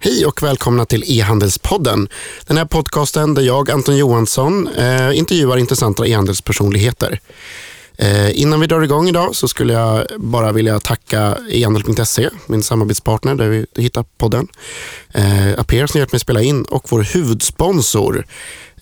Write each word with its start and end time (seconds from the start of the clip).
Hej 0.00 0.26
och 0.26 0.42
välkomna 0.42 0.84
till 0.84 1.04
e-handelspodden. 1.06 2.08
Den 2.46 2.56
här 2.56 2.64
podcasten 2.64 3.34
där 3.34 3.42
jag, 3.42 3.70
Anton 3.70 3.96
Johansson, 3.96 4.68
eh, 4.68 5.18
intervjuar 5.18 5.56
intressanta 5.56 6.06
e-handelspersonligheter. 6.06 7.20
Eh, 7.96 8.40
innan 8.40 8.60
vi 8.60 8.66
drar 8.66 8.82
igång 8.82 9.08
idag 9.08 9.36
så 9.36 9.48
skulle 9.48 9.72
jag 9.72 10.06
bara 10.16 10.52
vilja 10.52 10.80
tacka 10.80 11.38
ehandel.se, 11.50 12.30
min 12.46 12.62
samarbetspartner 12.62 13.34
där 13.34 13.48
vi 13.48 13.66
hittar 13.76 14.04
podden. 14.18 14.48
Eh, 15.14 15.58
Aper 15.58 15.86
som 15.86 15.98
hjälpt 15.98 16.12
mig 16.12 16.20
spela 16.20 16.42
in 16.42 16.62
och 16.62 16.86
vår 16.88 17.02
huvudsponsor 17.02 18.26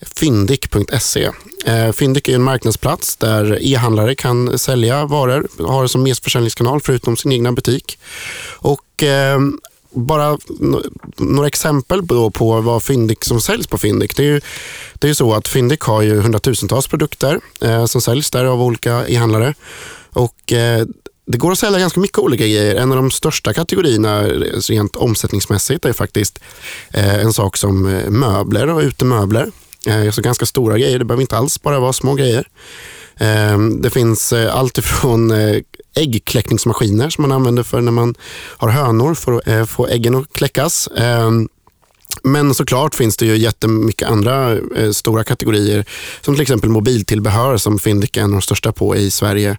Fyndik.se. 0.01 1.29
Eh, 1.65 1.91
Fyndik 1.91 2.29
är 2.29 2.35
en 2.35 2.43
marknadsplats 2.43 3.15
där 3.15 3.59
e-handlare 3.61 4.15
kan 4.15 4.59
sälja 4.59 5.05
varor, 5.05 5.47
har 5.67 5.83
det 5.83 5.89
som 5.89 6.03
merförsäljningskanal 6.03 6.81
förutom 6.81 7.17
sin 7.17 7.31
egna 7.31 7.51
butik. 7.51 7.99
Och 8.59 9.03
eh, 9.03 9.39
bara 9.97 10.37
några 11.17 11.47
exempel 11.47 12.07
på 12.33 12.61
vad 12.61 12.83
Fyndik 12.83 13.23
som 13.23 13.41
säljs 13.41 13.67
på 13.67 13.77
Fyndik. 13.77 14.15
Det 14.15 14.23
är 14.23 14.27
ju, 14.27 14.41
det 14.93 15.09
är 15.09 15.13
så 15.13 15.33
att 15.33 15.47
Fyndik 15.47 15.81
har 15.81 16.01
ju 16.01 16.21
hundratusentals 16.21 16.87
produkter 16.87 17.39
eh, 17.61 17.85
som 17.85 18.01
säljs 18.01 18.31
där 18.31 18.45
av 18.45 18.61
olika 18.61 19.07
e-handlare. 19.07 19.53
Och, 20.13 20.53
eh, 20.53 20.85
det 21.25 21.37
går 21.37 21.51
att 21.51 21.59
sälja 21.59 21.79
ganska 21.79 21.99
mycket 21.99 22.17
olika 22.17 22.43
grejer. 22.43 22.75
En 22.75 22.91
av 22.91 22.97
de 22.97 23.11
största 23.11 23.53
kategorierna 23.53 24.19
eh, 24.19 24.29
rent 24.69 24.95
omsättningsmässigt 24.95 25.85
är 25.85 25.93
faktiskt 25.93 26.39
eh, 26.91 27.19
en 27.19 27.33
sak 27.33 27.57
som 27.57 27.85
eh, 27.85 28.09
möbler 28.09 28.69
och 28.69 28.81
utemöbler. 28.81 29.51
Eh, 29.87 30.01
alltså 30.01 30.21
ganska 30.21 30.45
stora 30.45 30.77
grejer. 30.77 30.99
Det 30.99 31.05
behöver 31.05 31.21
inte 31.21 31.37
alls 31.37 31.61
bara 31.61 31.79
vara 31.79 31.93
små 31.93 32.13
grejer. 32.13 32.47
Ehm, 33.19 33.81
det 33.81 33.89
finns 33.89 34.33
eh, 34.33 34.55
allt 34.55 34.77
ifrån 34.77 35.31
eh, 35.31 35.61
äggkläckningsmaskiner 35.95 37.09
som 37.09 37.21
man 37.21 37.31
använder 37.31 37.63
för 37.63 37.81
när 37.81 37.91
man 37.91 38.15
har 38.57 38.69
hönor 38.69 39.13
för 39.13 39.33
att 39.33 39.47
eh, 39.47 39.65
få 39.65 39.87
äggen 39.87 40.15
att 40.15 40.33
kläckas. 40.33 40.89
Ehm, 40.97 41.49
men 42.23 42.53
såklart 42.53 42.95
finns 42.95 43.17
det 43.17 43.25
ju 43.25 43.37
jättemycket 43.37 44.07
andra 44.07 44.57
stora 44.93 45.23
kategorier 45.23 45.85
som 46.21 46.35
till 46.35 46.41
exempel 46.41 46.69
mobiltillbehör 46.69 47.57
som 47.57 47.79
Fyndik 47.79 48.17
är 48.17 48.21
en 48.21 48.25
av 48.25 48.31
de 48.31 48.41
största 48.41 48.71
på 48.71 48.95
i 48.95 49.11
Sverige. 49.11 49.57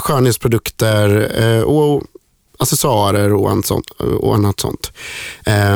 skönhetsprodukter 0.00 1.64
och 1.64 2.02
accessoarer 2.58 3.34
och 3.34 3.50
annat 3.50 3.66
sånt. 3.66 3.90
Och 3.90 4.34
annat 4.34 4.60
sånt. 4.60 4.92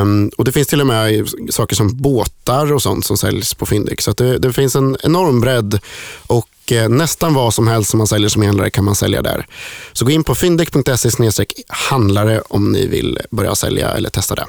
Um, 0.01 0.31
och 0.37 0.45
det 0.45 0.51
finns 0.51 0.67
till 0.67 0.81
och 0.81 0.87
med 0.87 1.29
saker 1.49 1.75
som 1.75 1.97
båtar 1.97 2.73
och 2.73 2.81
sånt 2.81 3.05
som 3.05 3.17
säljs 3.17 3.53
på 3.53 3.65
Fyndik. 3.65 4.01
Så 4.01 4.11
det, 4.11 4.37
det, 4.37 4.53
finns 4.53 4.75
en 4.75 4.97
enorm 5.03 5.41
bredd 5.41 5.79
och 6.27 6.47
Eh, 6.71 6.89
nästan 6.89 7.33
vad 7.33 7.53
som 7.53 7.67
helst 7.67 7.89
som 7.89 7.97
man 7.97 8.07
säljer 8.07 8.29
som 8.29 8.41
handlare 8.41 8.69
kan 8.69 8.85
man 8.85 8.95
sälja 8.95 9.21
där. 9.21 9.47
Så 9.93 10.05
gå 10.05 10.11
in 10.11 10.23
på 10.23 10.35
fyndik.se 10.35 11.45
handlare 11.67 12.41
om 12.49 12.71
ni 12.71 12.87
vill 12.87 13.19
börja 13.29 13.55
sälja 13.55 13.91
eller 13.91 14.09
testa 14.09 14.35
det. 14.35 14.45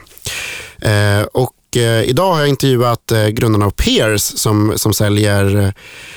Eh, 0.90 1.22
och 1.22 1.76
eh, 1.76 2.02
idag 2.02 2.32
har 2.32 2.40
jag 2.40 2.48
intervjuat 2.48 3.12
grundarna 3.30 3.66
av 3.66 3.70
Peers 3.70 4.22
som, 4.22 4.72
som 4.76 4.94
säljer 4.94 5.74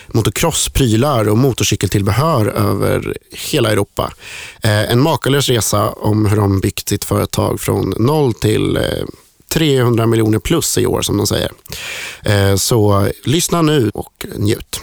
motocrossprylar 0.08 1.30
och 1.30 1.38
motorcykeltillbehör 1.38 2.48
över 2.48 3.18
hela 3.32 3.72
Europa. 3.72 4.14
En 4.62 5.02
makalös 5.02 5.50
resa 5.50 5.90
om 5.90 6.26
hur 6.26 6.38
de 6.38 6.60
byggt 6.60 6.90
sitt 6.90 7.04
företag 7.04 7.60
från 7.62 7.94
noll 7.98 8.34
till 8.34 8.80
300 9.54 10.06
miljoner 10.06 10.40
plus 10.40 10.78
i 10.78 10.86
år 10.86 11.02
som 11.02 11.18
de 11.18 11.28
säger. 11.28 11.52
Så 12.58 13.08
lyssna 13.24 13.62
nu 13.62 13.92
och 13.94 14.26
njut. 14.36 14.82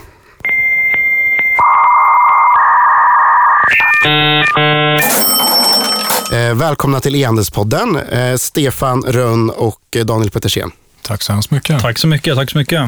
Eh, 6.31 6.53
välkomna 6.55 6.99
till 6.99 7.15
e-handelspodden, 7.15 7.95
eh, 7.95 8.35
Stefan 8.37 9.03
Rönn 9.03 9.49
och 9.49 9.97
Daniel 10.05 10.29
Petersen. 10.31 10.71
Tack 11.01 11.21
så 11.21 11.33
hemskt 11.33 11.51
mycket. 11.51 11.81
Tack 11.81 11.97
så 11.97 12.07
mycket. 12.07 12.35
Tack 12.35 12.51
så 12.51 12.57
mycket. 12.57 12.81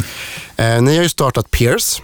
Eh, 0.57 0.81
ni 0.81 0.95
har 0.95 1.03
ju 1.03 1.09
startat 1.09 1.51
Peers, 1.51 2.01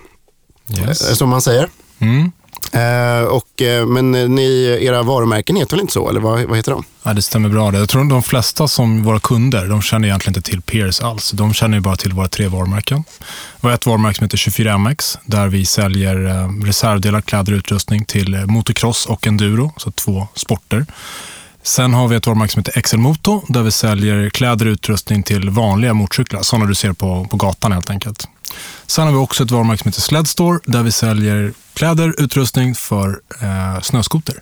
yes. 0.78 1.10
Eh, 1.10 1.16
som 1.16 1.30
man 1.30 1.42
säger. 1.42 1.70
Mm. 2.00 2.32
Eh, 2.74 3.24
och, 3.24 3.62
eh, 3.62 3.86
men 3.86 4.16
eh, 4.16 4.30
ni, 4.30 4.80
era 4.82 5.04
varumärken 5.04 5.56
heter 5.56 5.72
väl 5.72 5.82
inte 5.82 5.94
så? 5.94 6.10
Eller 6.10 6.20
vad, 6.20 6.44
vad 6.44 6.58
heter 6.58 6.72
de? 6.72 6.84
Ja, 7.04 7.14
det 7.14 7.22
stämmer 7.22 7.50
bra. 7.50 7.74
Jag 7.74 7.90
tror 7.90 8.04
de 8.04 8.24
flesta 8.24 8.68
som 8.68 9.04
våra 9.04 9.20
kunder, 9.20 9.68
de 9.68 9.82
känner 9.82 10.08
egentligen 10.08 10.38
inte 10.38 10.50
till 10.50 10.62
Peers 10.62 11.02
alls. 11.02 11.32
De 11.32 11.54
känner 11.54 11.80
bara 11.80 11.96
till 11.96 12.14
våra 12.14 12.28
tre 12.28 12.48
varumärken. 12.48 13.04
Vi 13.62 13.68
har 13.68 13.76
ett 13.76 13.86
varumärke 13.86 14.18
som 14.18 14.26
heter 14.26 14.38
24MX, 14.38 15.18
där 15.26 15.48
vi 15.48 15.66
säljer 15.66 16.26
eh, 16.26 16.66
reservdelar, 16.66 17.22
kläder 17.22 17.54
och 17.54 17.58
utrustning 17.58 18.06
till 18.06 18.46
motocross 18.46 19.06
och 19.06 19.28
enduro, 19.28 19.74
så 19.78 19.92
två 19.92 20.28
sporter. 20.36 20.86
Sen 21.64 21.94
har 21.94 22.08
vi 22.08 22.16
ett 22.16 22.28
varumärke 22.28 22.54
som 22.54 22.60
heter 22.60 22.82
XL 22.82 22.98
Moto, 22.98 23.42
där 23.48 23.62
vi 23.62 23.72
säljer 23.72 24.30
kläder 24.30 24.66
och 24.66 24.72
utrustning 24.72 25.24
till 25.24 25.50
vanliga 25.50 25.94
motorcyklar, 25.94 26.42
sådana 26.42 26.66
du 26.66 26.76
ser 26.76 26.94
på, 26.94 27.28
på 27.32 27.38
gatan 27.38 27.72
helt 27.72 27.90
enkelt. 27.90 28.28
Sen 28.88 29.06
har 29.06 29.12
vi 29.12 29.18
också 29.18 29.44
ett 29.44 29.52
varumärke 29.52 29.84
som 29.84 29.90
heter 29.90 30.02
Sledstore 30.02 30.60
där 30.66 30.84
vi 30.84 30.92
säljer 30.92 31.54
kläder, 31.74 32.16
utrustning 32.18 32.76
för 32.76 33.22
eh, 33.42 33.82
snöskoter. 33.82 34.42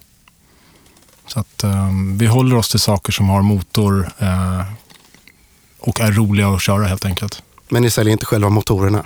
Så 1.27 1.39
att 1.39 1.63
eh, 1.63 1.89
vi 2.15 2.27
håller 2.27 2.55
oss 2.55 2.69
till 2.69 2.79
saker 2.79 3.11
som 3.11 3.29
har 3.29 3.41
motor 3.41 4.11
eh, 4.19 4.61
och 5.79 6.01
är 6.01 6.11
roliga 6.11 6.47
att 6.47 6.61
köra 6.61 6.87
helt 6.87 7.05
enkelt. 7.05 7.43
Men 7.69 7.81
ni 7.81 7.89
säljer 7.89 8.11
inte 8.11 8.25
själva 8.25 8.49
motorerna? 8.49 9.05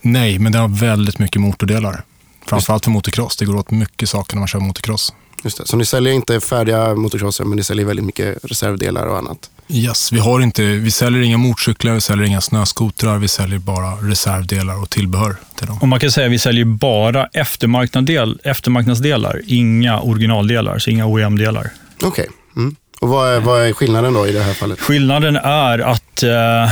Nej, 0.00 0.38
men 0.38 0.52
det 0.52 0.58
har 0.58 0.68
väldigt 0.68 1.18
mycket 1.18 1.40
motordelar. 1.40 2.04
Framförallt 2.46 2.84
för 2.84 2.90
motocross. 2.90 3.36
Det 3.36 3.44
går 3.44 3.56
åt 3.56 3.70
mycket 3.70 4.08
saker 4.08 4.34
när 4.34 4.38
man 4.40 4.48
kör 4.48 4.60
motocross. 4.60 5.14
Just 5.42 5.58
det. 5.58 5.66
Så 5.66 5.76
ni 5.76 5.84
säljer 5.84 6.12
inte 6.12 6.40
färdiga 6.40 6.94
motorcrosser, 6.94 7.44
men 7.44 7.56
ni 7.56 7.62
säljer 7.62 7.86
väldigt 7.86 8.04
mycket 8.04 8.38
reservdelar 8.42 9.06
och 9.06 9.18
annat? 9.18 9.50
Yes, 9.68 10.12
vi, 10.12 10.18
har 10.18 10.40
inte, 10.40 10.62
vi 10.62 10.90
säljer 10.90 11.22
inga 11.22 11.36
motorcyklar, 11.38 11.94
vi 11.94 12.00
säljer 12.00 12.26
inga 12.26 12.40
snöskotrar, 12.40 13.18
vi 13.18 13.28
säljer 13.28 13.58
bara 13.58 13.90
reservdelar 13.90 14.82
och 14.82 14.90
tillbehör 14.90 15.36
till 15.56 15.66
dem. 15.66 15.78
Och 15.80 15.88
man 15.88 16.00
kan 16.00 16.10
säga 16.10 16.26
att 16.26 16.32
vi 16.32 16.38
säljer 16.38 16.64
bara 16.64 17.26
eftermarknadsdel, 17.26 18.38
eftermarknadsdelar, 18.44 19.40
inga 19.46 20.00
originaldelar, 20.00 20.78
så 20.78 20.90
inga 20.90 21.06
OEM-delar. 21.06 21.70
Okej. 21.96 22.08
Okay. 22.08 22.26
Mm. 22.56 22.76
Och 23.00 23.08
vad 23.08 23.28
är, 23.28 23.40
vad 23.40 23.62
är, 23.62 23.72
skillnaden 23.72 24.14
då 24.14 24.26
i 24.26 24.32
det 24.32 24.42
här 24.42 24.54
fallet? 24.54 24.80
Skillnaden 24.80 25.36
är 25.36 25.78
att 25.78 26.22
eh, 26.22 26.62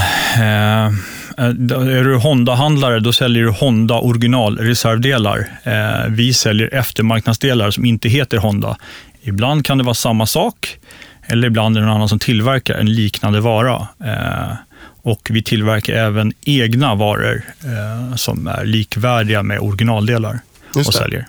eh, 0.41 0.93
är 1.39 2.05
du 2.05 2.17
Honda-handlare, 2.17 3.01
då 3.01 3.13
säljer 3.13 3.43
du 3.43 3.51
Honda 3.51 3.95
originalreservdelar. 3.95 5.51
Eh, 5.63 6.09
vi 6.09 6.35
säljer 6.35 6.75
eftermarknadsdelar 6.75 7.71
som 7.71 7.85
inte 7.85 8.09
heter 8.09 8.37
Honda. 8.37 8.77
Ibland 9.23 9.65
kan 9.65 9.79
det 9.79 9.85
vara 9.85 9.95
samma 9.95 10.27
sak, 10.27 10.79
eller 11.27 11.49
ibland 11.49 11.77
är 11.77 11.81
det 11.81 11.87
någon 11.87 11.97
annan 11.97 12.09
som 12.09 12.19
tillverkar 12.19 12.75
en 12.75 12.93
liknande 12.93 13.41
vara. 13.41 13.89
Eh, 14.05 14.53
och 15.03 15.29
Vi 15.31 15.43
tillverkar 15.43 15.95
även 15.95 16.33
egna 16.41 16.95
varor 16.95 17.43
eh, 17.65 18.17
som 18.17 18.47
är 18.47 18.65
likvärdiga 18.65 19.43
med 19.43 19.59
originaldelar 19.59 20.41
och 20.75 20.95
säljer. 20.95 21.27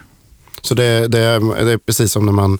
Så 0.62 0.74
det, 0.74 1.08
det, 1.08 1.20
är, 1.20 1.66
det 1.66 1.72
är 1.72 1.78
precis 1.78 2.12
som 2.12 2.26
när 2.26 2.32
man 2.34 2.60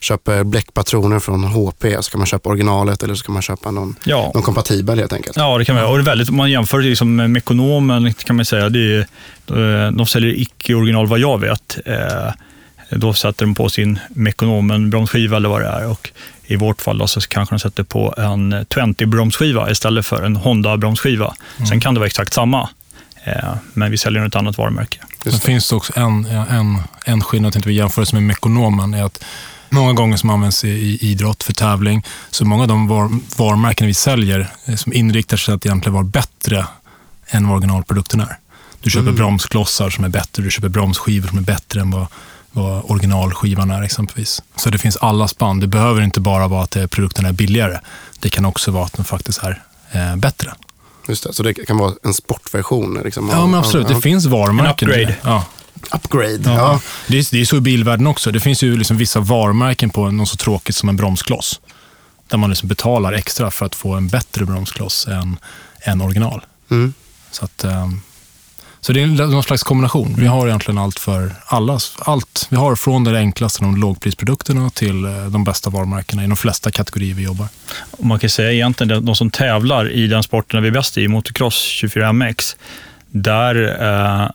köper 0.00 0.44
bläckpatroner 0.44 1.18
från 1.18 1.44
HP. 1.44 1.84
Ska 2.00 2.18
man 2.18 2.26
köpa 2.26 2.48
originalet 2.48 3.02
eller 3.02 3.14
ska 3.14 3.32
man 3.32 3.42
köpa 3.42 3.70
någon, 3.70 3.94
ja. 4.04 4.30
någon 4.34 4.42
kompatibel 4.42 4.98
helt 4.98 5.12
enkelt? 5.12 5.36
Ja, 5.36 5.58
det 5.58 5.64
kan 5.64 5.74
man 5.74 5.84
Och 5.84 5.96
det 5.96 6.02
är 6.02 6.04
väldigt, 6.04 6.28
om 6.28 6.36
man 6.36 6.50
jämför 6.50 6.80
liksom 6.80 7.16
med 7.16 7.30
Mekonomen 7.30 8.14
kan 8.14 8.36
man 8.36 8.44
säga, 8.44 8.68
det 8.68 9.06
är, 9.46 9.90
de 9.90 10.06
säljer 10.06 10.40
icke 10.40 10.74
original 10.74 11.06
vad 11.06 11.18
jag 11.18 11.40
vet. 11.40 11.78
Eh, 11.84 12.32
då 12.90 13.12
sätter 13.12 13.46
de 13.46 13.54
på 13.54 13.68
sin 13.68 13.98
Mekonomen 14.08 14.90
bromsskiva 14.90 15.36
eller 15.36 15.48
vad 15.48 15.60
det 15.60 15.68
är. 15.68 15.90
Och 15.90 16.10
I 16.46 16.56
vårt 16.56 16.82
fall 16.82 16.98
då 16.98 17.06
så 17.06 17.20
kanske 17.20 17.54
de 17.54 17.58
sätter 17.58 17.82
på 17.82 18.14
en 18.16 18.66
20 18.96 19.06
bromsskiva 19.06 19.70
istället 19.70 20.06
för 20.06 20.22
en 20.22 20.36
Honda 20.36 20.76
bromsskiva. 20.76 21.34
Mm. 21.56 21.66
Sen 21.66 21.80
kan 21.80 21.94
det 21.94 22.00
vara 22.00 22.06
exakt 22.06 22.34
samma, 22.34 22.60
eh, 22.60 22.68
men 23.72 23.90
vi 23.90 23.98
säljer 23.98 24.26
ett 24.26 24.36
annat 24.36 24.58
varumärke. 24.58 24.98
Det. 25.24 25.30
det 25.30 25.40
finns 25.40 25.72
också 25.72 25.92
en, 25.96 26.24
en, 26.26 26.78
en 27.04 27.22
skillnad, 27.22 27.52
tänkte 27.52 27.68
vi 27.68 27.74
jämför 27.74 28.14
med 28.14 28.22
Mekonomen, 28.22 28.94
är 28.94 29.04
att 29.04 29.24
många 29.70 29.92
gånger 29.92 30.16
som 30.16 30.30
används 30.30 30.64
i 30.64 30.98
idrott 31.00 31.42
för 31.42 31.52
tävling, 31.52 32.04
så 32.30 32.44
många 32.44 32.62
av 32.62 32.68
de 32.68 32.88
var, 32.88 33.18
varumärken 33.36 33.86
vi 33.86 33.94
säljer 33.94 34.50
eh, 34.64 34.74
som 34.74 34.92
inriktar 34.92 35.36
sig 35.36 35.54
att 35.54 35.66
egentligen 35.66 35.94
vara 35.94 36.04
bättre 36.04 36.66
än 37.26 37.48
vad 37.48 37.56
originalprodukten 37.56 38.20
är. 38.20 38.38
Du 38.80 38.90
köper 38.90 39.02
mm. 39.02 39.16
bromsklossar 39.16 39.90
som 39.90 40.04
är 40.04 40.08
bättre, 40.08 40.42
du 40.42 40.50
köper 40.50 40.68
bromsskivor 40.68 41.28
som 41.28 41.38
är 41.38 41.42
bättre 41.42 41.80
än 41.80 41.90
vad 41.90 42.06
vad 42.56 42.90
originalskivan 42.90 43.70
är 43.70 43.82
exempelvis. 43.82 44.42
Så 44.56 44.70
det 44.70 44.78
finns 44.78 44.96
alla 44.96 45.28
spann. 45.28 45.60
Det 45.60 45.66
behöver 45.66 46.02
inte 46.02 46.20
bara 46.20 46.48
vara 46.48 46.62
att 46.62 46.90
produkten 46.90 47.26
är 47.26 47.32
billigare. 47.32 47.78
Det 48.20 48.30
kan 48.30 48.44
också 48.44 48.70
vara 48.70 48.84
att 48.84 48.92
den 48.92 49.04
faktiskt 49.04 49.42
är 49.42 49.62
eh, 49.92 50.16
bättre. 50.16 50.52
Just 51.08 51.24
det, 51.24 51.32
så 51.32 51.42
det 51.42 51.54
kan 51.54 51.78
vara 51.78 51.92
en 52.02 52.14
sportversion? 52.14 53.00
Liksom, 53.04 53.28
ja, 53.28 53.46
men 53.46 53.60
absolut. 53.60 53.88
Det 53.88 54.00
finns 54.00 54.26
varumärken. 54.26 54.90
En 54.90 54.94
upgrade. 54.94 55.16
Ja. 55.22 55.44
Upgrade, 55.92 56.40
ja. 56.44 56.54
ja. 56.54 56.80
Det, 57.06 57.18
är, 57.18 57.26
det 57.30 57.40
är 57.40 57.44
så 57.44 57.56
i 57.56 57.60
bilvärlden 57.60 58.06
också. 58.06 58.30
Det 58.30 58.40
finns 58.40 58.62
ju 58.62 58.76
liksom 58.76 58.96
vissa 58.96 59.20
varumärken 59.20 59.90
på 59.90 60.10
något 60.10 60.28
så 60.28 60.36
tråkigt 60.36 60.76
som 60.76 60.88
en 60.88 60.96
bromskloss. 60.96 61.60
Där 62.28 62.38
man 62.38 62.50
liksom 62.50 62.68
betalar 62.68 63.12
extra 63.12 63.50
för 63.50 63.66
att 63.66 63.74
få 63.74 63.94
en 63.94 64.08
bättre 64.08 64.44
bromskloss 64.44 65.06
än, 65.06 65.38
än 65.80 66.00
original. 66.00 66.44
Mm. 66.70 66.94
Så 67.30 67.44
att, 67.44 67.64
um, 67.64 68.02
Så 68.86 68.92
det 68.92 69.02
är 69.02 69.06
någon 69.06 69.42
slags 69.42 69.62
kombination. 69.62 70.14
Vi 70.18 70.26
har 70.26 70.46
egentligen 70.46 70.78
allt 70.78 70.98
för 70.98 71.32
alla. 71.46 71.78
Allt. 71.98 72.46
Vi 72.50 72.56
har 72.56 72.76
från 72.76 73.04
det 73.04 73.18
enklaste, 73.18 73.64
de 73.64 73.76
lågprisprodukterna, 73.76 74.70
till 74.70 75.04
eh, 75.04 75.26
de 75.26 75.44
bästa 75.44 75.70
varumärkena 75.70 76.24
i 76.24 76.26
de 76.26 76.36
flesta 76.36 76.70
kategorier 76.70 77.14
vi 77.14 77.22
jobbar. 77.22 77.48
man 77.98 78.18
kan 78.18 78.30
säga 78.30 78.52
egentligen 78.52 78.98
att 78.98 79.06
de 79.06 79.14
som 79.14 79.30
tävlar 79.30 79.90
i 79.90 80.06
den 80.06 80.22
sporten 80.22 80.62
vi 80.62 80.68
är 80.68 80.72
bäst 80.72 80.98
i, 80.98 81.08
motocross 81.08 81.82
24MX, 81.82 82.56
där 83.10 83.82
eh, 83.82 84.30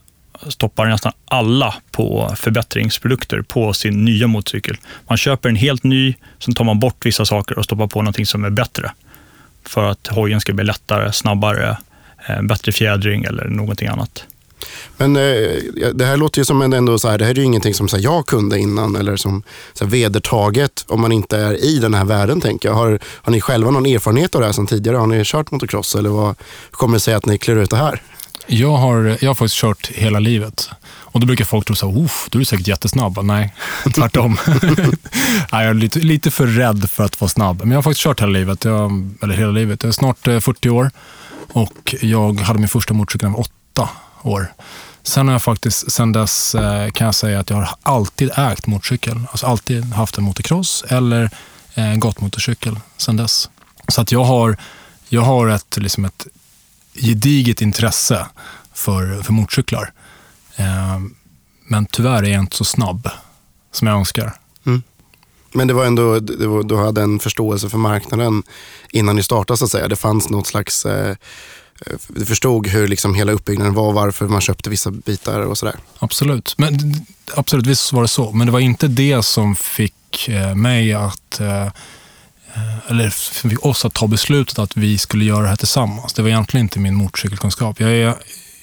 stoppar 0.50 0.86
nästan 0.86 1.12
alla 1.26 1.76
på 1.92 2.34
förbättringsprodukter 2.36 3.42
på 3.42 3.74
sin 3.74 4.06
nya 4.06 4.28
motorcykel. 4.28 4.78
Man 5.08 5.18
köper 5.18 5.50
en 5.50 5.56
helt 5.56 5.84
ny, 5.84 6.14
sen 6.40 6.54
tar 6.54 6.64
man 6.64 6.80
bort 6.80 7.06
vissa 7.06 7.26
saker 7.26 7.58
och 7.58 7.66
stoppar 7.66 7.88
på 7.88 8.02
någonting 8.02 8.26
som 8.26 8.46
är 8.46 8.50
bättre. 8.50 8.92
För 9.66 9.90
att 9.90 10.08
hojen 10.08 10.42
ska 10.42 10.54
bli 10.54 10.66
lättare, 10.66 11.12
snabbare, 11.12 11.78
eh, 12.28 12.42
bättre 12.42 12.72
fjädring 12.72 13.24
eller 13.24 13.46
någonting 13.46 13.88
annat. 13.88 14.26
Men 14.98 15.16
eh, 15.16 15.92
det 15.94 16.06
här 16.06 16.18
låter 16.18 16.40
ju 16.40 16.46
som 16.46 16.62
en 16.62 16.74
ändå 16.74 17.00
så 17.00 17.10
här, 17.10 17.18
det 17.18 17.26
här 17.26 17.32
är 17.32 17.36
ju 17.36 17.44
ingenting 17.44 17.74
som 17.74 17.88
så 17.88 17.96
här, 17.96 18.04
jag 18.04 18.26
kunde 18.26 18.60
innan 18.60 18.96
eller 18.96 19.16
som 19.16 19.44
så 19.74 19.84
här, 19.84 19.92
vedertaget 19.92 20.86
om 20.88 21.02
man 21.02 21.12
inte 21.12 21.38
är 21.38 21.66
i 21.66 21.80
den 21.80 21.94
här 21.94 22.06
världen 22.06 22.42
tänker 22.42 22.70
jag. 22.70 22.76
Har, 22.76 23.00
har 23.04 23.32
ni 23.32 23.42
själva 23.42 23.72
någon 23.72 23.86
erfarenhet 23.86 24.36
av 24.36 24.42
det 24.42 24.48
här 24.48 24.54
sedan 24.54 24.68
tidigare? 24.68 24.98
Har 24.98 25.08
ni 25.08 25.24
kört 25.26 25.52
motocross 25.52 25.96
eller 25.96 26.10
vad 26.10 26.36
kommer 26.72 26.94
det 26.94 27.00
sig 27.00 27.14
att 27.14 27.26
ni 27.26 27.38
klär 27.38 27.56
ut 27.56 27.70
det 27.70 27.78
här? 27.78 28.02
Jag 28.48 28.78
har, 28.78 29.18
jag 29.22 29.30
har 29.30 29.36
faktiskt 29.36 29.56
kört 29.56 29.92
hela 29.92 30.20
livet. 30.20 30.70
Och 30.84 31.20
då 31.20 31.28
brukar 31.28 31.46
folk 31.46 31.66
tro 31.66 31.76
så 31.76 31.92
här, 31.92 32.10
du 32.30 32.40
är 32.40 32.44
säkert 32.44 32.68
jättesnabb. 32.68 33.20
Nej, 33.24 33.54
tvärtom. 33.96 34.38
Nej, 34.46 34.66
jag 35.52 35.64
är 35.64 35.74
lite, 35.74 36.00
lite 36.00 36.32
för 36.32 36.48
rädd 36.48 36.90
för 36.90 37.04
att 37.04 37.22
vara 37.22 37.30
snabb. 37.30 37.60
Men 37.60 37.72
jag 37.72 37.78
har 37.78 37.84
faktiskt 37.84 38.04
kört 38.04 38.22
hela 38.22 38.32
livet. 38.32 38.64
Jag, 38.64 39.10
eller 39.22 39.36
hela 39.36 39.52
livet. 39.52 39.84
Jag 39.84 39.88
är 39.88 39.94
snart 39.94 40.28
eh, 40.28 40.40
40 40.40 40.70
år 40.70 40.92
och 41.54 41.96
jag 42.02 42.40
hade 42.40 42.60
min 42.60 42.70
första 42.70 42.94
motorcykel 42.94 43.30
när 43.30 43.38
jag 43.38 43.38
var 43.38 43.46
åtta 43.80 43.90
år. 44.24 44.54
Sen 45.04 45.28
har 45.28 45.34
jag 45.34 45.42
faktiskt, 45.42 45.92
sen 45.92 46.12
dess 46.12 46.56
eh, 46.56 46.90
kan 46.92 47.06
jag 47.06 47.16
säga 47.16 47.40
att 47.40 47.50
jag 47.50 47.58
har 47.58 47.70
alltid 47.84 48.32
ägt 48.38 48.68
motorcykel. 48.68 49.20
Alltså 49.32 49.46
alltid 49.46 49.84
haft 49.84 50.18
en 50.18 50.24
motocross 50.24 50.84
eller 50.88 51.24
eh, 51.76 51.92
en 51.92 52.00
gatmotorcykel 52.00 52.80
sen 52.98 53.18
dess. 53.18 53.50
Så 53.88 54.02
att 54.02 54.12
jag 54.12 54.24
har, 54.24 54.58
jag 55.10 55.22
har 55.22 55.48
ett, 55.48 55.78
liksom 55.78 56.06
ett 56.06 56.28
gediget 56.94 57.62
intresse 57.62 58.26
för, 58.74 59.22
för 59.22 59.34
motorcyklar. 59.34 59.92
Eh, 60.56 61.00
men 61.68 61.86
tyvärr 61.86 62.24
är 62.24 62.30
jag 62.30 62.40
inte 62.40 62.56
så 62.56 62.66
snabb 62.66 63.10
som 63.72 63.88
jag 63.88 63.98
önskar. 63.98 64.34
Mm. 64.66 64.84
Men 65.54 65.68
det 65.68 65.74
var 65.74 65.86
ändå, 65.86 66.20
det 66.20 66.48
var, 66.48 66.64
du 66.64 66.78
hade 66.78 67.02
en 67.02 67.20
förståelse 67.20 67.70
för 67.70 67.78
marknaden 67.78 68.44
innan 68.92 69.16
ni 69.16 69.24
startade 69.24 69.58
så 69.58 69.66
att 69.66 69.72
säga. 69.72 69.88
Det 69.88 69.96
fanns 69.96 70.30
något 70.30 70.48
slags, 70.48 70.86
eh, 70.86 71.16
Eh, 71.86 72.26
förstod 72.26 72.68
hur 72.68 72.88
liksom 72.88 73.16
hela 73.16 73.32
uppbyggnaden 73.32 73.74
var, 73.74 73.88
och 73.88 73.94
varför 73.94 74.28
man 74.28 74.42
köpte 74.42 74.70
vissa 74.70 74.92
bitar 74.92 75.40
och 75.40 75.58
sådär. 75.58 75.76
Absolut, 76.00 76.56
men, 76.58 76.96
absolut 77.36 77.68
visst 77.68 77.94
var 77.94 78.02
det 78.02 78.08
så. 78.08 78.32
Men 78.32 78.48
det 78.48 78.54
var 78.54 78.60
inte 78.60 78.88
det 78.88 79.24
som 79.24 79.56
fick 79.56 80.28
eh, 80.28 80.56
mig 80.56 80.94
att 80.94 81.40
eh, 81.40 81.68
eller 82.88 83.10
fick 83.10 83.66
oss 83.66 83.86
att 83.86 83.94
ta 83.94 84.08
beslutet 84.08 84.60
att 84.60 84.78
vi 84.78 84.98
skulle 84.98 85.26
göra 85.26 85.42
det 85.42 85.50
här 85.50 85.56
tillsammans. 85.56 86.14
Det 86.14 86.22
var 86.22 86.30
egentligen 86.30 86.66
inte 86.66 86.80
min 86.80 86.96
motorcykelkunskap. 86.96 87.80
Jag 87.80 87.92
är, 87.92 88.16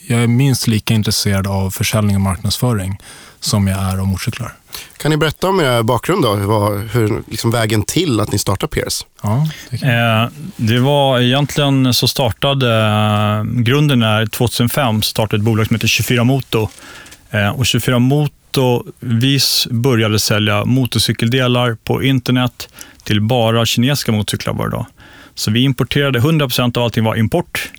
jag 0.07 0.23
är 0.23 0.27
minst 0.27 0.67
lika 0.67 0.95
intresserad 0.95 1.47
av 1.47 1.71
försäljning 1.71 2.17
och 2.17 2.23
marknadsföring 2.23 2.99
som 3.41 3.67
jag 3.67 3.79
är 3.79 3.99
av 3.99 4.07
motorcyklar. 4.07 4.53
Kan 4.97 5.11
ni 5.11 5.17
berätta 5.17 5.49
om 5.49 5.61
er 5.61 5.83
bakgrund 5.83 6.23
då? 6.23 6.35
Hur, 6.35 6.89
hur 6.89 7.23
liksom 7.31 7.51
vägen 7.51 7.83
till 7.83 8.21
att 8.21 8.33
ni 8.33 8.39
startade 8.39 8.71
Peers? 8.71 9.07
Ja, 9.23 9.49
det, 9.71 9.87
eh, 9.87 10.29
det 10.57 10.79
var 10.79 11.21
egentligen 11.21 11.95
så 11.95 12.09
startade, 12.09 12.77
eh, 12.77 13.45
grunden 13.45 14.03
är 14.03 14.27
2005 14.27 15.03
startade 15.03 15.41
ett 15.41 15.45
bolag 15.45 15.67
som 15.67 15.77
heter 15.77 15.89
24 15.89 16.25
Moto. 16.25 16.69
Eh, 17.31 17.49
och 17.49 17.67
24 17.67 17.99
Moto, 17.99 18.85
vi 19.01 19.39
började 19.71 20.19
sälja 20.19 20.65
motorcykeldelar 20.65 21.77
på 21.85 22.03
internet 22.03 22.69
till 23.05 23.21
bara 23.21 23.67
kinesiska 23.67 24.13
motorcyklar 24.13 24.55
var 24.55 24.69
det 24.69 24.77
då. 24.77 24.87
Så 25.35 25.51
vi 25.51 25.61
importerade 25.61 26.19
100% 26.21 26.77
av 26.77 26.85
allting 26.85 27.05
var 27.05 27.17
import 27.17 27.71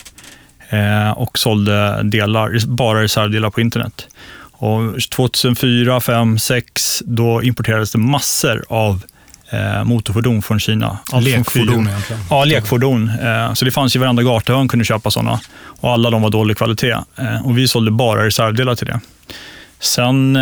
eh, 0.69 1.11
och 1.11 1.39
sålde 1.39 2.03
delar, 2.03 2.67
bara 2.67 3.03
reservdelar 3.03 3.49
på 3.49 3.61
internet. 3.61 4.07
Och 4.61 5.01
2004, 5.09 5.99
2005, 5.99 6.37
2006 6.37 7.03
då 7.05 7.43
importerades 7.43 7.91
det 7.91 7.97
massor 7.97 8.65
av 8.69 9.03
eh, 9.49 9.83
motorfordon 9.83 10.41
från 10.41 10.59
Kina. 10.59 10.97
Allt 11.11 11.25
lekfordon 11.25 11.87
egentligen? 11.87 12.21
Ja, 12.29 12.45
lekfordon. 12.45 13.09
Eh, 13.09 13.53
så 13.53 13.65
det 13.65 13.71
fanns 13.71 13.95
i 13.95 13.99
varenda 13.99 14.23
gatahörn 14.23 14.67
kunde 14.67 14.85
köpa 14.85 15.11
sådana. 15.11 15.39
Och 15.63 15.91
alla 15.91 16.09
de 16.09 16.21
var 16.21 16.29
dålig 16.29 16.57
kvalitet. 16.57 16.97
Eh, 17.15 17.45
och 17.45 17.57
vi 17.57 17.67
sålde 17.67 17.91
bara 17.91 18.25
reservdelar 18.25 18.75
till 18.75 18.87
det. 18.87 18.99
Sen 19.79 20.37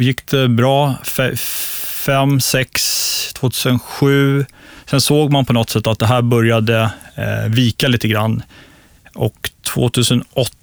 gick 0.00 0.26
det 0.26 0.48
bra. 0.48 0.94
5, 2.06 2.40
6, 2.40 3.32
2007. 3.32 4.46
Sen 4.86 5.00
såg 5.00 5.32
man 5.32 5.44
på 5.44 5.52
något 5.52 5.70
sätt 5.70 5.86
att 5.86 5.98
det 5.98 6.06
här 6.06 6.22
började 6.22 6.90
vika 7.48 7.88
lite 7.88 8.08
grann. 8.08 8.42
Och 9.14 9.50
2008 9.74 10.54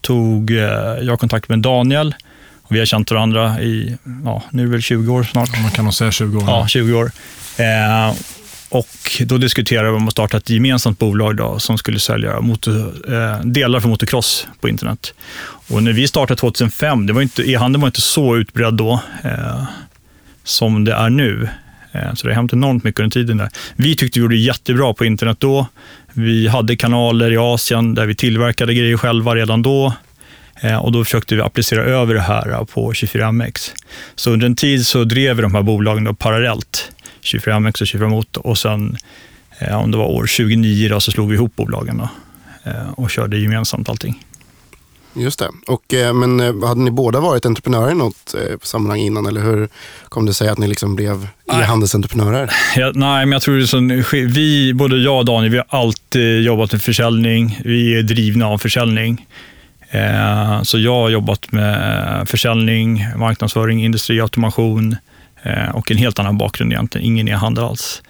tog 0.00 0.50
eh, 0.50 0.58
jag 1.00 1.20
kontakt 1.20 1.48
med 1.48 1.58
Daniel. 1.58 2.14
Och 2.62 2.74
vi 2.74 2.78
har 2.78 2.86
känt 2.86 3.10
varandra 3.10 3.60
i, 3.60 3.96
ja, 4.24 4.42
nu 4.50 4.62
är 4.62 4.66
det 4.66 4.72
väl 4.72 4.82
20 4.82 5.12
år 5.12 5.22
snart. 5.22 5.60
Man 5.62 5.70
kan 5.70 5.84
nog 5.84 5.94
säga 5.94 6.10
20 6.10 6.38
år. 6.38 6.44
Ja, 6.46 6.68
20 6.68 6.94
år. 6.94 7.10
Eh, 7.56 8.14
och 8.68 9.22
då 9.26 9.38
diskuterade 9.38 9.90
vi 9.90 9.96
om 9.96 10.06
att 10.06 10.12
starta 10.12 10.36
ett 10.36 10.50
gemensamt 10.50 10.98
bolag 10.98 11.36
då, 11.36 11.58
som 11.58 11.78
skulle 11.78 11.98
sälja 11.98 12.40
motor, 12.40 13.12
eh, 13.12 13.40
delar 13.40 13.80
för 13.80 13.88
motocross 13.88 14.46
på 14.60 14.68
internet. 14.68 15.14
Och 15.68 15.82
när 15.82 15.92
vi 15.92 16.08
startade 16.08 16.40
2005, 16.40 17.06
det 17.06 17.12
var 17.12 17.22
inte, 17.22 17.50
e-handeln 17.50 17.80
var 17.80 17.88
inte 17.88 18.00
så 18.00 18.36
utbredd 18.36 18.74
då. 18.74 19.00
Eh, 19.24 19.64
som 20.44 20.84
det 20.84 20.92
är 20.92 21.10
nu. 21.10 21.48
Eh, 21.92 22.14
så 22.14 22.26
det 22.26 22.32
har 22.32 22.36
hänt 22.36 22.52
enormt 22.52 22.84
mycket 22.84 23.00
under 23.00 23.10
tiden 23.10 23.36
där. 23.36 23.50
Vi 23.76 23.96
tyckte 23.96 24.18
vi 24.18 24.22
gjorde 24.22 24.36
jättebra 24.36 24.94
på 24.94 25.04
internet 25.04 25.40
då. 25.40 25.66
Vi 26.18 26.48
hade 26.48 26.76
kanaler 26.76 27.32
i 27.32 27.36
Asien 27.36 27.94
där 27.94 28.06
vi 28.06 28.14
tillverkade 28.14 28.74
grejer 28.74 28.96
själva 28.96 29.34
redan 29.34 29.62
då. 29.62 29.92
Eh, 30.60 30.76
och 30.76 30.92
då 30.92 31.04
försökte 31.04 31.34
vi 31.34 31.42
applicera 31.42 31.82
över 31.82 32.14
det 32.14 32.20
här 32.20 32.64
på 32.64 32.92
24MX. 32.92 33.70
Så 34.14 34.30
under 34.30 34.46
en 34.46 34.56
tid 34.56 34.86
så 34.86 35.04
drev 35.04 35.36
vi 35.36 35.42
de 35.42 35.54
här 35.54 35.62
bolagen 35.62 36.04
då 36.04 36.14
parallellt, 36.14 36.92
24MX 37.22 37.80
och 37.80 37.86
24 37.86 38.08
Motor. 38.08 38.46
Och 38.46 38.58
sen, 38.58 38.96
eh, 39.58 39.82
om 39.82 39.90
det 39.90 39.98
var 39.98 40.06
år 40.06 40.26
2009, 40.26 40.88
då, 40.88 41.00
så 41.00 41.10
slog 41.10 41.28
vi 41.28 41.34
ihop 41.34 41.56
bolagen 41.56 41.98
då, 41.98 42.08
eh, 42.70 42.88
och 42.90 43.10
körde 43.10 43.38
gemensamt 43.38 43.88
allting. 43.88 44.25
Just 45.18 45.38
det. 45.38 45.48
Och, 45.66 45.94
eh, 45.94 46.14
men 46.14 46.40
eh, 46.40 46.68
hade 46.68 46.80
ni 46.80 46.90
båda 46.90 47.20
varit 47.20 47.46
entreprenörer 47.46 47.90
i 47.90 47.94
något 47.94 48.34
eh, 48.34 48.58
sammanhang 48.62 49.00
innan 49.00 49.26
eller 49.26 49.40
hur 49.40 49.68
kom 50.08 50.26
det 50.26 50.34
sig 50.34 50.48
att 50.48 50.58
ni 50.58 50.68
liksom 50.68 50.96
blev 50.96 51.28
e-handelsentreprenörer? 51.52 52.50
Ja, 52.76 52.92
nej, 52.94 53.26
men 53.26 53.32
jag 53.32 53.42
tror 53.42 53.62
att 53.62 53.74
vi, 54.12 54.74
både 54.74 54.96
jag 54.96 55.18
och 55.18 55.24
Daniel, 55.24 55.52
vi 55.52 55.58
har 55.58 55.66
alltid 55.68 56.42
jobbat 56.42 56.72
med 56.72 56.82
försäljning. 56.82 57.60
Vi 57.64 57.98
är 57.98 58.02
drivna 58.02 58.46
av 58.46 58.58
försäljning. 58.58 59.26
Så 60.62 60.78
jag 60.78 60.94
har 60.94 61.08
jobbat 61.08 61.52
med 61.52 62.28
försäljning, 62.28 63.06
marknadsföring, 63.16 63.84
industriautomation 63.84 64.96
och 65.74 65.90
en 65.90 65.96
helt 65.96 66.18
annan 66.18 66.38
bakgrund 66.38 66.72
egentligen. 66.72 67.06
Ingen 67.06 67.28
e-handel 67.28 67.64
alls. 67.64 68.02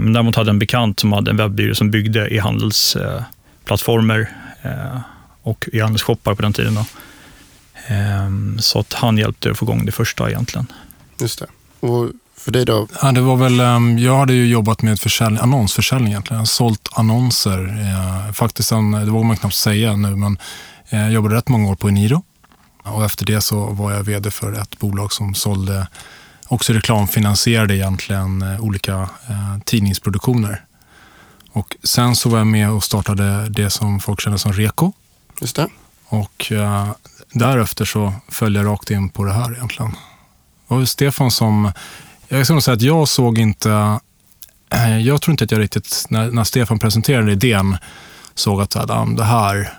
Men 0.00 0.12
däremot 0.12 0.36
hade 0.36 0.48
jag 0.48 0.54
en 0.54 0.58
bekant 0.58 1.00
som 1.00 1.12
hade 1.12 1.30
en 1.30 1.36
webbyrå 1.36 1.74
som 1.74 1.90
byggde 1.90 2.34
e-handelsplattformar 2.34 4.28
och 5.46 5.68
e-handelsshoppar 5.72 6.34
på 6.34 6.42
den 6.42 6.52
tiden. 6.52 6.74
Då. 6.74 6.84
Ehm, 7.86 8.58
så 8.58 8.78
att 8.78 8.92
han 8.92 9.18
hjälpte 9.18 9.50
att 9.50 9.58
få 9.58 9.64
igång 9.64 9.86
det 9.86 9.92
första 9.92 10.30
egentligen. 10.30 10.66
Just 11.20 11.38
det. 11.38 11.46
Och 11.86 12.10
för 12.36 12.52
dig 12.52 12.64
då? 12.64 12.88
Ja, 13.02 13.12
det 13.12 13.20
var 13.20 13.36
väl, 13.36 13.60
ehm, 13.60 13.98
jag 13.98 14.18
hade 14.18 14.32
ju 14.32 14.46
jobbat 14.46 14.82
med 14.82 15.00
försäljning, 15.00 15.42
annonsförsäljning 15.42 16.12
egentligen. 16.12 16.38
Jag 16.38 16.48
sålt 16.48 16.88
annonser. 16.92 17.58
Eh, 17.80 18.32
faktiskt, 18.32 18.72
en, 18.72 18.92
det 18.92 19.10
vågar 19.10 19.26
man 19.26 19.36
knappt 19.36 19.54
säga 19.54 19.96
nu, 19.96 20.16
men 20.16 20.38
eh, 20.88 21.00
jag 21.00 21.12
jobbade 21.12 21.34
rätt 21.34 21.48
många 21.48 21.70
år 21.70 21.74
på 21.74 21.88
Eniro. 21.88 22.22
Och 22.82 23.04
efter 23.04 23.26
det 23.26 23.40
så 23.40 23.66
var 23.66 23.92
jag 23.92 24.02
vd 24.02 24.30
för 24.30 24.52
ett 24.52 24.78
bolag 24.78 25.12
som 25.12 25.34
sålde, 25.34 25.86
också 26.46 26.72
reklamfinansierade 26.72 27.76
egentligen 27.76 28.42
eh, 28.42 28.60
olika 28.60 29.08
tidningsproduktioner. 29.64 30.64
Och 31.52 31.76
sen 31.82 32.16
så 32.16 32.28
var 32.28 32.38
jag 32.38 32.46
med 32.46 32.70
och 32.70 32.84
startade 32.84 33.48
det 33.48 33.70
som 33.70 34.00
folk 34.00 34.20
känner 34.20 34.36
som 34.36 34.52
Reko 34.52 34.92
Just 35.40 35.56
det. 35.56 35.68
Och 36.08 36.52
uh, 36.52 36.90
därefter 37.32 37.84
så 37.84 38.12
följde 38.28 38.60
jag 38.60 38.66
rakt 38.66 38.90
in 38.90 39.08
på 39.08 39.24
det 39.24 39.32
här 39.32 39.52
egentligen. 39.52 39.90
Det 40.68 40.74
var 40.74 40.84
Stefan 40.84 41.30
som... 41.30 41.72
Jag 42.28 42.50
nog 42.50 42.62
säga 42.62 42.74
att 42.74 42.82
jag 42.82 43.08
såg 43.08 43.38
inte... 43.38 44.00
Jag 45.02 45.22
tror 45.22 45.32
inte 45.32 45.44
att 45.44 45.50
jag 45.50 45.60
riktigt, 45.60 46.06
när, 46.08 46.30
när 46.30 46.44
Stefan 46.44 46.78
presenterade 46.78 47.32
idén, 47.32 47.76
såg 48.34 48.60
att 48.60 48.76
uh, 48.76 49.06
det 49.06 49.24
här 49.24 49.72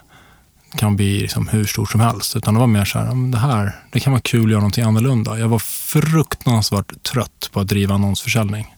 kan 0.76 0.96
bli 0.96 1.20
liksom 1.20 1.48
hur 1.48 1.66
stort 1.66 1.92
som 1.92 2.02
helst. 2.02 2.36
Utan 2.36 2.54
det 2.54 2.60
var 2.60 2.68
mer 2.68 2.86
så 2.86 3.00
här, 3.00 3.32
det 3.32 3.38
här 3.38 3.76
det 3.92 4.00
kan 4.00 4.14
vara 4.14 4.22
kul 4.22 4.46
att 4.46 4.52
göra 4.52 4.60
någonting 4.60 4.84
annorlunda. 4.84 5.40
Jag 5.40 5.48
var 5.48 5.60
fruktansvärt 5.60 7.04
trött 7.04 7.50
på 7.54 7.60
att 7.60 7.68
driva 7.68 7.96
annonsförsäljning. 7.96 8.76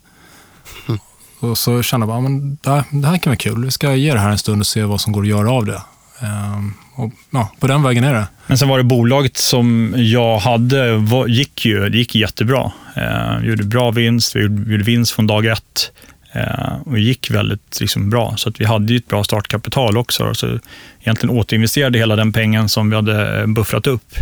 Mm. 0.87 0.99
Och 1.39 1.57
så 1.57 1.83
kände 1.83 2.03
jag 2.03 2.07
bara, 2.07 2.21
men 2.21 2.57
det 2.61 2.69
här, 2.69 2.83
det 2.89 3.07
här 3.07 3.17
kan 3.17 3.31
vara 3.31 3.37
kul. 3.37 3.65
Vi 3.65 3.71
ska 3.71 3.95
ge 3.95 4.13
det 4.13 4.19
här 4.19 4.29
en 4.29 4.37
stund 4.37 4.61
och 4.61 4.67
se 4.67 4.83
vad 4.83 5.01
som 5.01 5.13
går 5.13 5.21
att 5.21 5.27
göra 5.27 5.51
av 5.51 5.65
det. 5.65 5.81
Ehm, 6.21 6.73
och, 6.95 7.11
ja, 7.29 7.51
på 7.59 7.67
den 7.67 7.83
vägen 7.83 8.03
är 8.03 8.13
det. 8.13 8.27
Men 8.47 8.57
sen 8.57 8.67
var 8.67 8.77
det 8.77 8.83
bolaget 8.83 9.37
som 9.37 9.93
jag 9.97 10.39
hade, 10.39 10.97
var, 10.97 11.27
gick 11.27 11.65
ju, 11.65 11.89
det 11.89 11.97
gick 11.97 12.15
jättebra. 12.15 12.71
Eh, 12.95 13.45
gjorde 13.45 13.63
bra 13.63 13.91
vinst, 13.91 14.35
vi 14.35 14.41
gjorde, 14.41 14.61
vi 14.61 14.71
gjorde 14.71 14.83
vinst 14.83 15.11
från 15.11 15.27
dag 15.27 15.45
ett. 15.45 15.91
Eh, 16.31 16.81
och 16.85 16.99
gick 16.99 17.31
väldigt 17.31 17.77
liksom, 17.81 18.09
bra, 18.09 18.33
så 18.37 18.49
att 18.49 18.61
vi 18.61 18.65
hade 18.65 18.93
ju 18.93 18.97
ett 18.97 19.07
bra 19.07 19.23
startkapital 19.23 19.97
också. 19.97 20.33
Så 20.33 20.59
egentligen 21.01 21.35
återinvesterade 21.37 21.99
hela 21.99 22.15
den 22.15 22.33
pengen 22.33 22.69
som 22.69 22.89
vi 22.89 22.95
hade 22.95 23.47
buffrat 23.47 23.87
upp 23.87 24.15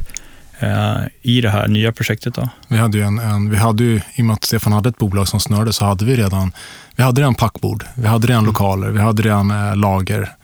eh, 0.59 0.97
i 1.21 1.41
det 1.41 1.49
här 1.49 1.67
nya 1.67 1.91
projektet. 1.91 2.33
Då. 2.33 2.49
Vi 2.67 2.77
hade 2.77 2.97
ju 2.97 3.03
en, 3.03 3.19
en, 3.19 3.49
vi 3.49 3.57
hade 3.57 3.83
ju, 3.83 4.01
I 4.15 4.21
och 4.21 4.25
med 4.25 4.33
att 4.33 4.43
Stefan 4.43 4.73
hade 4.73 4.89
ett 4.89 4.97
bolag 4.97 5.27
som 5.27 5.39
snörde 5.39 5.73
så 5.73 5.85
hade 5.85 6.05
vi 6.05 6.15
redan, 6.15 6.51
vi 6.95 7.03
hade 7.03 7.21
redan 7.21 7.35
packbord, 7.35 7.85
vi 7.95 8.07
hade 8.07 8.27
redan 8.27 8.43
mm. 8.43 8.47
lokaler, 8.47 8.89
vi 8.89 8.99
hade 8.99 9.23
redan 9.23 9.51
eh, 9.51 9.75
lager. 9.75 10.36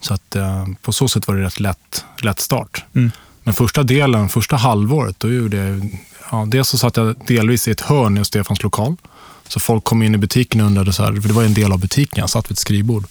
Så 0.00 0.14
att, 0.14 0.36
eh, 0.36 0.66
på 0.82 0.92
så 0.92 1.08
sätt 1.08 1.28
var 1.28 1.34
det 1.34 1.42
rätt 1.42 1.60
lätt, 1.60 2.04
lätt 2.22 2.40
start. 2.40 2.84
Mm. 2.94 3.10
Men 3.42 3.54
första 3.54 3.82
delen, 3.82 4.28
första 4.28 4.56
halvåret, 4.56 5.20
då 5.20 5.32
gjorde 5.32 5.56
jag, 5.56 5.98
ja, 6.30 6.44
dels 6.48 6.68
så 6.68 6.78
satt 6.78 6.96
jag 6.96 7.14
delvis 7.26 7.68
i 7.68 7.70
ett 7.70 7.80
hörn 7.80 8.18
i 8.18 8.24
Stefans 8.24 8.62
lokal. 8.62 8.96
Så 9.48 9.60
folk 9.60 9.84
kom 9.84 10.02
in 10.02 10.14
i 10.14 10.18
butiken 10.18 10.60
och 10.60 10.66
undrade, 10.66 10.92
så 10.92 11.02
här, 11.02 11.12
för 11.20 11.28
det 11.28 11.34
var 11.34 11.42
en 11.42 11.54
del 11.54 11.72
av 11.72 11.78
butiken, 11.78 12.20
jag 12.20 12.30
satt 12.30 12.50
vid 12.50 12.52
ett 12.52 12.58
skrivbord. 12.58 13.04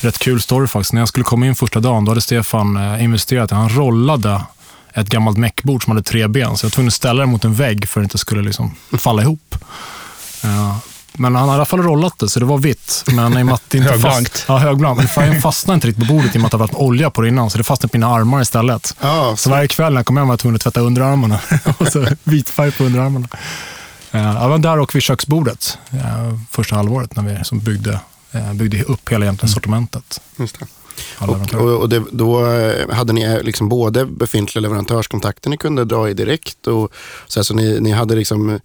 Rätt 0.00 0.18
kul 0.18 0.42
story 0.42 0.66
faktiskt. 0.66 0.92
När 0.92 1.00
jag 1.00 1.08
skulle 1.08 1.24
komma 1.24 1.46
in 1.46 1.54
första 1.54 1.80
dagen, 1.80 2.04
då 2.04 2.10
hade 2.10 2.20
Stefan 2.20 2.76
eh, 2.76 3.04
investerat. 3.04 3.50
Han 3.50 3.68
rollade 3.68 4.42
ett 4.92 5.08
gammalt 5.08 5.38
meckbord 5.38 5.84
som 5.84 5.90
hade 5.90 6.02
tre 6.02 6.28
ben, 6.28 6.56
så 6.56 6.64
jag 6.64 6.70
var 6.70 6.74
tvungen 6.74 6.88
att 6.88 6.94
ställa 6.94 7.20
det 7.20 7.26
mot 7.26 7.44
en 7.44 7.54
vägg 7.54 7.88
för 7.88 8.00
att 8.00 8.02
det 8.02 8.06
inte 8.06 8.18
skulle 8.18 8.42
liksom 8.42 8.74
falla 8.98 9.22
ihop. 9.22 9.54
Uh, 10.44 10.76
men 11.12 11.34
han 11.34 11.48
hade 11.48 11.52
i 11.52 11.54
alla 11.54 11.64
fall 11.64 11.82
rollat 11.82 12.18
det, 12.18 12.28
så 12.28 12.40
det 12.40 12.46
var 12.46 12.58
vitt. 12.58 13.04
Men 13.06 13.38
i 13.38 13.42
och 13.42 13.46
med 13.46 13.54
att 13.54 13.70
det 13.70 13.78
inte. 13.78 13.98
Fast, 13.98 14.44
ja, 14.48 14.58
högblankt. 14.58 15.14
Färgen 15.14 15.42
fastnade 15.42 15.74
inte 15.74 15.88
riktigt 15.88 16.08
på 16.08 16.14
bordet 16.14 16.34
i 16.34 16.38
och 16.38 16.40
med 16.40 16.46
att 16.46 16.50
det 16.50 16.56
var 16.56 16.80
olja 16.80 17.10
på 17.10 17.22
det 17.22 17.28
innan, 17.28 17.50
så 17.50 17.58
det 17.58 17.64
fastnade 17.64 17.90
på 17.90 17.96
mina 17.96 18.14
armar 18.14 18.42
istället. 18.42 18.96
Ja, 19.00 19.30
så. 19.30 19.36
så 19.36 19.50
varje 19.50 19.68
kväll 19.68 19.92
när 19.92 19.98
jag 19.98 20.06
kom 20.06 20.16
hem 20.16 20.26
var 20.26 20.32
jag 20.32 20.40
tvungen 20.40 20.56
att 20.56 20.62
tvätta 20.62 20.80
underarmarna. 20.80 21.40
och 21.78 21.88
så 21.88 22.06
vit 22.24 22.50
färg 22.50 22.72
på 22.72 22.84
underarmarna. 22.84 23.28
Uh, 24.14 24.20
jag 24.20 24.48
var 24.48 24.58
där 24.58 24.78
och 24.78 24.94
vid 24.94 25.02
köksbordet 25.02 25.78
uh, 25.94 26.38
första 26.50 26.76
halvåret 26.76 27.16
när 27.16 27.22
vi 27.22 27.44
som 27.44 27.58
byggde, 27.58 28.00
uh, 28.34 28.52
byggde 28.52 28.82
upp 28.82 29.12
hela 29.12 29.26
mm. 29.26 29.38
sortimentet. 29.38 30.20
Just 30.36 30.60
det. 30.60 30.66
Och, 31.18 31.54
och, 31.54 31.80
och 31.80 31.88
det, 31.88 32.02
då 32.12 32.46
eh, 32.46 32.90
hade 32.90 33.12
ni 33.12 33.22
eh, 33.22 33.42
liksom 33.42 33.68
både 33.68 34.06
befintliga 34.06 34.62
leverantörskontakter 34.62 35.50
ni 35.50 35.56
kunde 35.56 35.84
dra 35.84 36.08
i 36.08 36.14
direkt 36.14 36.66
och 36.66 36.92
så, 37.26 37.40
här, 37.40 37.44
så 37.44 37.54
ni, 37.54 37.80
ni 37.80 37.90
hade 37.90 38.14
liksom 38.14 38.60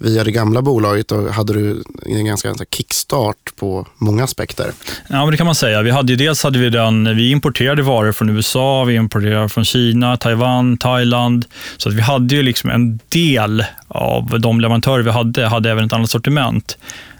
via 0.00 0.24
det 0.24 0.30
gamla 0.30 0.62
bolaget 0.62 1.12
och 1.12 1.34
hade 1.34 1.52
du 1.52 1.82
en 2.06 2.24
ganska, 2.24 2.54
kickstart 2.70 3.56
på 3.56 3.86
många 3.98 4.24
aspekter. 4.24 4.72
Ja, 5.08 5.24
men 5.24 5.30
det 5.30 5.36
kan 5.36 5.46
man 5.46 5.54
säga. 5.54 5.82
Vi 5.82 5.90
hade 5.90 6.12
ju, 6.12 6.16
dels 6.16 6.42
hade 6.42 6.58
vi 6.58 6.70
den, 6.70 7.16
vi 7.16 7.30
importerade 7.30 7.82
varor 7.82 8.12
från 8.12 8.28
USA, 8.28 8.84
vi 8.84 8.94
importerade 8.94 9.48
från 9.48 9.64
Kina, 9.64 10.16
Taiwan, 10.16 10.76
Thailand. 10.76 11.44
Så 11.76 11.88
att 11.88 11.94
vi 11.94 12.00
hade 12.00 12.34
ju 12.34 12.42
liksom 12.42 12.70
en 12.70 13.00
del 13.08 13.64
av 13.88 14.40
de 14.40 14.60
leverantörer 14.60 15.02
vi 15.02 15.10
hade, 15.10 15.46
hade 15.46 15.70
även 15.70 15.84
ett 15.84 15.92
annat 15.92 16.10
sortiment. 16.10 16.78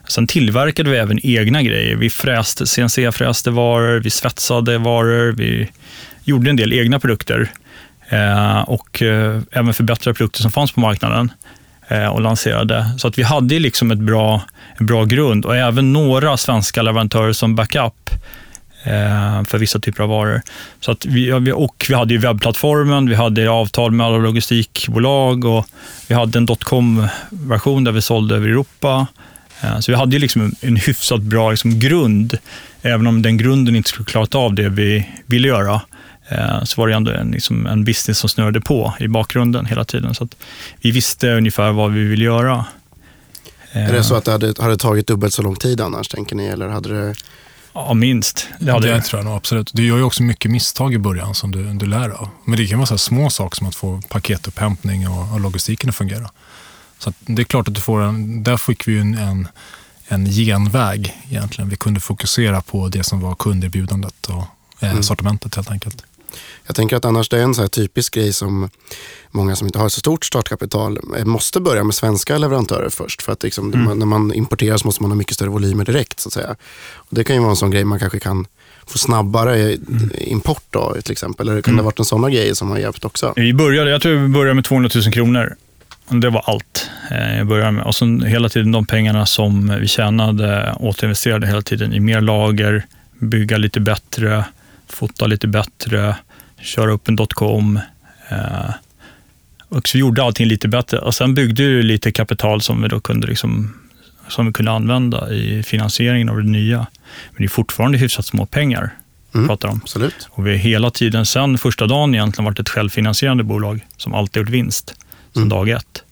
Sen 0.08 0.26
tillverkade 0.26 0.90
vi 0.90 0.96
även 0.96 1.26
egna 1.26 1.62
grejer. 1.62 1.96
Vi 1.96 2.10
fräste, 2.10 2.66
CNC-fräste 2.66 3.50
varor, 3.50 4.00
vi 4.00 4.10
svetsade 4.10 4.78
varor, 4.78 5.32
vi 5.32 5.70
gjorde 6.24 6.50
en 6.50 6.56
del 6.56 6.72
egna 6.72 7.00
produkter 7.00 7.50
eh, 8.08 8.60
och 8.60 9.02
eh, 9.02 9.40
även 9.52 9.74
förbättrade 9.74 10.14
produkter 10.14 10.42
som 10.42 10.52
fanns 10.52 10.72
på 10.72 10.80
marknaden 10.80 11.32
Eh, 11.90 12.06
och 12.06 12.20
lanserade. 12.20 12.90
Så 12.98 13.08
att 13.08 13.18
vi 13.18 13.22
hade 13.22 13.58
liksom 13.58 13.90
ett 13.90 13.98
bra, 13.98 14.42
en 14.76 14.86
bra 14.86 15.04
grund 15.04 15.44
och 15.44 15.56
även 15.56 15.92
några 15.92 16.36
svenska 16.36 16.82
leverantörer 16.82 17.32
som 17.32 17.54
backup 17.54 18.10
eh, 18.84 19.44
för 19.44 19.58
vissa 19.58 19.78
typer 19.78 20.02
av 20.02 20.08
varor. 20.08 20.42
Så 20.80 20.90
att 20.90 21.06
vi, 21.06 21.32
och 21.52 21.86
vi 21.88 21.94
hade 21.94 22.14
ju 22.14 22.20
webbplattformen, 22.20 23.08
vi 23.08 23.14
hade 23.14 23.50
avtal 23.50 23.90
med 23.90 24.06
alla 24.06 24.18
logistikbolag 24.18 25.44
och 25.44 25.66
vi 26.08 26.14
hade 26.14 26.38
en 26.38 26.46
dotcom-version 26.46 27.84
där 27.84 27.92
vi 27.92 28.02
sålde 28.02 28.36
över 28.36 28.48
Europa. 28.48 29.06
Eh, 29.60 29.78
så 29.80 29.92
vi 29.92 29.98
hade 29.98 30.16
ju 30.16 30.18
liksom 30.18 30.54
en 30.60 30.76
hyfsat 30.76 31.20
bra 31.20 31.50
liksom 31.50 31.78
grund, 31.78 32.38
även 32.82 33.06
om 33.06 33.22
den 33.22 33.36
grunden 33.36 33.76
inte 33.76 33.88
skulle 33.88 34.06
klarat 34.06 34.34
av 34.34 34.54
det 34.54 34.68
vi 34.68 35.08
ville 35.26 35.48
göra 35.48 35.80
så 36.64 36.80
var 36.80 36.88
det 36.88 36.94
ändå 36.94 37.10
en, 37.10 37.30
liksom 37.30 37.66
en 37.66 37.84
business 37.84 38.18
som 38.18 38.28
snurrade 38.28 38.60
på 38.60 38.94
i 39.00 39.08
bakgrunden 39.08 39.66
hela 39.66 39.84
tiden. 39.84 40.14
Så 40.14 40.28
vi 40.80 40.90
visste 40.90 41.30
ungefär 41.30 41.72
vad 41.72 41.92
vi 41.92 42.04
ville 42.04 42.24
göra. 42.24 42.64
Är 43.72 43.92
det 43.92 44.04
så 44.04 44.14
att 44.14 44.24
det 44.24 44.32
hade, 44.32 44.54
hade 44.58 44.76
tagit 44.76 45.06
dubbelt 45.06 45.34
så 45.34 45.42
lång 45.42 45.56
tid 45.56 45.80
annars, 45.80 46.08
tänker 46.08 46.36
ni? 46.36 46.46
Eller 46.46 46.68
hade 46.68 46.88
det... 46.88 47.14
Ja, 47.72 47.94
minst. 47.94 48.48
Det, 48.60 48.72
hade 48.72 48.88
det 48.88 49.00
tror 49.00 49.18
jag 49.18 49.24
nog 49.24 49.36
absolut. 49.36 49.70
Du 49.74 49.86
gör 49.86 49.96
ju 49.96 50.02
också 50.02 50.22
mycket 50.22 50.50
misstag 50.50 50.94
i 50.94 50.98
början 50.98 51.34
som 51.34 51.50
du, 51.50 51.72
du 51.72 51.86
lär 51.86 52.08
av. 52.08 52.28
Men 52.44 52.56
det 52.56 52.66
kan 52.66 52.78
vara 52.78 52.86
så 52.86 52.98
små 52.98 53.30
saker 53.30 53.56
som 53.56 53.66
att 53.66 53.74
få 53.74 54.00
paketupphämtning 54.08 55.08
och, 55.08 55.32
och 55.32 55.40
logistiken 55.40 55.88
att 55.88 55.96
fungera. 55.96 56.30
Så 56.98 57.12
det 57.20 57.42
är 57.42 57.44
klart 57.44 57.68
att 57.68 57.74
du 57.74 57.80
får 57.80 58.02
en, 58.02 58.42
där 58.42 58.56
fick 58.56 58.88
vi 58.88 58.98
en, 58.98 59.18
en, 59.18 59.48
en 60.08 60.26
genväg 60.26 61.16
egentligen. 61.28 61.68
Vi 61.70 61.76
kunde 61.76 62.00
fokusera 62.00 62.60
på 62.60 62.88
det 62.88 63.02
som 63.02 63.20
var 63.20 63.34
kunderbjudandet 63.34 64.26
och 64.26 64.44
eh, 64.80 64.90
mm. 64.90 65.02
sortimentet 65.02 65.54
helt 65.54 65.70
enkelt. 65.70 66.04
Jag 66.66 66.76
tänker 66.76 66.96
att 66.96 67.04
annars 67.04 67.28
det 67.28 67.38
är 67.38 67.42
en 67.42 67.54
så 67.54 67.68
typisk 67.68 68.14
grej 68.14 68.32
som 68.32 68.70
många 69.30 69.56
som 69.56 69.66
inte 69.66 69.78
har 69.78 69.88
så 69.88 70.00
stort 70.00 70.24
startkapital 70.24 70.98
eh, 71.18 71.24
måste 71.24 71.60
börja 71.60 71.84
med 71.84 71.94
svenska 71.94 72.38
leverantörer 72.38 72.88
först. 72.90 73.22
För 73.22 73.32
att 73.32 73.42
liksom, 73.42 73.72
mm. 73.74 73.98
när 73.98 74.06
man 74.06 74.34
importerar 74.34 74.76
så 74.76 74.86
måste 74.86 75.02
man 75.02 75.10
ha 75.10 75.16
mycket 75.16 75.34
större 75.34 75.48
volymer 75.48 75.84
direkt. 75.84 76.20
så 76.20 76.28
att 76.28 76.32
säga. 76.32 76.56
Och 76.94 77.10
det 77.10 77.24
kan 77.24 77.36
ju 77.36 77.40
vara 77.42 77.50
en 77.50 77.56
sån 77.56 77.70
grej 77.70 77.84
man 77.84 77.98
kanske 77.98 78.18
kan 78.18 78.46
få 78.86 78.98
snabbare 78.98 79.56
mm. 79.62 80.10
import 80.18 80.64
då, 80.70 80.96
till 81.02 81.12
exempel. 81.12 81.48
Eller 81.48 81.62
kan 81.62 81.70
mm. 81.70 81.76
det 81.76 81.82
ha 81.82 81.86
varit 81.86 81.98
en 81.98 82.04
sån 82.04 82.32
grej 82.32 82.56
som 82.56 82.70
har 82.70 82.78
hjälpt 82.78 83.04
också? 83.04 83.32
Vi 83.36 83.54
började, 83.54 83.90
jag 83.90 84.02
tror 84.02 84.14
vi 84.14 84.28
började 84.28 84.54
med 84.54 84.64
200 84.64 84.90
000 84.94 85.12
kronor 85.12 85.56
det 86.10 86.30
var 86.30 86.42
allt 86.46 86.90
eh, 87.10 87.36
jag 87.36 87.46
började 87.46 87.72
med. 87.72 87.84
Och 87.84 87.94
sen 87.94 88.22
hela 88.22 88.48
tiden 88.48 88.72
de 88.72 88.86
pengarna 88.86 89.26
som 89.26 89.76
vi 89.80 89.88
tjänade 89.88 90.74
återinvesterade 90.80 91.46
hela 91.46 91.62
tiden 91.62 91.92
i 91.92 92.00
mer 92.00 92.20
lager, 92.20 92.86
bygga 93.18 93.56
lite 93.56 93.80
bättre, 93.80 94.44
fota 94.92 95.26
lite 95.26 95.48
bättre, 95.48 96.16
köra 96.60 96.92
upp 96.92 97.08
en 97.08 97.16
dotcom. 97.16 97.80
Eh, 98.28 98.70
och 99.68 99.88
så 99.88 99.98
gjorde 99.98 100.22
allting 100.22 100.46
lite 100.46 100.68
bättre. 100.68 100.98
Och 100.98 101.14
sen 101.14 101.34
byggde 101.34 101.62
vi 101.62 101.82
lite 101.82 102.12
kapital 102.12 102.62
som 102.62 102.82
vi 102.82 102.88
då 102.88 103.00
kunde 103.00 103.26
liksom 103.26 103.74
som 104.28 104.46
vi 104.46 104.52
kunde 104.52 104.70
använda 104.70 105.32
i 105.32 105.62
finansieringen 105.62 106.28
av 106.28 106.36
det 106.36 106.50
nya. 106.50 106.78
Men 107.30 107.36
det 107.36 107.44
är 107.44 107.48
fortfarande 107.48 107.98
hyfsat 107.98 108.26
små 108.26 108.46
pengar. 108.46 108.94
Mm, 109.34 109.48
pratar 109.48 109.68
om. 109.68 109.80
Absolut. 109.82 110.28
Och 110.30 110.46
vi 110.46 110.50
har 110.50 110.58
hela 110.58 110.90
tiden 110.90 111.26
sen 111.26 111.58
första 111.58 111.86
dagen 111.86 112.14
egentligen 112.14 112.44
varit 112.44 112.58
ett 112.58 112.68
självfinansierande 112.68 113.44
bolag 113.44 113.86
som 113.96 114.14
alltid 114.14 114.40
gjort 114.40 114.50
vinst 114.50 114.94
som 115.32 115.42
mm. 115.42 115.48
dag 115.48 115.68
ett. 115.68 116.02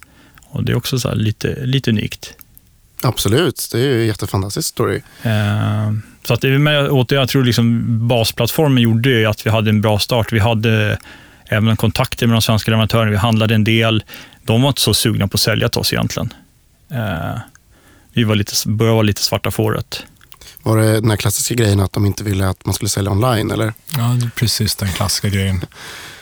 Och 0.41 0.65
Det 0.65 0.73
är 0.73 0.77
också 0.77 0.99
så 0.99 1.15
lite, 1.15 1.67
lite 1.67 1.91
unikt. 1.91 2.35
Absolut, 3.03 3.69
det 3.73 3.79
är 3.79 3.83
ju 3.83 4.01
en 4.01 4.07
jättefantastisk 4.07 4.69
story. 4.69 5.01
Eh, 5.23 5.93
så 6.29 6.35
att, 6.35 7.11
jag 7.11 7.29
tror 7.29 7.45
liksom 7.45 7.85
basplattformen 8.09 8.83
gjorde 8.83 9.31
att 9.31 9.47
vi 9.47 9.51
hade 9.51 9.71
en 9.71 9.81
bra 9.81 9.99
start. 9.99 10.33
Vi 10.33 10.39
hade 10.39 10.99
även 11.47 11.77
kontakter 11.77 12.27
med 12.27 12.35
de 12.35 12.43
svenska 12.43 12.71
leverantörerna. 12.71 13.11
Vi 13.11 13.17
handlade 13.17 13.55
en 13.55 13.65
del. 13.65 14.05
De 14.43 14.63
var 14.63 14.69
inte 14.69 14.81
så 14.81 14.95
sugna 14.95 15.29
på 15.29 15.35
att 15.35 15.41
sälja 15.41 15.69
till 15.69 15.81
oss 15.81 15.93
egentligen. 15.93 16.33
Eh, 16.91 17.39
vi 18.13 18.25
var 18.25 18.35
lite, 18.35 18.53
började 18.67 18.95
vara 18.95 19.03
lite 19.03 19.23
svarta 19.23 19.51
fåret. 19.51 20.05
Var 20.63 20.77
det 20.77 20.93
den 20.93 21.11
här 21.11 21.17
klassiska 21.17 21.55
grejen 21.55 21.81
att 21.81 21.93
de 21.93 22.07
inte 22.07 22.25
ville 22.25 22.49
att 22.49 22.65
man 22.65 22.75
skulle 22.75 22.89
sälja 22.89 23.11
online? 23.11 23.51
Eller? 23.51 23.73
Ja, 23.97 24.17
precis 24.35 24.77
den 24.77 24.89
klassiska 24.89 25.29
grejen. 25.29 25.65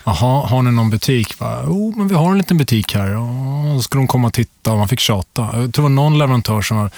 Jaha, 0.04 0.46
har 0.46 0.62
ni 0.62 0.70
någon 0.70 0.90
butik? 0.90 1.34
Jo, 1.40 1.94
men 1.96 2.08
vi 2.08 2.14
har 2.14 2.32
en 2.32 2.38
liten 2.38 2.56
butik 2.56 2.94
här. 2.94 3.16
Och 3.16 3.76
så 3.76 3.82
ska 3.82 3.98
de 3.98 4.06
komma 4.06 4.28
och 4.28 4.34
titta 4.34 4.72
och 4.72 4.78
man 4.78 4.88
fick 4.88 5.00
tjata. 5.00 5.42
Jag 5.42 5.52
tror 5.52 5.70
det 5.70 5.80
var 5.80 5.88
någon 5.88 6.18
leverantör 6.18 6.62
som 6.62 6.76
var 6.76 6.90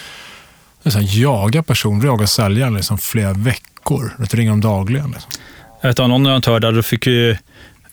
så 0.85 0.99
här, 0.99 1.21
jaga 1.21 1.63
personer, 1.63 2.07
jaga 2.07 2.27
säljare 2.27 2.71
liksom, 2.71 2.99
flera 2.99 3.33
veckor. 3.33 4.13
Du 4.19 4.37
ringer 4.37 4.51
dem 4.51 4.61
dagligen. 4.61 5.11
Liksom. 5.11 5.31
Jag 5.81 5.89
vet 5.89 5.99
någon 5.99 6.25
leverantör 6.25 6.61
där, 6.61 6.73
då 6.73 6.83
fick 6.83 7.07
ju, 7.07 7.31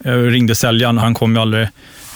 eh, 0.05 0.13
ringde 0.13 0.55
säljaren, 0.55 0.97
han 0.97 1.13
kom 1.13 1.35
ju 1.35 1.41
aldrig. 1.41 1.67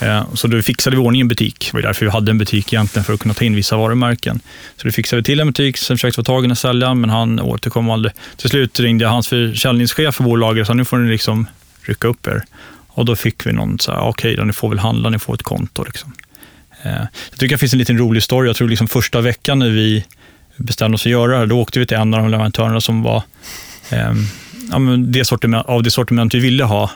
Eh, 0.02 0.34
så 0.34 0.48
då 0.48 0.62
fixade 0.62 0.96
vi 0.96 1.02
ordning 1.02 1.22
en 1.22 1.28
butik. 1.28 1.70
Det 1.72 1.78
var 1.78 1.82
därför 1.82 2.06
vi 2.06 2.12
hade 2.12 2.32
en 2.32 2.38
butik 2.38 2.74
egentligen, 2.74 3.04
för 3.04 3.14
att 3.14 3.20
kunna 3.20 3.34
ta 3.34 3.46
in 3.46 3.56
vissa 3.56 3.78
varumärken. 3.78 4.40
Så 4.78 4.88
då 4.88 4.92
fixade 4.92 5.20
vi 5.20 5.24
till 5.24 5.40
en 5.40 5.48
butik, 5.48 5.78
sen 5.78 5.98
försökte 5.98 6.22
vi 6.22 6.24
få 6.24 6.26
tag 6.26 6.44
i 6.44 6.48
den 6.48 6.56
säljaren, 6.56 7.02
men 7.02 7.10
han 7.10 7.40
återkom 7.40 7.90
aldrig. 7.90 8.14
Till 8.38 8.50
slut 8.50 8.80
ringde 8.80 9.04
jag 9.04 9.12
hans 9.12 9.28
försäljningschef 9.28 10.16
för 10.16 10.24
bolaget 10.24 10.62
och 10.62 10.68
sa, 10.68 10.74
nu 10.74 10.86
får 10.86 10.98
ni 10.98 11.12
liksom 11.12 11.48
rycka 11.82 12.08
upp 12.08 12.28
er. 12.28 12.44
Och 12.88 13.06
då 13.06 13.16
fick 13.16 13.46
vi 13.46 13.54
någon 13.54 13.80
så 13.80 13.92
här, 13.92 14.00
ah, 14.00 14.10
okej 14.10 14.34
okay, 14.34 14.46
ni 14.46 14.54
får 14.54 14.70
väl 14.70 14.80
handla, 14.80 15.10
ni 15.10 15.20
får 15.20 15.34
ett 15.34 15.44
konto. 15.44 15.84
Liksom. 15.84 16.14
Eh, 16.84 16.92
jag 16.92 17.40
tycker 17.40 17.56
det 17.56 17.58
finns 17.58 17.74
en 17.74 17.80
liten 17.80 17.98
rolig 17.98 18.24
story. 18.24 18.48
Jag 18.48 18.56
tror 18.56 18.70
liksom 18.70 18.88
första 18.88 19.22
veckan 19.22 19.60
när 19.60 19.70
vi 19.70 20.06
bestämde 20.60 20.96
oss 20.96 21.04
för 21.04 21.10
att 21.10 21.12
göra 21.12 21.40
det 21.40 21.46
då 21.46 21.60
åkte 21.60 21.80
vi 21.80 21.86
till 21.86 21.98
en 21.98 22.14
av 22.14 22.22
de 22.22 22.30
leverantörerna 22.30 22.82
som 22.82 23.04
var 23.04 23.24
eh, 23.90 24.14
ja, 24.72 24.80
det 24.98 25.26
sortiment, 25.26 25.66
av 25.68 25.84
det 25.84 25.92
sortiment 25.92 26.34
vi 26.34 26.40
ville 26.40 26.64
ha. 26.64 26.92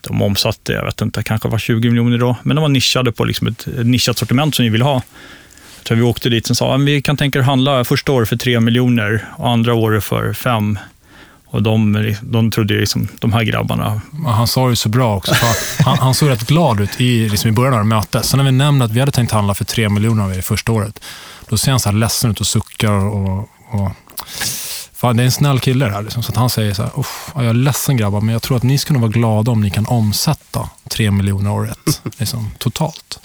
De 0.00 0.22
omsatte, 0.22 0.72
jag 0.72 0.84
vet 0.84 1.00
inte, 1.00 1.22
kanske 1.22 1.48
var 1.48 1.58
20 1.58 1.88
miljoner 1.88 2.18
då, 2.18 2.36
men 2.42 2.56
de 2.56 2.62
var 2.62 2.68
nischade 2.68 3.12
på 3.12 3.24
liksom 3.24 3.46
ett, 3.46 3.66
ett 3.66 3.86
nischat 3.86 4.18
sortiment 4.18 4.54
som 4.54 4.62
vi 4.62 4.68
ville 4.68 4.84
ha. 4.84 5.02
Så 5.88 5.94
vi 5.94 6.02
åkte 6.02 6.28
dit 6.28 6.50
och 6.50 6.56
sa 6.56 6.74
att 6.74 6.80
vi 6.80 7.02
kan 7.02 7.16
tänka 7.16 7.38
er 7.38 7.42
handla 7.42 7.84
första 7.84 8.12
året 8.12 8.28
för 8.28 8.36
3 8.36 8.60
miljoner 8.60 9.24
och 9.36 9.50
andra 9.50 9.74
året 9.74 10.04
för 10.04 10.32
5. 10.32 10.78
Och 11.46 11.62
de, 11.62 12.14
de 12.22 12.50
trodde 12.50 12.74
liksom, 12.74 13.08
de 13.18 13.32
här 13.32 13.42
grabbarna... 13.42 14.00
Han 14.26 14.48
sa 14.48 14.68
det 14.68 14.76
så 14.76 14.88
bra 14.88 15.16
också. 15.16 15.34
Han, 15.84 15.98
han, 15.98 16.14
såg 16.14 16.30
rätt 16.30 16.46
glad 16.46 16.80
ut 16.80 17.00
i, 17.00 17.28
liksom 17.28 17.50
i 17.50 17.52
början 17.52 17.74
av 17.74 17.86
mötet. 17.86 18.24
Sen 18.24 18.38
när 18.38 18.44
vi 18.44 18.52
nämnde 18.52 18.84
att 18.84 18.90
vi 18.90 19.00
hade 19.00 19.12
tänkt 19.12 19.32
handla 19.32 19.54
för 19.54 19.64
3 19.64 19.88
miljoner 19.88 20.24
av 20.24 20.34
er 20.34 20.40
första 20.40 20.72
året, 20.72 21.00
då 21.48 21.56
ser 21.56 21.70
han 21.70 21.80
så 21.80 21.88
här 21.88 21.96
ledsen 21.96 22.30
ut 22.30 22.40
och 22.40 22.46
suckar. 22.46 22.92
Och, 22.92 23.48
och 23.70 23.90
fan, 24.92 25.16
det 25.16 25.22
är 25.22 25.24
en 25.24 25.32
snäll 25.32 25.60
kille 25.60 25.84
det 25.84 25.92
här. 25.92 26.02
Liksom. 26.02 26.22
Så 26.22 26.32
att 26.32 26.36
han 26.36 26.50
säger 26.50 26.74
så 26.74 26.82
här, 26.82 26.92
jag 27.34 27.44
är 27.44 27.52
ledsen 27.52 27.96
grabbar, 27.96 28.20
men 28.20 28.32
jag 28.32 28.42
tror 28.42 28.56
att 28.56 28.62
ni 28.62 28.78
skulle 28.78 28.98
vara 28.98 29.10
glada 29.10 29.50
om 29.50 29.60
ni 29.60 29.70
kan 29.70 29.86
omsätta 29.86 30.70
tre 30.88 31.10
miljoner 31.10 31.52
året. 31.52 32.02
Liksom, 32.18 32.50
totalt. 32.58 33.18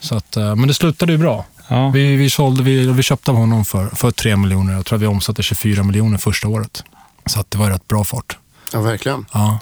Så 0.00 0.16
att, 0.16 0.36
eh, 0.36 0.56
men 0.56 0.68
det 0.68 0.74
slutade 0.74 1.12
ju 1.12 1.18
bra. 1.18 1.44
Ja. 1.68 1.88
Vi, 1.88 2.16
vi, 2.16 2.30
sålde, 2.30 2.62
vi, 2.62 2.86
vi 2.86 3.02
köpte 3.02 3.30
av 3.30 3.36
honom 3.36 3.64
för, 3.64 3.88
för 3.88 4.10
3 4.10 4.36
miljoner. 4.36 4.72
Jag 4.72 4.86
tror 4.86 4.96
att 4.96 5.02
vi 5.02 5.06
omsatte 5.06 5.42
24 5.42 5.82
miljoner 5.82 6.18
första 6.18 6.48
året. 6.48 6.84
Så 7.26 7.40
att 7.40 7.50
det 7.50 7.58
var 7.58 7.70
rätt 7.70 7.88
bra 7.88 8.04
fart. 8.04 8.38
Ja, 8.72 8.80
verkligen. 8.80 9.26
Ja. 9.32 9.58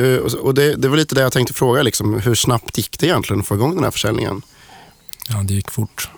Uh, 0.00 0.18
och 0.18 0.54
det, 0.54 0.74
det 0.76 0.88
var 0.88 0.96
lite 0.96 1.14
det 1.14 1.20
jag 1.20 1.32
tänkte 1.32 1.54
fråga. 1.54 1.82
Liksom, 1.82 2.20
hur 2.20 2.34
snabbt 2.34 2.78
gick 2.78 2.98
det 2.98 3.06
egentligen 3.06 3.40
att 3.40 3.46
få 3.46 3.54
igång 3.54 3.74
den 3.74 3.84
här 3.84 3.90
försäljningen? 3.90 4.42
Ja, 5.28 5.42
det 5.42 5.54
gick 5.54 5.70
fort. 5.70 6.10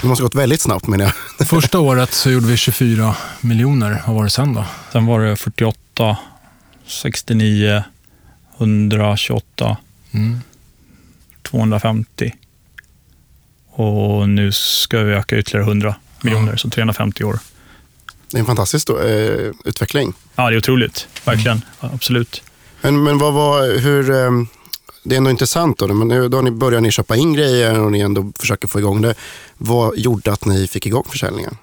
Det 0.00 0.08
måste 0.08 0.22
gått 0.22 0.34
väldigt 0.34 0.60
snabbt 0.60 0.86
menar 0.86 1.12
jag. 1.38 1.48
Första 1.48 1.78
året 1.80 2.12
så 2.12 2.30
gjorde 2.30 2.46
vi 2.46 2.56
24 2.56 3.16
miljoner. 3.40 4.02
Vad 4.06 4.16
var 4.16 4.24
det 4.24 4.30
sen 4.30 4.54
då? 4.54 4.64
Sen 4.92 5.06
var 5.06 5.20
det 5.20 5.36
48, 5.36 6.16
69, 6.86 7.82
128, 8.58 9.76
mm. 10.12 10.40
250. 11.42 12.34
Och 13.70 14.28
nu 14.28 14.52
ska 14.52 14.98
vi 14.98 15.12
öka 15.12 15.38
ytterligare 15.38 15.66
100 15.66 15.94
miljoner, 16.20 16.56
så 16.56 16.70
350 16.70 17.24
år. 17.24 17.38
Det 18.30 18.36
är 18.36 18.40
en 18.40 18.46
fantastisk 18.46 18.86
då, 18.86 19.00
eh, 19.00 19.52
utveckling. 19.64 20.12
Ja, 20.36 20.50
det 20.50 20.56
är 20.56 20.58
otroligt. 20.58 21.08
Verkligen. 21.24 21.62
Mm. 21.80 21.94
Absolut. 21.94 22.42
Men, 22.80 23.02
men 23.02 23.18
vad 23.18 23.34
var, 23.34 23.78
hur, 23.78 24.10
eh, 24.10 24.30
det 25.08 25.14
är 25.14 25.16
ändå 25.16 25.30
intressant 25.30 25.78
då, 25.78 25.94
men 25.94 26.08
nu, 26.08 26.28
då 26.28 26.40
ni 26.40 26.50
börjar 26.50 26.80
ni 26.80 26.90
köpa 26.90 27.16
in 27.16 27.32
grejer 27.32 27.80
och 27.80 27.92
ni 27.92 28.00
ändå 28.00 28.32
försöker 28.38 28.68
få 28.68 28.78
igång 28.78 29.02
det. 29.02 29.14
Vad 29.56 29.98
gjorde 29.98 30.32
att 30.32 30.44
ni 30.44 30.66
fick 30.66 30.86
igång 30.86 31.04
försäljningen? 31.08 31.56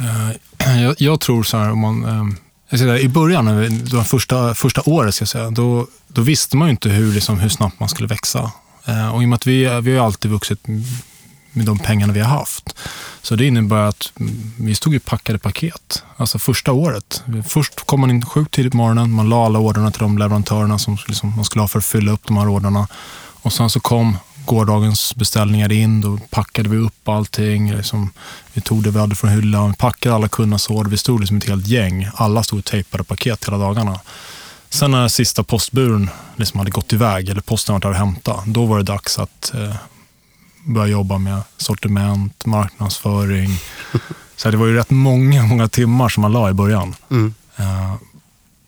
Eh, 0.00 0.76
jag, 0.82 0.94
jag, 0.98 1.20
tror 1.20 1.42
så 1.42 1.56
här, 1.56 1.70
om 1.70 1.78
man, 1.78 2.04
ehm, 2.04 2.36
jag 2.70 2.78
säga, 2.78 2.98
i 2.98 3.08
början, 3.08 3.46
de 3.90 4.04
första, 4.04 4.54
första 4.54 4.82
året, 4.84 5.14
ska 5.14 5.22
jag 5.22 5.28
säga, 5.28 5.50
då, 5.50 5.86
då 6.08 6.22
visste 6.22 6.56
man 6.56 6.68
ju 6.68 6.70
inte 6.70 6.88
hur, 6.88 7.12
liksom, 7.12 7.38
hur 7.38 7.48
snabbt 7.48 7.80
man 7.80 7.88
skulle 7.88 8.08
växa. 8.08 8.50
Eh, 8.84 9.14
och 9.14 9.22
i 9.22 9.24
och 9.24 9.28
med 9.28 9.36
att 9.36 9.46
vi, 9.46 9.80
vi 9.80 9.96
har 9.96 10.06
alltid 10.06 10.30
vuxit 10.30 10.60
med 11.56 11.66
de 11.66 11.78
pengarna 11.78 12.12
vi 12.12 12.20
har 12.20 12.38
haft. 12.38 12.76
Så 13.22 13.36
det 13.36 13.46
innebär 13.46 13.82
att 13.82 14.12
vi 14.58 14.74
stod 14.74 14.94
i 14.94 14.98
packade 14.98 15.38
paket. 15.38 16.02
Alltså 16.16 16.38
första 16.38 16.72
året. 16.72 17.22
Först 17.48 17.86
kom 17.86 18.00
man 18.00 18.10
in 18.10 18.24
sjukt 18.24 18.54
tidigt 18.54 18.72
på 18.72 18.76
morgonen. 18.76 19.12
Man 19.12 19.28
la 19.28 19.46
alla 19.46 19.58
orderna 19.58 19.90
till 19.90 20.00
de 20.00 20.18
leverantörerna 20.18 20.78
som 20.78 20.98
liksom 21.08 21.36
man 21.36 21.44
skulle 21.44 21.62
ha 21.62 21.68
för 21.68 21.78
att 21.78 21.84
fylla 21.84 22.12
upp 22.12 22.26
de 22.26 22.36
här 22.36 22.48
orderna. 22.48 22.88
Och 23.42 23.52
sen 23.52 23.70
så 23.70 23.80
kom 23.80 24.16
gårdagens 24.44 25.14
beställningar 25.16 25.72
in. 25.72 26.00
Då 26.00 26.18
packade 26.30 26.68
vi 26.68 26.76
upp 26.76 27.08
allting. 27.08 27.76
Liksom, 27.76 28.12
vi 28.52 28.60
tog 28.60 28.82
det 28.82 28.90
vi 28.90 28.98
hade 28.98 29.14
från 29.14 29.30
hyllan, 29.30 29.74
packade 29.74 30.14
alla 30.14 30.28
kundernas 30.28 30.70
order. 30.70 30.90
Vi 30.90 30.96
stod 30.96 31.20
liksom 31.20 31.36
ett 31.36 31.48
helt 31.48 31.66
gäng. 31.66 32.08
Alla 32.14 32.42
stod 32.42 32.58
och 32.58 32.64
tejpade 32.64 33.04
paket 33.04 33.48
hela 33.48 33.58
dagarna. 33.58 34.00
Sen 34.70 34.90
när 34.90 35.08
sista 35.08 35.42
postburen 35.42 36.10
liksom 36.36 36.58
hade 36.58 36.70
gått 36.70 36.92
iväg, 36.92 37.28
eller 37.28 37.40
posten 37.40 37.72
var 37.72 37.80
där 37.80 37.88
och 37.88 37.94
hämta, 37.94 38.42
då 38.46 38.66
var 38.66 38.76
det 38.76 38.82
dags 38.82 39.18
att 39.18 39.54
eh, 39.54 39.74
börja 40.66 40.86
jobba 40.86 41.18
med 41.18 41.42
sortiment, 41.56 42.46
marknadsföring. 42.46 43.50
Så 44.36 44.50
det 44.50 44.56
var 44.56 44.66
ju 44.66 44.74
rätt 44.74 44.90
många, 44.90 45.42
många 45.42 45.68
timmar 45.68 46.08
som 46.08 46.20
man 46.20 46.32
la 46.32 46.50
i 46.50 46.52
början. 46.52 46.94
Mm. 47.10 47.34
Uh, 47.60 47.94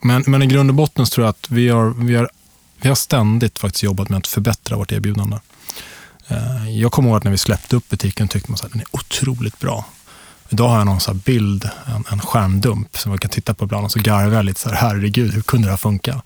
men, 0.01 0.25
men 0.27 0.43
i 0.43 0.47
grund 0.47 0.71
och 0.71 0.75
botten 0.75 1.07
tror 1.07 1.27
jag 1.27 1.31
att 1.31 1.51
vi 1.51 1.69
har, 1.69 1.91
vi, 1.91 2.15
har, 2.17 2.31
vi 2.81 2.89
har 2.89 2.97
ständigt 2.97 3.59
faktiskt 3.59 3.83
jobbat 3.83 4.09
med 4.09 4.19
att 4.19 4.27
förbättra 4.27 4.77
vårt 4.77 4.93
erbjudande. 4.93 5.37
Uh, 6.31 6.71
jag 6.71 6.93
kommer 6.93 7.09
ihåg 7.09 7.17
att 7.17 7.25
när 7.25 7.31
vi 7.31 7.39
släppte 7.39 7.77
upp 7.77 7.89
butiken 7.89 8.29
tyckte 8.29 8.51
man 8.51 8.59
att 8.63 8.73
den 8.73 8.81
är 8.81 8.87
otroligt 8.91 9.59
bra. 9.59 9.85
Idag 10.49 10.69
har 10.69 10.79
jag 10.79 10.87
någon 10.87 11.01
så 11.01 11.15
bild, 11.15 11.71
en, 11.87 12.05
en 12.13 12.21
skärmdump 12.21 12.99
som 12.99 13.11
man 13.11 13.19
kan 13.19 13.31
titta 13.31 13.55
på 13.55 13.65
ibland 13.65 13.85
och 13.85 13.93
så 13.93 14.01
garvar 14.01 14.37
jag 14.37 14.45
lite 14.45 14.61
så 14.61 14.69
här, 14.69 14.77
herregud, 14.77 15.35
hur 15.35 15.43
kunde 15.43 15.67
det 15.67 15.73
här 15.73 15.77
funka? 15.77 16.23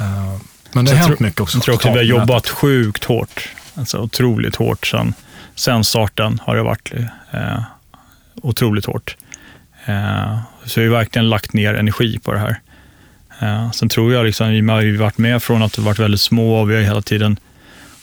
Uh, 0.00 0.36
men 0.72 0.84
det 0.84 0.90
har 0.90 1.08
hänt 1.08 1.20
mycket 1.20 1.40
också. 1.40 1.56
Jag 1.56 1.64
tror 1.64 1.74
också 1.74 1.88
att 1.88 1.94
vi 1.94 1.98
har 1.98 2.04
jobbat 2.04 2.48
sjukt 2.48 3.04
hårt 3.04 3.48
Alltså 3.74 3.98
otroligt 3.98 4.56
hårt. 4.56 4.86
Sen, 4.86 5.14
sen 5.54 5.84
starten 5.84 6.40
har 6.42 6.56
det 6.56 6.62
varit 6.62 6.92
eh, 7.30 7.62
otroligt 8.42 8.84
hårt. 8.84 9.16
Eh, 9.84 10.38
så 10.64 10.80
vi 10.80 10.86
har 10.86 10.94
verkligen 10.94 11.28
lagt 11.28 11.52
ner 11.52 11.74
energi 11.74 12.18
på 12.18 12.32
det 12.32 12.38
här. 12.38 12.60
Eh, 13.40 13.70
sen 13.70 13.88
tror 13.88 14.12
jag, 14.12 14.26
liksom, 14.26 14.50
vi 14.50 14.60
har 14.60 14.98
varit 14.98 15.18
med 15.18 15.42
från 15.42 15.62
att 15.62 15.78
vi 15.78 15.82
varit 15.82 15.98
väldigt 15.98 16.20
små 16.20 16.60
och 16.60 16.70
vi 16.70 16.74
har 16.74 16.82
hela 16.82 17.02
tiden 17.02 17.36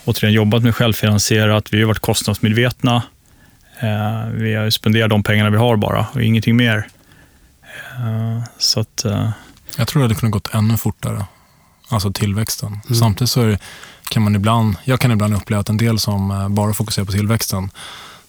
återigen 0.06 0.34
jobbat 0.34 0.64
med 0.64 0.76
självfinansierat. 0.76 1.74
Vi 1.74 1.80
har 1.80 1.88
varit 1.88 2.00
kostnadsmedvetna. 2.00 3.04
Eh, 3.80 4.26
vi 4.32 4.54
har 4.54 4.70
spenderat 4.70 5.10
de 5.10 5.24
pengarna 5.24 5.50
vi 5.50 5.58
har 5.58 5.76
bara 5.76 6.06
och 6.14 6.22
ingenting 6.22 6.56
mer. 6.56 6.88
Eh, 7.96 8.44
så 8.58 8.80
att, 8.80 9.06
eh, 9.06 9.30
jag 9.78 9.88
tror 9.88 10.04
att 10.04 10.10
det 10.10 10.16
kunde 10.16 10.32
gått 10.32 10.54
ännu 10.54 10.78
fortare, 10.78 11.26
alltså 11.90 12.14
tillväxten. 12.14 12.68
Mm. 12.68 12.96
Samtidigt 12.96 13.32
så 13.32 13.42
är 13.42 13.48
det 13.48 13.60
kan 14.12 14.24
man 14.24 14.36
ibland, 14.36 14.76
jag 14.84 15.00
kan 15.00 15.12
ibland 15.12 15.36
uppleva 15.36 15.62
att 15.62 15.70
en 15.70 15.78
del 15.78 16.00
som 16.00 16.32
eh, 16.32 16.50
bara 16.50 16.74
fokuserar 16.74 17.06
på 17.06 17.12
tillväxten, 17.12 17.72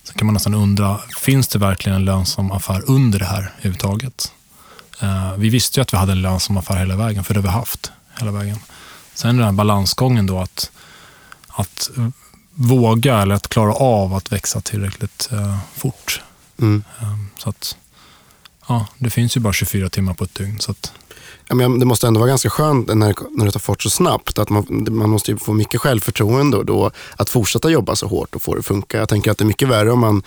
så 0.04 0.14
kan 0.14 0.26
man 0.26 0.34
nästan 0.34 0.54
undra, 0.54 1.00
finns 1.20 1.48
det 1.48 1.58
verkligen 1.58 1.96
en 1.96 2.04
lönsam 2.04 2.52
affär 2.52 2.82
under 2.86 3.18
det 3.18 3.24
här 3.24 3.52
överhuvudtaget? 3.56 4.32
Uh, 5.02 5.34
vi 5.36 5.48
visste 5.48 5.80
ju 5.80 5.82
att 5.82 5.92
vi 5.92 5.96
hade 5.96 6.12
en 6.12 6.22
lönsam 6.22 6.56
affär 6.56 6.76
hela 6.76 6.96
vägen, 6.96 7.24
för 7.24 7.34
det 7.34 7.40
har 7.40 7.42
vi 7.42 7.48
haft 7.48 7.92
hela 8.18 8.30
vägen. 8.30 8.58
Sen 9.14 9.36
den 9.36 9.44
här 9.44 9.52
balansgången 9.52 10.26
då 10.26 10.40
att, 10.40 10.70
att 11.48 11.90
våga 12.54 13.22
eller 13.22 13.34
att 13.34 13.48
klara 13.48 13.72
av 13.74 14.14
att 14.14 14.32
växa 14.32 14.60
tillräckligt 14.60 15.28
uh, 15.32 15.58
fort. 15.74 16.20
Mm. 16.60 16.84
Så 17.38 17.48
att, 17.48 17.76
ja, 18.68 18.86
det 18.98 19.10
finns 19.10 19.36
ju 19.36 19.40
bara 19.40 19.52
24 19.52 19.88
timmar 19.88 20.14
på 20.14 20.24
ett 20.24 20.34
dygn. 20.34 20.60
Så 20.60 20.74
men 21.54 21.78
det 21.78 21.86
måste 21.86 22.06
ändå 22.06 22.20
vara 22.20 22.28
ganska 22.28 22.50
skönt 22.50 22.88
när, 22.88 23.14
när 23.30 23.44
det 23.44 23.52
tar 23.52 23.60
fart 23.60 23.82
så 23.82 23.90
snabbt. 23.90 24.38
Att 24.38 24.50
man, 24.50 24.86
man 24.90 25.10
måste 25.10 25.36
få 25.36 25.52
mycket 25.52 25.80
självförtroende 25.80 26.64
då, 26.64 26.90
att 27.16 27.30
fortsätta 27.30 27.70
jobba 27.70 27.96
så 27.96 28.06
hårt 28.06 28.34
och 28.34 28.42
få 28.42 28.54
det 28.54 28.58
att 28.58 28.66
funka. 28.66 28.98
Jag 28.98 29.08
tänker 29.08 29.30
att 29.30 29.38
det 29.38 29.44
är 29.44 29.46
mycket 29.46 29.68
värre 29.68 29.92
om 29.92 30.00
man 30.00 30.22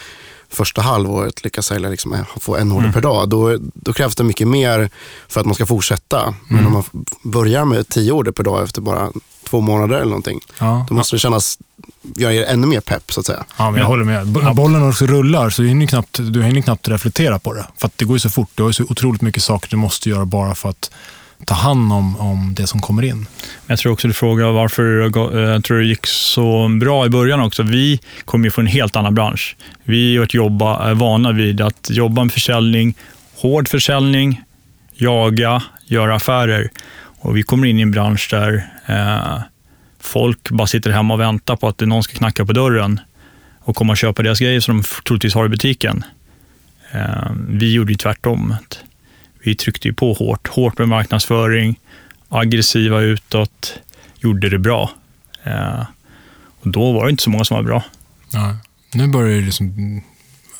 första 0.56 0.82
halvåret 0.82 1.44
lyckas 1.44 1.66
sälja 1.66 1.90
liksom, 1.90 2.14
eh, 2.14 2.20
få 2.40 2.56
en 2.56 2.72
order 2.72 2.82
mm. 2.82 2.94
per 2.94 3.02
dag. 3.02 3.30
Då, 3.30 3.58
då, 3.74 3.94
krävs 3.94 4.16
det 4.16 4.24
mycket 4.24 4.48
mer 4.48 4.90
för 5.28 5.40
att 5.40 5.46
man 5.46 5.56
ska 5.56 5.66
fortsätta. 5.66 6.34
Men 6.48 6.60
mm. 6.60 6.68
om 6.68 6.74
man 6.74 7.06
börjar 7.22 7.66
med 7.66 7.88
tio 7.88 8.12
order 8.12 8.32
per 8.32 8.44
dag 8.44 8.64
efter 8.64 8.82
bara 8.82 9.10
två 9.50 9.62
månader 9.62 9.96
eller 9.96 10.06
någonting. 10.06 10.40
Ja. 10.60 10.86
Då 10.90 10.94
måste 10.96 11.16
det 11.16 11.20
kännas, 11.20 11.60
göra 12.02 12.34
er 12.34 12.44
ännu 12.44 12.68
mer 12.68 12.82
pepp 12.82 13.12
så 13.12 13.20
att 13.20 13.26
säga. 13.26 13.46
Ja, 13.58 13.72
men 13.72 13.80
jag 13.80 13.88
håller 13.88 14.04
med. 14.04 14.28
När 14.28 14.54
bollen 14.54 14.90
också 14.90 15.06
rullar 15.06 15.50
så 15.50 15.64
hinner 15.64 15.88
knappt, 15.88 16.20
du 16.22 16.44
hinner 16.44 16.62
knappt 16.62 16.88
reflektera 16.88 17.40
på 17.40 17.54
det. 17.54 17.66
För 17.78 17.90
det 17.96 18.06
går 18.06 18.16
ju 18.16 18.20
så 18.20 18.30
fort. 18.30 18.50
Du 18.56 18.64
har 18.64 18.70
ju 18.70 18.74
så 18.74 18.84
otroligt 18.84 19.22
mycket 19.22 19.44
saker 19.44 19.70
du 19.70 19.78
måste 19.78 20.10
göra 20.10 20.26
bara 20.26 20.56
för 20.56 20.70
att 20.70 20.92
ta 21.46 21.54
hand 21.54 21.94
om, 21.94 22.20
om 22.20 22.54
det 22.54 22.68
som 22.68 22.82
kommer 22.82 23.04
in. 23.04 23.28
Jag 23.68 23.80
tror 23.80 23.94
också 23.94 24.08
du 24.08 24.14
frågar 24.14 24.52
varför 24.52 25.02
eh, 25.02 25.40
jag 25.40 25.64
tror 25.64 25.78
det 25.78 25.86
gick 25.86 26.08
så 26.08 26.68
bra 26.68 27.06
i 27.06 27.10
början 27.10 27.40
också. 27.40 27.64
Vi 27.64 28.00
kommer 28.26 28.46
ju 28.46 28.52
från 28.52 28.66
en 28.66 28.72
helt 28.72 28.96
annan 28.96 29.16
bransch. 29.16 29.56
Vi 29.84 30.18
är, 30.18 30.36
jobba, 30.36 30.90
är 30.90 30.94
vana 30.94 31.32
vid 31.32 31.62
att 31.62 31.90
jobba 31.90 32.24
med 32.24 32.34
försäljning, 32.34 32.96
hård 33.36 33.68
försäljning, 33.68 34.42
jaga, 34.94 35.64
göra 35.86 36.16
affärer. 36.16 36.70
Och 37.20 37.38
vi 37.38 37.44
kommer 37.44 37.68
in 37.68 37.80
i 37.80 37.82
en 37.82 37.92
bransch 37.92 38.28
där 38.32 38.70
eh, 38.86 39.42
folk 40.00 40.50
bara 40.50 40.68
sitter 40.68 40.92
hemma 40.92 41.14
och 41.14 41.20
väntar 41.20 41.56
på 41.56 41.68
att 41.68 41.80
någon 41.80 42.04
ska 42.04 42.18
knacka 42.18 42.46
på 42.46 42.54
dörren 42.54 43.00
och 43.60 43.76
komma 43.76 43.94
och 43.94 43.98
köpa 43.98 44.24
deras 44.24 44.40
grejer 44.40 44.60
som 44.60 44.78
de 44.78 44.84
troligtvis 45.06 45.34
har 45.34 45.46
i 45.46 45.50
butiken. 45.50 46.04
Eh, 46.92 47.32
vi 47.50 47.74
gjorde 47.74 47.92
ju 47.92 47.98
tvärtom. 47.98 48.56
Vi 49.46 49.56
tryckte 49.56 49.88
ju 49.88 49.94
på 49.94 50.14
hårt, 50.14 50.48
hårt 50.48 50.78
med 50.78 50.90
marknadsföring, 50.90 51.80
aggressiva 52.30 53.00
utåt, 53.00 53.74
gjorde 54.20 54.50
det 54.50 54.60
bra. 54.60 54.92
Eh, 55.44 55.84
och 56.62 56.68
då 56.68 56.92
var 56.92 57.06
det 57.06 57.12
inte 57.12 57.24
så 57.24 57.30
många 57.30 57.46
som 57.46 57.56
var 57.56 57.64
bra. 57.64 57.84
Ja, 58.32 58.58
nu 58.94 59.08
börjar 59.08 59.40
det 59.40 59.46
liksom, 59.46 60.02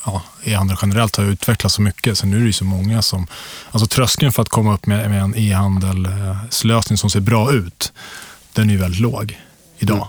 ja, 0.04 0.22
e-handel 0.44 0.76
generellt 0.82 1.16
har 1.16 1.24
utvecklats 1.24 1.74
så 1.74 1.82
mycket, 1.82 2.18
så 2.18 2.26
nu 2.26 2.42
är 2.42 2.46
det 2.46 2.52
så 2.52 2.64
många 2.64 3.02
som... 3.02 3.26
Alltså 3.70 3.86
tröskeln 3.86 4.32
för 4.32 4.42
att 4.42 4.48
komma 4.48 4.74
upp 4.74 4.86
med, 4.86 5.10
med 5.10 5.22
en 5.22 5.34
e-handelslösning 5.36 6.98
som 6.98 7.10
ser 7.10 7.20
bra 7.20 7.52
ut, 7.52 7.92
den 8.52 8.68
är 8.68 8.74
ju 8.74 8.80
väldigt 8.80 9.00
låg 9.00 9.40
idag. 9.78 9.96
Mm. 9.96 10.08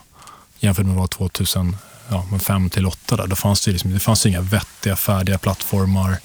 Jämfört 0.60 0.86
med 0.86 0.96
vad 0.96 1.10
2005 1.10 1.78
ja, 2.10 2.24
till 2.70 2.84
2008, 2.84 3.16
där, 3.16 3.28
då 3.28 3.36
fanns 3.36 3.66
det, 3.66 3.72
liksom, 3.72 3.94
det 3.94 4.00
fanns 4.00 4.26
inga 4.26 4.42
vettiga, 4.42 4.96
färdiga 4.96 5.38
plattformar 5.38 6.18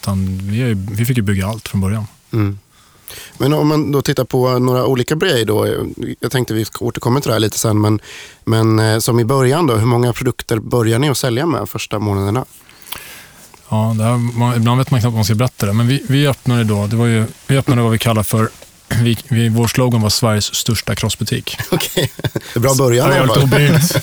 utan 0.00 0.38
vi, 0.42 0.74
vi 0.74 1.04
fick 1.04 1.16
ju 1.16 1.22
bygga 1.22 1.46
allt 1.46 1.68
från 1.68 1.80
början. 1.80 2.06
Mm. 2.32 2.58
Men 3.38 3.52
om 3.52 3.68
man 3.68 3.92
då 3.92 4.02
tittar 4.02 4.24
på 4.24 4.58
några 4.58 4.86
olika 4.86 5.16
Brej 5.16 5.44
då. 5.44 5.84
Jag 6.20 6.32
tänkte 6.32 6.54
vi 6.54 6.66
återkommer 6.80 7.20
till 7.20 7.28
det 7.28 7.34
här 7.34 7.40
lite 7.40 7.58
sen. 7.58 7.80
Men, 7.80 8.00
men 8.44 8.78
eh, 8.78 8.98
som 8.98 9.20
i 9.20 9.24
början 9.24 9.66
då, 9.66 9.76
hur 9.76 9.86
många 9.86 10.12
produkter 10.12 10.58
börjar 10.58 10.98
ni 10.98 11.08
att 11.08 11.18
sälja 11.18 11.46
med 11.46 11.68
första 11.68 11.98
månaderna? 11.98 12.44
Ja, 13.68 13.94
det 13.98 14.04
här, 14.04 14.16
man, 14.38 14.56
ibland 14.56 14.78
vet 14.78 14.90
man 14.90 15.00
knappt 15.00 15.12
vad 15.12 15.18
man 15.18 15.24
ska 15.24 15.34
berätta 15.34 15.66
det. 15.66 15.72
Men 15.72 15.88
vi, 15.88 16.02
vi 16.08 16.26
öppnade 16.26 16.64
då, 16.64 16.86
det 16.86 16.96
var 16.96 17.06
ju, 17.06 17.24
vi 17.46 17.58
öppnade 17.58 17.82
vad 17.82 17.92
vi 17.92 17.98
kallar 17.98 18.22
för, 18.22 18.48
vi, 19.02 19.18
vi, 19.28 19.48
vår 19.48 19.66
slogan 19.66 20.02
var 20.02 20.10
Sveriges 20.10 20.54
största 20.54 20.94
crossbutik. 20.94 21.56
Okej, 21.70 22.12
det 22.22 22.56
är 22.56 22.60
bra 22.60 22.74
början 22.74 23.28
fall. 23.28 23.42
oblygt. 23.42 23.96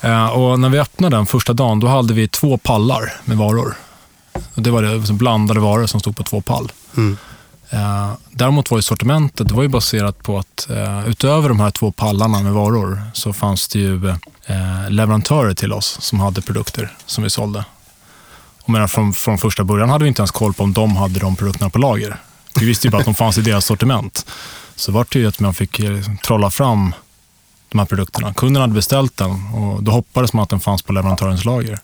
Eh, 0.00 0.26
och 0.26 0.60
när 0.60 0.68
vi 0.68 0.78
öppnade 0.78 1.16
den 1.16 1.26
första 1.26 1.52
dagen, 1.52 1.80
då 1.80 1.86
hade 1.86 2.14
vi 2.14 2.28
två 2.28 2.58
pallar 2.58 3.20
med 3.24 3.36
varor. 3.36 3.76
Det 4.54 4.70
var 4.70 4.82
det, 4.82 5.12
blandade 5.12 5.60
varor 5.60 5.86
som 5.86 6.00
stod 6.00 6.16
på 6.16 6.22
två 6.22 6.40
pall. 6.40 6.72
Mm. 6.96 7.16
Eh, 7.70 8.12
däremot 8.30 8.70
var 8.70 8.78
ju 8.78 8.82
sortimentet 8.82 9.48
det 9.48 9.54
var 9.54 9.62
ju 9.62 9.68
baserat 9.68 10.22
på 10.22 10.38
att 10.38 10.70
eh, 10.70 11.08
utöver 11.08 11.48
de 11.48 11.60
här 11.60 11.70
två 11.70 11.92
pallarna 11.92 12.42
med 12.42 12.52
varor 12.52 13.02
så 13.12 13.32
fanns 13.32 13.68
det 13.68 13.78
ju 13.78 14.08
eh, 14.08 14.90
leverantörer 14.90 15.54
till 15.54 15.72
oss 15.72 15.96
som 16.00 16.20
hade 16.20 16.42
produkter 16.42 16.92
som 17.06 17.24
vi 17.24 17.30
sålde. 17.30 17.64
Och 18.62 18.70
menar, 18.70 18.86
från, 18.86 19.12
från 19.12 19.38
första 19.38 19.64
början 19.64 19.88
hade 19.88 20.04
vi 20.04 20.08
inte 20.08 20.22
ens 20.22 20.30
koll 20.30 20.54
på 20.54 20.62
om 20.62 20.72
de 20.72 20.96
hade 20.96 21.20
de 21.20 21.36
produkterna 21.36 21.70
på 21.70 21.78
lager. 21.78 22.16
Vi 22.60 22.66
visste 22.66 22.86
ju 22.86 22.90
bara 22.90 22.98
att 22.98 23.04
de 23.04 23.14
fanns 23.14 23.38
i 23.38 23.42
deras 23.42 23.64
sortiment. 23.64 24.26
Så 24.76 24.92
vart 24.92 25.12
det 25.12 25.18
ju 25.18 25.28
att 25.28 25.40
man 25.40 25.54
fick 25.54 25.80
eh, 25.80 26.00
trolla 26.24 26.50
fram 26.50 26.94
de 27.68 27.78
här 27.78 27.86
produkterna. 27.86 28.34
Kunden 28.34 28.60
hade 28.60 28.74
beställt 28.74 29.16
den 29.16 29.30
och 29.54 29.82
då 29.82 29.92
hoppades 29.92 30.32
man 30.32 30.42
att 30.42 30.50
den 30.50 30.60
fanns 30.60 30.82
på 30.82 30.92
leverantörens 30.92 31.44
lager. 31.44 31.80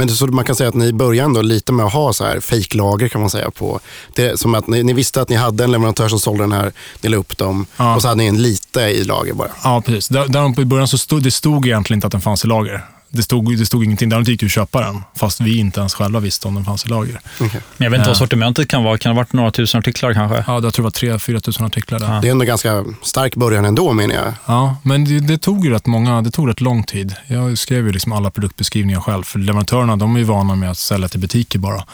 Men 0.00 0.08
så 0.16 0.26
man 0.26 0.44
kan 0.44 0.54
säga 0.54 0.68
att 0.68 0.74
ni 0.74 0.92
började 0.92 1.24
ändå 1.24 1.42
lite 1.42 1.72
med 1.72 1.86
att 1.86 1.92
ha 1.92 2.12
så 2.12 2.24
här 2.24 2.40
fejklager 2.40 3.08
kan 3.08 3.20
man 3.20 3.30
säga. 3.30 3.50
på. 3.50 3.80
Det 4.14 4.40
som 4.40 4.54
att 4.54 4.66
ni, 4.66 4.82
ni 4.82 4.92
visste 4.92 5.22
att 5.22 5.28
ni 5.28 5.36
hade 5.36 5.64
en 5.64 5.72
leverantör 5.72 6.08
som 6.08 6.20
sålde 6.20 6.42
den 6.42 6.52
här, 6.52 6.72
ni 7.00 7.08
la 7.08 7.16
upp 7.16 7.38
dem 7.38 7.66
Ja. 7.76 7.94
och 7.94 8.02
så 8.02 8.08
hade 8.08 8.18
ni 8.18 8.26
en 8.26 8.42
lite 8.42 8.80
i 8.80 9.04
lager 9.04 9.32
bara. 9.32 9.50
Ja, 9.64 9.82
precis. 9.86 10.08
Där, 10.08 10.28
där 10.28 10.60
i 10.60 10.64
början 10.64 10.88
så 10.88 10.98
stod 10.98 11.22
det 11.22 11.30
stod 11.30 11.66
egentligen 11.66 11.96
inte 11.96 12.06
att 12.06 12.12
den 12.12 12.20
fanns 12.20 12.44
i 12.44 12.48
lager. 12.48 12.84
Det 13.12 13.22
stod, 13.22 13.58
det 13.58 13.66
stod 13.66 13.84
ingenting. 13.84 14.08
Däremot 14.08 14.28
gick 14.28 14.40
det 14.40 14.46
att 14.46 14.52
köpa 14.52 14.80
den, 14.80 15.02
fast 15.16 15.40
vi 15.40 15.58
inte 15.58 15.80
ens 15.80 15.94
själva 15.94 16.20
visste 16.20 16.48
om 16.48 16.54
den 16.54 16.64
fanns 16.64 16.86
i 16.86 16.88
lager. 16.88 17.20
Men 17.38 17.50
jag 17.78 17.90
vet 17.90 17.98
inte 17.98 18.08
vad 18.08 18.08
Ja. 18.16 18.18
sortimentet 18.18 18.68
kan 18.68 18.84
vara. 18.84 18.98
Kan 18.98 19.10
det 19.10 19.14
ha 19.14 19.20
varit 19.22 19.32
några 19.32 19.50
tusen 19.50 19.78
artiklar 19.78 20.14
kanske? 20.14 20.44
Ja, 20.46 20.60
jag 20.62 20.62
tror 20.62 20.72
det 20.72 20.82
var 20.82 20.90
3 20.90 21.18
4 21.18 21.40
tusen 21.40 21.66
artiklar 21.66 21.98
där. 21.98 22.14
Ja. 22.14 22.20
Det 22.20 22.28
är 22.28 22.32
ändå 22.32 22.44
ganska 22.44 22.84
stark 23.02 23.36
början 23.36 23.64
ändå 23.64 23.92
menar 23.92 24.14
jag. 24.14 24.32
Ja, 24.46 24.76
men 24.82 25.04
det, 25.04 25.20
det 25.20 25.38
tog 25.38 25.64
ju 25.64 25.70
rätt 25.70 25.86
många, 25.86 26.22
det 26.22 26.30
tog 26.30 26.48
rätt 26.48 26.60
lång 26.60 26.82
tid. 26.84 27.14
Jag 27.26 27.58
skrev 27.58 27.86
ju 27.86 27.92
liksom 27.92 28.12
alla 28.12 28.30
produktbeskrivningar 28.30 29.00
själv, 29.00 29.22
för 29.22 29.38
leverantörerna 29.38 29.96
de 29.96 30.14
är 30.14 30.18
ju 30.18 30.24
vana 30.24 30.54
med 30.54 30.70
att 30.70 30.78
sälja 30.78 31.08
till 31.08 31.20
butiker 31.20 31.58
bara. 31.58 31.84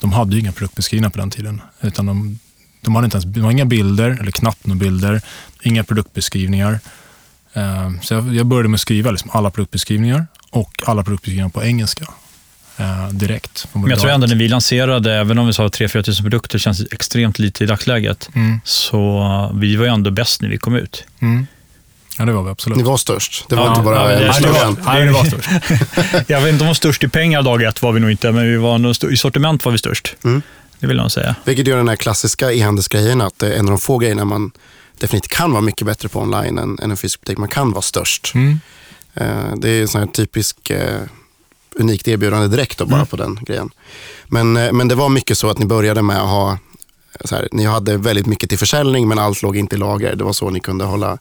De 0.00 0.12
hade 0.12 0.34
ju 0.34 0.40
inga 0.40 0.52
produktbeskrivningar 0.52 1.10
på 1.10 1.18
den 1.18 1.30
tiden. 1.30 1.60
Utan 1.80 2.06
de, 2.06 2.38
de 2.80 2.94
hade 2.94 3.04
inte 3.04 3.16
ens, 3.16 3.24
de 3.34 3.40
hade 3.40 3.52
inga 3.52 3.64
bilder, 3.64 4.18
eller 4.20 4.30
knappt 4.30 4.66
några 4.66 4.78
bilder, 4.78 5.20
inga 5.62 5.84
produktbeskrivningar. 5.84 6.80
Eh, 7.52 7.90
Så 8.02 8.14
jag, 8.14 8.34
jag 8.34 8.46
började 8.46 8.68
med 8.68 8.74
att 8.76 8.80
skriva 8.80 9.10
liksom 9.10 9.30
alla 9.34 9.50
produktbeskrivningar 9.50 10.26
och 10.50 10.70
alla 10.86 11.02
produktbeskrivningar 11.02 11.48
på 11.48 11.64
engelska. 11.64 12.04
eh, 12.76 13.08
Direkt. 13.08 13.66
Men 13.72 13.90
jag 13.90 14.00
tror 14.00 14.10
ändå 14.10 14.26
när 14.26 14.34
vi 14.36 14.48
lanserade, 14.48 15.14
även 15.14 15.38
om 15.38 15.46
vi 15.46 15.52
sa 15.52 15.66
3-4 15.68 16.02
tusen 16.02 16.24
produkter, 16.24 16.58
känns 16.58 16.78
det 16.78 16.92
extremt 16.92 17.38
lite 17.38 17.64
i 17.64 17.66
dagsläget. 17.66 18.28
Mm, 18.34 18.60
Så 18.64 19.18
uh, 19.52 19.58
vi 19.60 19.76
var 19.76 19.84
ju 19.84 19.90
ändå 19.92 20.10
bäst 20.10 20.42
när 20.42 20.48
vi 20.48 20.58
kom 20.58 20.74
ut. 20.76 21.04
mm. 21.20 21.46
Ja, 22.18 22.24
det 22.24 22.32
var 22.32 22.42
vi 22.42 22.50
absolut. 22.50 22.76
Ni 22.76 22.82
var 22.82 22.96
störst. 22.96 23.44
Det 23.48 23.56
var 23.56 23.64
Ja, 23.64 23.70
inte 23.70 23.82
bara 23.84 24.12
ja, 24.12 24.18
Nej, 24.30 24.40
det 24.42 24.48
var, 24.50 24.76
nej, 24.86 25.06
det 25.06 25.12
var 25.12 25.24
störst. 25.24 25.48
Jag 26.30 26.40
vet 26.40 26.52
inte 26.52 26.62
om 26.62 26.66
vi 26.66 26.70
var 26.70 26.74
störst 26.74 27.04
i 27.04 27.08
pengar 27.08 27.42
dag 27.42 27.62
ett 27.62 27.82
var 27.82 27.92
vi 27.92 28.00
nog 28.00 28.10
inte, 28.10 28.32
men 28.32 28.50
vi 28.50 28.56
var 28.56 29.12
i 29.12 29.16
sortiment 29.16 29.64
var 29.64 29.72
vi 29.72 29.78
störst. 29.78 30.16
Mm. 30.24 30.42
Det 30.80 30.86
vill 30.86 30.96
jag 30.96 31.12
säga. 31.12 31.34
Vilket 31.44 31.66
gör 31.66 31.76
den 31.76 31.88
här 31.88 31.96
klassiska 31.96 32.52
e-handelsgrejen 32.52 33.20
att 33.20 33.38
det 33.38 33.54
är 33.54 33.58
en 33.58 33.66
av 33.66 33.70
de 33.70 33.78
få 33.78 33.98
grejerna 33.98 34.24
man 34.24 34.50
definitivt 34.98 35.30
kan 35.30 35.52
vara 35.52 35.60
mycket 35.62 35.86
bättre 35.86 36.08
på 36.08 36.20
online 36.20 36.58
än, 36.58 36.78
än 36.82 36.90
en 36.90 36.96
fysisk 36.96 37.20
butik. 37.20 37.38
Man 37.38 37.48
kan 37.48 37.70
vara 37.72 37.82
störst. 37.82 38.32
Mm. 38.34 38.60
Eh, 39.16 39.54
Det 39.56 39.70
är 39.70 39.82
en 39.82 39.88
sån 39.88 40.00
här 40.00 40.08
typisk 40.08 40.70
eh, 40.70 41.00
unikt 41.78 42.08
erbjudande 42.08 42.48
direkt 42.48 42.78
då, 42.78 42.86
bara 42.86 42.96
Mm. 42.96 43.06
på 43.06 43.16
den 43.16 43.38
grejen. 43.42 43.70
Men, 44.26 44.56
eh, 44.56 44.72
men 44.72 44.88
det 44.88 44.94
var 44.94 45.08
mycket 45.08 45.38
så 45.38 45.50
att 45.50 45.58
ni 45.58 45.66
började 45.66 46.02
med 46.02 46.16
att 46.22 46.28
ha 46.28 46.58
här, 47.30 47.48
ni 47.52 47.64
hade 47.64 47.96
väldigt 47.96 48.26
mycket 48.26 48.48
till 48.48 48.58
försäljning 48.58 49.08
men 49.08 49.18
allt 49.18 49.42
låg 49.42 49.56
inte 49.56 49.76
i 49.76 49.78
lager. 49.78 50.16
Det 50.16 50.24
var 50.24 50.32
så 50.32 50.50
ni 50.50 50.60
kunde 50.60 50.84
hålla 50.84 51.18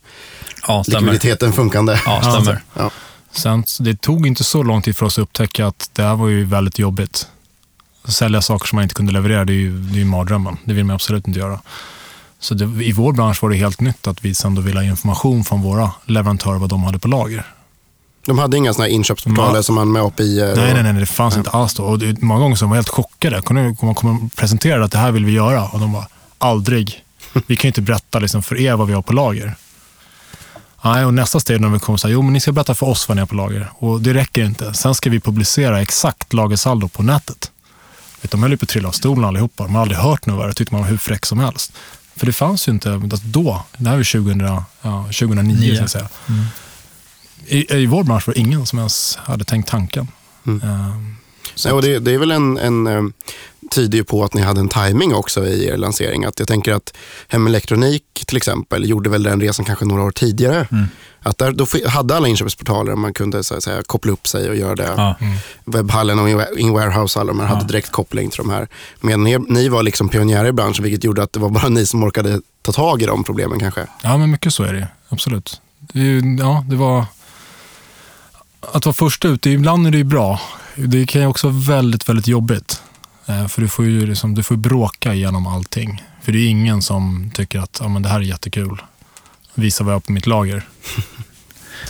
Ja, 0.68 0.84
likviditeten 0.88 1.54
funkande. 1.54 2.02
Ja, 2.06 2.22
stämmer. 2.42 2.64
Ja. 2.74 2.92
Sen, 3.32 3.64
det 3.80 4.02
tog 4.02 4.28
inte 4.28 4.44
så 4.44 4.64
lång 4.64 4.82
tid 4.82 4.98
för 4.98 5.06
oss 5.06 5.18
att 5.18 5.22
upptäcka 5.24 5.68
att 5.68 5.90
det 5.94 6.04
här 6.04 6.16
var 6.16 6.28
ju 6.28 6.46
väldigt 6.46 6.80
jobbigt. 6.80 7.28
Sälja 8.06 8.42
saker 8.42 8.68
som 8.68 8.76
man 8.76 8.84
inte 8.84 8.96
kunde 8.96 9.14
leverera, 9.14 9.46
det 9.46 9.54
är 9.54 9.56
ju, 9.56 9.80
det 9.80 9.96
är 9.96 10.00
ju 10.00 10.06
mardrömmen. 10.06 10.58
Det 10.66 10.74
vill 10.74 10.86
man 10.86 10.94
absolut 10.96 11.28
inte 11.28 11.40
göra. 11.40 11.60
Så 12.40 12.54
det, 12.54 12.84
i 12.86 12.92
vår 12.92 13.14
bransch 13.14 13.44
var 13.44 13.50
det 13.50 13.56
helt 13.56 13.82
nytt 13.82 14.08
att 14.08 14.26
vi 14.26 14.36
sen 14.36 14.56
då 14.56 14.62
ville 14.62 14.80
ha 14.80 14.84
information 14.84 15.44
från 15.44 15.62
våra 15.62 15.92
leverantörer 16.06 16.58
vad 16.60 16.70
de 16.70 16.84
hade 16.84 17.00
på 17.00 17.08
lager. 17.08 17.46
De 18.26 18.38
hade 18.38 18.58
inga 18.58 18.74
såna 18.74 18.84
här 18.86 18.92
inköpsportaler 18.92 19.56
Ja. 19.56 19.64
som 19.64 19.76
man 19.76 19.92
med 19.92 20.02
API. 20.02 20.54
Nej, 20.56 20.74
nej, 20.74 20.84
nej, 20.84 20.94
det 20.94 21.06
fanns 21.06 21.38
inte 21.38 21.50
alls 21.50 21.74
då. 21.74 21.84
Och 21.84 22.00
det, 22.00 22.22
många 22.22 22.40
gånger 22.40 22.56
så 22.56 22.66
var 22.66 22.72
jag 22.72 22.78
helt 22.78 22.90
chockade. 22.90 23.42
Kunde 23.42 23.76
man 23.82 23.96
kommer 23.96 24.26
och 24.26 24.36
presenterade 24.36 24.86
att 24.86 24.92
det 24.92 24.98
här 24.98 25.12
vill 25.12 25.26
vi 25.26 25.32
göra 25.32 25.64
och 25.68 25.80
de 25.80 25.94
bara, 25.94 26.08
aldrig. 26.38 27.04
Vi 27.48 27.56
kan 27.56 27.68
ju 27.68 27.70
inte 27.70 27.82
berätta 27.82 28.20
liksom 28.20 28.44
för 28.44 28.60
er 28.62 28.76
vad 28.76 28.88
vi 28.88 28.94
har 28.94 29.02
på 29.02 29.14
lager. 29.14 29.56
Nej, 30.84 31.06
och 31.06 31.14
nästa 31.14 31.40
steg 31.40 31.62
när 31.62 31.70
vi 31.70 31.80
kommer 31.80 31.98
säga, 31.98 32.12
jo 32.14 32.22
men 32.22 32.34
ni 32.34 32.40
ska 32.40 32.52
berätta 32.52 32.76
för 32.76 32.86
oss 32.88 33.08
vad 33.08 33.18
ni 33.18 33.22
har 33.22 33.28
på 33.28 33.36
lager. 33.36 33.72
Och 33.80 34.02
det 34.02 34.14
räcker 34.14 34.44
inte. 34.44 34.74
Sen 34.74 34.96
ska 34.96 35.10
vi 35.10 35.20
publicera 35.20 35.82
exakt 35.82 36.34
lagersaldo 36.34 36.88
på 36.88 37.04
nätet. 37.04 37.52
Vet, 38.22 38.32
de 38.32 38.42
höll 38.44 38.52
ju 38.52 38.58
på 38.58 38.64
att 38.64 38.70
trilla 38.70 38.88
av 38.88 38.92
stolen 38.92 39.26
allihopa. 39.26 39.64
De 39.64 39.76
har 39.76 39.82
aldrig 39.82 40.00
hört 40.00 40.26
något 40.26 40.40
värre. 40.46 40.54
tyckte 40.54 40.74
man 40.74 40.82
var 40.84 40.90
hur 40.90 40.98
fräck 40.98 41.26
som 41.26 41.40
helst. 41.40 41.74
För 42.16 42.26
det 42.26 42.34
fanns 42.34 42.68
ju 42.68 42.72
inte, 42.72 42.94
alltså 42.94 43.18
då, 43.28 43.64
det 43.78 43.90
här 43.90 43.98
var 43.98 44.04
2000, 44.04 44.40
ja, 44.82 45.04
2009 45.04 45.56
Nio. 45.60 45.78
så 45.78 45.84
att 45.84 45.92
säga. 45.92 46.08
I, 47.48 47.76
I 47.76 47.86
vår 47.86 48.04
bransch 48.04 48.28
var 48.28 48.34
det 48.34 48.40
ingen 48.40 48.66
som 48.66 48.80
ens 48.80 49.16
hade 49.16 49.44
tänkt 49.44 49.70
tanken. 49.70 50.08
Mm. 50.48 50.62
Ehm, 50.70 51.16
Nej, 51.66 51.74
och 51.74 51.82
det, 51.82 52.00
det 52.00 52.12
är 52.14 52.18
väl 52.18 52.32
en, 52.32 52.58
en 52.58 52.88
eh, 52.88 53.04
tyder 53.72 53.98
ju 53.98 54.04
på 54.04 54.24
att 54.24 54.34
ni 54.34 54.42
hade 54.42 54.60
en 54.60 54.70
timing 54.70 55.14
också 55.16 55.48
i 55.48 55.68
er 55.68 55.78
lansering. 55.78 56.26
Att 56.26 56.40
jag 56.40 56.48
tänker 56.48 56.74
att 56.74 56.94
Hem 57.28 57.48
Elektronik 57.48 58.04
till 58.28 58.38
exempel 58.38 58.90
gjorde 58.90 59.10
väl 59.10 59.24
den 59.24 59.42
resan 59.42 59.66
kanske 59.66 59.86
några 59.86 60.04
år 60.04 60.12
tidigare. 60.12 60.68
Mm. 60.72 60.86
Att 61.22 61.38
där, 61.38 61.52
då 61.52 61.66
hade 61.88 62.16
alla 62.16 62.28
inköpsportaler 62.28 62.92
och 62.92 62.98
man 63.00 63.14
kunde 63.14 63.44
så 63.44 63.56
att 63.56 63.64
säga, 63.64 63.82
koppla 63.86 64.12
upp 64.12 64.28
sig 64.28 64.50
och 64.50 64.56
göra 64.56 64.76
det. 64.76 64.94
Ja. 64.98 65.16
Webbhallen 65.66 66.20
och 66.20 66.30
In- 66.30 66.46
In 66.58 66.72
Warehouse, 66.74 67.20
alla 67.20 67.28
de 67.34 67.40
här 67.40 67.48
Ja. 67.48 67.54
hade 67.56 67.68
direkt 67.68 67.92
koppling 67.92 68.30
till 68.30 68.38
de 68.38 68.50
här. 68.50 68.68
Men 69.02 69.24
ni, 69.24 69.38
ni 69.50 69.70
var 69.70 69.84
liksom 69.84 70.10
pionjärer 70.10 70.48
i 70.48 70.52
branschen 70.52 70.84
vilket 70.84 71.04
gjorde 71.04 71.24
att 71.24 71.34
det 71.34 71.40
var 71.40 71.50
bara 71.50 71.70
ni 71.70 71.86
som 71.86 72.04
orkade 72.04 72.42
ta 72.62 72.72
tag 72.72 73.02
i 73.02 73.06
de 73.06 73.24
problemen 73.24 73.60
kanske. 73.60 73.88
Ja, 74.04 74.18
men 74.18 74.32
mycket 74.32 74.54
så 74.54 74.64
är 74.64 74.74
det 74.74 74.88
Absolut. 75.10 75.62
Det, 75.80 76.22
ja, 76.40 76.66
det 76.70 76.76
var... 76.76 77.06
Att 78.74 78.86
vara 78.86 78.94
först 78.94 79.26
ut, 79.26 79.46
ibland 79.46 79.88
är 79.88 79.92
det 79.92 79.98
ju 79.98 80.04
bra. 80.04 80.42
Det 80.76 81.06
kan 81.06 81.22
ju 81.22 81.28
också 81.28 81.50
vara 81.50 81.78
väldigt, 81.78 82.10
väldigt 82.10 82.28
jobbigt. 82.28 82.82
Eh, 83.26 83.48
för 83.48 83.62
du 83.62 83.68
får 83.68 83.86
ju 83.86 84.08
liksom, 84.08 84.36
du 84.36 84.44
får 84.44 84.56
bråka 84.56 85.14
igenom 85.14 85.48
allting. 85.48 86.04
För 86.22 86.32
det 86.32 86.38
är 86.38 86.48
ingen 86.48 86.82
som 86.82 87.32
tycker 87.34 87.60
att 87.60 87.82
ah, 87.82 87.88
men 87.88 88.02
det 88.02 88.10
här 88.10 88.20
är 88.20 88.24
jättekul. 88.24 88.82
Visa 89.54 89.84
vad 89.84 89.92
jag 89.92 89.96
har 89.96 90.02
på 90.02 90.12
mitt 90.12 90.28
lager. 90.28 90.64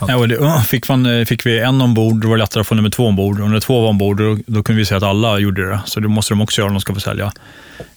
Ja, 0.08 0.16
och 0.16 0.28
det, 0.28 0.64
fick, 0.68 0.90
man, 0.90 1.06
eh, 1.06 1.26
fick 1.26 1.46
vi 1.46 1.60
en 1.60 1.82
ombord, 1.82 2.22
då 2.22 2.28
var 2.28 2.36
det 2.36 2.44
lättare 2.44 2.62
att 2.62 2.68
få 2.68 2.76
nummer 2.76 2.90
två 2.90 3.08
ombord. 3.08 3.42
Och 3.42 3.50
när 3.50 3.60
två 3.60 3.82
var 3.82 3.90
ombord, 3.90 4.18
då, 4.18 4.38
då 4.48 4.64
kunde 4.64 4.80
vi 4.80 4.86
säga 4.86 4.98
att 4.98 5.04
alla 5.04 5.40
gjorde 5.40 5.70
det. 5.70 5.80
Så 5.86 6.00
det 6.00 6.08
måste 6.08 6.34
de 6.34 6.42
också 6.42 6.62
göra 6.62 6.68
om 6.68 6.74
de 6.74 6.82
ska 6.82 6.94
få 6.94 7.00
sälja. 7.00 7.32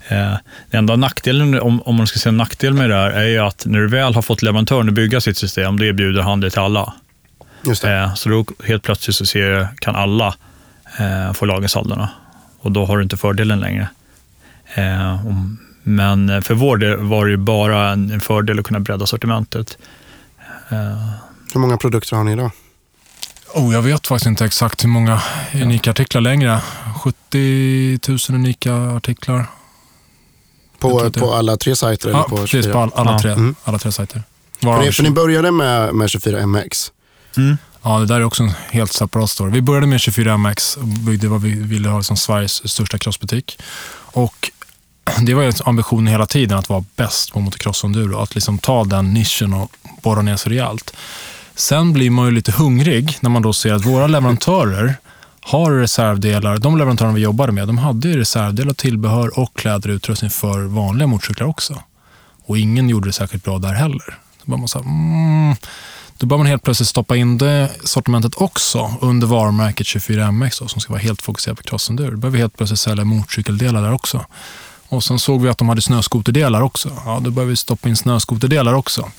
Eh, 0.09 0.35
den 0.71 0.79
enda 0.79 0.97
nackdelen, 0.97 1.61
om, 1.61 1.83
om 1.83 1.95
man 1.95 2.07
ska 2.07 2.19
säga 2.19 2.31
en 2.31 2.37
nackdel 2.37 2.75
med 2.75 2.91
det 2.91 2.97
här, 2.97 3.11
är 3.11 3.27
ju 3.27 3.39
att 3.39 3.67
när 3.67 3.79
du 3.79 3.89
väl 3.89 4.15
har 4.15 4.23
fått 4.23 4.43
leverantören 4.43 4.89
att 4.89 4.95
bygga 4.95 5.21
sitt 5.21 5.37
system, 5.37 5.79
då 5.79 5.85
erbjuder 5.85 6.23
han 6.23 6.41
det 6.41 6.51
till 6.51 6.61
alla. 6.61 6.95
Just 7.63 7.83
det. 7.83 7.99
Eh, 7.99 8.15
så 8.15 8.29
då 8.29 8.45
helt 8.65 8.83
plötsligt 8.83 9.17
så 9.17 9.27
ser, 9.27 9.69
kan 9.79 9.97
alla 9.97 10.35
eh, 10.99 11.33
få 11.33 11.45
lagersaldona. 11.47 12.09
Och 12.61 12.73
då 12.73 12.85
har 12.87 12.97
du 12.97 13.03
inte 13.03 13.17
fördelen 13.17 13.61
längre. 13.61 13.89
Eh, 14.75 15.27
om, 15.27 15.59
men 15.83 16.43
för 16.43 16.55
vår 16.55 16.77
del 16.77 16.97
var 16.97 17.25
det 17.25 17.31
ju 17.31 17.37
bara 17.37 17.91
en, 17.91 18.11
en 18.11 18.21
fördel 18.21 18.59
att 18.59 18.65
kunna 18.65 18.81
bredda 18.81 19.07
sortimentet. 19.07 19.79
Eh, 20.69 21.09
Hur 21.55 21.61
många 21.61 21.77
produkter 21.77 22.17
har 22.17 22.25
ni 22.25 22.33
idag? 22.33 22.51
Oh, 23.55 23.75
jag 23.75 23.83
vet 23.83 24.07
faktiskt 24.07 24.27
inte 24.27 24.45
exakt 24.45 24.85
hur 24.85 24.89
många 24.89 25.21
unika 25.55 25.91
artiklar 25.91 26.21
längre. 26.21 26.61
70 27.03 27.99
000 28.09 28.19
unika 28.29 28.75
artiklar. 28.75 29.47
På, 30.79 31.11
på 31.11 31.35
alla 31.35 31.57
tre 31.57 31.77
sajter? 31.77 32.11
Ja, 32.11 32.15
eller 32.17 32.29
på 32.29 32.37
precis. 32.37 32.51
24? 32.51 32.73
På 32.73 32.79
all, 32.79 32.91
alla, 32.95 33.13
Ja. 33.13 33.19
tre, 33.19 33.33
Mm. 33.33 33.55
alla 33.65 33.79
tre 33.79 33.93
sajter. 33.93 34.23
För, 34.63 34.79
ni, 34.81 34.93
för 34.93 35.03
ni 35.03 35.11
började 35.11 35.51
med, 35.51 35.95
med 35.95 36.07
24MX. 36.09 36.91
Mm. 37.39 37.59
Ja, 37.83 37.99
det 37.99 38.07
där 38.07 38.17
är 38.17 38.25
också 38.25 38.43
en 38.43 38.53
helt 38.71 38.93
separat 38.93 39.31
story. 39.31 39.51
Vi 39.51 39.63
började 39.63 39.87
med 39.87 39.99
24MX 39.99 40.79
och 40.79 40.87
byggde 40.87 41.29
vad 41.29 41.43
vi 41.43 41.51
ville 41.51 41.89
ha 41.89 42.03
som 42.03 42.17
Sveriges 42.17 42.71
största 42.71 42.99
crossbutik. 42.99 43.59
Och 44.13 44.51
det 45.21 45.35
var 45.35 45.43
ju 45.43 45.53
ambitionen 45.65 46.07
hela 46.07 46.27
tiden 46.27 46.59
att 46.59 46.69
vara 46.69 46.85
bäst 46.97 47.33
på 47.33 47.41
motocross 47.41 47.85
och 47.85 47.89
enduro. 47.89 48.19
Att 48.19 48.35
liksom 48.35 48.59
ta 48.59 48.85
den 48.85 49.15
nischen 49.15 49.55
och 49.55 49.73
borra 50.03 50.23
ner 50.23 50.37
sig 50.37 50.53
rejält. 50.53 50.95
Sen 51.55 51.93
blir 51.93 52.11
man 52.11 52.25
ju 52.25 52.31
lite 52.31 52.53
hungrig 52.53 53.17
när 53.21 53.31
man 53.31 53.43
då 53.43 53.53
ser 53.53 53.73
att 53.73 53.87
våra 53.87 54.07
leverantörer 54.07 54.95
har 55.41 55.73
reservdelar. 55.73 56.59
De 56.59 56.79
leverantörerna 56.79 57.15
vi 57.15 57.21
jobbade 57.21 57.53
med, 57.53 57.67
de 57.69 57.79
hade 57.79 58.09
ju 58.09 58.19
reservdelar, 58.19 58.75
tillbehör 58.75 59.39
och 59.39 59.57
kläder 59.57 59.89
och 59.89 59.95
utrustning 59.95 60.31
för 60.31 60.61
vanliga 60.61 61.07
motorcyklar 61.07 61.47
också. 61.47 61.83
Och 62.45 62.59
ingen 62.59 62.89
gjorde 62.89 63.09
det 63.09 63.13
särskilt 63.13 63.45
bra 63.45 63.59
där 63.59 63.73
heller. 63.73 64.19
Då 64.45 64.51
bara 64.51 64.57
man 64.57 64.69
så 64.69 64.79
här, 64.79 64.87
mm, 64.87 65.57
då 66.19 66.27
bör 66.27 66.37
man 66.37 66.47
helt 66.47 66.63
plötsligt 66.63 66.89
stoppa 66.89 67.17
in 67.17 67.39
det 67.39 67.71
sortimentet 67.85 68.35
också 68.35 68.95
under 69.01 69.27
varumärket 69.27 69.87
24MX 69.87 70.61
då, 70.61 70.69
som 70.69 70.81
ska 70.81 70.93
vara 70.93 71.03
helt 71.03 71.23
fokuserat 71.23 71.57
på 71.57 71.63
crossenduro. 71.63 72.11
Då 72.11 72.17
började 72.17 72.37
vi 72.37 72.39
helt 72.39 72.57
plötsligt 72.57 72.81
sälja 72.81 73.05
motorcykeldelar 73.05 73.83
där 73.83 73.93
också. 73.93 74.25
Och 74.89 75.05
sen 75.05 75.19
såg 75.19 75.43
vi 75.43 75.49
att 75.49 75.59
de 75.59 75.69
hade 75.69 75.83
snöskoterdelar 75.83 76.61
också. 76.61 76.91
Ja, 77.05 77.21
då 77.23 77.31
började 77.31 77.51
vi 77.51 77.57
stoppa 77.57 77.89
in 77.89 77.97
snöskoterdelar 77.97 78.75
också. 78.75 79.11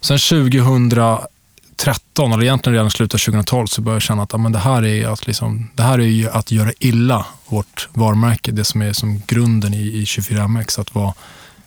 Sen 0.00 0.18
2013, 0.18 2.32
eller 2.32 2.42
egentligen 2.42 2.74
redan 2.74 2.90
slutet 2.90 3.14
av 3.14 3.18
2012, 3.18 3.66
så 3.66 3.80
började 3.80 3.96
jag 3.96 4.02
känna 4.02 4.22
att 4.22 4.32
ja, 4.32 4.38
men 4.38 4.52
det, 4.52 4.58
här 4.58 4.84
är 4.84 5.08
att 5.08 5.26
liksom, 5.26 5.70
det 5.74 5.82
här 5.82 5.98
är 5.98 6.02
ju 6.02 6.30
att 6.30 6.50
göra 6.50 6.72
illa 6.78 7.26
vårt 7.46 7.88
varumärke. 7.92 8.52
Det 8.52 8.64
som 8.64 8.82
är 8.82 8.92
som 8.92 9.22
grunden 9.26 9.74
i, 9.74 9.80
i 9.80 10.04
24MX. 10.04 10.80
Att 10.80 10.94
vara, 10.94 11.14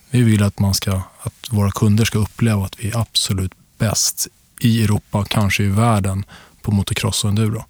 vi 0.09 0.21
vill 0.21 0.43
att, 0.43 0.59
man 0.59 0.73
ska, 0.73 1.01
att 1.21 1.33
våra 1.49 1.71
kunder 1.71 2.05
ska 2.05 2.19
uppleva 2.19 2.65
att 2.65 2.75
vi 2.79 2.89
är 2.89 2.97
absolut 2.97 3.51
bäst 3.81 4.27
i 4.59 4.83
Europa, 4.83 5.25
kanske 5.29 5.63
i 5.63 5.67
världen, 5.67 6.25
på 6.61 6.71
motocross 6.71 7.23
och 7.23 7.29
enduro. 7.29 7.65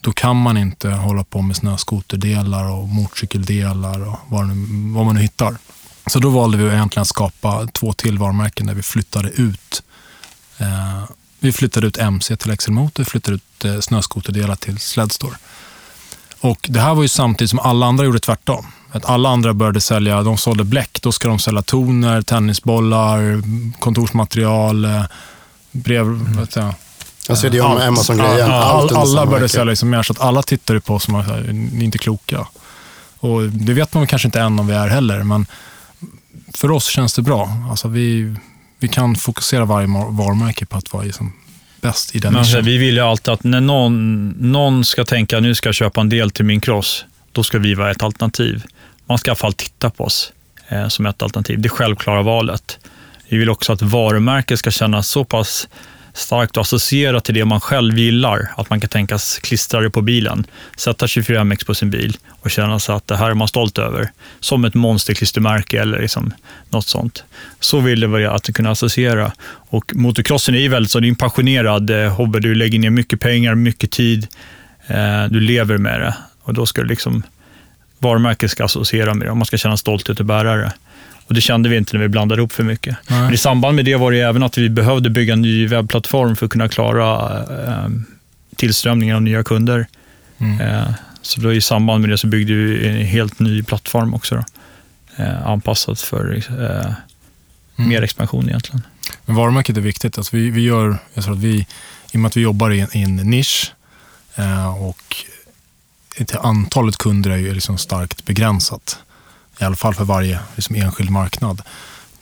Då 0.00 0.12
kan 0.12 0.36
man 0.36 0.56
inte 0.56 0.90
hålla 0.90 1.24
på 1.24 1.42
med 1.42 1.56
snöskoterdelar 1.56 2.64
och 2.70 2.88
motorcykeldelar 2.88 4.08
och 4.08 4.18
vad, 4.28 4.48
nu, 4.48 4.54
vad 4.94 5.06
man 5.06 5.14
nu 5.14 5.20
hittar. 5.20 5.56
Så 6.06 6.18
då 6.18 6.30
valde 6.30 6.58
vi 6.58 6.64
egentligen 6.64 7.02
att 7.02 7.08
skapa 7.08 7.66
två 7.66 7.92
till 7.92 8.18
varumärken 8.18 8.66
där 8.66 8.74
vi 8.74 8.82
flyttade 8.82 9.28
ut 9.28 9.82
eh, 10.58 11.04
vi 11.42 11.52
flyttade 11.52 11.86
ut 11.86 11.98
MC 11.98 12.36
till 12.36 12.50
Excel 12.50 12.74
Motor, 12.74 13.04
flyttade 13.04 13.34
ut 13.34 13.64
eh, 13.64 13.80
snöskoterdelar 13.80 14.56
till 14.56 14.78
Sledstore. 14.78 15.36
Och 16.40 16.66
det 16.68 16.80
här 16.80 16.94
var 16.94 17.02
ju 17.02 17.08
samtidigt 17.08 17.50
som 17.50 17.58
alla 17.58 17.86
andra 17.86 18.04
gjorde 18.04 18.18
tvärtom. 18.20 18.66
Att 18.92 19.04
alla 19.04 19.28
andra 19.28 19.54
började 19.54 19.80
sälja, 19.80 20.22
de 20.22 20.38
sålde 20.38 20.64
bläck, 20.64 21.02
då 21.02 21.12
ska 21.12 21.28
de 21.28 21.38
sälja 21.38 21.62
toner, 21.62 22.22
tennisbollar, 22.22 23.42
kontorsmaterial, 23.80 24.84
eh, 24.84 25.04
brev... 25.72 26.06
Mm. 26.06 26.32
Vet 26.32 26.56
jag, 26.56 26.74
Alltså 27.28 27.48
det 27.48 27.58
är 27.58 27.62
om 27.62 27.76
Amazon-grejen. 27.76 28.50
All, 28.50 28.96
alla 28.96 29.26
började 29.26 29.48
sälja 29.48 29.64
liksom 29.64 29.90
mer, 29.90 30.02
så 30.02 30.12
att 30.12 30.20
alla 30.20 30.42
tittade 30.42 30.80
på 30.80 30.94
oss 30.94 31.04
som 31.04 31.14
att 31.14 31.26
ni 31.48 31.80
är 31.80 31.84
inte 31.84 31.98
kloka. 31.98 32.46
Och 33.18 33.42
det 33.42 33.72
vet 33.72 33.94
man 33.94 34.06
kanske 34.06 34.28
inte 34.28 34.40
än 34.40 34.58
om 34.58 34.66
vi 34.66 34.74
är 34.74 34.88
heller, 34.88 35.22
men 35.22 35.46
för 36.54 36.70
oss 36.70 36.84
känns 36.84 37.14
det 37.14 37.22
bra. 37.22 37.48
Alltså 37.70 37.88
vi, 37.88 38.34
vi 38.78 38.88
kan 38.88 39.16
fokusera 39.16 39.64
varje 39.64 39.86
varumärke 40.10 40.66
på 40.66 40.78
att 40.78 40.92
vara 40.92 41.02
liksom 41.02 41.32
bäst 41.80 42.14
i 42.14 42.18
den 42.18 42.36
alltså, 42.36 42.60
Vi 42.60 42.78
vill 42.78 42.94
ju 42.94 43.00
alltid 43.00 43.34
att 43.34 43.44
när 43.44 43.60
någon, 43.60 44.28
någon 44.28 44.84
ska 44.84 45.04
tänka 45.04 45.40
nu 45.40 45.54
ska 45.54 45.68
jag 45.68 45.74
köpa 45.74 46.00
en 46.00 46.08
del 46.08 46.30
till 46.30 46.44
min 46.44 46.60
cross, 46.60 47.04
då 47.32 47.44
ska 47.44 47.58
vi 47.58 47.74
vara 47.74 47.90
ett 47.90 48.02
alternativ. 48.02 48.62
Man 49.06 49.18
ska 49.18 49.28
i 49.28 49.30
alla 49.30 49.36
fall 49.36 49.52
titta 49.52 49.90
på 49.90 50.04
oss 50.04 50.32
eh, 50.68 50.88
som 50.88 51.06
ett 51.06 51.22
alternativ. 51.22 51.60
Det 51.60 51.68
självklara 51.68 52.22
valet. 52.22 52.78
Vi 53.32 53.38
vill 53.38 53.50
också 53.50 53.72
att 53.72 53.82
varumärket 53.82 54.58
ska 54.58 54.70
kännas 54.70 55.08
så 55.08 55.24
pass 55.24 55.68
starkt 56.12 56.56
och 56.56 56.60
associera 56.60 57.20
till 57.20 57.34
det 57.34 57.44
man 57.44 57.60
själv 57.60 57.98
gillar. 57.98 58.48
Att 58.56 58.70
man 58.70 58.80
kan 58.80 58.88
tänkas 58.88 59.38
klistra 59.38 59.80
det 59.80 59.90
på 59.90 60.00
bilen, 60.00 60.46
sätta 60.76 61.06
24MX 61.06 61.66
på 61.66 61.74
sin 61.74 61.90
bil 61.90 62.16
och 62.40 62.50
känna 62.50 62.78
sig 62.78 62.94
att 62.94 63.06
det 63.06 63.16
här 63.16 63.30
är 63.30 63.34
man 63.34 63.48
stolt 63.48 63.78
över. 63.78 64.10
Som 64.40 64.64
ett 64.64 64.74
monsterklistermärke 64.74 65.80
eller 65.80 66.00
liksom 66.00 66.34
något 66.70 66.86
sånt. 66.86 67.24
Så 67.60 67.80
vill 67.80 68.06
vi 68.06 68.26
att 68.26 68.54
kunna 68.54 68.70
associera. 68.70 69.32
Och 69.46 69.92
motocrossen 69.94 70.54
är 70.54 70.60
ju 70.60 70.68
väldigt 70.68 70.92
så, 70.92 71.00
det 71.00 71.06
är 71.06 71.08
en 71.08 71.16
passionerad 71.16 71.90
eh, 71.90 72.14
hobby. 72.14 72.40
Du 72.40 72.54
lägger 72.54 72.78
ner 72.78 72.90
mycket 72.90 73.20
pengar, 73.20 73.54
mycket 73.54 73.90
tid. 73.90 74.26
Eh, 74.86 75.24
du 75.30 75.40
lever 75.40 75.78
med 75.78 76.00
det. 76.00 76.14
Och 76.42 76.54
då 76.54 76.66
ska 76.66 76.82
liksom 76.82 77.22
varumärket 77.98 78.50
ska 78.50 78.64
associera 78.64 79.14
med 79.14 79.26
det 79.26 79.30
och 79.30 79.36
man 79.36 79.46
ska 79.46 79.56
känna 79.56 79.76
stolthet 79.76 80.20
att 80.20 80.26
bära 80.26 80.56
det. 80.56 80.72
Och 81.32 81.34
det 81.34 81.40
kände 81.40 81.68
vi 81.68 81.76
inte 81.76 81.96
när 81.96 82.02
vi 82.02 82.08
blandade 82.08 82.40
ihop 82.40 82.52
för 82.52 82.64
mycket. 82.64 82.96
Men 83.08 83.34
I 83.34 83.36
samband 83.36 83.76
med 83.76 83.84
det 83.84 83.96
var 83.96 84.12
det 84.12 84.20
även 84.20 84.42
att 84.42 84.58
vi 84.58 84.68
behövde 84.68 85.10
bygga 85.10 85.32
en 85.32 85.42
ny 85.42 85.66
webbplattform 85.66 86.36
för 86.36 86.46
att 86.46 86.52
kunna 86.52 86.68
klara 86.68 87.38
eh, 87.40 87.88
tillströmningen 88.56 89.16
av 89.16 89.22
nya 89.22 89.42
kunder. 89.42 89.86
Mm. 90.38 90.60
Eh, 90.60 90.90
så 91.22 91.40
då 91.40 91.52
i 91.52 91.60
samband 91.60 92.00
med 92.00 92.10
det 92.10 92.18
så 92.18 92.26
byggde 92.26 92.54
vi 92.54 92.88
en 92.88 93.06
helt 93.06 93.38
ny 93.38 93.62
plattform 93.62 94.14
också. 94.14 94.34
Då, 94.34 94.42
eh, 95.22 95.46
anpassad 95.46 95.98
för 95.98 96.34
eh, 96.34 96.94
mm. 97.76 97.88
mer 97.88 98.02
expansion 98.02 98.48
egentligen. 98.48 98.82
Men 99.24 99.36
varumärket 99.36 99.76
är 99.76 99.80
viktigt. 99.80 100.18
Alltså 100.18 100.36
vi, 100.36 100.50
vi 100.50 100.62
gör, 100.62 100.96
jag 101.14 101.24
tror 101.24 101.34
att 101.34 101.40
vi, 101.40 101.66
I 102.12 102.16
och 102.16 102.20
med 102.20 102.28
att 102.28 102.36
vi 102.36 102.40
jobbar 102.40 102.70
i 102.70 102.80
en, 102.80 102.96
i 102.96 103.02
en 103.02 103.16
nisch 103.16 103.72
eh, 104.36 104.82
och 104.82 105.16
antalet 106.40 106.96
kunder 106.96 107.30
är 107.30 107.36
ju 107.36 107.54
liksom 107.54 107.78
starkt 107.78 108.24
begränsat 108.24 108.98
i 109.60 109.64
alla 109.64 109.76
fall 109.76 109.94
för 109.94 110.04
varje 110.04 110.40
liksom, 110.54 110.76
enskild 110.76 111.10
marknad. 111.10 111.62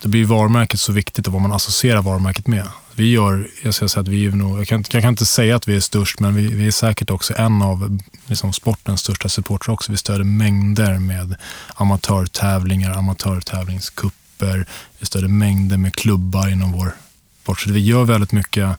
Då 0.01 0.09
blir 0.09 0.25
varumärket 0.25 0.79
så 0.79 0.91
viktigt 0.91 1.27
och 1.27 1.33
vad 1.33 1.41
man 1.41 1.53
associerar 1.53 2.01
varumärket 2.01 2.47
med. 2.47 2.67
Vi 2.95 3.11
gör, 3.11 3.47
jag 3.63 3.73
ska 3.73 3.87
säga 3.87 4.01
att 4.01 4.07
vi 4.07 4.25
är 4.25 4.31
nog, 4.31 4.59
jag 4.59 4.67
kan, 4.67 4.83
jag 4.89 5.01
kan 5.01 5.09
inte 5.09 5.25
säga 5.25 5.55
att 5.55 5.67
vi 5.67 5.75
är 5.75 5.79
störst, 5.79 6.19
men 6.19 6.35
vi, 6.35 6.47
vi 6.47 6.67
är 6.67 6.71
säkert 6.71 7.09
också 7.09 7.33
en 7.37 7.61
av 7.61 7.99
liksom, 8.25 8.53
sportens 8.53 9.01
största 9.01 9.29
supportrar 9.29 9.73
också. 9.73 9.91
Vi 9.91 9.97
stöder 9.97 10.23
mängder 10.23 10.99
med 10.99 11.35
amatörtävlingar, 11.75 12.97
amatörtävlingskupper. 12.97 14.65
Vi 14.99 15.05
stöder 15.05 15.27
mängder 15.27 15.77
med 15.77 15.95
klubbar 15.95 16.49
inom 16.49 16.71
vår 16.71 16.95
sport. 17.43 17.59
Så 17.59 17.71
vi 17.71 17.79
gör 17.79 18.03
väldigt 18.03 18.31
mycket. 18.31 18.77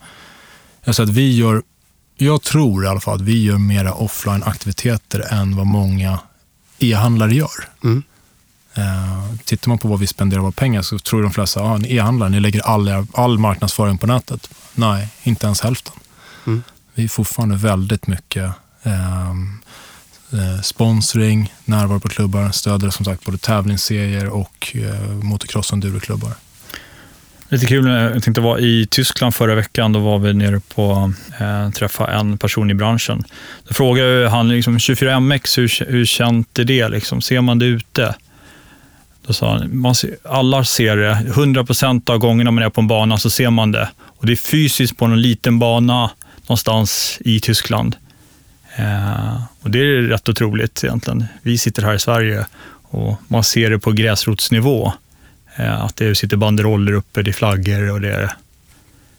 Jag, 0.85 0.95
säger 0.95 1.11
att 1.11 1.17
vi 1.17 1.37
gör, 1.37 1.63
jag 2.17 2.43
tror 2.43 2.85
i 2.85 2.89
alla 2.89 3.01
fall 3.01 3.15
att 3.15 3.21
vi 3.21 3.45
gör 3.45 3.59
mera 3.59 3.95
offline-aktiviteter 3.95 5.21
än 5.31 5.57
vad 5.57 5.67
många 5.67 6.19
e-handlare 6.79 7.35
gör. 7.35 7.69
Mm. 7.85 8.03
Uh, 8.79 9.37
tittar 9.45 9.69
man 9.69 9.79
på 9.79 9.89
vad 9.89 10.01
vi 10.01 10.07
spenderar 10.07 10.41
våra 10.41 10.53
pengar 10.53 10.83
så 10.83 10.99
tror 10.99 11.23
de 11.23 11.33
flesta, 11.33 11.61
ah, 11.61 11.77
ni 11.77 11.97
e-handlare, 11.97 12.31
ni 12.31 12.41
lägger 12.41 12.61
all, 12.61 13.07
all 13.15 13.39
marknadsföring 13.39 13.99
på 13.99 14.07
nätet. 14.07 14.51
Nej, 14.75 15.09
inte 15.23 15.47
ens 15.47 15.61
hälften. 15.61 15.95
Mm. 16.47 16.63
Vi 16.95 17.05
är 17.05 17.09
fortfarande 17.09 17.57
väldigt 17.57 18.07
mycket 18.07 18.51
uh, 18.87 19.33
uh, 20.35 20.61
sponsring, 20.63 21.55
närvaro 21.65 22.01
på 22.01 22.09
klubbar, 22.09 22.51
stöder 22.51 22.91
som 22.91 23.05
sagt 23.05 23.25
både 23.25 23.39
tävlingsserier 23.39 24.29
och 24.29 24.77
uh, 24.77 25.13
motocross 25.23 25.69
och 25.69 25.73
enduroklubbar. 25.73 26.33
Lite 27.53 27.67
kul, 27.67 27.87
jag 27.87 28.23
tänkte 28.23 28.41
vara 28.41 28.61
i 28.61 28.87
Tyskland 28.91 29.35
förra 29.35 29.55
veckan. 29.55 29.93
Då 29.93 29.99
var 30.01 30.19
vi 30.19 30.35
nere 30.35 30.61
på 30.75 31.13
eh, 31.41 31.71
träffa 31.71 32.07
en 32.07 32.39
person 32.39 32.71
i 32.71 32.75
branschen. 32.75 33.25
Då 33.69 33.75
frågade 33.75 34.29
han, 34.29 34.49
liksom, 34.49 34.79
24MX, 34.79 35.57
hur, 35.57 35.93
hur 35.93 36.05
känt 36.05 36.59
är 36.59 36.65
det? 36.65 36.89
Liksom? 36.89 37.21
Ser 37.21 37.41
man 37.41 37.59
det 37.59 37.67
ute? 37.67 38.15
Då 39.27 39.33
sa 39.33 39.59
han, 39.59 39.79
man 39.81 39.95
ser, 39.95 40.17
alla 40.25 40.65
ser 40.65 40.97
det. 40.97 41.11
100 41.11 41.65
procent 41.65 42.09
av 42.09 42.19
gångerna 42.19 42.51
man 42.51 42.65
är 42.65 42.71
på 42.71 42.81
en 42.81 42.89
bana 42.89 43.19
så 43.19 43.31
ser 43.31 43.51
man 43.51 43.73
det. 43.73 43.89
Och 44.05 44.27
Det 44.27 44.33
är 44.33 44.37
fysiskt 44.37 44.97
på 44.97 45.07
någon 45.07 45.23
liten 45.23 45.59
bana 45.59 46.11
någonstans 46.43 47.19
i 47.21 47.41
Tyskland. 47.41 47.97
Eh, 48.77 49.43
och 49.63 49.71
Det 49.71 49.79
är 49.79 50.03
rätt 50.03 50.29
otroligt 50.29 50.85
egentligen. 50.85 51.25
Vi 51.43 51.59
sitter 51.59 51.83
här 51.83 51.95
i 51.95 51.99
Sverige 51.99 52.47
och 52.83 53.23
man 53.29 53.45
ser 53.45 53.71
det 53.71 53.79
på 53.79 53.93
gräsrotsnivå. 53.93 54.93
Eh, 55.57 55.83
att 55.83 55.97
det 55.97 56.15
sitter 56.15 56.37
banderoller 56.37 56.93
uppe, 56.93 57.23
det 57.23 57.31
är 57.31 57.33
flaggor 57.33 57.91
och 57.91 58.01
det 58.01 58.13
är... 58.13 58.33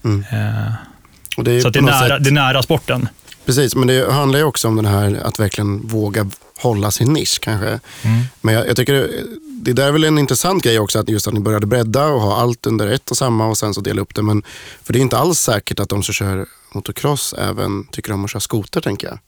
Mm. 0.03 0.25
Eh, 0.31 0.73
och 1.37 1.43
det 1.43 1.51
är 1.51 1.61
så 1.61 1.69
det 1.69 1.79
är, 1.79 1.83
nära, 1.83 2.07
sätt... 2.09 2.23
det 2.23 2.29
är 2.29 2.33
nära 2.33 2.63
sporten. 2.63 3.07
Precis, 3.45 3.75
men 3.75 3.87
det 3.87 4.11
handlar 4.11 4.39
ju 4.39 4.45
också 4.45 4.67
om 4.67 4.75
den 4.75 4.85
här 4.85 5.21
att 5.23 5.39
verkligen 5.39 5.87
våga 5.87 6.29
hålla 6.57 6.91
sin 6.91 7.13
nisch 7.13 7.39
kanske. 7.41 7.67
Mm. 8.01 8.23
Men 8.41 8.53
jag, 8.53 8.67
jag 8.67 8.75
tycker 8.75 9.09
det 9.63 9.73
där 9.73 9.87
är 9.87 9.91
väl 9.91 10.03
en 10.03 10.17
intressant 10.17 10.63
grej 10.63 10.79
också, 10.79 10.99
att 10.99 11.09
just 11.09 11.27
att 11.27 11.33
ni 11.33 11.39
började 11.39 11.67
bredda 11.67 12.05
och 12.05 12.21
ha 12.21 12.41
allt 12.41 12.65
under 12.65 12.87
ett 12.87 13.11
och 13.11 13.17
samma 13.17 13.47
och 13.47 13.57
sen 13.57 13.73
så 13.73 13.81
dela 13.81 14.01
upp 14.01 14.15
det. 14.15 14.21
Men, 14.21 14.43
för 14.83 14.93
det 14.93 14.99
är 14.99 15.01
inte 15.01 15.17
alls 15.17 15.39
säkert 15.39 15.79
att 15.79 15.89
de 15.89 16.03
som 16.03 16.13
kör 16.13 16.45
motocross 16.73 17.33
även 17.37 17.87
tycker 17.91 18.11
om 18.11 18.25
att 18.25 18.31
köra 18.31 18.39
skoter, 18.39 18.81
tänker 18.81 19.07
jag. 19.07 19.19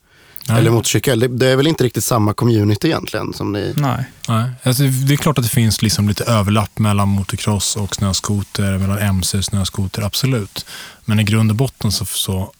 Nej. 0.49 0.57
Eller 0.57 0.71
motorcykel. 0.71 1.19
Det, 1.19 1.27
det, 1.27 1.47
är 1.47 1.55
väl 1.55 1.67
inte 1.67 1.83
riktigt 1.83 2.03
samma 2.03 2.33
community 2.33 2.87
egentligen 2.87 3.33
som 3.33 3.51
ni... 3.51 3.73
Nej. 3.75 4.05
Nej. 4.27 4.51
Alltså, 4.63 4.83
det 4.83 5.13
är 5.13 5.17
klart 5.17 5.37
att 5.37 5.43
det 5.43 5.49
finns 5.49 5.81
liksom 5.81 6.07
lite 6.07 6.23
överlapp 6.23 6.79
mellan 6.79 7.07
motocross 7.07 7.75
och 7.75 7.95
snöskoter, 7.95 8.77
mellan 8.77 8.99
MC 8.99 9.37
och 9.37 9.45
snöskoter, 9.45 10.01
absolut. 10.01 10.65
Men 11.05 11.19
i 11.19 11.23
grund 11.23 11.51
och 11.51 11.55
botten 11.55 11.91
så, 11.91 12.05
så, 12.05 12.51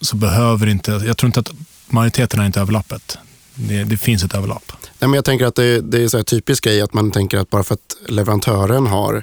så 0.00 0.16
behöver 0.16 0.66
inte... 0.66 0.90
Jag 0.90 1.16
tror 1.16 1.28
inte 1.28 1.40
att 1.40 1.52
majoriteten 1.86 2.40
är 2.40 2.46
inte 2.46 2.60
överlappet. 2.60 3.18
Det, 3.56 3.84
det, 3.84 3.96
finns 3.96 4.24
ett 4.24 4.34
överlapp. 4.34 4.72
Nej, 4.82 5.08
men 5.08 5.14
jag 5.14 5.24
tänker 5.24 5.46
att 5.46 5.54
det, 5.54 5.80
det 5.80 6.02
är 6.02 6.08
så 6.08 6.16
här 6.16 6.24
typisk 6.24 6.64
grej 6.64 6.80
att 6.80 6.94
man 6.94 7.10
tänker 7.10 7.38
att 7.38 7.50
bara 7.50 7.62
för 7.62 7.74
att 7.74 7.96
leverantören 8.08 8.86
har 8.86 9.22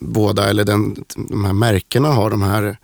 båda, 0.00 0.50
eller 0.50 0.64
den, 0.64 1.04
de 1.16 1.44
här 1.44 1.52
märkena 1.52 2.08
har 2.08 2.30
de 2.30 2.42
här 2.42 2.76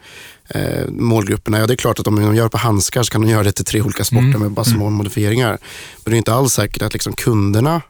eh, 0.48 0.88
målgrupperna. 0.88 1.59
Ja, 1.59 1.66
det 1.66 1.74
är 1.74 1.76
klart 1.76 1.98
att 1.98 2.07
om 2.07 2.16
de 2.16 2.35
gör 2.35 2.48
på 2.48 2.59
handskar 2.59 3.03
så 3.03 3.12
kan 3.12 3.20
de 3.20 3.29
göra 3.29 3.42
det 3.42 3.53
till 3.53 3.64
tre 3.64 3.83
olika 3.83 4.05
sporter 4.05 4.24
mm. 4.24 4.40
med 4.40 4.50
bara 4.50 4.64
små 4.64 4.87
mm. 4.87 4.92
modifieringar. 4.92 5.59
Men 6.05 6.11
det 6.11 6.16
är 6.16 6.18
inte 6.18 6.35
alls 6.35 6.53
säkert 6.53 6.83
att 6.83 6.92
liksom 6.92 7.12
kunderna 7.12 7.83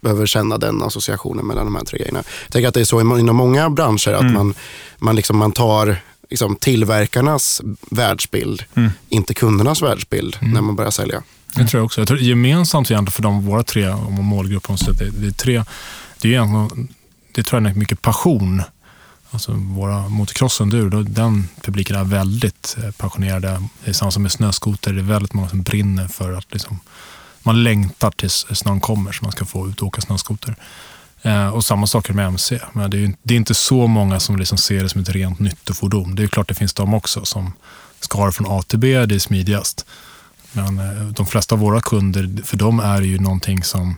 behöver 0.00 0.26
känna 0.26 0.58
den 0.58 0.82
associationen 0.82 1.46
mellan 1.46 1.64
de 1.64 1.74
här 1.74 1.84
tre 1.84 1.98
grejerna. 1.98 2.22
Jag 2.44 2.52
tänker 2.52 2.68
att 2.68 2.74
det 2.74 2.80
är 2.80 2.84
så 2.84 3.00
inom 3.00 3.36
många 3.36 3.70
branscher 3.70 4.12
att 4.12 4.20
mm. 4.20 4.34
man, 4.34 4.54
man, 4.98 5.16
liksom, 5.16 5.36
man 5.36 5.52
tar 5.52 5.96
liksom, 6.30 6.56
tillverkarnas 6.56 7.62
världsbild, 7.90 8.64
mm. 8.74 8.90
inte 9.08 9.34
kundernas 9.34 9.82
världsbild 9.82 10.36
när 10.40 10.60
man 10.60 10.76
börjar 10.76 10.90
sälja. 10.90 11.22
Det 11.56 11.66
tror 11.66 11.78
jag 11.78 11.84
också. 11.84 12.00
Jag 12.00 12.08
tror 12.08 12.20
gemensamt 12.20 12.88
för 12.88 13.22
de, 13.22 13.46
våra 13.46 13.62
tre 13.62 13.96
målgrupper, 14.08 14.92
det, 14.98 15.10
det 15.10 15.26
är 15.26 15.30
tre, 15.30 15.64
det, 16.20 16.34
är 16.34 16.68
det 17.32 17.42
tror 17.42 17.62
jag 17.62 17.70
är 17.70 17.74
mycket 17.74 18.02
passion. 18.02 18.62
Alltså 19.30 19.52
våra 19.52 20.08
motocross-endur, 20.08 21.02
den 21.02 21.48
publiken 21.62 21.96
är 21.96 22.04
väldigt 22.04 22.76
eh, 22.84 22.90
passionerade. 22.90 23.62
Det 23.84 23.90
är 23.90 23.92
samma 23.92 24.10
som 24.10 24.22
med 24.22 24.32
snöskoter, 24.32 24.92
det 24.92 25.00
är 25.00 25.04
väldigt 25.04 25.34
många 25.34 25.48
som 25.48 25.62
brinner 25.62 26.08
för 26.08 26.32
att 26.32 26.52
liksom, 26.52 26.80
man 27.42 27.64
längtar 27.64 28.10
tills 28.10 28.46
snön 28.50 28.80
kommer 28.80 29.12
så 29.12 29.24
man 29.24 29.32
ska 29.32 29.44
få 29.44 29.68
ut 29.68 29.80
och 29.80 29.88
åka 29.88 30.00
snöskoter. 30.00 30.56
Eh, 31.22 31.48
och 31.48 31.64
samma 31.64 31.86
sak 31.86 32.10
med 32.10 32.26
MC. 32.26 32.58
Men 32.72 32.90
det, 32.90 33.04
är, 33.04 33.14
det 33.22 33.34
är 33.34 33.38
inte 33.38 33.54
så 33.54 33.86
många 33.86 34.20
som 34.20 34.36
liksom 34.36 34.58
ser 34.58 34.82
det 34.82 34.88
som 34.88 35.00
ett 35.00 35.08
rent 35.08 35.38
nyttofordon. 35.38 36.14
Det 36.14 36.22
är 36.22 36.26
klart 36.26 36.48
det 36.48 36.54
finns 36.54 36.74
de 36.74 36.94
också 36.94 37.24
som 37.24 37.52
ska 38.00 38.18
ha 38.18 38.26
det 38.26 38.32
från 38.32 38.46
A 38.50 38.62
till 38.62 38.78
B, 38.78 39.06
det 39.06 39.14
är 39.14 39.18
smidigast. 39.18 39.86
Men 40.56 40.78
eh, 40.78 41.06
de 41.06 41.26
flesta 41.26 41.54
av 41.54 41.58
våra 41.58 41.80
kunder, 41.80 42.42
för 42.44 42.56
dem 42.56 42.80
är 42.80 43.00
det 43.00 43.06
ju 43.06 43.18
någonting 43.18 43.64
som, 43.64 43.96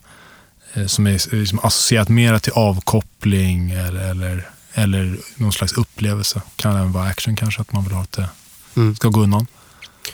eh, 0.74 0.86
som 0.86 1.06
är 1.06 1.34
liksom 1.34 1.58
associerat 1.62 2.08
mer 2.08 2.38
till 2.38 2.52
avkoppling 2.52 3.70
eller, 3.70 4.10
eller, 4.10 4.48
eller 4.74 5.18
någon 5.36 5.52
slags 5.52 5.72
upplevelse. 5.72 6.42
Kan 6.56 6.76
även 6.76 6.92
vara 6.92 7.04
action 7.04 7.36
kanske, 7.36 7.60
att 7.60 7.72
man 7.72 7.84
vill 7.84 7.92
ha 7.92 8.02
att 8.02 8.12
det 8.12 8.28
mm. 8.76 8.96
ska 8.96 9.08
gå 9.08 9.20
undan. 9.20 9.46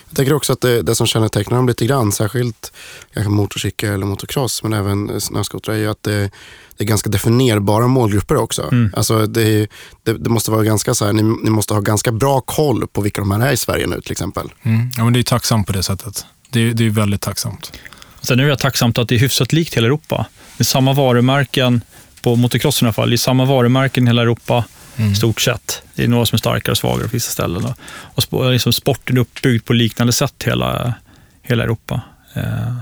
Jag 0.07 0.15
tänker 0.15 0.33
också 0.33 0.53
att 0.53 0.61
det, 0.61 0.81
det 0.81 0.95
som 0.95 1.07
kännetecknar 1.07 1.57
dem 1.57 1.67
lite 1.67 1.85
grann, 1.85 2.11
särskilt 2.11 2.73
kanske 3.13 3.29
motorcykel 3.29 3.93
eller 3.93 4.05
motocross, 4.05 4.63
men 4.63 4.73
även 4.73 5.21
snöskotrar, 5.21 5.75
är 5.75 5.79
ju 5.79 5.87
att 5.87 6.03
det, 6.03 6.31
det, 6.77 6.83
är 6.83 6.87
ganska 6.87 7.09
definierbara 7.09 7.87
målgrupper 7.87 8.35
också. 8.35 8.61
Mm. 8.71 8.93
Alltså 8.95 9.25
det, 9.25 9.67
det, 10.03 10.13
det, 10.13 10.29
måste 10.29 10.51
vara 10.51 10.63
ganska 10.63 10.93
så 10.93 11.05
här, 11.05 11.13
ni, 11.13 11.23
ni, 11.23 11.49
måste 11.49 11.73
ha 11.73 11.81
ganska 11.81 12.11
bra 12.11 12.41
koll 12.41 12.87
på 12.87 13.01
vilka 13.01 13.21
de 13.21 13.31
här 13.31 13.47
är 13.47 13.51
i 13.51 13.57
Sverige 13.57 13.87
nu 13.87 14.01
till 14.01 14.11
exempel. 14.11 14.53
Mm. 14.63 14.89
Ja, 14.97 15.03
men 15.03 15.13
det 15.13 15.19
är 15.19 15.23
tacksamt 15.23 15.67
på 15.67 15.73
det 15.73 15.83
sättet. 15.83 16.25
Det, 16.55 16.73
det 16.73 16.85
är 16.85 16.89
väldigt 16.89 17.21
tacksamt. 17.21 17.79
Sen 18.21 18.39
är 18.39 18.45
det 18.45 18.57
tacksamt 18.57 18.97
att 18.97 19.09
det 19.09 19.15
är 19.15 19.19
hyfsat 19.19 19.53
likt 19.53 19.77
hela 19.77 19.87
Europa. 19.87 20.25
Det 20.57 20.61
är 20.61 20.65
samma 20.65 20.93
varumärken, 20.93 21.81
på 22.21 22.35
motocrossen 22.35 22.85
i 22.85 22.87
alla 22.87 22.93
fall, 22.93 23.09
det 23.09 23.15
är 23.15 23.17
samma 23.17 23.45
varumärken 23.45 24.03
i 24.03 24.07
hela 24.07 24.21
Europa 24.21 24.65
mm. 24.97 25.11
i 25.11 25.15
stort 25.15 25.41
sett. 25.41 25.81
Det 25.95 26.03
är 26.03 26.07
några 26.07 26.25
som 26.25 26.35
är 26.35 26.37
starkare 26.37 26.71
och 26.71 26.77
svagare 26.77 27.07
på 27.07 27.13
vissa 27.13 27.31
ställen. 27.31 27.73
Och 27.87 28.51
liksom 28.51 28.73
sporten 28.73 29.17
är 29.17 29.21
uppbyggd 29.21 29.65
på 29.65 29.73
liknande 29.73 30.13
sätt 30.13 30.43
hela, 30.45 30.93
hela 31.41 31.63
Europa. 31.63 32.01
Eh, 32.33 32.75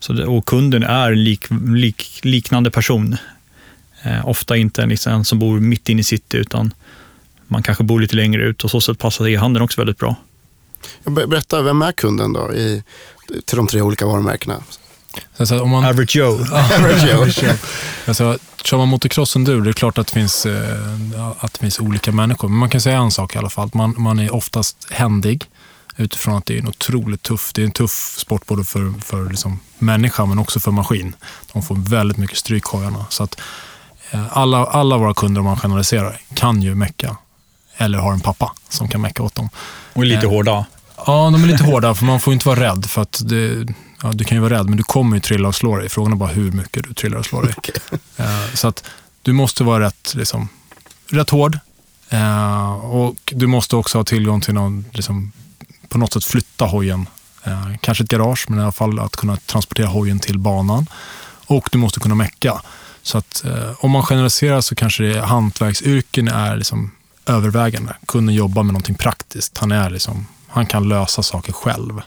så 0.00 0.12
det, 0.12 0.26
och 0.26 0.46
kunden 0.46 0.82
är 0.82 1.12
en 1.12 1.24
lik, 1.24 1.44
lik, 1.76 2.20
liknande 2.22 2.70
person. 2.70 3.16
Eh, 4.02 4.28
ofta 4.28 4.56
inte 4.56 4.82
en, 4.82 4.88
liksom, 4.88 5.12
en 5.12 5.24
som 5.24 5.38
bor 5.38 5.60
mitt 5.60 5.88
inne 5.88 6.00
i 6.00 6.04
city, 6.04 6.36
utan 6.36 6.74
man 7.46 7.62
kanske 7.62 7.84
bor 7.84 8.00
lite 8.00 8.16
längre 8.16 8.42
ut 8.42 8.64
och 8.64 8.70
så 8.70 8.80
sätt 8.80 8.98
passar 8.98 9.28
e-handeln 9.28 9.64
också 9.64 9.80
väldigt 9.80 9.98
bra. 9.98 10.16
Berätta, 11.04 11.62
vem 11.62 11.82
är 11.82 11.92
kunden 11.92 12.32
då 12.32 12.52
i, 12.52 12.82
till 13.44 13.56
de 13.56 13.66
tre 13.66 13.80
olika 13.80 14.06
varumärkena? 14.06 14.62
Alltså, 15.36 15.60
om 15.60 15.70
man, 15.70 15.84
Average 15.84 16.16
Joe. 16.16 16.32
Average 16.52 17.42
Joe. 17.42 17.54
alltså, 18.06 18.38
kör 18.64 18.76
man 18.76 18.88
motocross 18.88 19.36
endur, 19.36 19.60
det 19.60 19.70
är 19.70 19.72
klart 19.72 19.98
att 19.98 20.06
det, 20.06 20.12
finns, 20.12 20.46
eh, 20.46 21.28
att 21.38 21.52
det 21.52 21.58
finns 21.58 21.80
olika 21.80 22.12
människor. 22.12 22.48
Men 22.48 22.58
man 22.58 22.70
kan 22.70 22.80
säga 22.80 22.98
en 22.98 23.10
sak 23.10 23.34
i 23.34 23.38
alla 23.38 23.50
fall. 23.50 23.70
Man, 23.74 23.94
man 23.98 24.18
är 24.18 24.34
oftast 24.34 24.86
händig 24.90 25.44
utifrån 25.96 26.36
att 26.36 26.46
det 26.46 26.54
är 26.54 26.58
en 26.58 26.68
otroligt 26.68 27.22
tuff, 27.22 27.52
det 27.52 27.62
är 27.62 27.66
en 27.66 27.72
tuff 27.72 28.14
sport 28.18 28.46
både 28.46 28.64
för, 28.64 28.92
för 29.00 29.30
liksom 29.30 29.60
människa 29.78 30.26
men 30.26 30.38
också 30.38 30.60
för 30.60 30.70
maskin. 30.70 31.14
De 31.52 31.62
får 31.62 31.74
väldigt 31.74 32.16
mycket 32.16 32.38
stryk 32.38 32.64
hojarna. 32.64 33.04
Så 33.08 33.22
att 33.22 33.40
eh, 34.10 34.38
alla, 34.38 34.64
alla 34.64 34.96
våra 34.96 35.14
kunder, 35.14 35.40
om 35.40 35.44
man 35.44 35.56
generaliserar, 35.56 36.20
kan 36.34 36.62
ju 36.62 36.74
mecka. 36.74 37.16
Eller 37.80 37.98
har 37.98 38.12
en 38.12 38.20
pappa 38.20 38.52
som 38.68 38.88
kan 38.88 39.00
mecka 39.00 39.22
åt 39.22 39.34
dem. 39.34 39.48
Och 39.92 40.02
är 40.02 40.06
lite 40.06 40.26
eh, 40.26 40.30
hårda. 40.30 40.64
Ja, 41.06 41.30
de 41.32 41.44
är 41.44 41.48
lite 41.48 41.64
hårda 41.64 41.94
för 41.94 42.04
man 42.04 42.20
får 42.20 42.32
inte 42.32 42.48
vara 42.48 42.60
rädd. 42.60 42.86
För 42.86 43.02
att 43.02 43.22
det, 43.24 43.66
ja, 44.02 44.12
du 44.12 44.24
kan 44.24 44.36
ju 44.36 44.42
vara 44.42 44.58
rädd, 44.58 44.66
men 44.66 44.76
du 44.76 44.82
kommer 44.82 45.16
ju 45.16 45.20
trilla 45.20 45.48
och 45.48 45.54
slå 45.54 45.76
dig. 45.76 45.88
Frågan 45.88 46.12
är 46.12 46.16
bara 46.16 46.28
hur 46.28 46.52
mycket 46.52 46.84
du 46.84 46.94
trillar 46.94 47.18
och 47.18 47.26
slår 47.26 47.42
dig. 47.42 47.54
Okay. 47.56 47.98
Eh, 48.16 48.54
så 48.54 48.68
att 48.68 48.84
du 49.22 49.32
måste 49.32 49.64
vara 49.64 49.84
rätt, 49.84 50.14
liksom, 50.16 50.48
rätt 51.10 51.30
hård. 51.30 51.58
Eh, 52.08 52.72
och 52.72 53.32
du 53.36 53.46
måste 53.46 53.76
också 53.76 53.98
ha 53.98 54.04
tillgång 54.04 54.40
till 54.40 54.54
någon, 54.54 54.84
liksom, 54.92 55.32
på 55.88 55.98
något 55.98 56.12
sätt 56.12 56.24
flytta 56.24 56.64
hojen. 56.64 57.06
Eh, 57.44 57.68
kanske 57.80 58.04
ett 58.04 58.10
garage, 58.10 58.46
men 58.48 58.58
i 58.58 58.62
alla 58.62 58.72
fall 58.72 58.98
att 58.98 59.16
kunna 59.16 59.36
transportera 59.36 59.86
hojen 59.86 60.20
till 60.20 60.38
banan. 60.38 60.86
Och 61.46 61.68
du 61.72 61.78
måste 61.78 62.00
kunna 62.00 62.14
mecka. 62.14 62.62
Så 63.02 63.18
att 63.18 63.44
om 63.78 63.90
man 63.90 64.02
generaliserar 64.02 64.60
så 64.60 64.74
kanske 64.74 65.02
det 65.02 65.20
hantverksyrken 65.20 66.28
är 66.28 66.56
liksom 66.56 66.90
övervägande. 67.26 67.96
Kunden 68.06 68.34
jobbar 68.34 68.62
med 68.62 68.72
någonting 68.72 68.94
praktiskt. 68.94 69.58
Han, 69.58 69.72
är 69.72 69.90
liksom, 69.90 70.26
han 70.48 70.66
kan 70.66 70.88
lösa 70.88 71.22
saker 71.22 71.52
själv. 71.52 72.02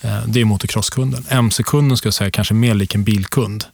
Eh, 0.00 0.18
det 0.26 0.40
är 0.40 0.44
motocrosskunden. 0.44 1.24
MC-kunden 1.28 1.96
ska 1.96 2.06
jag 2.06 2.14
säga 2.14 2.30
kanske 2.30 2.54
mer 2.54 2.74
lik 2.74 2.94
en 2.94 3.04
bilkund. 3.04 3.64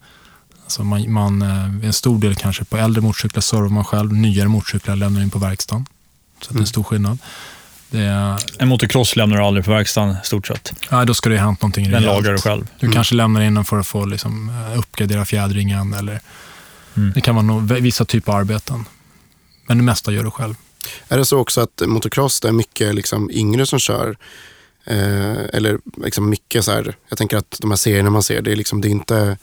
Alltså 0.65 0.85
man, 0.85 1.13
man, 1.13 1.43
eh, 1.43 1.87
en 1.87 1.93
stor 1.93 2.19
del 2.19 2.35
kanske 2.35 2.65
på 2.65 2.77
äldre 2.77 3.03
motorcyklar 3.03 3.41
servar 3.41 3.69
man 3.69 3.85
själv, 3.85 4.13
nyare 4.13 4.49
motorcyklar 4.49 4.97
lämnar 4.97 5.21
in 5.21 5.31
på 5.31 5.39
verkstaden. 5.39 5.87
Så 6.41 6.53
det 6.53 6.59
är 6.59 6.61
en 6.61 6.67
stor 6.67 6.83
skillnad. 6.83 7.19
Är... 7.93 8.39
En 8.59 8.69
motocross 8.69 9.17
lämnar 9.17 9.37
du 9.37 9.43
aldrig 9.43 9.65
på 9.65 9.71
verkstaden 9.71 10.17
stort 10.23 10.47
sett? 10.47 10.73
Nej, 10.91 11.07
då 11.07 11.15
ska 11.15 11.31
det 11.31 11.39
ha 11.39 11.45
hänt 11.45 11.63
någonting 11.63 11.91
Den 11.91 12.03
lagar 12.03 12.33
du 12.33 12.39
själv? 12.39 12.67
Du 12.81 12.87
mm. 12.87 12.95
kanske 12.95 13.15
lämnar 13.15 13.41
in 13.41 13.55
den 13.55 13.65
för 13.65 13.79
att 13.79 13.87
få 13.87 14.05
liksom, 14.05 14.51
eh, 14.51 14.79
uppgradera 14.79 15.25
fjädringen 15.25 15.93
eller 15.93 16.21
mm. 16.97 17.13
det 17.15 17.21
kan 17.21 17.35
vara 17.35 17.47
no 17.47 17.61
vissa 17.61 18.05
typer 18.05 18.33
av 18.33 18.39
arbeten. 18.39 18.85
Men 19.69 19.79
det 19.79 19.85
mesta 19.85 20.13
gör 20.13 20.25
du 20.25 20.31
själv. 20.31 20.55
Är 21.09 21.19
det 21.19 21.25
så 21.25 21.39
också 21.39 21.61
att 21.61 21.83
motocross, 21.87 22.41
det 22.41 22.49
är 22.49 22.53
mycket 22.53 22.95
liksom 22.95 23.31
yngre 23.31 23.67
som 23.67 23.79
kör? 23.79 24.17
Eh, 24.85 25.45
eller 25.53 25.79
liksom 26.05 26.31
mycket 26.31 26.65
så 26.65 26.73
här, 26.73 26.97
jag 27.09 27.19
tänker 27.19 27.37
att 27.37 27.57
de 27.61 27.71
här 27.71 27.77
serierna 27.77 28.11
man 28.11 28.23
ser, 28.23 28.43
det 28.43 28.53
är, 28.53 28.57
liksom, 28.57 28.81
det 28.81 28.89
är 28.89 28.91
inte 28.91 29.39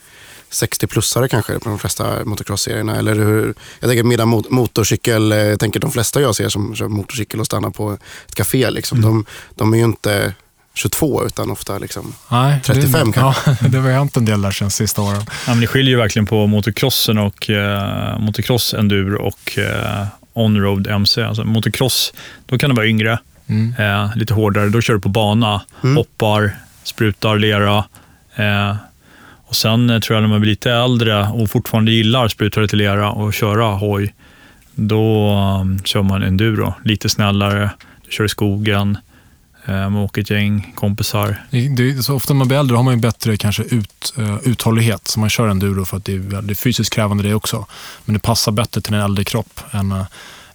60-plussare 0.50 1.28
kanske 1.28 1.58
på 1.58 1.68
de 1.68 1.78
flesta 1.78 2.24
motocross-serierna. 2.24 2.96
Eller 2.96 3.14
hur? 3.14 3.54
Jag 3.80 3.90
tänker 3.90 4.04
medan 4.04 4.28
mot 4.28 4.50
motorcykel, 4.50 5.32
eh, 5.32 5.38
jag 5.38 5.60
tänker 5.60 5.80
de 5.80 5.90
flesta 5.92 6.20
jag 6.20 6.34
ser 6.34 6.48
som 6.48 6.74
kör 6.74 6.88
motorcykel 6.88 7.40
och 7.40 7.46
stannar 7.46 7.70
på 7.70 7.92
ett 8.26 8.34
café, 8.34 8.70
liksom, 8.70 8.98
mm. 8.98 9.10
de, 9.10 9.24
de 9.54 9.72
är 9.72 9.78
ju 9.78 9.84
inte 9.84 10.34
22 10.74 11.26
utan 11.26 11.50
ofta 11.50 11.78
liksom 11.78 12.14
Nej, 12.28 12.60
35 12.64 13.06
det, 13.06 13.12
kanske. 13.12 13.50
Ja, 13.50 13.56
det 13.68 13.78
har 13.78 13.90
hänt 13.90 14.16
en 14.16 14.24
del 14.24 14.42
där 14.42 14.50
sen 14.50 14.70
sista 14.70 15.02
åren. 15.02 15.22
Ja, 15.26 15.32
men 15.46 15.60
det 15.60 15.66
skiljer 15.66 15.90
ju 15.90 15.96
verkligen 15.96 16.26
på 16.26 16.46
motocrossen 16.46 17.18
och 17.18 17.50
eh, 17.50 18.18
motocross 18.18 18.74
enduro 18.74 19.22
och 19.22 19.58
eh, 19.58 20.06
onroad 20.32 20.86
MC. 20.86 21.22
Alltså 21.22 21.44
motocross, 21.44 22.12
då 22.46 22.58
kan 22.58 22.70
det 22.70 22.76
vara 22.76 22.86
yngre 22.86 23.18
Mm. 23.46 23.74
Eh, 23.78 24.16
lite 24.16 24.34
hårdare. 24.34 24.68
Då 24.68 24.80
kör 24.80 24.94
du 24.94 25.00
på 25.00 25.08
bana, 25.08 25.62
mm. 25.82 25.96
hoppar, 25.96 26.56
sprutar 26.82 27.38
lera. 27.38 27.84
Eh, 28.34 28.76
och 29.46 29.56
Sen 29.56 29.90
eh, 29.90 30.00
tror 30.00 30.16
jag 30.16 30.22
när 30.22 30.28
man 30.28 30.40
blir 30.40 30.50
lite 30.50 30.72
äldre 30.72 31.28
och 31.28 31.50
fortfarande 31.50 31.92
gillar 31.92 32.28
spruta 32.28 32.60
lite 32.60 32.76
lera 32.76 33.10
och 33.10 33.34
köra 33.34 33.64
hoj, 33.64 34.14
då 34.74 35.32
um, 35.60 35.78
kör 35.84 36.02
man 36.02 36.22
enduro. 36.22 36.74
Lite 36.84 37.08
snällare, 37.08 37.70
du 38.04 38.10
kör 38.10 38.24
i 38.24 38.28
skogen, 38.28 38.98
man 39.72 39.96
åker 39.96 40.22
ett 40.22 40.30
gäng 40.30 40.72
kompisar. 40.74 41.44
Det, 41.50 41.68
det, 41.68 42.02
så 42.02 42.14
ofta 42.14 42.32
när 42.32 42.38
man 42.38 42.48
blir 42.48 42.58
äldre 42.58 42.76
har 42.76 42.82
man 42.82 42.94
ju 42.94 43.00
bättre 43.00 43.36
kanske 43.36 43.62
ut, 43.62 44.14
uh, 44.18 44.38
uthållighet, 44.42 45.08
så 45.08 45.20
man 45.20 45.30
kör 45.30 45.48
enduro 45.48 45.84
för 45.84 45.96
att 45.96 46.04
det 46.04 46.14
är, 46.14 46.42
det 46.42 46.52
är 46.52 46.54
fysiskt 46.54 46.92
krävande 46.92 47.22
det 47.22 47.34
också. 47.34 47.66
Men 48.04 48.14
det 48.14 48.20
passar 48.20 48.52
bättre 48.52 48.80
till 48.80 48.94
en 48.94 49.00
äldre 49.00 49.24
kropp 49.24 49.60
än 49.72 49.92
uh, 49.92 50.04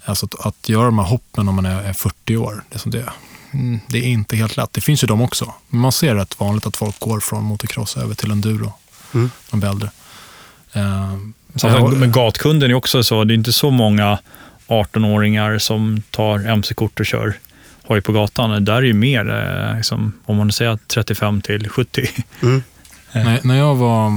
Alltså 0.09 0.25
att, 0.25 0.45
att 0.45 0.69
göra 0.69 0.85
de 0.85 0.99
här 0.99 1.05
hoppen 1.05 1.45
när 1.45 1.53
man 1.53 1.65
är, 1.65 1.83
är 1.83 1.93
40 1.93 2.37
år, 2.37 2.63
det 2.69 2.85
är, 2.85 2.89
det, 2.89 3.09
mm, 3.53 3.79
det 3.87 3.97
är 3.97 4.03
inte 4.03 4.35
helt 4.35 4.57
lätt. 4.57 4.73
Det 4.73 4.81
finns 4.81 5.03
ju 5.03 5.07
de 5.07 5.21
också. 5.21 5.53
Men 5.67 5.81
man 5.81 5.91
ser 5.91 6.15
rätt 6.15 6.39
vanligt 6.39 6.65
att 6.65 6.77
folk 6.77 6.99
går 6.99 7.19
från 7.19 7.43
motocross 7.43 7.97
över 7.97 8.15
till 8.15 8.31
enduro. 8.31 8.73
Mm. 9.13 9.31
De 9.51 9.59
blir 9.59 9.69
äldre. 9.69 9.91
Uh, 10.75 11.17
alltså, 11.53 11.87
men 11.87 12.11
gatkunden 12.11 12.71
är 12.71 12.73
också 12.73 13.03
så, 13.03 13.23
det 13.23 13.33
är 13.33 13.35
inte 13.35 13.53
så 13.53 13.71
många 13.71 14.19
18-åringar 14.67 15.57
som 15.57 16.01
tar 16.11 16.47
mc-kort 16.47 16.99
och 16.99 17.05
kör 17.05 17.37
hoj 17.89 18.01
på 18.01 18.11
gatan. 18.11 18.65
Där 18.65 18.73
är 18.75 18.81
ju 18.81 18.93
mer, 18.93 19.29
eh, 19.29 19.77
liksom, 19.77 20.13
om 20.25 20.37
man 20.37 20.51
säger 20.51 20.79
35 20.87 21.41
till 21.41 21.69
70. 21.69 22.09
Mm. 22.41 22.63
när, 23.13 23.39
när 23.43 23.57
jag 23.57 23.75
var 23.75 24.11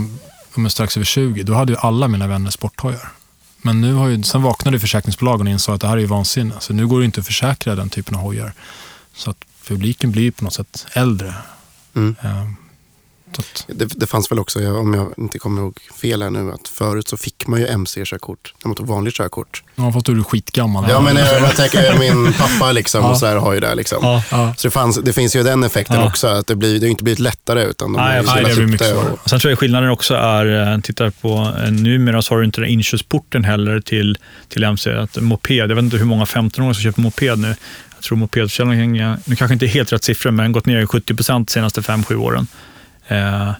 strax 0.68 0.96
över 0.96 1.04
20, 1.04 1.42
då 1.42 1.54
hade 1.54 1.72
ju 1.72 1.78
alla 1.78 2.08
mina 2.08 2.26
vänner 2.26 2.50
sporthojar. 2.50 3.08
Men 3.62 3.80
nu 3.80 3.94
har 3.94 4.08
ju, 4.08 4.22
sen 4.22 4.42
vaknade 4.42 4.78
försäkringsbolagen 4.78 5.46
och 5.46 5.52
insåg 5.52 5.74
att 5.74 5.80
det 5.80 5.86
här 5.86 5.96
är 5.96 6.00
ju 6.00 6.06
vansinne. 6.06 6.54
Så 6.60 6.72
nu 6.72 6.86
går 6.86 6.98
det 6.98 7.04
inte 7.04 7.20
att 7.20 7.26
försäkra 7.26 7.74
den 7.74 7.88
typen 7.88 8.14
av 8.14 8.20
hojar. 8.20 8.52
Så 9.14 9.30
att 9.30 9.44
publiken 9.68 10.10
blir 10.10 10.30
på 10.30 10.44
något 10.44 10.54
sätt 10.54 10.86
äldre. 10.92 11.34
Mm. 11.94 12.16
Um, 13.38 13.78
det, 13.78 13.84
det, 13.84 14.06
fanns 14.06 14.30
väl 14.30 14.38
också, 14.38 14.70
om 14.78 14.94
jag 14.94 15.14
inte 15.16 15.38
kommer 15.38 15.62
ihåg 15.62 15.78
fel 16.00 16.22
här 16.22 16.30
nu, 16.30 16.52
att 16.52 16.68
förut 16.68 17.08
så 17.08 17.16
fick 17.16 17.46
man 17.46 17.60
ju 17.60 17.66
MC-körkort 17.66 18.54
när 18.64 18.68
man 18.68 18.76
tog 18.76 18.86
vanligt 18.86 19.14
körkort. 19.14 19.62
Ja, 19.74 19.92
fast 19.92 20.06
du 20.06 20.18
är 20.18 20.22
skitgammal. 20.22 20.84
Ja, 20.88 21.00
men 21.00 21.16
jag, 21.16 21.40
jag 21.40 21.56
tänker 21.56 21.98
min 21.98 22.32
pappa 22.32 22.72
liksom, 22.72 23.04
ja. 23.04 23.10
och 23.10 23.18
så 23.18 23.26
här 23.26 23.36
har 23.36 23.52
ju 23.52 23.60
det. 23.60 23.74
Liksom. 23.74 23.98
Ja, 24.02 24.22
ja. 24.30 24.54
Så 24.56 24.68
det, 24.68 24.72
fanns, 24.72 25.00
det 25.02 25.12
finns 25.12 25.36
ju 25.36 25.42
den 25.42 25.64
effekten 25.64 26.02
också, 26.02 26.26
att 26.26 26.46
det, 26.46 26.56
blir, 26.56 26.80
det 26.80 26.86
har 26.86 26.90
inte 26.90 27.04
blivit 27.04 27.18
lättare. 27.18 27.64
Utan 27.64 27.92
de 27.92 28.02
nej, 28.02 28.22
nej, 28.26 28.44
det 28.44 28.54
blir 28.54 28.66
mycket 28.66 28.88
svårare. 28.88 29.10
Och... 29.10 29.30
Sen 29.30 29.40
tror 29.40 29.50
jag 29.50 29.58
skillnaden 29.58 29.90
också 29.90 30.14
är, 30.14 30.72
eh, 30.72 30.80
tittar 30.80 31.10
på, 31.10 31.54
eh, 31.64 31.70
numera 31.70 32.22
så 32.22 32.34
har 32.34 32.38
du 32.38 32.44
inte 32.44 32.60
den 32.60 32.70
inkörsporten 32.70 33.44
heller 33.44 33.80
till, 33.80 34.18
till 34.48 34.64
MC. 34.64 34.92
Att 34.92 35.16
moped, 35.16 35.70
jag 35.70 35.74
vet 35.74 35.84
inte 35.84 35.96
hur 35.96 36.04
många 36.04 36.24
15-åringar 36.24 36.72
som 36.72 36.82
köper 36.82 37.00
moped 37.00 37.38
nu. 37.38 37.54
Jag 37.94 38.02
tror 38.02 38.18
mopedförsäljningen, 38.18 39.16
nu 39.24 39.36
kanske 39.36 39.52
inte 39.52 39.66
helt 39.66 39.92
rätt 39.92 40.04
siffror, 40.04 40.30
men 40.30 40.52
gått 40.52 40.66
ner 40.66 40.80
i 40.80 40.86
70 40.86 41.14
procent 41.14 41.48
de 41.48 41.52
senaste 41.52 41.80
5-7 41.80 42.14
åren. 42.14 42.46
Eh, 43.12 43.52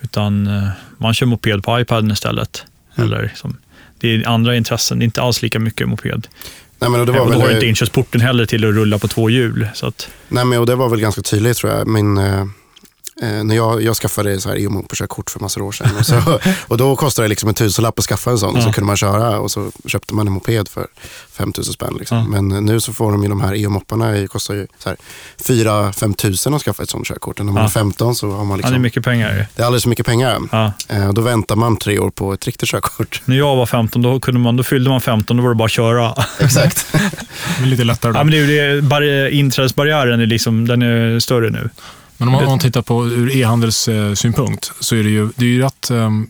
utan 0.00 0.46
eh, 0.46 0.68
man 0.98 1.14
kör 1.14 1.26
moped 1.26 1.62
på 1.64 1.80
iPaden 1.80 2.10
istället. 2.10 2.64
Mm. 2.96 3.12
Eller 3.12 3.22
liksom, 3.22 3.56
det 3.98 4.08
är 4.14 4.28
andra 4.28 4.56
intressen, 4.56 4.98
det 4.98 5.02
är 5.02 5.04
inte 5.04 5.22
alls 5.22 5.42
lika 5.42 5.58
mycket 5.58 5.88
moped. 5.88 6.26
Nej, 6.78 6.90
men 6.90 7.00
och 7.00 7.06
det 7.06 7.12
Eh, 7.12 7.18
var 7.18 7.26
och 7.26 7.32
då 7.32 7.32
väl, 7.32 7.40
har 7.40 7.48
du 7.48 7.54
inte 7.54 7.66
inkörsporten 7.66 8.20
heller 8.20 8.46
till 8.46 8.68
att 8.68 8.74
rulla 8.74 8.98
på 8.98 9.08
två 9.08 9.30
hjul. 9.30 9.68
Så 9.74 9.86
att, 9.86 10.08
nej, 10.28 10.44
men, 10.44 10.58
och 10.58 10.66
det 10.66 10.74
var 10.74 10.88
väl 10.88 11.00
ganska 11.00 11.22
tydligt 11.22 11.56
tror 11.56 11.72
jag. 11.72 11.88
Min, 11.88 12.18
eh, 13.22 13.44
när 13.44 13.56
jag, 13.56 13.82
jag 13.82 13.96
skaffade 13.96 14.40
så 14.40 14.48
här 14.48 14.56
EU-mopedkörkort 14.56 15.30
för 15.30 15.40
massor 15.40 15.62
år 15.62 15.72
sedan. 15.72 15.88
Och, 15.98 16.06
så, 16.06 16.40
och 16.68 16.76
då 16.76 16.96
kostade 16.96 17.24
det 17.24 17.28
liksom 17.28 17.48
en 17.48 17.54
tusenlapp 17.54 17.98
att 17.98 18.04
skaffa 18.04 18.30
en 18.30 18.38
sån. 18.38 18.56
Och 18.56 18.62
så 18.62 18.68
Ja. 18.68 18.72
kunde 18.72 18.86
man 18.86 18.96
köra 18.96 19.38
och 19.40 19.50
så 19.50 19.70
köpte 19.86 20.14
man 20.14 20.26
en 20.26 20.32
moped 20.32 20.68
för 20.68 20.86
5000 21.32 21.72
spänn. 21.74 21.96
Liksom. 21.98 22.18
Ja. 22.18 22.24
Men 22.42 22.64
nu 22.64 22.80
så 22.80 22.92
får 22.92 23.12
de 23.12 23.22
ju 23.22 23.28
de 23.28 23.40
här 23.40 23.52
EU-mopparna, 23.54 24.10
det 24.10 24.26
kostar 24.26 24.54
ju 24.54 24.66
så 24.78 24.88
här 24.88 24.96
4-5 25.44 26.14
tusen 26.14 26.54
att 26.54 26.62
skaffa 26.62 26.82
ett 26.82 26.90
sånt 26.90 27.06
körkort. 27.06 27.40
Och 27.40 27.46
när 27.46 27.52
man 27.52 27.62
Ja. 27.62 27.68
är 27.68 27.72
15 27.72 28.14
så 28.14 28.30
har 28.30 28.38
man 28.44 28.48
ja, 28.50 28.56
liksom, 28.56 28.72
det 28.72 28.76
är 28.78 28.80
mycket 28.80 29.04
pengar. 29.04 29.46
det 29.56 29.62
är 29.62 29.66
alldeles 29.66 29.82
för 29.82 29.90
mycket 29.90 30.06
pengar. 30.06 30.38
Ja. 30.52 30.72
Eh, 30.88 31.08
och 31.08 31.14
då 31.14 31.22
väntar 31.22 31.56
man 31.56 31.76
tre 31.76 31.98
år 31.98 32.10
på 32.10 32.32
ett 32.32 32.46
riktigt 32.46 32.68
körkort. 32.68 33.22
När 33.24 33.36
jag 33.36 33.56
var 33.56 33.66
15, 33.66 34.02
då, 34.02 34.20
kunde 34.20 34.40
man, 34.40 34.56
då 34.56 34.62
fyllde 34.62 34.90
man 34.90 35.00
15, 35.00 35.36
då 35.36 35.42
var 35.42 35.50
det 35.50 35.56
bara 35.56 35.64
att 35.64 35.70
köra. 35.70 36.14
Exakt. 36.40 36.86
Det 37.58 37.62
är 37.64 37.66
lite 37.66 37.84
lättare 37.84 38.12
då. 38.12 38.18
Ja, 38.18 38.24
men 38.24 38.30
det 38.32 38.58
är 38.58 38.74
det, 38.76 38.82
bar- 38.82 39.28
inträdesbarriären 39.28 40.20
är, 40.20 40.26
liksom, 40.26 40.68
den 40.68 40.82
är 40.82 41.18
större 41.20 41.50
nu. 41.50 41.70
Men 42.20 42.28
om 42.28 42.32
man, 42.34 42.42
om 42.44 42.50
man 42.50 42.58
tittar 42.58 42.82
på 42.82 43.06
ur 43.06 43.36
e-handelssynpunkt 43.36 44.72
så 44.80 44.96
är 44.96 45.02
det 45.02 45.10
ju, 45.10 45.30
det 45.36 45.44
är 45.44 45.48
ju 45.48 45.62
rätt... 45.62 45.90
ehm, 45.90 46.26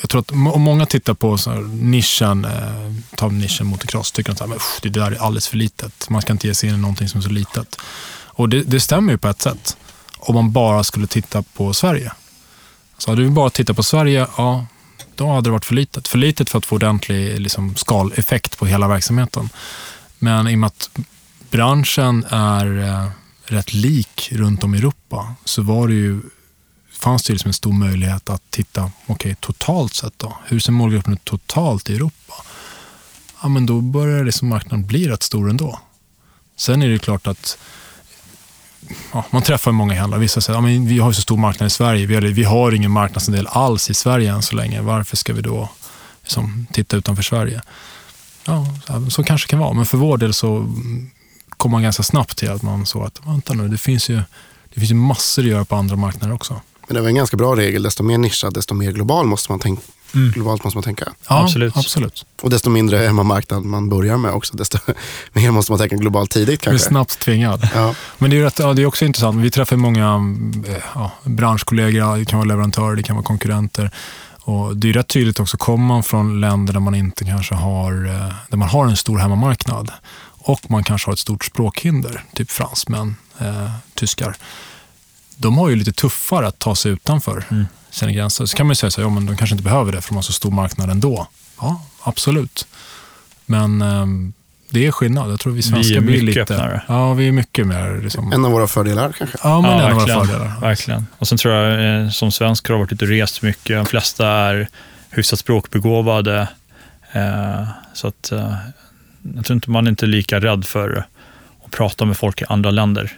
jag 0.00 0.10
tror 0.10 0.20
att 0.20 0.30
om 0.30 0.62
många 0.62 0.86
tittar 0.86 1.14
på 1.14 1.38
så 1.38 1.50
här 1.50 1.60
nischen, 1.60 2.44
eh, 2.44 3.16
tar 3.16 3.30
nischen 3.30 3.66
motocross, 3.66 4.12
tycker 4.12 4.32
att 4.32 4.38
så 4.38 4.44
här, 4.44 4.48
men, 4.48 4.56
"Uff, 4.56 4.78
det 4.82 4.88
där 4.88 5.12
är 5.12 5.16
alldeles 5.16 5.48
för 5.48 5.56
litet. 5.56 6.10
Man 6.10 6.22
ska 6.22 6.32
inte 6.32 6.46
ge 6.46 6.54
sig 6.54 6.68
in 6.68 6.74
i 6.74 6.78
någonting 6.78 7.08
som 7.08 7.18
är 7.18 7.22
så 7.22 7.30
litet. 7.30 7.76
Och 8.26 8.48
det, 8.48 8.62
det 8.62 8.80
stämmer 8.80 9.12
ju 9.12 9.18
på 9.18 9.28
ett 9.28 9.42
sätt. 9.42 9.76
Om 10.18 10.34
man 10.34 10.52
bara 10.52 10.84
skulle 10.84 11.06
titta 11.06 11.42
på 11.42 11.72
Sverige. 11.74 12.12
Så 12.98 13.10
hade 13.10 13.22
vi 13.22 13.30
bara 13.30 13.50
tittat 13.50 13.76
på 13.76 13.82
Sverige, 13.82 14.26
ja, 14.36 14.66
då 15.14 15.28
hade 15.28 15.42
det 15.42 15.50
varit 15.50 15.64
för 15.64 15.74
litet. 15.74 16.08
För 16.08 16.18
litet 16.18 16.50
för 16.50 16.58
att 16.58 16.66
få 16.66 16.74
ordentlig 16.76 17.40
liksom, 17.40 17.76
skaleffekt 17.76 18.58
på 18.58 18.66
hela 18.66 18.88
verksamheten. 18.88 19.48
Men 20.18 20.48
i 20.48 20.54
och 20.54 20.58
med 20.58 20.66
att 20.66 20.90
branschen 21.50 22.24
är 22.30 22.78
eh, 22.88 23.08
rätt 23.46 23.74
lik 23.74 24.28
runt 24.32 24.64
om 24.64 24.74
i 24.74 24.78
Europa 24.78 25.34
så 25.44 25.62
var 25.62 25.88
det 25.88 25.94
ju, 25.94 26.20
fanns 26.92 27.22
det 27.22 27.30
ju 27.30 27.34
liksom 27.34 27.48
en 27.48 27.54
stor 27.54 27.72
möjlighet 27.72 28.30
att 28.30 28.42
titta, 28.50 28.90
okej, 29.06 29.36
totalt 29.40 29.94
sett 29.94 30.14
då. 30.16 30.36
Hur 30.46 30.58
ser 30.60 30.72
målgruppen 30.72 31.12
ut 31.12 31.24
totalt 31.24 31.90
i 31.90 31.94
Europa? 31.94 32.34
Ja, 33.42 33.48
men 33.48 33.66
då 33.66 33.80
börjar 33.80 34.24
liksom 34.24 34.48
marknaden 34.48 34.86
bli 34.86 35.08
rätt 35.08 35.22
stor 35.22 35.50
ändå. 35.50 35.80
Sen 36.56 36.82
är 36.82 36.86
det 36.86 36.92
ju 36.92 36.98
klart 36.98 37.26
att 37.26 37.58
ja, 39.12 39.24
man 39.30 39.42
träffar 39.42 39.72
många 39.72 40.00
handlare. 40.00 40.20
Vissa 40.20 40.40
säger 40.40 40.58
att 40.58 40.64
ja, 40.64 40.68
men 40.70 40.86
vi 40.88 40.98
har 40.98 41.10
ju 41.10 41.14
så 41.14 41.20
stor 41.22 41.36
marknad 41.36 41.66
i 41.66 41.70
Sverige. 41.70 42.06
Vi 42.06 42.14
har, 42.14 42.22
vi 42.22 42.44
har 42.44 42.72
ingen 42.72 42.90
marknadsandel 42.90 43.46
alls 43.46 43.90
i 43.90 43.94
Sverige 43.94 44.32
än 44.32 44.42
så 44.42 44.56
länge. 44.56 44.80
Varför 44.82 45.16
ska 45.16 45.32
vi 45.32 45.42
då 45.42 45.68
liksom, 46.22 46.66
titta 46.72 46.96
utanför 46.96 47.22
Sverige? 47.22 47.62
Ja, 48.44 48.66
så- 49.10 49.24
kanske 49.24 49.46
det 49.46 49.50
kan 49.50 49.58
vara. 49.58 49.72
Men 49.72 49.86
för 49.86 49.98
vår 49.98 50.18
del 50.18 50.34
så 50.34 50.74
kom 51.56 51.70
man 51.70 51.82
ganska 51.82 52.02
snabbt 52.02 52.36
till 52.38 52.50
att 52.50 52.62
man 52.62 52.86
såg 52.86 53.02
att 53.02 53.20
vänta 53.26 53.54
nu, 53.54 53.68
det 53.68 53.78
finns 53.78 54.08
ju, 54.10 54.16
det 54.74 54.80
finns 54.80 54.90
ju 54.90 54.94
massor 54.94 55.42
att 55.42 55.48
göra 55.48 55.64
på 55.64 55.76
andra 55.76 55.96
marknader 55.96 56.34
också. 56.34 56.60
Men 56.88 56.94
det 56.94 57.00
var 57.00 57.08
en 57.08 57.14
ganska 57.14 57.36
bra 57.36 57.56
regel. 57.56 57.82
Desto 57.82 58.02
mer 58.02 58.18
nischad, 58.18 58.54
desto 58.54 58.74
mer 58.74 58.92
global 58.92 59.26
måste 59.26 59.52
man 59.52 59.58
tänka. 59.60 59.82
Mm. 60.14 60.30
Globalt 60.32 60.64
måste 60.64 60.76
man 60.76 60.82
tänka. 60.82 61.12
Ja, 61.28 61.42
Absolut. 61.42 61.76
absolut. 61.76 62.26
Och 62.42 62.50
desto 62.50 62.70
mindre 62.70 62.98
hemmamarknad 62.98 63.64
man 63.64 63.88
börjar 63.88 64.16
med 64.16 64.32
också, 64.32 64.56
desto 64.56 64.78
mer 65.32 65.50
måste 65.50 65.72
man 65.72 65.78
tänka 65.78 65.96
globalt 65.96 66.30
tidigt 66.30 66.46
Du 66.48 66.52
är 66.70 66.72
kanske. 66.72 66.88
snabbt 66.88 67.18
tvingad. 67.18 67.68
Ja. 67.74 67.94
Men 68.18 68.30
det 68.30 68.38
är, 68.38 68.42
rätt, 68.42 68.58
ja, 68.58 68.72
det 68.72 68.82
är 68.82 68.86
också 68.86 69.04
intressant. 69.04 69.36
Vi 69.44 69.50
träffar 69.50 69.76
många 69.76 70.34
eh, 70.68 70.76
ja, 70.94 71.10
branschkollegor, 71.24 72.16
det 72.18 72.24
kan 72.24 72.38
vara 72.38 72.48
leverantörer, 72.48 72.96
det 72.96 73.02
kan 73.02 73.16
vara 73.16 73.26
konkurrenter. 73.26 73.90
Och 74.40 74.76
det 74.76 74.88
är 74.88 74.92
rätt 74.92 75.08
tydligt 75.08 75.40
också, 75.40 75.56
kommer 75.56 75.86
man 75.86 76.02
från 76.02 76.40
länder 76.40 76.72
där 76.72 76.80
man 76.80 76.94
inte 76.94 77.24
kanske 77.24 77.54
har, 77.54 78.06
eh, 78.06 78.32
där 78.50 78.56
man 78.56 78.68
har 78.68 78.86
en 78.86 78.96
stor 78.96 79.18
hemmamarknad 79.18 79.92
och 80.46 80.70
man 80.70 80.84
kanske 80.84 81.08
har 81.08 81.12
ett 81.12 81.18
stort 81.18 81.44
språkhinder, 81.44 82.22
typ 82.34 82.50
fransmän, 82.50 83.16
eh, 83.40 83.70
tyskar. 83.94 84.36
De 85.36 85.58
har 85.58 85.68
ju 85.68 85.76
lite 85.76 85.92
tuffare 85.92 86.46
att 86.46 86.58
ta 86.58 86.74
sig 86.74 86.92
utanför 86.92 87.44
Mm. 87.50 87.66
sina 87.90 88.12
gränser. 88.12 88.46
Så 88.46 88.56
kan 88.56 88.66
man 88.66 88.70
ju 88.70 88.74
säga 88.74 88.90
så 88.90 89.00
här, 89.00 89.08
ja, 89.08 89.14
men 89.14 89.26
de 89.26 89.36
kanske 89.36 89.54
inte 89.54 89.64
behöver 89.64 89.92
det 89.92 90.00
för 90.00 90.08
de 90.08 90.14
har 90.14 90.22
så 90.22 90.32
stor 90.32 90.50
marknad 90.50 90.90
ändå. 90.90 91.26
Ja, 91.60 91.82
absolut. 92.02 92.66
Men 93.46 93.82
ehm, 93.82 94.32
det 94.70 94.86
är 94.86 94.92
skillnad. 94.92 95.30
Jag 95.32 95.40
tror 95.40 95.52
vi 95.52 95.62
svenskar 95.62 95.96
är 95.96 96.00
blir 96.00 96.10
mycket 96.22 96.24
lite... 96.36 96.40
öppnare. 96.54 96.82
Ja, 96.88 97.14
vi 97.14 97.28
är 97.28 97.32
mycket 97.32 97.66
mer... 97.66 98.00
Liksom, 98.02 98.32
En 98.32 98.44
av 98.44 98.50
våra 98.52 98.66
fördelar 98.66 99.12
kanske. 99.18 99.38
ja, 99.42 99.60
men 99.60 99.70
Ja, 99.70 99.76
en 99.82 99.92
av 99.92 100.00
våra 100.00 100.24
fördelar. 100.24 100.60
Verkligen. 100.60 101.06
Och 101.18 101.28
sen 101.28 101.38
tror 101.38 101.54
jag, 101.54 102.00
eh, 102.04 102.10
som 102.10 102.32
svensk 102.32 102.68
har 102.68 102.76
varit 102.78 102.92
ute 102.92 103.04
och 103.04 103.10
rest 103.10 103.42
mycket. 103.42 103.76
De 103.76 103.86
flesta 103.86 104.26
är 104.28 104.68
hyfsat 105.10 105.38
språkbegåvade. 105.38 106.48
Eh, 107.12 107.68
så 107.94 108.08
att 108.08 108.32
eh, 108.32 108.54
jag 109.34 109.44
tror 109.44 109.54
inte 109.54 109.70
man 109.70 109.86
är 109.86 109.90
inte 109.90 110.06
lika 110.06 110.40
rädd 110.40 110.64
för 110.64 111.04
att 111.64 111.70
prata 111.70 112.04
med 112.04 112.16
folk 112.16 112.42
i 112.42 112.44
andra 112.48 112.70
länder 112.70 113.12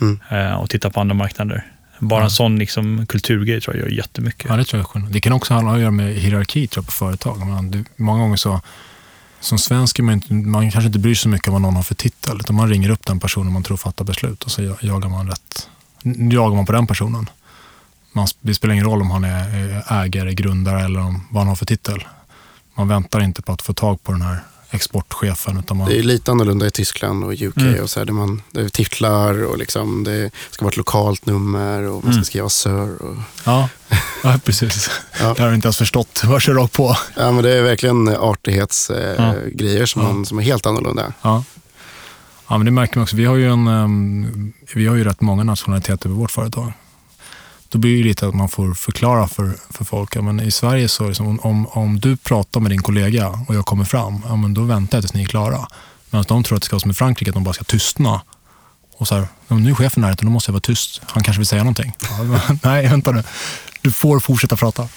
Mm. 0.00 0.20
eh, 0.30 0.52
och 0.52 0.70
titta 0.70 0.90
på 0.90 1.00
andra 1.00 1.14
marknader. 1.14 1.66
Bara 1.98 2.20
Ja. 2.20 2.24
en 2.24 2.30
sån 2.30 2.58
liksom, 2.58 3.06
kulturgrej 3.06 3.60
tror 3.60 3.76
jag 3.76 3.84
gör 3.84 3.96
jättemycket. 3.96 4.46
Ja, 4.50 4.56
det 4.56 4.64
tror 4.64 4.84
jag. 4.94 5.10
Det 5.12 5.20
kan 5.20 5.32
också 5.32 5.54
om 5.54 5.68
att 5.68 5.80
göra 5.80 5.90
med 5.90 6.14
hierarki 6.14 6.66
tror 6.66 6.82
jag, 6.82 6.86
på 6.86 6.92
företag. 6.92 7.46
Man, 7.46 7.70
det, 7.70 7.84
många 7.96 8.20
gånger 8.22 8.36
så, 8.36 8.60
som 9.40 9.58
svensk 9.58 9.98
är 9.98 10.02
man, 10.02 10.14
inte, 10.14 10.34
man 10.34 10.70
kanske 10.70 10.86
inte 10.86 10.98
bryr 10.98 11.14
sig 11.14 11.22
så 11.22 11.28
mycket 11.28 11.48
om 11.48 11.52
vad 11.52 11.62
någon 11.62 11.76
har 11.76 11.82
för 11.82 11.94
titel. 11.94 12.36
Utan 12.40 12.56
man 12.56 12.68
ringer 12.68 12.90
upp 12.90 13.06
den 13.06 13.20
personen 13.20 13.52
man 13.52 13.62
tror 13.62 13.76
fattar 13.76 14.04
beslut 14.04 14.42
och 14.42 14.50
så 14.50 14.62
ja- 14.62 14.76
jagar 14.80 15.08
man 15.08 15.28
rätt. 15.28 15.68
jagar 16.32 16.56
man 16.56 16.66
på 16.66 16.72
den 16.72 16.86
personen. 16.86 17.28
Man, 18.12 18.26
det 18.40 18.54
spelar 18.54 18.72
ingen 18.74 18.86
roll 18.86 19.02
om 19.02 19.10
han 19.10 19.24
är 19.24 19.48
är 19.88 20.02
ägare, 20.04 20.34
grundare 20.34 20.84
eller 20.84 21.00
om, 21.00 21.26
vad 21.30 21.40
han 21.40 21.48
har 21.48 21.56
för 21.56 21.66
titel. 21.66 22.04
Man 22.74 22.88
väntar 22.88 23.20
inte 23.20 23.42
på 23.42 23.52
att 23.52 23.62
få 23.62 23.72
tag 23.72 24.02
på 24.02 24.12
den 24.12 24.22
här 24.22 24.38
exportchefen. 24.70 25.58
Utan 25.58 25.76
man, 25.76 25.88
Det 25.88 25.98
är 25.98 26.02
lite 26.02 26.30
annorlunda 26.30 26.66
i 26.66 26.70
Tyskland 26.70 27.24
och 27.24 27.32
UK. 27.32 27.56
Mm. 27.56 27.82
Och 27.82 27.90
så 27.90 28.00
här, 28.00 28.04
det, 28.06 28.12
man, 28.12 28.42
det 28.50 28.60
är 28.60 28.68
titlar 28.68 29.44
och 29.44 29.58
liksom, 29.58 30.04
det 30.04 30.30
ska 30.50 30.64
vara 30.64 30.70
ett 30.70 30.76
lokalt 30.76 31.26
nummer 31.26 31.82
och 31.82 31.92
man 31.94 32.12
ska 32.12 32.18
Mm. 32.18 32.24
skriva 32.24 32.48
Sir. 32.48 33.02
Och, 33.02 33.16
ja, 33.44 33.68
ja, 34.22 34.40
precis. 34.44 34.90
Ja. 35.20 35.34
Det 35.34 35.42
har 35.42 35.48
jag 35.48 35.54
inte 35.54 35.66
ens 35.66 35.78
förstått. 35.78 36.22
Vad 36.24 36.42
kör 36.42 36.54
rakt 36.54 36.72
på? 36.72 36.96
ja, 37.16 37.32
men 37.32 37.44
det 37.44 37.50
är 37.54 37.62
verkligen 37.62 38.08
artighetsgrejer 38.08 39.14
Ja. 39.18 39.28
eh, 39.36 39.48
grejer 39.52 39.86
som, 39.86 40.02
Ja. 40.02 40.08
man, 40.12 40.26
som 40.26 40.38
är 40.38 40.42
helt 40.42 40.66
annorlunda. 40.66 41.12
Ja. 41.22 41.44
ja, 42.48 42.56
men 42.58 42.64
det 42.64 42.70
märker 42.70 42.96
man 42.96 43.02
också. 43.02 43.16
Vi 43.16 43.24
har 43.24 43.36
ju, 43.36 43.52
en, 43.52 43.66
ehm, 43.66 44.52
vi 44.74 44.86
har 44.86 44.96
ju 44.96 45.04
rätt 45.04 45.20
många 45.20 45.44
nationaliteter 45.44 46.08
på 46.08 46.14
vårt 46.14 46.30
företag. 46.30 46.72
Då 47.72 47.78
blir 47.78 47.98
det 47.98 48.04
lite 48.04 48.26
att 48.26 48.34
man 48.34 48.48
får 48.48 48.74
förklara 48.74 49.28
för, 49.28 49.52
för 49.70 49.84
folk. 49.84 50.16
Ja, 50.16 50.22
men 50.22 50.40
I 50.40 50.50
Sverige 50.50 50.88
så 50.88 51.04
är 51.04 51.08
det 51.08 51.14
som 51.14 51.40
om, 51.40 51.66
om, 51.66 52.00
du 52.00 52.16
pratar 52.16 52.60
med 52.60 52.70
din 52.70 52.82
kollega 52.82 53.28
och 53.48 53.54
jag 53.54 53.66
kommer 53.66 53.84
fram, 53.84 54.22
ja, 54.28 54.36
men 54.36 54.54
då 54.54 54.62
väntar 54.62 54.98
jag 54.98 55.02
tills 55.02 55.14
ni 55.14 55.22
är 55.22 55.26
klara. 55.26 55.68
Medan 56.10 56.24
de 56.28 56.42
tror 56.42 56.56
att 56.56 56.62
det 56.62 56.66
ska 56.66 56.74
vara 56.74 56.80
som 56.80 56.90
i 56.90 56.94
Frankrike, 56.94 57.30
att 57.30 57.34
de 57.34 57.44
bara 57.44 57.54
ska 57.54 57.64
tystna. 57.64 58.20
Och 58.96 59.08
så 59.08 59.14
här, 59.14 59.28
ja, 59.48 59.56
nu 59.56 59.70
är 59.70 59.74
chefen 59.74 60.04
här, 60.04 60.16
då 60.20 60.30
måste 60.30 60.50
jag 60.50 60.52
vara 60.52 60.60
tyst. 60.60 61.00
Han 61.06 61.22
kanske 61.22 61.40
vill 61.40 61.46
säga 61.46 61.62
någonting. 61.62 61.92
Ja, 62.00 62.40
nej, 62.62 62.88
vänta 62.88 63.12
nu. 63.12 63.22
Du 63.80 63.92
får 63.92 64.20
fortsätta 64.20 64.56
prata. 64.56 64.88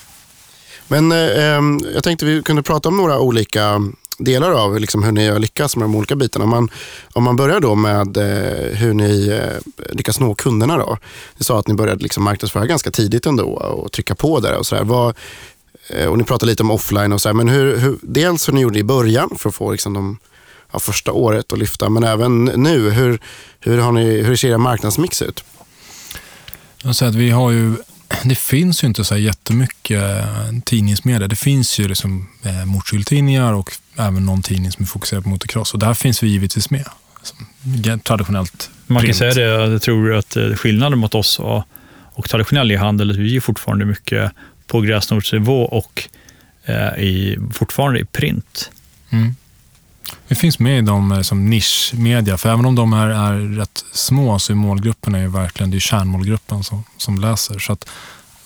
Men 0.88 1.12
eh, 1.12 1.46
ehm, 1.46 1.82
jag 1.94 2.04
tänkte 2.04 2.26
vi 2.26 2.44
kunde 2.44 2.64
prata 2.64 2.90
om 2.90 2.98
några 2.98 3.20
olika 3.20 3.82
delar 4.20 4.52
av 4.52 4.80
liksom 4.80 5.04
hur 5.04 5.12
ni 5.12 5.28
har 5.28 5.40
lyckats 5.40 5.76
med 5.76 5.84
de 5.84 5.96
olika 5.96 6.16
bitarna. 6.16 6.46
Om 6.46 6.50
man, 6.50 6.70
om 7.14 7.24
man 7.24 7.36
börjar 7.36 7.60
då 7.60 7.76
med 7.76 8.18
eh, 8.18 8.78
hur 8.78 8.94
ni 8.94 9.28
eh, 9.28 9.88
lyckas 9.92 10.20
nå 10.20 10.36
kunderna. 10.36 10.78
Då. 10.78 10.98
Ni 11.38 11.44
sa 11.44 11.60
att 11.60 11.68
ni 11.68 11.74
började 11.74 12.04
liksom 12.04 12.24
marknadsföra 12.24 12.66
ganska 12.66 12.92
tidigt 12.92 13.26
ändå 13.26 13.44
och 13.54 13.92
trycka 13.92 14.16
på 14.16 14.40
där. 14.40 14.58
Och, 14.58 14.66
så 14.66 14.76
där. 14.76 14.84
Vad, 14.84 15.16
eh, 15.90 16.08
och 16.08 16.18
ni 16.18 16.24
pratade 16.24 16.50
lite 16.50 16.64
om 16.64 16.72
offline 16.72 17.14
och 17.14 17.22
så 17.22 17.30
där, 17.30 17.34
men 17.34 17.50
hur, 17.50 17.78
hur, 17.78 17.98
dels 18.02 18.48
hur 18.48 18.54
ni 18.54 18.62
gjorde 18.62 18.80
i 18.80 18.84
början 18.84 19.30
för 19.38 19.50
att 19.50 19.56
få 19.56 19.72
liksom 19.72 19.94
de, 19.94 20.18
ja, 20.72 20.80
första 20.80 21.12
året 21.12 21.54
att 21.54 21.60
lyfta, 21.60 21.90
men 21.90 22.04
även 22.04 22.46
nu. 22.46 22.90
Hur, 22.90 23.20
hur, 23.60 23.78
har 23.78 23.92
ni, 23.92 24.22
hur 24.22 24.36
ser 24.36 24.50
er 24.50 24.58
marknadsmix 24.58 25.22
ut? 25.22 25.44
Jag 26.84 26.96
säger 26.96 27.10
att 27.10 27.16
vi 27.16 27.30
har 27.30 27.52
ju, 27.52 27.76
det 28.24 28.36
finns 28.36 28.84
ju 28.84 28.88
inte 28.88 29.04
så 29.04 29.18
jättemycket 29.18 30.02
eh, 30.02 30.60
tidningsmedia. 30.66 31.28
Det 31.28 31.36
finns 31.36 31.80
ju 31.80 31.88
liksom 31.88 32.30
eh, 32.44 32.66
motorcykeltidningar 32.66 33.54
och 33.54 33.72
även 33.98 34.26
någon 34.26 34.42
tidning 34.42 34.72
som 34.72 34.84
är 34.84 34.88
fokuserad 34.88 35.24
på 35.24 35.30
motocross. 35.30 35.74
Och 35.74 35.80
där 35.80 35.94
finns 35.94 36.24
vi 36.24 36.28
givetvis 36.28 36.70
med. 36.70 36.86
Traditionellt 38.04 38.70
Man 38.88 38.98
kan 38.98 39.06
print. 39.06 39.18
säga 39.18 39.34
det, 39.34 39.72
jag 39.72 39.82
tror 39.82 40.14
att 40.16 40.36
eh, 40.36 40.50
skillnaden 40.54 41.00
mot 41.00 41.16
oss 41.16 41.40
och, 41.40 41.64
och 42.14 42.30
traditionell 42.30 42.72
e-handel, 42.72 43.10
är 43.10 43.14
att 43.14 43.20
vi 43.20 43.36
är 43.36 43.42
fortfarande 43.42 43.86
mycket 43.86 44.32
på 44.68 44.82
gräsrotsnivå 44.82 45.62
och 45.64 46.10
eh, 46.66 47.04
i, 47.04 47.38
fortfarande 47.54 48.00
i 48.00 48.06
print. 48.06 48.72
Mm. 49.10 49.36
Vi 50.34 50.40
finns 50.40 50.60
med 50.60 50.78
i 50.78 50.82
dem 50.82 51.12
eh, 51.12 51.22
som 51.22 51.50
nischmedia, 51.50 52.38
för 52.38 52.50
även 52.50 52.66
om 52.66 52.76
de 52.76 52.94
är, 52.94 53.08
är 53.08 53.40
rätt 53.40 53.86
små 53.92 54.40
så 54.40 54.54
är 54.54 54.56
målgruppen 54.56 55.16
är 55.16 55.20
ju 55.20 55.28
verkligen 55.28 55.72
det 55.72 55.78
är 55.78 55.80
kärnmålgruppen 55.80 56.64
som, 56.64 56.84
som 56.98 57.20
läser. 57.20 57.60
Så 57.60 57.74
att 57.74 57.90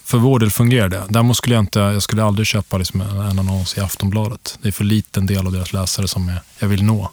för 0.04 0.18
vår 0.18 0.40
del 0.40 0.52
fungerar 0.52 0.90
det. 0.90 1.04
Däremot 1.10 1.38
skulle 1.38 1.56
jag 1.56 1.62
inte, 1.62 1.80
jag 1.80 2.04
skulle 2.04 2.24
aldrig 2.24 2.48
köpa 2.48 2.78
liksom 2.78 3.02
en, 3.02 3.18
en 3.18 3.40
annons 3.40 3.78
i 3.78 3.80
Aftonbladet. 3.80 4.60
Det 4.62 4.68
är 4.68 4.72
för 4.72 4.84
liten 4.84 5.26
del 5.26 5.46
av 5.46 5.52
deras 5.52 5.74
läsare 5.74 6.08
som 6.08 6.28
jag, 6.28 6.40
jag 6.60 6.68
vill 6.68 6.84
nå. 6.84 7.12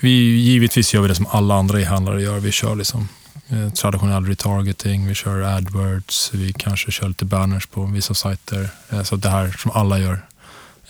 Vi, 0.00 0.10
givetvis 0.38 0.94
gör 0.94 1.02
vi 1.02 1.08
det 1.08 1.14
som 1.14 1.26
alla 1.30 1.54
andra 1.54 1.80
e-handlare 1.80 2.22
gör. 2.22 2.38
Vi 2.38 2.52
kör 2.52 2.76
liksom 2.76 3.08
eh, 3.48 3.70
traditionell 3.70 4.26
retargeting, 4.26 5.06
vi 5.06 5.14
kör 5.14 5.42
AdWords, 5.42 6.30
vi 6.34 6.52
kanske 6.52 6.90
kör 6.90 7.08
lite 7.08 7.24
banners 7.24 7.66
på 7.66 7.84
vissa 7.84 8.14
sajter. 8.14 8.70
Eh, 8.90 9.02
så 9.02 9.16
det 9.16 9.28
här 9.28 9.56
som 9.58 9.70
alla 9.70 9.98
gör. 9.98 10.26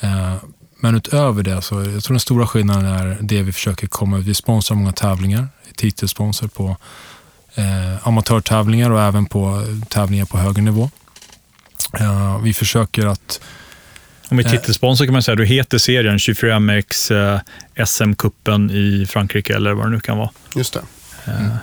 Eh, 0.01 0.37
Eh, 0.81 0.83
men 0.83 0.95
utöver 0.95 1.43
det 1.43 1.63
så 1.63 1.75
jag 1.75 2.05
tror 2.05 2.15
den 2.15 2.21
stora 2.21 2.47
skillnaden 2.47 2.85
är 2.85 3.19
det 3.21 3.43
vi 3.43 3.53
försöker 3.53 3.87
komma 3.87 4.19
ut. 4.19 4.27
Vi 4.27 4.35
sponsrar 4.35 4.77
många 4.77 4.93
tävlingar, 4.93 5.49
titelsponsor 5.77 6.49
på 6.49 6.77
eh, 7.55 8.09
amatörtävlingar 8.09 8.91
och 8.91 9.01
även 9.01 9.27
på 9.27 9.65
tävlingar 9.89 10.25
på 10.25 10.39
högre 10.39 10.63
nivå. 10.63 10.91
Eh, 12.01 12.39
vi 12.39 12.55
försöker 12.55 13.07
att 13.07 13.41
Om 14.29 14.37
vi 14.37 14.45
titelsponsor 14.45 15.05
kan 15.05 15.13
man 15.13 15.23
säga, 15.23 15.35
du 15.37 15.47
heter 15.47 15.79
serien 15.79 16.19
24MX 16.19 17.15
eh, 17.35 17.41
SM-cupen 17.85 18.73
i 18.73 19.07
Frankrike 19.07 19.57
eller 19.57 19.73
vad 19.73 19.87
det 19.87 19.91
nu 19.91 20.01
kan 20.01 20.19
vara. 20.19 20.31
Just 20.55 20.73
det. 20.73 20.83
Eh, 21.25 21.57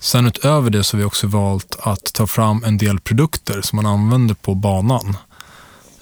Sen 0.00 0.26
utöver 0.26 0.70
det 0.70 0.84
så 0.84 0.96
har 0.96 0.98
vi 0.98 1.04
också 1.04 1.26
valt 1.26 1.76
att 1.80 2.12
ta 2.14 2.26
fram 2.26 2.64
en 2.64 2.78
del 2.78 3.00
produkter 3.00 3.60
som 3.62 3.76
man 3.76 3.86
använder 3.86 4.34
på 4.34 4.54
banan. 4.54 5.16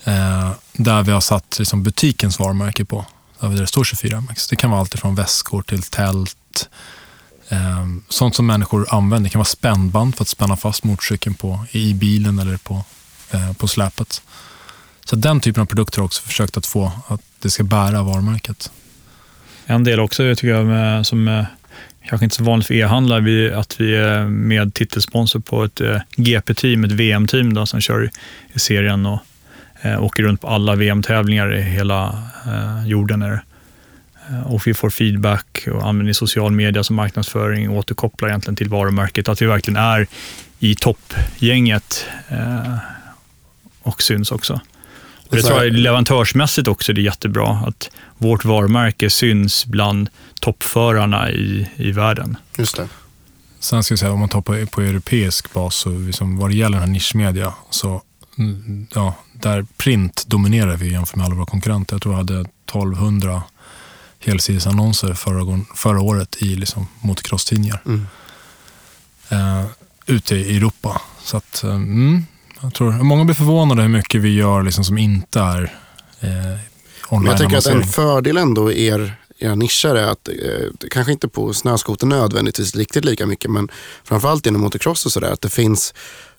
Eh, 0.07 0.51
där 0.73 1.03
vi 1.03 1.13
har 1.13 1.21
satt 1.21 1.59
liksom, 1.59 1.83
butikens 1.83 2.39
varumärke 2.39 2.85
på. 2.85 3.07
Där 3.41 3.49
det 3.49 3.67
står 3.67 3.85
24MX. 3.85 4.51
Det 4.51 4.57
kan 4.57 4.71
vara 4.71 4.81
allt 4.81 4.99
från 4.99 5.15
väskor 5.15 5.63
till 5.63 5.83
tält. 5.83 6.69
Eh, 7.49 7.87
sånt 8.09 8.35
som 8.35 8.47
människor 8.47 8.87
använder. 8.95 9.29
Det 9.29 9.33
kan 9.33 9.39
vara 9.39 9.45
spännband 9.45 10.17
för 10.17 10.23
att 10.23 10.29
spänna 10.29 10.57
fast 10.57 10.85
motorcykeln 10.85 11.35
på, 11.35 11.67
i 11.71 11.95
bilen 11.95 12.39
eller 12.39 12.57
på, 12.57 12.85
eh, 13.31 13.53
på 13.53 13.69
släpet. 13.69 14.23
Så 15.05 15.17
den 15.17 15.41
typen 15.41 15.63
av 15.63 15.67
produkter 15.67 15.99
har 15.99 16.05
också 16.07 16.23
försökt 16.23 16.57
att 16.57 16.67
få 16.67 16.93
att 17.09 17.21
det 17.41 17.51
ska 17.51 17.65
bära 17.65 18.03
varumärket. 18.03 18.71
En 19.67 19.85
del 19.85 20.01
också 20.01 20.35
tycker 20.35 20.49
jag 20.49 20.67
med, 20.67 21.07
som 21.07 21.29
eh, 21.29 21.45
kanske 22.09 22.25
inte 22.25 22.37
så 22.37 22.45
vanligt 22.45 22.67
för 22.67 22.75
e-handlare, 22.75 23.21
vi, 23.21 23.53
att 23.53 23.81
vi 23.81 23.97
är 23.97 24.25
med 24.25 24.75
titelsponsor 24.75 25.41
på 25.41 25.65
ett 25.65 25.81
eh, 25.81 26.01
GP-team, 26.17 26.85
ett 26.85 26.93
VM-team 26.93 27.55
då, 27.55 27.67
som 27.67 27.81
kör 27.81 28.05
i, 28.05 28.11
i 28.53 28.59
serien 28.59 29.07
och 29.07 29.21
eh, 29.83 30.03
åker 30.05 30.23
runt 30.23 30.41
på 30.41 30.49
alla 30.49 30.75
VM-tävlingar 30.75 31.55
i 31.55 31.63
hela 31.63 32.23
eh, 32.47 32.87
jorden. 32.89 33.23
Är 33.23 33.31
det. 33.31 33.41
Eh, 34.31 34.53
Och 34.53 34.67
vi 34.67 34.75
får 34.75 34.91
feedback 34.91 35.69
och 35.73 35.89
använder 35.89 36.13
social 36.13 36.53
media 36.53 36.85
som 36.85 36.97
marknadsföring 36.97 37.71
och 37.71 37.77
återkopplar 37.77 38.29
egentligen 38.29 38.57
till 38.57 38.69
varumärket. 38.69 39.29
Att 39.29 39.43
vi 39.43 39.47
verkligen 39.47 39.77
är 39.77 40.07
i 40.59 40.75
toppgänget 40.75 42.05
eh, 42.29 42.77
och 43.83 44.03
syns 44.03 44.33
också. 44.33 44.61
Och 45.29 45.37
det 45.37 45.43
tror 45.43 45.65
jag 45.65 45.73
leverantörsmässigt 45.73 46.69
också 46.69 46.93
är 46.93 46.99
jättebra, 46.99 47.63
att 47.67 47.91
vårt 48.19 48.45
varumärke 48.45 49.11
syns 49.11 49.67
bland 49.67 50.09
toppförarna 50.41 51.31
i, 51.31 51.69
i 51.77 51.93
världen. 51.93 52.37
Just 52.59 52.77
det. 52.77 52.89
Sen 53.61 53.83
ska 53.83 53.93
jag 53.93 53.99
säga, 53.99 54.13
om 54.13 54.21
man 54.21 54.29
tar 54.29 54.41
på, 54.41 54.67
på 54.67 54.81
europeisk 54.81 55.53
bas, 55.53 55.77
så 55.77 55.91
liksom, 55.99 56.37
vad 56.37 56.51
det 56.51 56.57
gäller 56.57 56.79
den 56.79 56.89
här 56.89 56.93
nischmedia, 56.93 57.55
så 57.71 58.03
ja, 58.95 59.15
där 59.33 59.67
print 59.77 60.25
dominerar 60.27 60.77
vi 60.77 60.93
jämfört 60.93 61.17
med 61.17 61.27
alla 61.27 61.35
våra 61.35 61.47
konkurrenter. 61.47 61.95
Jag 61.95 62.03
tror 62.03 62.15
jag 62.15 62.19
hade 62.19 62.41
1200 62.41 63.43
helsidesannonser 64.21 65.15
förra, 65.15 65.61
förra 65.75 66.01
året 66.01 66.37
i 66.43 66.57
liksom, 66.57 66.87
motocross-tidningar 67.01 67.83
Mm. 67.87 68.07
eh, 69.29 69.67
ute 70.07 70.37
i 70.37 70.57
Europa. 70.57 71.01
Så 71.23 71.37
att, 71.37 71.65
eh, 71.65 71.71
mm, 71.71 72.25
jag 72.61 72.75
tror, 72.75 72.93
många 72.93 73.25
blir 73.25 73.35
förvånade 73.35 73.83
hur 73.83 73.89
mycket 73.89 74.21
vi 74.21 74.35
gör 74.35 74.63
liksom, 74.63 74.85
som 74.85 74.99
inte 74.99 75.41
är 75.41 75.63
eh, 76.21 76.31
Men 77.11 77.25
jag 77.27 77.39
tänker 77.39 77.57
att 77.57 77.67
en 77.67 77.85
fördel 77.85 78.37
ändå 78.37 78.73
i 78.73 78.87
er, 78.87 79.17
era 79.39 79.55
nischer 79.55 79.95
är 79.95 80.07
att, 80.07 80.29
eh, 80.29 80.89
kanske 80.91 81.13
inte 81.13 81.29
på 81.29 81.55
snöskoter 81.55 82.07
nödvändigtvis 82.07 82.77
riktigt 82.77 83.05
lika 83.05 83.27
mycket, 83.27 83.51
men 83.51 83.69
framförallt 84.05 84.47
inom 84.47 84.61
motocross 84.61 85.07
och 85.07 85.13
sådär, 85.13 85.33
att 85.33 85.41
det 85.41 85.51
finns 85.51 85.95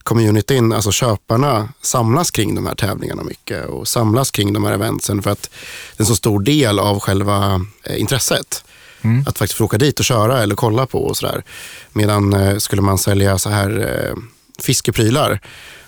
communityn, 0.07 0.73
alltså 0.73 0.91
köparna 0.91 1.69
samlas 1.81 2.31
kring 2.31 2.55
de 2.55 2.65
här 2.65 2.75
tävlingarna 2.75 3.23
mycket 3.23 3.65
och 3.65 3.87
samlas 3.87 4.31
kring 4.31 4.53
de 4.53 4.63
här 4.63 4.73
eventsen 4.73 5.21
för 5.23 5.31
att 5.31 5.49
det 5.97 6.01
är 6.01 6.03
en 6.03 6.05
så 6.05 6.15
stor 6.15 6.39
del 6.39 6.79
av 6.79 6.99
själva 6.99 7.65
eh, 7.83 8.01
intresset. 8.01 8.63
Mm. 9.01 9.25
Att 9.27 9.37
faktiskt 9.37 9.57
få 9.57 9.65
åka 9.65 9.77
dit 9.77 9.99
och 9.99 10.05
köra 10.05 10.43
eller 10.43 10.55
kolla 10.55 10.85
på 10.85 11.03
och 11.03 11.17
sådär. 11.17 11.43
Medan 11.93 12.33
eh, 12.33 12.57
skulle 12.57 12.81
man 12.81 12.97
sälja 12.97 13.37
så 13.37 13.49
här 13.49 13.69
eh, 13.79 14.17
fiskeprylar, 14.59 15.39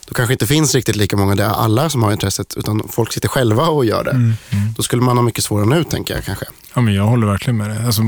då 0.07 0.13
kanske 0.13 0.33
inte 0.33 0.47
finns 0.47 0.75
riktigt 0.75 0.95
lika 0.95 1.17
många 1.17 1.35
där 1.35 1.49
alla 1.49 1.89
som 1.89 2.03
har 2.03 2.11
intresset, 2.11 2.57
utan 2.57 2.81
folk 2.89 3.13
sitter 3.13 3.27
själva 3.27 3.67
och 3.67 3.85
gör 3.85 4.03
det. 4.03 4.33
Då 4.77 4.83
skulle 4.83 5.01
man 5.01 5.17
ha 5.17 5.23
mycket 5.23 5.43
svårare 5.43 5.65
nu, 5.65 5.83
tänker 5.83 6.15
jag 6.15 6.25
kanske. 6.25 6.45
Ja, 6.73 6.81
men 6.81 6.93
jag 6.93 7.03
håller 7.03 7.27
verkligen 7.27 7.57
med 7.57 7.69
dig. 7.69 7.85
Alltså, 7.85 8.01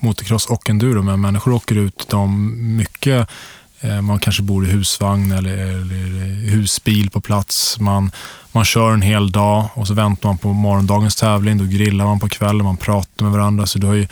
motocross 0.00 0.46
och 0.46 0.70
enduro, 0.70 1.02
men 1.02 1.20
människor 1.20 1.52
åker 1.52 1.74
ut 1.74 2.06
de 2.08 2.54
mycket. 2.76 3.28
Eh, 3.80 4.00
man 4.00 4.18
kanske 4.18 4.42
bor 4.42 4.66
i 4.66 4.70
husvagn 4.70 5.32
eller, 5.32 5.56
eller 5.58 6.50
husbil 6.50 7.10
på 7.10 7.20
plats. 7.20 7.80
Man, 7.80 8.10
man 8.52 8.64
kör 8.64 8.92
en 8.92 9.02
hel 9.02 9.32
dag 9.32 9.68
och 9.74 9.86
så 9.86 9.94
väntar 9.94 10.28
man 10.28 10.38
på 10.38 10.52
morgondagens 10.52 11.16
tävling. 11.16 11.58
Då 11.58 11.64
grillar 11.64 12.04
man 12.04 12.20
på 12.20 12.28
kvällen, 12.28 12.64
man 12.64 12.76
pratar 12.76 13.24
med 13.24 13.32
varandra. 13.32 13.66
Så 13.66 13.78
du 13.78 13.86
har 13.86 13.94
ju, 13.94 14.08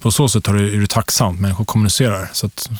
på 0.00 0.10
så 0.10 0.28
sätt 0.28 0.46
har 0.46 0.54
du, 0.54 0.76
är 0.76 0.80
det 0.80 0.86
tacksamt. 0.86 1.40
Människor 1.40 1.64
kommunicerar. 1.64 2.30
Så 2.32 2.46
att, 2.46 2.70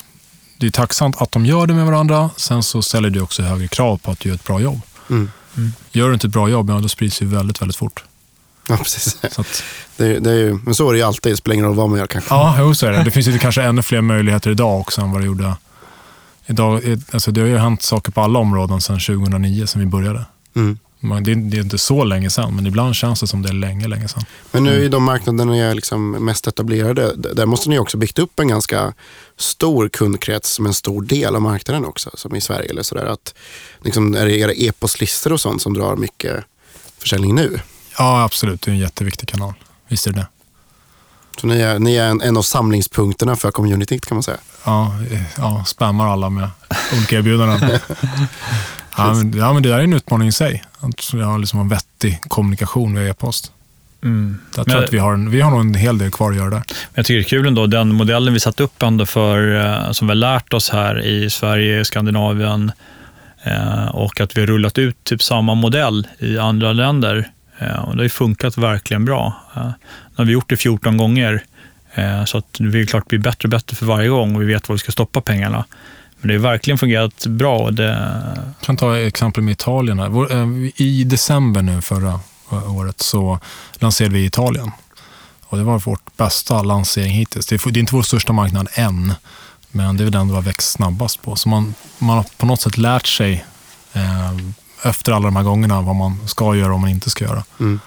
det 0.58 0.66
är 0.66 0.70
tacksamt 0.70 1.22
att 1.22 1.32
de 1.32 1.46
gör 1.46 1.66
det 1.66 1.74
med 1.74 1.86
varandra. 1.86 2.30
Sen 2.36 2.62
så 2.62 2.82
ställer 2.82 3.10
det 3.10 3.20
också 3.20 3.42
högre 3.42 3.68
krav 3.68 3.96
på 3.96 4.10
att 4.10 4.20
du 4.20 4.28
gör 4.28 4.36
ett 4.36 4.44
bra 4.44 4.60
jobb. 4.60 4.80
Mm. 5.10 5.30
Gör 5.92 6.08
du 6.08 6.14
inte 6.14 6.26
ett 6.26 6.32
bra 6.32 6.48
jobb, 6.48 6.70
ja, 6.70 6.78
då 6.78 6.88
sprids 6.88 7.18
det 7.18 7.24
ju 7.24 7.30
väldigt, 7.30 7.62
väldigt 7.62 7.76
fort. 7.76 8.04
Ja, 8.68 8.76
precis. 8.76 9.16
Så 9.30 9.40
att, 9.40 9.62
Det, 9.96 10.18
det 10.18 10.30
är 10.30 10.34
ju, 10.36 10.58
men 10.64 10.74
så 10.74 10.88
är 10.88 10.92
det 10.92 10.98
ju 10.98 11.04
alltid, 11.04 11.32
det 11.32 11.36
spelar 11.36 11.54
ingen 11.54 11.66
roll 11.66 11.74
vad 11.76 11.88
man 11.90 11.98
gör 11.98 12.06
kanske. 12.06 12.34
Ja, 12.34 12.56
jo, 12.58 12.74
så 12.74 12.86
är 12.86 12.92
det. 12.92 13.02
Det 13.02 13.10
finns 13.10 13.26
ju 13.26 13.38
kanske 13.38 13.62
ännu 13.62 13.82
fler 13.82 14.00
möjligheter 14.00 14.50
idag 14.50 14.80
också 14.80 15.00
än 15.00 15.12
vad 15.12 15.20
det 15.20 15.26
gjorde. 15.26 15.54
Idag, 16.48 16.82
alltså 17.10 17.30
det 17.30 17.40
har 17.40 17.48
ju 17.48 17.56
hänt 17.58 17.82
saker 17.82 18.12
på 18.12 18.20
alla 18.20 18.38
områden 18.38 18.80
sedan 18.80 19.00
2009, 19.00 19.66
som 19.66 19.80
vi 19.80 19.86
började. 19.86 20.24
Mm. 20.56 20.78
Man- 21.00 21.24
Det 21.24 21.30
är, 21.32 21.36
det 21.36 21.56
är 21.56 21.60
inte 21.62 21.78
så 21.78 22.04
länge 22.04 22.30
sedan, 22.30 22.56
men 22.56 22.66
ibland 22.66 22.94
känns 22.94 23.20
det 23.20 23.26
som 23.26 23.42
det 23.42 23.48
är 23.48 23.52
länge, 23.52 23.88
länge 23.88 24.08
sedan. 24.08 24.24
Men 24.50 24.64
nu 24.64 24.70
i 24.84 24.88
de 24.88 25.02
marknaderna 25.04 25.52
ni 25.52 25.58
är 25.58 25.74
liksom 25.74 26.10
mest 26.10 26.46
etablerade, 26.46 27.14
där 27.16 27.46
måste 27.46 27.68
ni 27.68 27.78
också 27.78 27.96
byggt 27.96 28.18
upp 28.18 28.40
en 28.40 28.48
ganska 28.48 28.92
stor 29.36 29.88
kundkrets 29.88 30.52
som 30.52 30.66
en 30.66 30.74
stor 30.74 31.02
del 31.02 31.34
av 31.36 31.42
marknaden 31.42 31.84
också, 31.84 32.10
som 32.14 32.36
i 32.36 32.40
Sverige. 32.40 32.70
Eller 32.70 32.82
sådär. 32.82 33.04
Att, 33.06 33.34
liksom, 33.84 34.14
är 34.14 34.26
det 34.26 34.36
era 34.36 34.52
e-postlistor 34.52 35.32
och 35.32 35.40
sånt 35.40 35.62
som 35.62 35.74
drar 35.74 35.96
mycket 35.96 36.44
försäljning 36.98 37.34
nu? 37.34 37.60
Ja, 37.98 38.22
absolut. 38.24 38.62
Det 38.62 38.70
är 38.70 38.72
en 38.72 38.78
jätteviktig 38.80 39.28
kanal. 39.28 39.54
Visst 39.88 40.06
är 40.06 40.12
det 40.12 40.18
det. 40.20 40.26
Så 41.40 41.46
ni 41.46 41.60
är, 41.60 41.78
ni 41.78 41.96
är 41.96 42.08
en, 42.08 42.20
en 42.20 42.36
av 42.36 42.42
samlingspunkterna 42.42 43.36
för 43.36 43.50
communityt 43.50 44.06
kan 44.06 44.16
man 44.16 44.22
säga. 44.22 44.38
Ja, 44.64 44.94
eh, 45.10 45.22
ja, 45.36 45.64
spammar 45.66 46.08
alla 46.08 46.30
med 46.30 46.48
olika 46.96 47.16
erbjudanden. 47.16 47.58
ja, 48.96 49.14
men, 49.14 49.38
ja, 49.38 49.52
men 49.52 49.62
det 49.62 49.68
där 49.68 49.78
är 49.78 49.82
en 49.84 49.92
utmaning 49.92 50.28
i 50.28 50.32
sig. 50.32 50.64
Att 50.80 51.24
ha 51.24 51.36
liksom 51.36 51.60
en 51.60 51.68
vettig 51.68 52.20
kommunikation 52.28 52.94
via 52.94 53.08
e-post. 53.08 53.52
Mm. 54.02 54.38
Jag 54.56 54.66
tror 54.66 54.74
Men- 54.74 54.84
att 54.84 54.92
vi 54.92 54.98
har, 54.98 55.12
en, 55.14 55.30
vi 55.30 55.40
har 55.40 55.50
nog 55.50 55.60
en 55.60 55.74
hel 55.74 55.98
del 55.98 56.10
kvar 56.10 56.30
att 56.30 56.36
göra 56.36 56.50
där. 56.50 56.62
Jag 56.94 57.06
tycker 57.06 57.14
det 57.18 57.20
är 57.20 57.28
kul 57.28 57.46
ändå, 57.46 57.66
den 57.66 57.94
modellen 57.94 58.34
vi 58.34 58.40
satt 58.40 58.60
upp 58.60 58.82
ändå 58.82 59.06
för, 59.06 59.64
eh, 59.64 59.92
som 59.92 60.06
vi 60.06 60.10
har 60.10 60.14
lärt 60.16 60.52
oss 60.52 60.70
här 60.70 61.06
i 61.06 61.30
Sverige, 61.30 61.84
Skandinavien 61.84 62.72
eh, 63.42 63.86
och 63.88 64.20
att 64.20 64.36
vi 64.36 64.40
har 64.40 64.46
rullat 64.46 64.78
ut 64.78 65.04
typ 65.04 65.22
samma 65.22 65.54
modell 65.54 66.06
i 66.18 66.38
andra 66.38 66.72
länder. 66.72 67.28
Eh, 67.58 67.78
och 67.78 67.92
det 67.92 67.98
har 67.98 68.04
ju 68.04 68.08
funkat 68.08 68.58
verkligen 68.58 69.04
bra. 69.04 69.42
Eh, 69.56 69.66
nu 69.66 69.72
har 70.16 70.24
vi 70.24 70.32
gjort 70.32 70.48
det 70.48 70.56
14 70.56 70.96
gånger, 70.96 71.42
eh, 71.94 72.24
så 72.24 72.38
att 72.38 72.56
det 72.58 72.80
är 72.80 72.86
klart 72.86 73.08
blir 73.08 73.18
bättre 73.18 73.46
och 73.46 73.50
bättre 73.50 73.76
för 73.76 73.86
varje 73.86 74.08
gång 74.08 74.34
och 74.34 74.42
vi 74.42 74.46
vet 74.46 74.68
var 74.68 74.74
vi 74.74 74.78
ska 74.78 74.92
stoppa 74.92 75.20
pengarna. 75.20 75.64
Men 76.20 76.28
det 76.28 76.34
har 76.34 76.40
verkligen 76.40 76.78
fungerat 76.78 77.26
bra. 77.26 77.58
och 77.58 77.74
Det, 77.74 77.84
Jag 78.36 78.66
kan 78.66 78.76
ta 78.76 78.98
exempel 78.98 79.42
med 79.42 79.52
Italien. 79.52 79.98
Här. 79.98 80.82
I 80.82 81.04
december 81.04 81.62
nu 81.62 81.80
förra 81.80 82.20
året 82.50 83.00
så 83.00 83.40
lanserade 83.74 84.14
vi 84.14 84.24
Italien. 84.24 84.70
Och 85.48 85.58
det 85.58 85.64
var 85.64 85.78
vårt 85.78 86.16
bästa 86.16 86.62
lansering 86.62 87.12
hittills. 87.12 87.46
Det 87.46 87.54
är, 87.54 87.78
inte 87.78 87.94
vår 87.94 88.02
största 88.02 88.32
marknad 88.32 88.68
än, 88.74 89.14
men 89.70 89.96
det 89.96 90.04
är 90.04 90.10
den 90.10 90.28
vi 90.28 90.34
har 90.34 90.42
växt 90.42 90.70
snabbast 90.70 91.22
på. 91.22 91.36
Så 91.36 91.48
man, 91.48 91.74
man 91.98 92.16
har 92.16 92.26
på 92.36 92.46
något 92.46 92.60
sätt 92.60 92.78
lärt 92.78 93.06
sig 93.06 93.44
eh, 93.92 94.32
efter 94.82 95.12
alla 95.12 95.24
de 95.24 95.36
här 95.36 95.42
gångerna 95.42 95.80
vad 95.82 95.96
man 95.96 96.28
ska 96.28 96.54
göra 96.56 96.66
och 96.66 96.72
vad 96.72 96.80
man 96.80 96.90
inte 96.90 97.10
ska 97.10 97.24
göra. 97.24 97.44
Mm. 97.60 97.80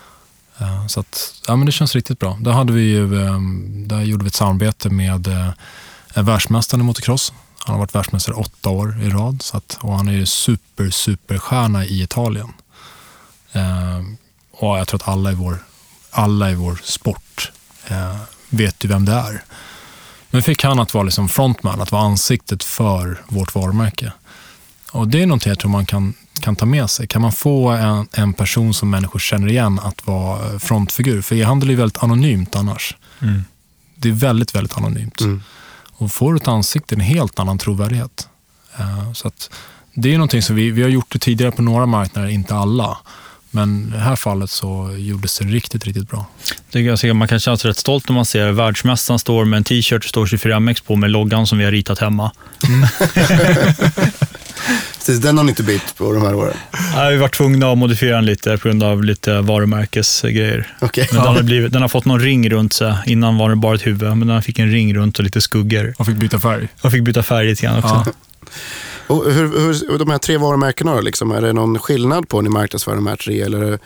Eh, 0.59 0.87
Så 0.87 0.99
att, 0.99 1.33
ja, 1.47 1.55
men 1.55 1.65
det 1.65 1.71
känns 1.71 1.95
riktigt 1.95 2.19
bra. 2.19 2.37
Där, 2.41 2.51
hade 2.51 2.73
vi 2.73 2.81
ju, 2.81 3.25
eh, 3.25 3.39
där 3.87 4.01
gjorde 4.01 4.23
vi 4.23 4.27
ett 4.27 4.35
samarbete 4.35 4.89
med 4.89 5.27
eh, 5.27 5.49
en 6.13 6.25
världsmästare 6.25 6.81
i 6.81 6.83
motocross. 6.83 7.33
Han 7.57 7.73
har 7.73 7.79
varit 7.79 7.95
världsmästare 7.95 8.35
åtta 8.35 8.69
år 8.69 9.01
i 9.03 9.09
rad 9.09 9.41
så 9.41 9.57
att, 9.57 9.77
och 9.81 9.97
han 9.97 10.07
är 10.07 10.13
ju 10.13 10.25
super, 10.25 10.89
superstjärna 10.89 11.85
i 11.85 12.01
Italien. 12.01 12.53
Eh, 13.51 13.99
och 14.51 14.79
jag 14.79 14.87
tror 14.87 15.01
att 15.01 15.07
alla 15.07 15.31
i 15.31 15.35
vår, 15.35 15.57
alla 16.11 16.51
i 16.51 16.55
vår 16.55 16.79
sport 16.83 17.51
eh, 17.87 18.15
vet 18.49 18.83
ju 18.83 18.89
vem 18.89 19.05
det 19.05 19.11
är. 19.13 19.43
Men 20.29 20.43
fick 20.43 20.63
han 20.63 20.79
att 20.79 20.93
vara 20.93 21.03
liksom 21.03 21.29
frontman, 21.29 21.81
att 21.81 21.91
vara 21.91 22.03
ansiktet 22.03 22.63
för 22.63 23.21
vårt 23.27 23.55
varumärke. 23.55 24.11
Och 24.91 25.07
det 25.07 25.21
är 25.21 25.25
någonting 25.25 25.49
jag 25.49 25.59
tror 25.59 25.71
man 25.71 25.85
kan, 25.85 26.13
kan 26.39 26.55
ta 26.55 26.65
med 26.65 26.89
sig. 26.89 27.07
Kan 27.07 27.21
man 27.21 27.31
få 27.31 27.69
en, 27.69 28.07
en 28.13 28.33
person 28.33 28.73
som 28.73 28.89
människor 28.89 29.19
känner 29.19 29.47
igen 29.47 29.79
att 29.83 30.07
vara 30.07 30.59
frontfigur? 30.59 31.21
För 31.21 31.35
e-handel 31.35 31.69
är 31.69 31.73
ju 31.73 31.77
väldigt 31.79 32.03
anonymt 32.03 32.55
annars. 32.55 32.95
mm. 33.21 33.43
Det 33.95 34.09
är 34.09 34.13
väldigt, 34.13 34.55
väldigt 34.55 34.77
anonymt. 34.77 35.21
Mm. 35.21 35.41
Och 35.93 36.11
får 36.11 36.33
du 36.33 36.37
ett 36.37 36.47
ansikte, 36.47 36.95
en 36.95 37.01
helt 37.01 37.39
annan 37.39 37.57
trovärdighet. 37.57 38.27
Eh, 38.79 39.13
Så 39.13 39.27
att 39.27 39.49
det 39.93 40.09
är 40.13 40.17
någonting 40.17 40.41
som 40.41 40.55
vi, 40.55 40.71
vi 40.71 40.81
har 40.81 40.89
gjort 40.89 41.11
det 41.13 41.19
tidigare 41.19 41.51
på 41.51 41.61
några 41.61 41.85
marknader, 41.85 42.27
inte 42.27 42.55
alla. 42.55 42.97
Men 43.53 43.87
i 43.87 43.91
det 43.91 43.97
här 44.03 44.15
fallet 44.15 44.49
så 44.49 44.95
gjordes 44.97 45.39
det 45.39 45.45
riktigt, 45.45 45.85
riktigt 45.85 46.09
bra. 46.09 46.25
Det 46.71 47.03
jag 47.03 47.15
man 47.15 47.27
kan 47.27 47.39
känna 47.39 47.57
sig 47.57 47.69
rätt 47.69 47.77
stolt 47.77 48.09
när 48.09 48.15
man 48.15 48.25
ser 48.25 48.51
världsmästaren 48.51 49.19
står 49.19 49.45
med 49.45 49.57
en 49.57 49.63
t-shirt 49.63 50.03
står 50.05 50.25
24MX 50.25 50.83
på 50.85 50.95
med 50.95 51.09
loggan 51.09 51.47
som 51.47 51.57
vi 51.57 51.63
har 51.65 51.71
ritat 51.71 51.99
hemma. 51.99 52.31
Precis, 55.11 55.23
den 55.23 55.37
har 55.37 55.43
ni 55.43 55.49
inte 55.49 55.63
bytt 55.63 55.95
på 55.97 56.13
de 56.13 56.21
här 56.21 56.35
åren? 56.35 56.57
Nej, 56.95 57.13
vi 57.13 57.17
var 57.19 57.27
tvungna 57.27 57.71
att 57.71 57.77
modifiera 57.77 58.15
den 58.15 58.25
lite 58.25 58.57
på 58.57 58.67
grund 58.67 58.83
av 58.83 59.03
lite 59.03 59.41
varumärkesgrejer. 59.41 60.75
Okay. 60.81 61.07
Men 61.11 61.23
den, 61.23 61.35
har 61.35 61.43
blivit, 61.43 61.73
den 61.73 61.81
har 61.81 61.89
fått 61.89 62.05
någon 62.05 62.19
ring 62.19 62.49
runt 62.49 62.73
sig. 62.73 62.95
Innan 63.05 63.37
var 63.37 63.49
det 63.49 63.55
bara 63.55 63.75
ett 63.75 63.87
huvud, 63.87 64.17
men 64.17 64.27
den 64.27 64.41
fick 64.41 64.59
en 64.59 64.71
ring 64.71 64.95
runt 64.95 65.17
och 65.17 65.23
lite 65.23 65.41
skuggor. 65.41 65.93
Och 65.97 66.05
fick 66.05 66.15
byta 66.15 66.39
färg. 66.39 66.67
Och 66.81 66.91
fick 66.91 67.03
byta 67.03 67.23
färg 67.23 67.47
lite 67.47 67.61
grann 67.61 67.77
också. 67.77 68.03
Ja. 68.05 68.11
Och 69.07 69.31
hur, 69.31 69.59
hur, 69.89 69.99
de 69.99 70.09
här 70.09 70.17
tre 70.17 70.37
varumärkena 70.37 70.95
då, 70.95 71.01
liksom, 71.01 71.31
är 71.31 71.41
det 71.41 71.53
någon 71.53 71.79
skillnad 71.79 72.29
på 72.29 72.41
när 72.41 72.49
ni 72.49 72.49
marknadsför 72.49 72.95
de 72.95 73.07
här 73.07 73.15
tre? 73.15 73.41
Eller, 73.41 73.79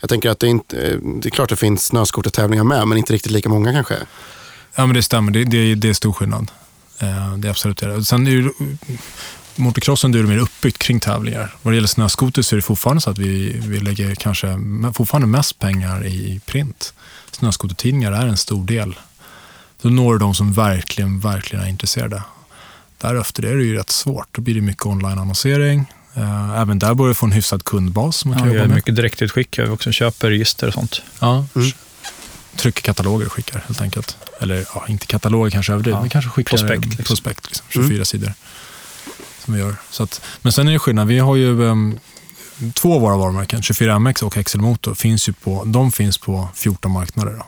jag 0.00 0.10
tänker 0.10 0.30
att 0.30 0.38
det, 0.38 0.46
inte, 0.46 0.98
det 1.22 1.28
är 1.28 1.30
klart 1.30 1.48
det 1.48 1.56
finns 1.56 1.84
snöskotertävlingar 1.84 2.64
med, 2.64 2.88
men 2.88 2.98
inte 2.98 3.12
riktigt 3.12 3.32
lika 3.32 3.48
många 3.48 3.72
kanske? 3.72 3.94
Ja, 4.74 4.86
men 4.86 4.94
det 4.94 5.02
stämmer. 5.02 5.32
Det, 5.32 5.44
det, 5.44 5.74
det 5.74 5.88
är 5.88 5.92
stor 5.92 6.12
skillnad. 6.12 6.50
Det 7.36 7.48
är 7.48 7.50
absolut 7.50 7.78
det. 7.78 8.04
Sen 8.04 8.26
är 8.26 8.42
det, 8.42 8.50
motocrossen 9.58 10.14
är 10.14 10.22
mer 10.22 10.38
uppbyggt 10.38 10.78
kring 10.78 11.00
tävlingar. 11.00 11.54
Vad 11.62 11.72
det 11.72 11.74
gäller 11.74 11.88
snöskoter 11.88 12.42
så 12.42 12.54
är 12.54 12.56
det 12.56 12.62
fortfarande 12.62 13.00
så 13.00 13.10
att 13.10 13.18
vi, 13.18 13.60
vi 13.66 13.80
lägger 13.80 14.14
kanske 14.14 14.58
fortfarande 14.94 15.26
mest 15.26 15.58
pengar 15.58 16.06
i 16.06 16.40
print. 16.46 16.94
Snöskotertidningar 17.30 18.12
är 18.12 18.26
en 18.26 18.36
stor 18.36 18.64
del. 18.64 18.94
Då 19.82 19.88
når 19.88 20.12
du 20.12 20.18
de 20.18 20.34
som 20.34 20.52
verkligen, 20.52 21.20
verkligen 21.20 21.64
är 21.64 21.68
intresserade. 21.68 22.22
Därefter 22.98 23.44
är 23.44 23.56
det 23.56 23.62
ju 23.62 23.76
rätt 23.76 23.90
svårt. 23.90 24.28
Då 24.32 24.42
blir 24.42 24.54
det 24.54 24.60
mycket 24.60 24.86
online-annonsering. 24.86 25.92
Eh, 26.14 26.60
även 26.60 26.78
där 26.78 26.94
börjar 26.94 27.08
vi 27.08 27.14
få 27.14 27.26
en 27.26 27.32
hyfsad 27.32 27.64
kundbas. 27.64 28.16
Som 28.16 28.30
man 28.30 28.38
kan 28.38 28.48
ja, 28.48 28.54
jobba 28.54 28.66
med. 28.66 28.74
Mycket 28.74 28.96
direktutskick. 28.96 29.58
Vi 29.58 29.68
också 29.68 29.92
köper 29.92 30.30
register 30.30 30.66
och 30.66 30.74
sånt. 30.74 31.02
Ja, 31.20 31.46
mm. 31.56 31.70
Trycker 32.56 32.82
kataloger 32.82 33.26
och 33.26 33.32
skickar 33.32 33.64
helt 33.66 33.80
enkelt. 33.80 34.16
Eller 34.40 34.66
ja, 34.74 34.84
inte 34.88 35.06
kataloger 35.06 35.50
kanske 35.50 35.72
överdrivet, 35.72 35.96
ja. 35.96 36.00
men 36.00 36.10
kanske 36.10 36.30
skickar 36.30 36.56
prospekt. 36.56 36.84
Liksom. 36.84 37.04
prospekt 37.04 37.46
liksom, 37.46 37.66
24 37.70 37.94
mm. 37.94 38.04
sidor. 38.04 38.32
Som 39.48 39.54
vi 39.54 39.60
gör. 39.60 39.76
Så 39.90 40.02
att, 40.02 40.20
men 40.42 40.52
sen 40.52 40.68
är 40.68 40.72
det 40.72 40.78
skillnad. 40.78 41.06
Vi 41.06 41.18
har 41.18 41.36
ju 41.36 41.62
um, 41.62 41.98
två 42.74 42.94
av 42.94 43.00
våra 43.00 43.16
varumärken, 43.16 43.60
24MX 43.60 44.24
och 44.24 44.46
XL 44.46 44.60
Motor, 44.60 44.94
finns 44.94 45.28
ju 45.28 45.32
på, 45.32 45.64
de 45.64 45.92
finns 45.92 46.18
på 46.18 46.48
14 46.54 46.92
marknader. 46.92 47.32
Då. 47.32 47.46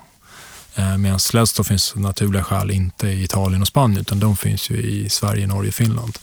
Eh, 0.82 0.98
Medan 0.98 1.20
Sledstore 1.20 1.68
finns 1.68 1.92
av 1.92 2.00
naturliga 2.00 2.44
skäl 2.44 2.70
inte 2.70 3.08
i 3.08 3.24
Italien 3.24 3.62
och 3.62 3.68
Spanien, 3.68 4.00
utan 4.00 4.20
de 4.20 4.36
finns 4.36 4.70
ju 4.70 4.76
i 4.76 5.08
Sverige, 5.08 5.46
Norge 5.46 5.68
och 5.68 5.74
Finland. 5.74 6.18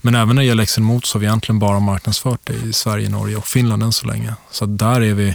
Men 0.00 0.14
även 0.14 0.36
när 0.36 0.42
det 0.42 0.46
gäller 0.46 0.64
XL 0.64 0.80
Motor 0.80 1.06
så 1.06 1.16
har 1.16 1.20
vi 1.20 1.26
egentligen 1.26 1.58
bara 1.58 1.80
marknadsfört 1.80 2.40
det 2.44 2.54
i 2.54 2.72
Sverige, 2.72 3.08
Norge 3.08 3.36
och 3.36 3.46
Finland 3.46 3.82
än 3.82 3.92
så 3.92 4.06
länge. 4.06 4.34
Så 4.50 4.66
där 4.66 5.00
är 5.00 5.14
vi, 5.14 5.34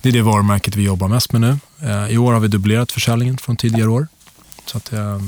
det 0.00 0.08
är 0.08 0.12
det 0.12 0.22
varumärket 0.22 0.76
vi 0.76 0.82
jobbar 0.82 1.08
mest 1.08 1.32
med 1.32 1.40
nu. 1.40 1.58
Eh, 1.82 2.08
I 2.08 2.18
år 2.18 2.32
har 2.32 2.40
vi 2.40 2.48
dubblerat 2.48 2.92
försäljningen 2.92 3.38
från 3.38 3.56
tidigare 3.56 3.88
år. 3.88 4.08
Så 4.66 4.76
att, 4.78 4.92
eh, 4.92 5.18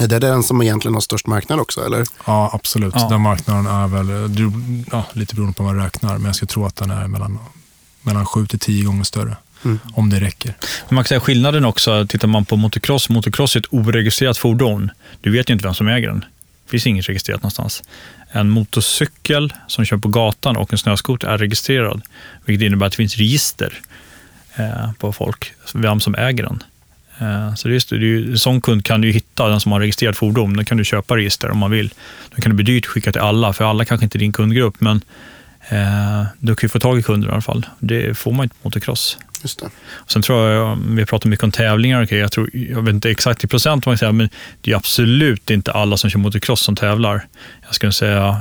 är 0.00 0.08
det 0.08 0.18
den 0.18 0.42
som 0.42 0.62
egentligen 0.62 0.94
har 0.94 1.00
störst 1.00 1.26
marknad 1.26 1.60
också? 1.60 1.86
Eller? 1.86 2.04
Ja, 2.26 2.50
absolut. 2.52 2.94
Ja. 2.96 3.08
Den 3.08 3.20
marknaden 3.20 3.66
är 3.66 3.86
väl, 3.88 4.30
ja, 4.92 5.04
lite 5.12 5.34
beroende 5.34 5.56
på 5.56 5.62
vad 5.62 5.74
man 5.74 5.84
räknar, 5.84 6.18
men 6.18 6.26
jag 6.26 6.36
skulle 6.36 6.48
tro 6.48 6.66
att 6.66 6.76
den 6.76 6.90
är 6.90 7.06
mellan, 7.06 7.38
mellan 8.02 8.26
7 8.26 8.46
till 8.46 8.58
10 8.58 8.84
gånger 8.84 9.04
större. 9.04 9.36
Mm. 9.64 9.78
Om 9.94 10.10
det 10.10 10.20
räcker. 10.20 10.54
Man 10.88 11.04
kan 11.04 11.08
säga 11.08 11.20
skillnaden 11.20 11.64
också, 11.64 12.06
tittar 12.06 12.28
man 12.28 12.44
på 12.44 12.56
motocross, 12.56 13.08
motocross 13.08 13.56
är 13.56 13.60
ett 13.60 13.66
oregistrerat 13.70 14.38
fordon. 14.38 14.90
Du 15.20 15.30
vet 15.30 15.50
ju 15.50 15.54
inte 15.54 15.64
vem 15.64 15.74
som 15.74 15.88
äger 15.88 16.08
den. 16.08 16.20
Det 16.64 16.70
finns 16.70 16.86
inget 16.86 17.08
registrerat 17.08 17.42
någonstans. 17.42 17.82
En 18.32 18.50
motorcykel 18.50 19.52
som 19.66 19.84
kör 19.84 19.96
på 19.96 20.08
gatan 20.08 20.56
och 20.56 20.72
en 20.72 20.78
snöskoter 20.78 21.28
är 21.28 21.38
registrerad, 21.38 22.02
vilket 22.44 22.66
innebär 22.66 22.86
att 22.86 22.92
det 22.92 22.96
finns 22.96 23.16
register 23.16 23.80
eh, 24.56 24.92
på 24.92 25.12
folk, 25.12 25.52
vem 25.74 26.00
som 26.00 26.14
äger 26.14 26.42
den. 26.42 26.62
Eh, 27.18 27.54
så 27.54 27.68
är, 27.68 27.98
det 27.98 28.30
en 28.30 28.38
sån 28.38 28.60
kund 28.60 28.84
kan 28.84 29.00
du 29.00 29.10
hitta, 29.10 29.48
den 29.48 29.60
som 29.60 29.72
har 29.72 29.80
registrerat 29.80 30.16
fordon. 30.16 30.56
Då 30.56 30.64
kan 30.64 30.76
du 30.76 30.84
köpa 30.84 31.16
register 31.16 31.50
om 31.50 31.58
man 31.58 31.70
vill. 31.70 31.94
Då 32.34 32.42
kan 32.42 32.50
det 32.50 32.54
bli 32.54 32.64
dyrt 32.64 32.84
att 32.84 32.90
skicka 32.90 33.12
till 33.12 33.20
alla, 33.20 33.52
för 33.52 33.64
alla 33.64 33.84
kanske 33.84 34.04
inte 34.04 34.18
är 34.18 34.20
din 34.20 34.32
kundgrupp, 34.32 34.80
men 34.80 35.00
eh, 35.68 36.24
du 36.38 36.54
kan 36.54 36.66
ju 36.66 36.68
få 36.68 36.78
tag 36.78 36.98
i 36.98 37.02
kunder 37.02 37.28
i 37.28 37.32
alla 37.32 37.40
fall. 37.40 37.66
Det 37.78 38.18
får 38.18 38.32
man 38.32 38.44
inte 38.44 38.56
på 38.62 38.68
motocross. 38.68 39.18
Just 39.42 39.60
det. 39.60 39.70
Sen 40.06 40.22
tror 40.22 40.50
jag, 40.50 40.78
vi 40.88 41.06
pratar 41.06 41.28
mycket 41.28 41.44
om 41.44 41.52
tävlingar, 41.52 42.02
okay, 42.02 42.18
jag, 42.18 42.32
tror, 42.32 42.50
jag 42.52 42.82
vet 42.82 42.94
inte 42.94 43.10
exakt 43.10 43.44
i 43.44 43.46
procent 43.46 43.86
vad 43.86 43.92
man 43.92 43.98
säger, 43.98 44.12
men 44.12 44.28
det 44.60 44.72
är 44.72 44.76
absolut 44.76 45.50
inte 45.50 45.72
alla 45.72 45.96
som 45.96 46.10
kör 46.10 46.18
motocross 46.18 46.60
som 46.60 46.76
tävlar. 46.76 47.26
Jag 47.66 47.74
skulle 47.74 47.92
säga 47.92 48.32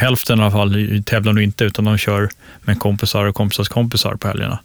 hälften 0.00 0.38
i 0.38 0.42
alla 0.42 0.50
fall 0.50 1.02
tävlar 1.06 1.32
nog 1.32 1.42
inte, 1.42 1.64
utan 1.64 1.84
de 1.84 1.98
kör 1.98 2.30
med 2.60 2.78
kompisar 2.78 3.24
och 3.24 3.34
kompisars 3.34 3.68
kompisar 3.68 4.14
på 4.14 4.28
helgerna. 4.28 4.58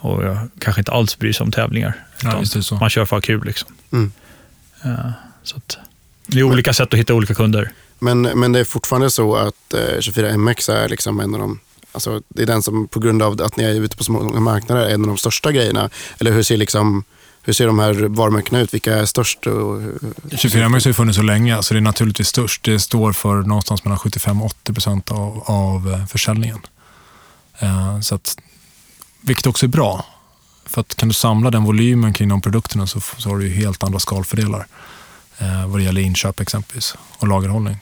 Och 0.00 0.24
jag 0.24 0.48
kanske 0.58 0.80
inte 0.80 0.92
alls 0.92 1.18
bryr 1.18 1.32
sig 1.32 1.44
om 1.44 1.52
tävlingar. 1.52 2.04
Ja, 2.22 2.42
man 2.80 2.90
kör 2.90 3.04
för 3.04 3.16
att 3.16 3.24
ha 3.24 3.26
kul. 3.26 3.44
Liksom. 3.44 3.70
Mm. 3.92 4.12
Ja, 4.82 5.12
så 5.42 5.56
att, 5.56 5.78
det 6.26 6.38
är 6.38 6.42
olika 6.42 6.68
men, 6.68 6.74
sätt 6.74 6.94
att 6.94 6.98
hitta 6.98 7.14
olika 7.14 7.34
kunder. 7.34 7.72
Men, 7.98 8.22
men 8.22 8.52
det 8.52 8.60
är 8.60 8.64
fortfarande 8.64 9.10
så 9.10 9.36
att 9.36 9.74
eh, 9.74 9.78
24MX 9.78 10.72
är 10.72 10.88
liksom 10.88 11.20
en 11.20 11.34
av 11.34 11.40
de 11.40 11.60
Alltså, 11.92 12.22
det 12.28 12.42
är 12.42 12.46
den 12.46 12.62
som 12.62 12.88
på 12.88 13.00
grund 13.00 13.22
av 13.22 13.42
att 13.42 13.56
ni 13.56 13.64
är 13.64 13.74
ute 13.74 13.96
på 13.96 14.04
så 14.04 14.12
många 14.12 14.40
marknader 14.40 14.82
är 14.82 14.94
en 14.94 15.00
av 15.00 15.06
de 15.06 15.18
största 15.18 15.52
grejerna. 15.52 15.90
Eller 16.20 16.32
hur 16.32 16.42
ser, 16.42 16.56
liksom, 16.56 17.04
hur 17.42 17.52
ser 17.52 17.66
de 17.66 17.78
här 17.78 17.92
varumärkena 17.92 18.60
ut? 18.60 18.74
Vilka 18.74 18.96
är 18.96 19.04
störst? 19.04 19.38
24 20.36 20.68
har 20.68 20.86
ju 20.86 20.94
funnits 20.94 21.16
så 21.16 21.22
länge, 21.22 21.62
så 21.62 21.74
det 21.74 21.78
är 21.78 21.82
naturligtvis 21.82 22.28
störst. 22.28 22.64
Det 22.64 22.78
står 22.78 23.12
för 23.12 23.42
någonstans 23.42 23.84
mellan 23.84 23.98
75 23.98 24.42
80 24.42 24.72
procent 24.72 25.10
av, 25.10 25.42
av 25.46 25.92
eh, 25.92 26.06
försäljningen. 26.06 26.58
Uh, 27.62 28.00
så 28.00 28.14
att, 28.14 28.36
vilket 29.20 29.46
också 29.46 29.66
är 29.66 29.68
bra. 29.68 30.06
För 30.66 30.80
att 30.80 30.94
kan 30.94 31.08
du 31.08 31.14
samla 31.14 31.50
den 31.50 31.64
volymen 31.64 32.12
kring 32.12 32.28
de 32.28 32.40
produkterna 32.40 32.86
så, 32.86 33.00
så 33.00 33.28
har 33.28 33.38
du 33.38 33.48
helt 33.48 33.82
andra 33.82 33.98
skalfördelar. 33.98 34.66
Uh, 35.42 35.66
vad 35.66 35.80
det 35.80 35.84
gäller 35.84 36.00
inköp 36.00 36.40
exempelvis 36.40 36.94
och 37.18 37.28
lagerhållning. 37.28 37.76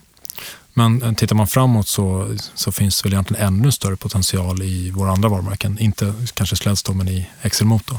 Men 0.78 1.03
eh, 1.03 1.12
tittar 1.12 1.37
man 1.37 1.47
framåt 1.47 1.89
så, 1.89 2.37
så 2.55 2.72
finns 2.72 3.03
det 3.03 3.07
väl 3.07 3.12
egentligen 3.12 3.47
ännu 3.47 3.72
större 3.72 3.97
potential 3.97 4.62
i 4.62 4.91
våra 4.91 5.11
andra 5.11 5.28
varumärken. 5.28 5.78
Inte 5.78 6.14
kanske 6.34 6.57
Sledstore, 6.57 6.97
men 6.97 7.09
i 7.09 7.26
Excel 7.43 7.66
Motor. 7.66 7.99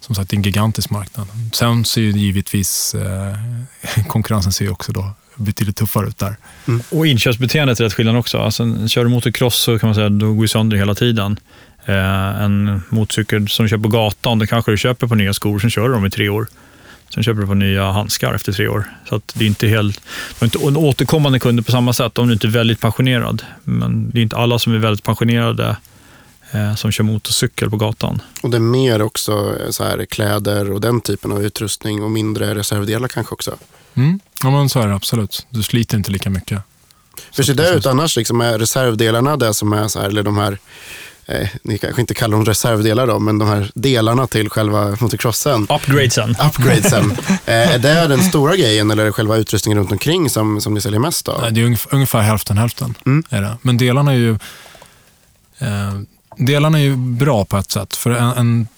Som 0.00 0.14
sagt, 0.14 0.30
det 0.30 0.34
är 0.34 0.38
en 0.38 0.42
gigantisk 0.42 0.90
marknad. 0.90 1.26
Sen 1.52 1.84
ser 1.84 2.00
ju 2.00 2.10
givetvis 2.10 2.94
eh, 2.94 3.36
konkurrensen 4.08 4.52
ser 4.52 4.72
också 4.72 4.92
då 4.92 5.10
betydligt 5.36 5.76
tuffare 5.76 6.08
ut 6.08 6.18
där. 6.18 6.36
Mm. 6.68 6.82
Och 6.90 7.06
inköpsbeteendet 7.06 7.80
är 7.80 7.84
rätt 7.84 7.94
skillnad 7.94 8.16
också. 8.16 8.38
Alltså, 8.38 8.88
kör 8.88 9.04
du 9.04 9.10
motocross 9.10 9.56
så 9.56 9.78
kan 9.78 9.88
man 9.88 9.94
säga 9.94 10.08
då 10.08 10.34
går 10.34 10.46
sönder 10.46 10.76
hela 10.76 10.94
tiden. 10.94 11.40
Eh, 11.86 12.42
en 12.42 12.82
motorcykel 12.88 13.48
som 13.48 13.64
du 13.64 13.68
kör 13.68 13.78
på 13.78 13.88
gatan, 13.88 14.38
då 14.38 14.46
kanske 14.46 14.70
du 14.70 14.76
köper 14.76 15.06
på 15.06 15.14
nya 15.14 15.34
skor, 15.34 15.58
sen 15.58 15.70
kör 15.70 15.88
du 15.88 15.94
dem 15.94 16.06
i 16.06 16.10
tre 16.10 16.28
år. 16.28 16.46
Sen 17.14 17.22
köper 17.22 17.40
du 17.40 17.46
på 17.46 17.54
nya 17.54 17.92
handskar 17.92 18.34
efter 18.34 18.52
tre 18.52 18.68
år. 18.68 18.84
Så 19.08 19.14
att 19.14 19.32
det 19.34 19.44
är 19.44 19.46
inte 19.46 19.68
helt, 19.68 20.00
är 20.40 20.44
inte 20.44 20.58
en 20.58 20.76
återkommande 20.76 21.38
kunder 21.38 21.62
på 21.62 21.70
samma 21.70 21.92
sätt 21.92 22.18
om 22.18 22.26
du 22.26 22.32
inte 22.32 22.46
är 22.46 22.50
väldigt 22.50 22.80
passionerad. 22.80 23.42
Men 23.64 24.10
det 24.10 24.18
är 24.18 24.22
inte 24.22 24.36
alla 24.36 24.58
som 24.58 24.74
är 24.74 24.78
väldigt 24.78 25.04
passionerade 25.04 25.76
eh, 26.50 26.74
som 26.74 26.92
kör 26.92 27.04
motorcykel 27.04 27.70
på 27.70 27.76
gatan. 27.76 28.22
Och 28.40 28.50
det 28.50 28.56
är 28.56 28.60
mer 28.60 29.02
också 29.02 29.54
så 29.70 29.84
här, 29.84 30.04
kläder 30.04 30.72
och 30.72 30.80
den 30.80 31.00
typen 31.00 31.32
av 31.32 31.44
utrustning 31.44 32.02
och 32.02 32.10
mindre 32.10 32.54
reservdelar 32.54 33.08
kanske 33.08 33.34
också? 33.34 33.56
Mm. 33.94 34.20
Ja, 34.42 34.50
men 34.50 34.68
så 34.68 34.80
är 34.80 34.86
det 34.86 34.94
absolut. 34.94 35.46
Du 35.50 35.62
sliter 35.62 35.96
inte 35.96 36.10
lika 36.10 36.30
mycket. 36.30 36.62
Hur 37.36 37.44
ser 37.44 37.54
det 37.54 37.70
ut 37.70 37.86
annars? 37.86 38.16
Liksom, 38.16 38.40
är 38.40 38.58
reservdelarna 38.58 39.36
det 39.36 39.54
som 39.54 39.72
är 39.72 39.88
så 39.88 40.00
här, 40.00 40.08
eller 40.08 40.22
de 40.22 40.36
här 40.36 40.58
eh, 41.26 41.48
ni 41.62 41.78
kanske 41.78 42.00
inte 42.00 42.14
kallar 42.14 42.36
dem 42.36 42.44
reservdelar 42.44 43.06
då, 43.06 43.18
men 43.18 43.38
de 43.38 43.48
här 43.48 43.70
delarna 43.74 44.26
till 44.26 44.50
själva 44.50 44.96
motocrossen. 45.00 45.62
Upgradesen. 45.62 46.36
Upgradesen. 46.48 47.10
eh, 47.46 47.74
är 47.74 47.78
det 47.78 48.06
den 48.06 48.22
stora 48.22 48.56
grejen 48.56 48.90
eller 48.90 49.02
är 49.02 49.06
det 49.06 49.12
själva 49.12 49.36
utrustningen 49.36 49.78
runt 49.78 49.92
omkring 49.92 50.30
som, 50.30 50.60
som 50.60 50.74
ni 50.74 50.80
säljer 50.80 51.00
mest 51.00 51.28
av? 51.28 51.52
Det 51.52 51.60
är 51.60 51.64
ungefär, 51.64 51.94
ungefär 51.94 52.20
hälften 52.20 52.58
hälften. 52.58 52.94
Mm. 53.06 53.24
Är 53.30 53.42
det. 53.42 53.58
Men 53.62 53.76
delarna 53.76 54.12
är 54.12 54.16
ju 54.16 54.38
eh, 55.58 56.00
delarna 56.36 56.78
är 56.78 56.82
ju 56.82 56.96
bra 56.96 57.44
på 57.44 57.56
ett 57.56 57.70
sätt. 57.70 57.96
För 57.96 58.10
en, 58.10 58.32
en, 58.36 58.68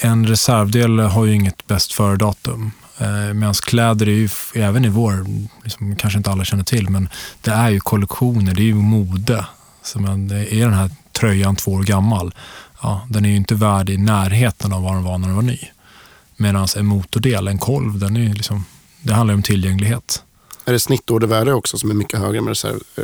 en 0.00 0.26
reservdel 0.26 0.98
har 0.98 1.24
ju 1.24 1.34
inget 1.34 1.66
bäst 1.66 1.92
före-datum. 1.92 2.72
Eh, 2.98 3.34
Medan 3.34 3.54
kläder 3.54 4.08
är 4.08 4.12
ju, 4.12 4.28
även 4.54 4.84
i 4.84 4.88
vår, 4.88 5.26
liksom, 5.64 5.96
kanske 5.96 6.16
inte 6.16 6.30
alla 6.30 6.44
känner 6.44 6.64
till, 6.64 6.90
men 6.90 7.08
det 7.40 7.50
är 7.50 7.70
ju 7.70 7.80
kollektioner, 7.80 8.54
det 8.54 8.62
är 8.62 8.64
ju 8.64 8.74
mode. 8.74 9.44
Så 9.82 10.00
man, 10.00 10.28
det 10.28 10.54
är 10.54 10.60
den 10.60 10.74
här 10.74 10.90
tröjan 11.16 11.56
två 11.56 11.72
år 11.72 11.82
gammal, 11.82 12.34
ja, 12.82 13.06
den 13.10 13.24
är 13.24 13.28
ju 13.28 13.36
inte 13.36 13.54
värd 13.54 13.90
i 13.90 13.96
närheten 13.96 14.72
av 14.72 14.82
vad 14.82 14.94
den 14.94 15.04
var 15.04 15.18
när 15.18 15.26
den 15.26 15.36
var 15.36 15.42
ny. 15.42 15.58
Medan 16.36 16.68
en 16.76 16.86
motordel, 16.86 17.48
en 17.48 17.58
kolv, 17.58 17.98
den 17.98 18.16
är 18.16 18.34
liksom, 18.34 18.64
det 19.02 19.14
handlar 19.14 19.34
om 19.34 19.42
tillgänglighet. 19.42 20.22
Är 20.68 20.72
det 20.72 20.80
snittordervärde 20.80 21.52
också 21.52 21.78
som 21.78 21.90
är 21.90 21.94
mycket 21.94 22.20
högre 22.20 22.40
med, 22.40 22.56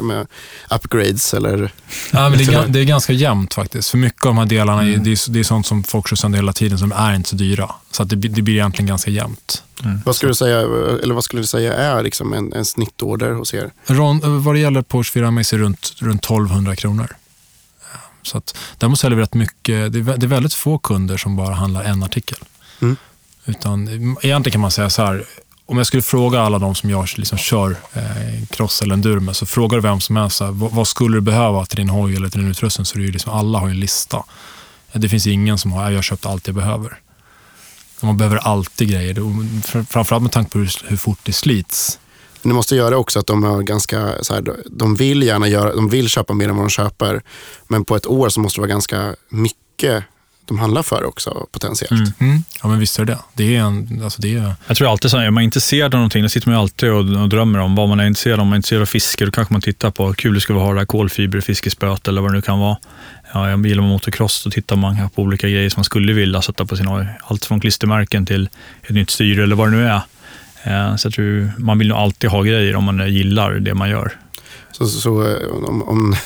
med 0.03 0.27
upgrades? 0.71 1.35
Eller? 1.35 1.73
Ja, 2.13 2.29
men 2.29 2.39
det, 2.39 2.55
är, 2.55 2.67
det 2.69 2.81
är 2.81 2.85
ganska 2.85 3.13
jämnt 3.13 3.55
faktiskt. 3.55 3.91
För 3.91 3.99
mycket 3.99 4.27
av 4.27 4.31
de 4.31 4.39
här 4.39 4.47
delarna 4.47 4.83
mm. 4.83 5.05
det, 5.05 5.11
är, 5.11 5.31
det 5.31 5.39
är 5.39 5.45
sånt 5.45 5.67
som 5.67 5.85
folk 5.85 6.09
kör 6.09 6.17
sönder 6.17 6.39
hela 6.39 6.53
tiden 6.53 6.79
som 6.79 6.93
är 6.93 7.15
inte 7.15 7.29
så 7.29 7.37
dyra. 7.37 7.71
Så 7.91 8.03
att 8.03 8.09
det, 8.09 8.17
det 8.17 8.43
blir 8.43 8.55
egentligen 8.55 8.87
ganska 8.87 9.11
jämnt. 9.11 9.63
Mm. 9.85 10.01
Vad, 10.05 10.17
skulle 10.17 10.31
du 10.31 10.35
säga, 10.35 10.61
eller 11.03 11.15
vad 11.15 11.25
skulle 11.25 11.43
du 11.43 11.47
säga 11.47 11.75
är 11.75 12.03
liksom 12.03 12.33
en, 12.33 12.53
en 12.53 12.65
snittorder 12.65 13.33
hos 13.33 13.55
er? 13.55 13.71
Ron, 13.87 14.43
vad 14.43 14.55
det 14.55 14.61
gäller 14.61 14.83
på 14.83 15.03
24 15.03 15.27
är 15.27 15.59
runt, 15.59 15.95
runt 15.99 16.25
1200 16.25 16.77
kronor 16.77 17.17
Så 18.23 18.39
att, 18.39 18.57
däremot 18.79 19.01
säljer 19.01 19.17
vi 19.17 19.23
rätt 19.23 19.35
mycket. 19.35 19.93
Det 19.93 19.99
är, 19.99 20.03
vä- 20.03 20.17
det 20.17 20.27
är 20.27 20.29
väldigt 20.29 20.55
få 20.55 20.79
kunder 20.79 21.17
som 21.17 21.37
bara 21.37 21.55
handlar 21.55 21.85
en 21.85 22.03
artikel. 22.03 22.39
Mm. 22.83 22.97
Utan 23.45 23.89
egentligen 24.23 24.53
kan 24.53 24.61
man 24.61 24.71
säga 24.71 24.91
så 24.91 25.05
här. 25.05 25.25
Om 25.67 25.79
jag 25.79 25.87
skulle 25.87 26.03
fråga 26.03 26.41
alla 26.43 26.59
de 26.59 26.75
som 26.75 26.91
jag 26.91 27.09
liksom 27.17 27.39
kör 27.39 27.77
eh, 27.93 28.47
cross 28.51 28.83
eller 28.83 28.95
enduro 28.95 29.21
med, 29.21 29.37
så 29.37 29.47
frågar 29.47 29.77
du 29.79 29.83
vem 29.83 30.01
som 30.01 30.17
helst, 30.17 30.37
så 30.37 30.45
här, 30.45 30.53
vad, 30.53 30.73
vad 30.73 30.89
skulle 30.89 31.17
du 31.17 31.21
behöva 31.21 31.67
till 31.67 31.77
din 31.77 31.89
hoj 31.89 32.17
eller 32.17 32.29
till 32.29 32.41
din 32.41 32.51
utrustning? 32.51 32.85
Så 32.85 32.95
är 32.95 32.99
det 32.99 33.07
ju 33.07 33.13
liksom, 33.13 33.33
alla 33.33 33.59
har 33.59 33.69
en 33.69 33.81
lista. 33.81 34.23
Det 34.93 35.09
finns 35.09 35.27
ingen 35.27 35.59
som 35.59 35.73
har, 35.73 35.91
jag 35.91 35.99
har 35.99 36.03
köpt 36.03 36.27
allt 36.27 36.47
jag 36.47 36.57
behöver. 36.57 36.99
Man 38.01 38.17
behöver 38.17 38.37
alltid 38.37 38.89
grejer. 38.91 39.15
Framförallt 39.85 40.23
med 40.23 40.33
tanke 40.33 40.51
på 40.51 40.59
hur, 40.59 40.71
hur 40.89 40.97
fort 40.97 41.19
det 41.23 41.33
slits. 41.33 41.99
Men 42.43 42.49
det 42.49 42.55
måste 42.55 42.77
göra 42.77 42.97
också 42.97 43.19
att 43.19 43.27
de 43.27 43.45
har 43.45 43.63
ganska, 43.63 44.13
så 44.23 44.35
här, 44.35 44.45
de 44.71 44.95
vill 44.95 45.23
gärna 45.23 45.49
göra, 45.49 45.75
de 45.75 45.89
vill 45.89 46.09
köpa 46.09 46.35
mer 46.35 46.49
än 46.49 46.57
vad 46.57 46.65
de 46.65 46.71
köper. 46.71 47.23
Men 47.69 47.85
på 47.85 47.97
ett 47.97 48.07
år 48.07 48.29
så 48.29 48.41
måste 48.41 48.57
det 48.57 48.61
vara 48.61 48.71
ganska 48.71 49.15
mycket 49.29 50.05
de 50.45 50.59
handlar 50.59 50.83
för 50.83 51.05
också 51.05 51.47
potentiellt. 51.53 52.21
Mm. 52.21 52.45
Ja, 52.63 52.69
men 52.69 52.79
visst 52.79 52.99
är 52.99 53.05
det 53.05 53.19
det. 53.35 53.57
Är 53.57 53.61
en, 53.61 54.01
alltså 54.05 54.23
det 54.23 54.37
är, 54.37 54.55
Jag 54.67 54.77
tror 54.77 54.91
alltid 54.91 55.11
så 55.11 55.17
här, 55.17 55.27
är 55.27 55.31
man 55.31 55.43
intresserad 55.43 55.95
av 55.95 55.99
någonting, 55.99 56.23
då 56.23 56.29
sitter 56.29 56.49
man 56.49 56.57
ju 56.57 56.61
alltid 56.61 56.91
och, 56.91 57.23
och 57.23 57.29
drömmer 57.29 57.59
om 57.59 57.75
vad 57.75 57.89
man 57.89 58.01
är 58.01 58.07
intresserad 58.07 58.39
av. 58.39 58.43
Om 58.43 58.49
man 58.49 58.53
är 58.55 58.57
intresserad 58.57 58.83
av 58.83 58.87
fiske, 58.87 59.25
då 59.25 59.31
kanske 59.31 59.55
man 59.55 59.61
tittar 59.61 59.91
på, 59.91 60.15
kul 60.15 60.35
det 60.35 60.41
skulle 60.41 60.59
vara 60.59 60.65
att 60.65 60.69
ha 60.69 60.75
det 60.75 60.81
här 60.81 60.87
kolfiberfiskespöet 60.87 62.09
eller 62.09 62.23
vad 62.23 62.31
det 62.31 62.35
nu 62.35 62.43
kan 62.43 62.59
vara. 62.59 62.77
Ja, 63.35 63.51
jag 63.51 63.67
gillar 63.67 63.83
man 63.83 63.91
motocross, 63.91 64.45
då 64.45 64.51
tittar 64.51 64.77
man 64.77 65.11
på 65.15 65.23
olika 65.23 65.49
grejer 65.49 65.71
som 65.71 65.81
man 65.81 65.85
skulle 65.85 66.13
vilja 66.13 66.43
sätta 66.43 66.67
på 66.67 66.77
sin 66.77 66.87
hoj. 66.87 67.07
Allt 67.25 67.45
från 67.45 67.61
klistermärken 67.61 68.27
till 68.27 68.49
ett 68.83 68.95
nytt 68.95 69.11
styre 69.11 69.43
eller 69.43 69.57
vad 69.57 69.67
det 69.67 69.77
nu 69.77 69.87
är. 69.87 70.01
Eh, 70.65 70.97
Så 70.97 71.07
jag 71.07 71.15
tror 71.15 71.53
man 71.59 71.79
vill 71.79 71.89
nog 71.89 71.99
alltid 71.99 72.31
ha 72.31 72.43
grejer 72.43 72.77
om 72.77 72.85
man 72.85 73.13
gillar 73.13 73.53
det 73.53 73.75
man 73.75 73.91
gör. 73.91 74.13
Så, 74.73 74.87
så, 74.87 75.23
eh, 75.29 75.37
om, 75.69 75.83
om, 75.89 76.17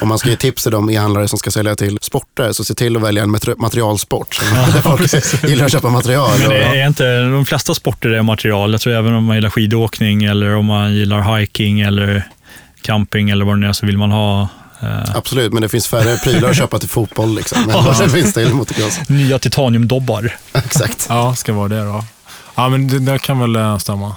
om 0.00 0.08
man 0.08 0.18
ska 0.18 0.28
ge 0.30 0.36
tips 0.36 0.62
till 0.62 0.72
de 0.72 0.90
e-handlare 0.90 1.28
som 1.28 1.38
ska 1.38 1.50
sälja 1.50 1.76
till 1.76 1.98
sporter, 2.02 2.52
så 2.52 2.64
se 2.64 2.74
till 2.74 2.96
att 2.96 3.02
välja 3.02 3.22
en 3.22 3.30
materi- 3.36 3.54
materialsport. 3.58 4.34
Så 4.34 4.44
där 4.44 4.82
folk 4.82 5.44
gillar 5.50 5.64
att 5.66 5.72
köpa 5.72 5.88
material. 5.90 6.30
Men 6.40 6.48
det 6.48 6.56
är 6.80 6.86
inte, 6.86 7.20
de 7.22 7.46
flesta 7.46 7.74
sporter 7.74 8.08
är 8.08 8.22
material. 8.22 8.72
Jag 8.72 8.80
tror 8.80 8.94
även 8.94 9.14
om 9.14 9.24
man 9.24 9.36
gillar 9.36 9.50
skidåkning 9.50 10.24
eller 10.24 10.54
om 10.54 10.66
man 10.66 10.94
gillar 10.94 11.38
hiking 11.38 11.80
eller 11.80 12.28
camping 12.82 13.30
eller 13.30 13.44
vad 13.44 13.54
det 13.56 13.60
nu 13.60 13.66
är 13.68 13.72
så 13.72 13.86
vill 13.86 13.98
man 13.98 14.10
ha 14.10 14.48
eh, 14.82 15.16
Absolut, 15.16 15.52
men 15.52 15.62
det 15.62 15.68
finns 15.68 15.88
färre 15.88 16.16
prylar 16.16 16.50
att 16.50 16.56
köpa 16.56 16.78
till 16.78 16.88
fotboll. 16.88 17.34
Liksom. 17.34 17.62
Men 17.66 17.70
ja. 17.76 17.96
det 18.02 18.08
finns 18.10 18.32
det 18.32 18.54
motocross. 18.54 19.00
nya 19.08 19.38
titaniumdobbar. 19.38 20.36
Exakt. 20.52 21.06
ja, 21.08 21.34
ska 21.36 21.52
vara 21.52 21.68
det 21.68 21.84
då. 21.84 22.04
Ja, 22.60 22.68
men 22.68 22.88
det 22.88 22.98
där 22.98 23.18
kan 23.18 23.38
väl 23.38 23.56
eh, 23.56 23.78
stämma. 23.78 24.16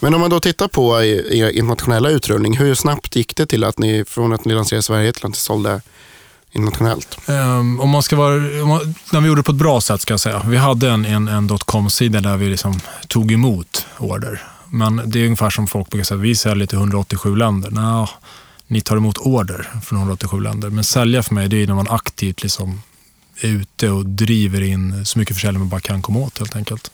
Men 0.00 0.14
om 0.14 0.20
man 0.20 0.30
då 0.30 0.40
tittar 0.40 0.68
på 0.68 1.02
er 1.02 1.50
internationella 1.50 2.10
utrullning, 2.10 2.56
hur 2.56 2.74
snabbt 2.74 3.16
gick 3.16 3.36
det 3.36 3.46
till 3.46 3.64
att 3.64 3.78
ni, 3.78 4.04
från 4.08 4.32
att 4.32 4.44
ni 4.44 4.54
lanserade 4.54 4.80
i 4.80 4.82
Sverige 4.82 5.12
till 5.12 5.24
att 5.26 5.30
ni 5.30 5.36
sålde 5.36 5.80
internationellt? 6.52 7.18
Um, 7.26 7.80
om 7.80 7.90
man 7.90 8.02
ska 8.02 8.16
vara, 8.16 8.34
man, 8.66 8.94
när 9.12 9.20
vi 9.20 9.26
gjorde 9.26 9.40
det 9.40 9.44
på 9.44 9.52
ett 9.52 9.58
bra 9.58 9.80
sätt 9.80 10.00
ska 10.00 10.12
jag 10.12 10.20
säga. 10.20 10.42
Vi 10.46 10.56
hade 10.56 10.90
en, 10.90 11.04
en, 11.04 11.28
en 11.28 11.58
.com-sida 11.58 12.20
där 12.20 12.36
vi 12.36 12.48
liksom 12.48 12.80
tog 13.08 13.32
emot 13.32 13.86
order. 13.98 14.42
Men 14.70 15.02
det 15.06 15.20
är 15.20 15.24
ungefär 15.24 15.50
som 15.50 15.66
folk 15.66 15.90
brukar 15.90 16.04
säga, 16.04 16.18
vi 16.18 16.36
säljer 16.36 16.66
till 16.66 16.78
187 16.78 17.36
länder. 17.36 17.70
Nå, 17.70 18.08
ni 18.66 18.80
tar 18.80 18.96
emot 18.96 19.18
order 19.18 19.70
från 19.84 19.98
187 19.98 20.40
länder. 20.40 20.70
Men 20.70 20.84
sälja 20.84 21.22
för 21.22 21.34
mig, 21.34 21.48
det 21.48 21.62
är 21.62 21.66
när 21.66 21.74
man 21.74 21.88
aktivt 21.90 22.42
liksom 22.42 22.82
är 23.40 23.48
ute 23.48 23.90
och 23.90 24.06
driver 24.06 24.62
in 24.62 25.06
så 25.06 25.18
mycket 25.18 25.36
försäljning 25.36 25.60
man 25.60 25.68
bara 25.68 25.80
kan 25.80 26.02
komma 26.02 26.18
åt 26.18 26.38
helt 26.38 26.56
enkelt. 26.56 26.90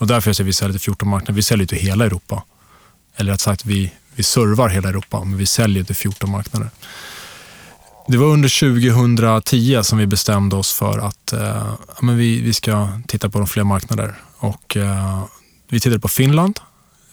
Och 0.00 0.06
därför 0.06 0.28
jag 0.28 0.36
säger 0.36 0.46
vi 0.46 0.52
säljer 0.52 0.72
till 0.72 0.80
14 0.80 1.08
marknader. 1.08 1.32
Vi 1.32 1.42
säljer 1.42 1.66
till 1.66 1.78
hela 1.78 2.04
Europa. 2.06 2.44
Eller 3.16 3.32
rätt 3.32 3.40
sagt, 3.40 3.64
vi, 3.64 3.92
vi 4.14 4.22
servar 4.22 4.68
hela 4.68 4.88
Europa, 4.88 5.24
men 5.24 5.36
vi 5.36 5.46
säljer 5.46 5.84
till 5.84 5.96
14 5.96 6.30
marknader. 6.30 6.70
Det 8.08 8.16
var 8.16 8.26
under 8.26 8.48
2010 8.60 9.80
som 9.82 9.98
vi 9.98 10.06
bestämde 10.06 10.56
oss 10.56 10.72
för 10.72 10.98
att 10.98 11.32
eh, 11.32 11.40
ja, 11.88 11.98
men 12.00 12.16
vi, 12.16 12.40
vi 12.40 12.52
ska 12.52 12.88
titta 13.06 13.30
på 13.30 13.38
de 13.38 13.46
fler 13.46 13.64
marknader. 13.64 14.14
Och, 14.36 14.76
eh, 14.76 15.24
vi 15.68 15.80
tittade 15.80 16.00
på 16.00 16.08
Finland. 16.08 16.60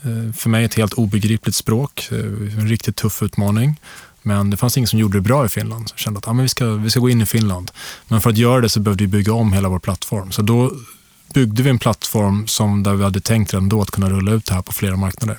Eh, 0.02 0.34
för 0.34 0.50
mig 0.50 0.66
ett 0.66 0.76
helt 0.76 0.94
obegripligt 0.94 1.56
språk. 1.56 2.08
Eh, 2.12 2.18
en 2.60 2.68
riktigt 2.68 2.96
tuff 2.96 3.24
utmaning. 3.24 3.80
Men 4.22 4.50
det 4.50 4.58
fanns 4.58 4.78
ingen 4.78 4.88
som 4.88 5.00
gjorde 5.00 5.18
det 5.18 5.22
bra 5.22 5.46
i 5.46 5.50
Finland. 5.50 5.90
Så 5.90 5.94
jag 5.94 6.00
kände 6.00 6.18
att 6.18 6.26
ja, 6.26 6.34
men 6.34 6.44
vi, 6.44 6.50
ska, 6.50 6.66
vi 6.66 6.90
ska 6.90 7.00
gå 7.00 7.10
in 7.10 7.22
i 7.22 7.26
Finland. 7.26 7.72
Men 8.08 8.22
för 8.22 8.30
att 8.30 8.38
göra 8.38 8.62
det 8.62 8.70
så 8.70 8.80
behövde 8.80 9.04
vi 9.04 9.08
bygga 9.08 9.34
om 9.34 9.54
hela 9.54 9.70
vår 9.70 9.80
plattform. 9.80 10.32
Så 10.32 10.42
då 10.42 10.72
byggde 11.34 11.64
vi 11.64 11.70
en 11.70 11.80
plattform 11.80 12.48
som 12.48 12.84
där 12.84 12.94
vi 12.94 13.04
hade 13.04 13.20
tänkt 13.20 13.54
redan 13.54 13.70
då 13.70 13.82
att 13.82 13.92
kunna 13.92 14.10
rulla 14.10 14.32
ut 14.32 14.46
det 14.46 14.54
här 14.54 14.62
på 14.62 14.74
flera 14.74 14.96
marknader. 14.96 15.38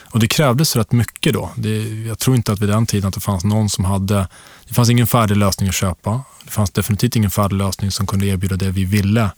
Och 0.00 0.18
det 0.20 0.28
krävdes 0.28 0.76
rätt 0.76 0.92
mycket 0.92 1.34
då. 1.34 1.50
Det, 1.56 1.82
jag 2.06 2.18
tror 2.18 2.36
inte 2.36 2.52
att 2.52 2.60
vid 2.60 2.68
den 2.68 2.86
tiden 2.86 3.08
att 3.08 3.14
det 3.14 3.20
fanns 3.20 3.44
någon 3.44 3.70
som 3.70 3.84
hade... 3.84 4.28
Det 4.68 4.74
fanns 4.74 4.90
ingen 4.90 5.06
färdig 5.06 5.36
lösning 5.36 5.68
att 5.68 5.74
köpa. 5.74 6.20
Det 6.44 6.50
fanns 6.50 6.70
definitivt 6.70 7.16
ingen 7.16 7.30
färdig 7.30 7.56
lösning 7.56 7.90
som 7.90 8.06
kunde 8.06 8.26
erbjuda 8.26 8.56
det 8.56 8.70
vi 8.70 8.84
ville 8.84 9.30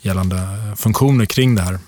gällande 0.00 0.36
funktioner 0.76 1.24
kring 1.26 1.54
det 1.54 1.62
här. 1.62 1.78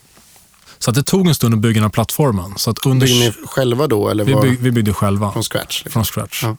Så 0.79 0.91
att 0.91 0.95
det 0.95 1.03
tog 1.03 1.29
en 1.29 1.35
stund 1.35 1.55
att 1.55 1.61
bygga 1.61 1.75
den 1.75 1.83
här 1.83 1.91
plattformen. 1.91 2.55
Så 2.57 2.71
att 2.71 2.87
under, 2.87 3.07
Byggde 3.07 3.21
ni 3.41 3.47
själva 3.47 3.87
då? 3.87 4.09
Eller 4.09 4.25
vi, 4.25 4.35
bygg, 4.35 4.59
vi 4.61 4.71
byggde 4.71 4.93
själva 4.93 5.33
från 5.33 5.43
scratch? 5.43 5.85
Liksom? 5.85 5.93
från 5.93 6.05
scratch. 6.05 6.43
Ja. 6.43 6.57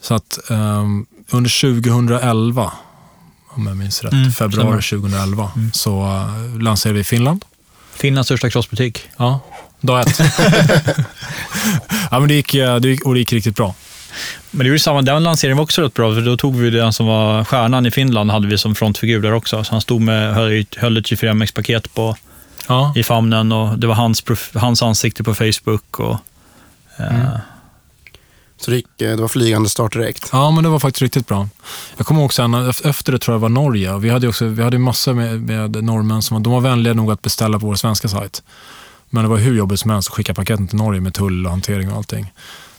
Så 0.00 0.14
att 0.14 0.38
um, 0.48 1.06
under 1.30 1.60
2011, 1.60 2.72
om 3.56 3.66
jag 3.66 3.76
minns 3.76 4.02
rätt, 4.04 4.12
Mm, 4.12 4.32
februari 4.32 4.82
2011, 4.82 5.50
så 5.72 6.02
uh, 6.04 6.60
lanserade 6.60 6.94
vi 6.94 7.00
i 7.00 7.04
Finland. 7.04 7.44
Finlands 7.94 8.26
största 8.28 8.50
crossbutik. 8.50 9.08
Ja, 9.16 9.40
dag 9.80 10.00
ett. 10.00 10.20
ja, 12.10 12.18
men 12.20 12.28
det 12.28 12.34
gick, 12.34 12.54
eh, 12.54 12.76
det 12.76 12.88
gick, 12.88 13.04
och 13.06 13.14
det 13.14 13.20
gick 13.20 13.32
riktigt 13.32 13.56
bra. 13.56 13.74
Men 14.50 14.64
det 14.64 14.70
var 14.70 14.74
ju 14.74 14.78
samma, 14.78 15.02
den 15.02 15.22
lanseringen 15.22 15.56
var 15.56 15.64
också 15.64 15.82
rätt 15.82 15.94
bra, 15.94 16.14
för 16.14 16.20
då 16.20 16.36
tog 16.36 16.56
vi 16.56 16.70
den 16.70 16.92
som 16.92 17.06
var 17.06 17.44
stjärnan 17.44 17.86
i 17.86 17.90
Finland, 17.90 18.30
hade 18.30 18.46
vi 18.46 18.58
som 18.58 18.74
frontfigur 18.74 19.22
där 19.22 19.32
också. 19.32 19.64
Så 19.64 19.72
han 19.72 19.80
stod 19.80 20.00
med, 20.00 20.34
höll, 20.34 20.60
ett 20.96 21.06
24MX-paket 21.06 21.94
på, 21.94 22.16
Ja. 22.68 22.92
i 22.96 23.04
famnen 23.04 23.52
och 23.52 23.78
det 23.78 23.86
var 23.86 23.94
hans, 23.94 24.24
hans 24.54 24.82
ansikte 24.82 25.24
på 25.24 25.34
Facebook. 25.34 26.00
Och, 26.00 26.18
eh, 26.98 27.38
Så 28.58 28.70
det, 28.70 28.76
gick, 28.76 29.00
eh, 29.00 29.16
det 29.16 29.22
var 29.22 29.28
flygande 29.28 29.68
start 29.68 29.92
direkt? 29.92 30.28
ja, 30.32 30.50
men 30.50 30.64
det 30.64 30.70
var 30.70 30.78
faktiskt 30.78 31.02
riktigt 31.02 31.26
bra. 31.26 31.48
Jag 31.96 32.06
kommer 32.06 32.20
ihåg 32.20 32.34
sen, 32.34 32.54
efter 32.84 33.12
det 33.12 33.18
tror 33.18 33.34
jag 33.34 33.40
var 33.40 33.48
Norge. 33.48 33.98
Vi 33.98 34.10
hade, 34.10 34.28
också, 34.28 34.46
vi 34.46 34.62
hade 34.62 34.78
massor 34.78 35.14
med, 35.14 35.42
med 35.42 35.84
norrmän 35.84 36.22
som 36.22 36.34
var, 36.34 36.44
de 36.44 36.52
var 36.52 36.60
vänliga 36.60 36.94
nog 36.94 37.12
att 37.12 37.22
beställa 37.22 37.58
på 37.58 37.66
vår 37.66 37.74
svenska 37.74 38.08
sajt. 38.08 38.42
Men 39.10 39.22
det 39.22 39.28
var 39.28 39.36
hur 39.36 39.56
jobbigt 39.56 39.80
som 39.80 39.90
helst 39.90 40.08
att 40.08 40.14
skicka 40.14 40.34
paketen 40.34 40.68
till 40.68 40.78
Norge 40.78 41.00
med 41.00 41.14
tull 41.14 41.46
och 41.46 41.50
hantering 41.50 41.90
och 41.90 41.96
allting. 41.96 42.32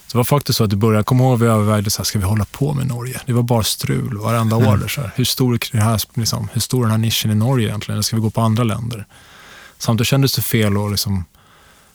Så 0.06 0.12
det 0.12 0.18
var 0.18 0.24
faktiskt 0.24 0.56
så 0.56 0.64
att 0.64 0.72
i 0.72 0.76
början, 0.76 0.96
jag 0.96 1.06
kommer 1.06 1.24
ihåg 1.24 1.34
att 1.34 1.40
vi 1.40 1.46
övervägde, 1.46 1.90
så 1.90 1.98
här, 1.98 2.04
ska 2.04 2.18
vi 2.18 2.24
hålla 2.24 2.44
på 2.44 2.74
med 2.74 2.86
Norge? 2.86 3.20
Det 3.26 3.32
var 3.32 3.42
bara 3.42 3.62
strul 3.62 4.18
varenda 4.18 4.56
order. 4.56 4.88
Så 4.88 5.00
här. 5.00 5.12
Hur, 5.14 5.24
stor, 5.24 5.54
är 5.54 5.58
det 5.72 5.82
här, 5.82 6.00
liksom, 6.14 6.48
hur 6.52 6.60
stor 6.60 6.78
är 6.78 6.82
den 6.82 6.90
här 6.90 6.98
nischen 6.98 7.30
i 7.30 7.34
Norge 7.34 7.68
egentligen? 7.68 7.94
Eller 7.94 8.02
ska 8.02 8.16
vi 8.16 8.22
gå 8.22 8.30
på 8.30 8.40
andra 8.40 8.64
länder? 8.64 9.06
Samtidigt 9.78 10.08
kändes 10.08 10.34
det 10.34 10.42
fel 10.42 10.76
att, 10.76 10.90
liksom, 10.90 11.24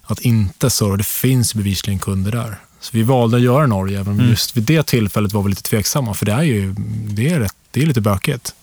att 0.04 0.20
inte 0.20 0.70
serva. 0.70 0.98
Det 0.98 1.06
finns 1.06 1.54
bevisligen 1.54 2.00
kunder 2.00 2.32
där. 2.32 2.60
Så 2.84 2.90
vi 2.98 3.04
valde 3.04 3.38
att 3.38 3.44
göra 3.44 3.68
Norge, 3.68 4.00
även 4.00 4.20
om 4.20 4.30
just 4.30 4.58
vid 4.58 4.64
det 4.64 4.84
tillfället 4.84 5.34
var 5.34 5.44
vi 5.44 5.50
lite 5.50 5.64
tveksamma. 5.64 6.14
För 6.14 6.26
det 6.26 6.32
är 6.32 6.42
ju 6.42 6.76
det 7.08 7.30
är 7.30 7.40
rätt, 7.40 7.56
det 7.72 7.82
är 7.82 7.86
lite 7.86 8.02
bökigt. 8.02 8.54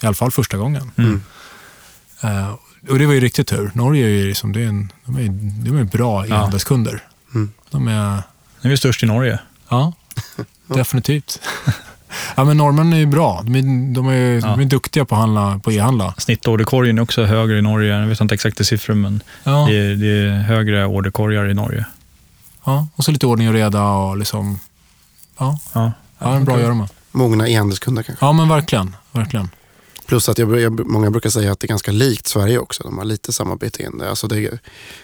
I 0.00 0.06
alla 0.06 0.14
fall 0.14 0.30
första 0.30 0.56
gången. 0.56 0.90
Mm. 0.96 1.22
Eh, 2.22 2.54
och 2.88 2.98
det 2.98 3.06
var 3.06 3.14
ju 3.14 3.20
riktigt 3.20 3.46
tur. 3.46 3.70
Norge 3.74 4.06
är 4.06 4.10
ju 4.10 4.26
liksom, 4.26 4.52
det 4.52 4.60
är 4.60 4.66
en, 4.66 4.92
de 5.04 5.16
är, 5.16 5.28
de 5.70 5.76
är 5.76 5.84
bra 5.84 6.26
e-handelskunder. 6.26 7.02
Mm. 7.34 7.52
De 7.70 7.88
är, 7.88 8.22
nu 8.60 8.68
är 8.68 8.68
vi 8.68 8.76
störst 8.76 9.02
i 9.02 9.06
Norge. 9.06 9.38
ja, 9.68 9.92
definitivt. 10.66 11.40
ja, 12.36 12.44
men 12.44 12.56
norrmännen 12.56 12.92
är 12.92 12.98
ju 12.98 13.06
bra. 13.06 13.42
De 13.44 13.54
är, 13.54 13.94
de 13.94 14.08
är, 14.08 14.40
de 14.40 14.60
är 14.60 14.64
duktiga 14.64 15.04
på 15.04 15.14
att 15.14 15.20
handla, 15.20 15.60
på 15.64 15.72
e-handla. 15.72 16.14
Snittorderkorgen 16.18 16.98
är 16.98 17.02
också 17.02 17.24
högre 17.24 17.58
i 17.58 17.62
Norge. 17.62 17.98
Jag 17.98 18.06
vet 18.06 18.20
inte 18.20 18.34
exakta 18.34 18.64
siffror, 18.64 18.94
men 18.94 19.22
Ja, 19.44 19.66
det, 19.70 19.76
är, 19.76 19.94
det 19.94 20.06
är 20.06 20.42
högre 20.42 20.86
orderkorgar 20.86 21.50
i 21.50 21.54
Norge. 21.54 21.86
Ja, 22.68 22.86
och 22.96 23.04
så 23.04 23.10
lite 23.10 23.26
ordning 23.26 23.48
och 23.48 23.54
reda 23.54 23.82
och 23.84 24.16
liksom, 24.16 24.58
ja, 25.38 25.58
Ja. 25.72 25.92
ja 26.18 26.30
det 26.30 26.36
är 26.36 26.40
bra 26.40 26.54
att 26.54 26.60
göra 26.60 26.74
med. 26.74 26.88
Mogna 27.12 27.48
e-handelskunder 27.48 28.02
kanske? 28.02 28.24
Ja, 28.26 28.32
men 28.32 28.48
verkligen. 28.48 28.96
verkligen. 29.12 29.50
Plus 30.06 30.28
att 30.28 30.38
jag, 30.38 30.60
jag, 30.60 30.86
många 30.86 31.10
brukar 31.10 31.30
säga 31.30 31.52
att 31.52 31.60
det 31.60 31.64
är 31.66 31.68
ganska 31.68 31.92
likt 31.92 32.26
Sverige 32.26 32.58
också. 32.58 32.82
De 32.82 32.98
har 32.98 33.04
lite 33.04 33.32
samma 33.32 33.56
beteende. 33.56 34.10
Alltså 34.10 34.26
det 34.28 34.38
är 34.40 34.58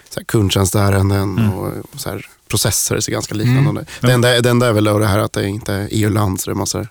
så 0.09 0.19
här 0.19 0.23
kundtjänstärenden 0.25 1.37
Mm. 1.37 1.53
och 1.53 1.73
så 1.95 2.09
här 2.09 2.25
processer 2.47 2.99
ser 2.99 3.11
ganska 3.11 3.35
liknande 3.35 3.81
ut. 3.81 3.87
Det, 4.01 4.11
enda, 4.11 4.41
det 4.41 4.49
enda 4.49 4.67
är 4.67 4.71
väl 4.71 4.83
det 4.83 5.07
här 5.07 5.19
att 5.19 5.33
det 5.33 5.47
inte 5.47 5.73
är 5.73 5.87
EU-land 5.91 6.41
så 6.41 6.49
det 6.49 6.53
är 6.53 6.55
massor 6.55 6.87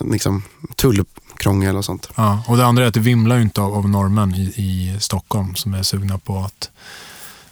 liksom, 0.00 0.42
tullkrångel 0.76 1.76
och 1.76 1.84
sånt. 1.84 2.08
Ja, 2.14 2.42
och 2.46 2.56
det 2.56 2.66
andra 2.66 2.84
är 2.84 2.88
att 2.88 2.94
det 2.94 3.00
vimlar 3.00 3.36
ju 3.36 3.42
inte 3.42 3.60
av, 3.60 3.74
av 3.74 3.88
norrmän 3.88 4.34
i, 4.34 4.40
i 4.56 4.96
Stockholm 5.00 5.54
som 5.54 5.74
är 5.74 5.82
sugna 5.82 6.18
på 6.18 6.38
att 6.38 6.70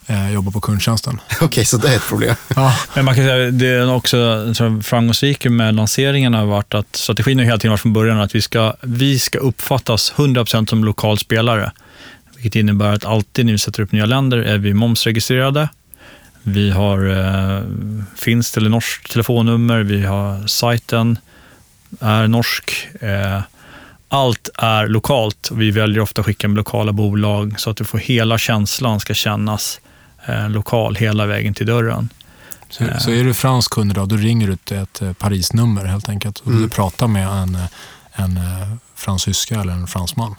eh, 0.07 0.33
jobba 0.33 0.51
på 0.51 0.61
kundtjänsten. 0.61 1.21
Okej, 1.41 1.65
så 1.65 1.77
det 1.77 1.89
är 1.89 1.97
ett 1.97 2.09
problem. 2.09 2.35
Ja, 2.57 2.77
Men 2.95 3.05
man 3.05 3.15
kan 3.15 3.25
säga 3.25 3.51
det 3.51 3.67
är 3.67 3.95
också 3.95 4.55
så 4.55 4.81
framgångsrika 4.85 5.51
med 5.51 5.75
lanseringen 5.75 6.35
har 6.35 6.47
varit 6.47 6.75
att 6.75 6.97
strategin 6.97 7.39
har 7.39 7.45
hela 7.45 7.59
tiden 7.59 7.71
varit 7.71 7.81
från 7.81 7.93
början 7.93 8.21
att 8.21 8.35
vi 8.35 8.43
ska, 8.43 8.75
vi 8.81 9.19
ska 9.19 9.39
uppfattas 9.39 10.13
100% 10.17 10.67
som 10.67 10.85
lokal 10.85 11.19
spelare. 11.19 11.73
Vilket 12.35 12.57
innebär 12.57 12.93
att 12.93 13.05
alltid 13.05 13.47
när 13.47 13.53
vi 13.53 13.59
sätter 13.59 13.83
upp 13.83 13.93
nya 13.93 14.07
länder 14.07 14.39
är 14.39 14.59
vi 14.59 14.75
momsregistrerade. 14.75 15.69
Vi 16.43 16.71
har 16.71 17.11
eh, 17.11 17.63
finskt 18.17 18.57
eller 18.57 18.71
norskt 18.71 19.13
telefonnummer, 19.13 19.81
vi 19.81 20.03
har 20.03 20.47
sajten. 20.47 21.19
är 22.01 22.27
norsk. 22.27 22.89
Eh, 23.01 23.41
allt 24.09 24.51
är 24.59 24.87
lokalt 24.87 25.49
och 25.49 25.61
vi 25.61 25.71
väljer 25.71 26.01
ofta 26.01 26.21
att 26.21 26.27
skicka 26.27 26.49
med 26.49 26.57
lokala 26.57 26.93
bolag 26.93 27.61
så 27.61 27.71
att 27.71 27.77
du 27.77 27.85
får 27.85 27.99
hela 27.99 28.39
känslan 28.39 29.01
ska 29.01 29.15
kännas 29.15 29.81
eh, 29.85 29.92
lokal 30.49 30.95
hela 30.95 31.27
vägen 31.27 31.55
till 31.55 31.67
dörren. 31.67 32.09
Så, 32.71 32.85
så 33.01 33.11
är 33.11 33.25
du 33.25 33.35
fransk 33.35 33.71
kund 33.73 33.91
idag, 33.91 34.09
då 34.09 34.17
ringer 34.17 34.49
du 34.49 34.57
till 34.57 34.77
ett 34.77 35.03
eh, 35.03 35.13
Paris-nummer 35.13 35.85
helt 35.85 36.09
enkelt. 36.09 36.39
Och 36.39 36.47
Mm. 36.47 36.63
du 36.63 36.69
pratar 36.69 37.07
med 37.09 37.29
en, 37.29 37.55
eh, 37.55 37.65
en 38.13 38.37
eh, 38.37 38.73
fransyska 38.95 39.61
eller 39.61 39.73
en 39.73 39.87
fransman. 39.87 40.35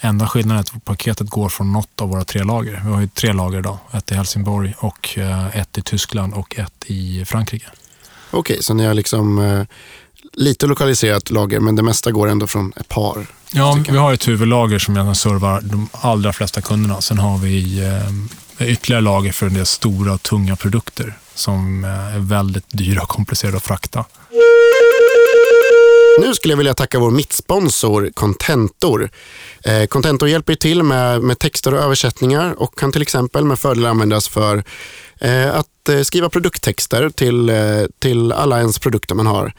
Enda 0.00 0.26
skillnaden 0.28 0.56
är 0.72 0.76
att 0.78 0.84
paketet 0.84 1.30
går 1.30 1.48
från 1.48 1.72
något 1.72 2.00
av 2.00 2.08
våra 2.08 2.24
tre 2.24 2.42
lager. 2.42 2.82
Vi 2.84 2.90
har 2.92 3.00
ju 3.00 3.08
tre 3.08 3.32
lager 3.32 3.58
idag. 3.58 3.78
Ett 3.92 4.12
i 4.12 4.14
Helsingborg, 4.14 4.74
och 4.78 5.18
eh, 5.18 5.56
ett 5.56 5.78
i 5.78 5.82
Tyskland 5.82 6.34
och 6.34 6.58
ett 6.58 6.84
i 6.86 7.24
Frankrike. 7.24 7.66
Okej, 8.30 8.62
så 8.62 8.74
ni 8.74 8.86
har 8.86 8.94
liksom 8.94 9.38
eh, 9.38 9.62
lite 10.32 10.66
lokaliserat 10.66 11.30
lager, 11.30 11.60
men 11.60 11.76
det 11.76 11.82
mesta 11.82 12.10
går 12.10 12.28
ändå 12.28 12.46
från 12.46 12.72
ett 12.76 12.88
par. 12.88 13.26
Ja, 13.52 13.72
stycken. 13.72 13.94
vi 13.94 14.00
har 14.00 14.12
ett 14.12 14.28
huvudlager 14.28 14.78
som 14.78 14.94
egentligen 14.94 15.14
servar 15.14 15.60
de 15.60 15.88
allra 15.92 16.32
flesta 16.32 16.60
kunderna. 16.60 17.00
Sen 17.00 17.18
har 17.18 17.38
vi 17.38 17.78
eh, 17.86 18.10
ytterligare 18.66 19.02
lager 19.02 19.32
för 19.32 19.46
en 19.46 19.54
del 19.54 19.66
stora 19.66 20.12
och 20.12 20.22
tunga 20.22 20.56
produkter 20.56 21.14
som 21.34 21.84
eh, 21.84 22.14
är 22.16 22.18
väldigt 22.18 22.64
dyra 22.68 23.02
och 23.02 23.08
komplicerade 23.08 23.56
att 23.56 23.62
frakta. 23.62 24.04
Nu 26.20 26.34
skulle 26.34 26.52
jag 26.52 26.58
vilja 26.58 26.74
tacka 26.74 26.98
vår 26.98 27.10
mittsponsor 27.10 28.10
Contentor. 28.14 29.10
Eh, 29.64 29.86
Contentor 29.86 30.28
hjälper 30.28 30.54
till 30.54 30.82
med, 30.82 31.22
med 31.22 31.38
texter 31.38 31.74
och 31.74 31.80
översättningar 31.80 32.62
och 32.62 32.78
kan 32.78 32.92
till 32.92 33.02
exempel 33.02 33.44
med 33.44 33.58
fördel 33.58 33.86
användas 33.86 34.28
för 34.28 34.64
Eh, 35.20 35.54
att 35.54 35.88
eh, 35.88 36.00
skriva 36.00 36.28
produkttexter 36.28 37.10
till, 37.10 37.48
eh, 37.48 37.56
till 37.98 38.32
alla 38.32 38.58
ens 38.58 38.78
produkter 38.78 39.14
man 39.14 39.26
har. 39.26 39.52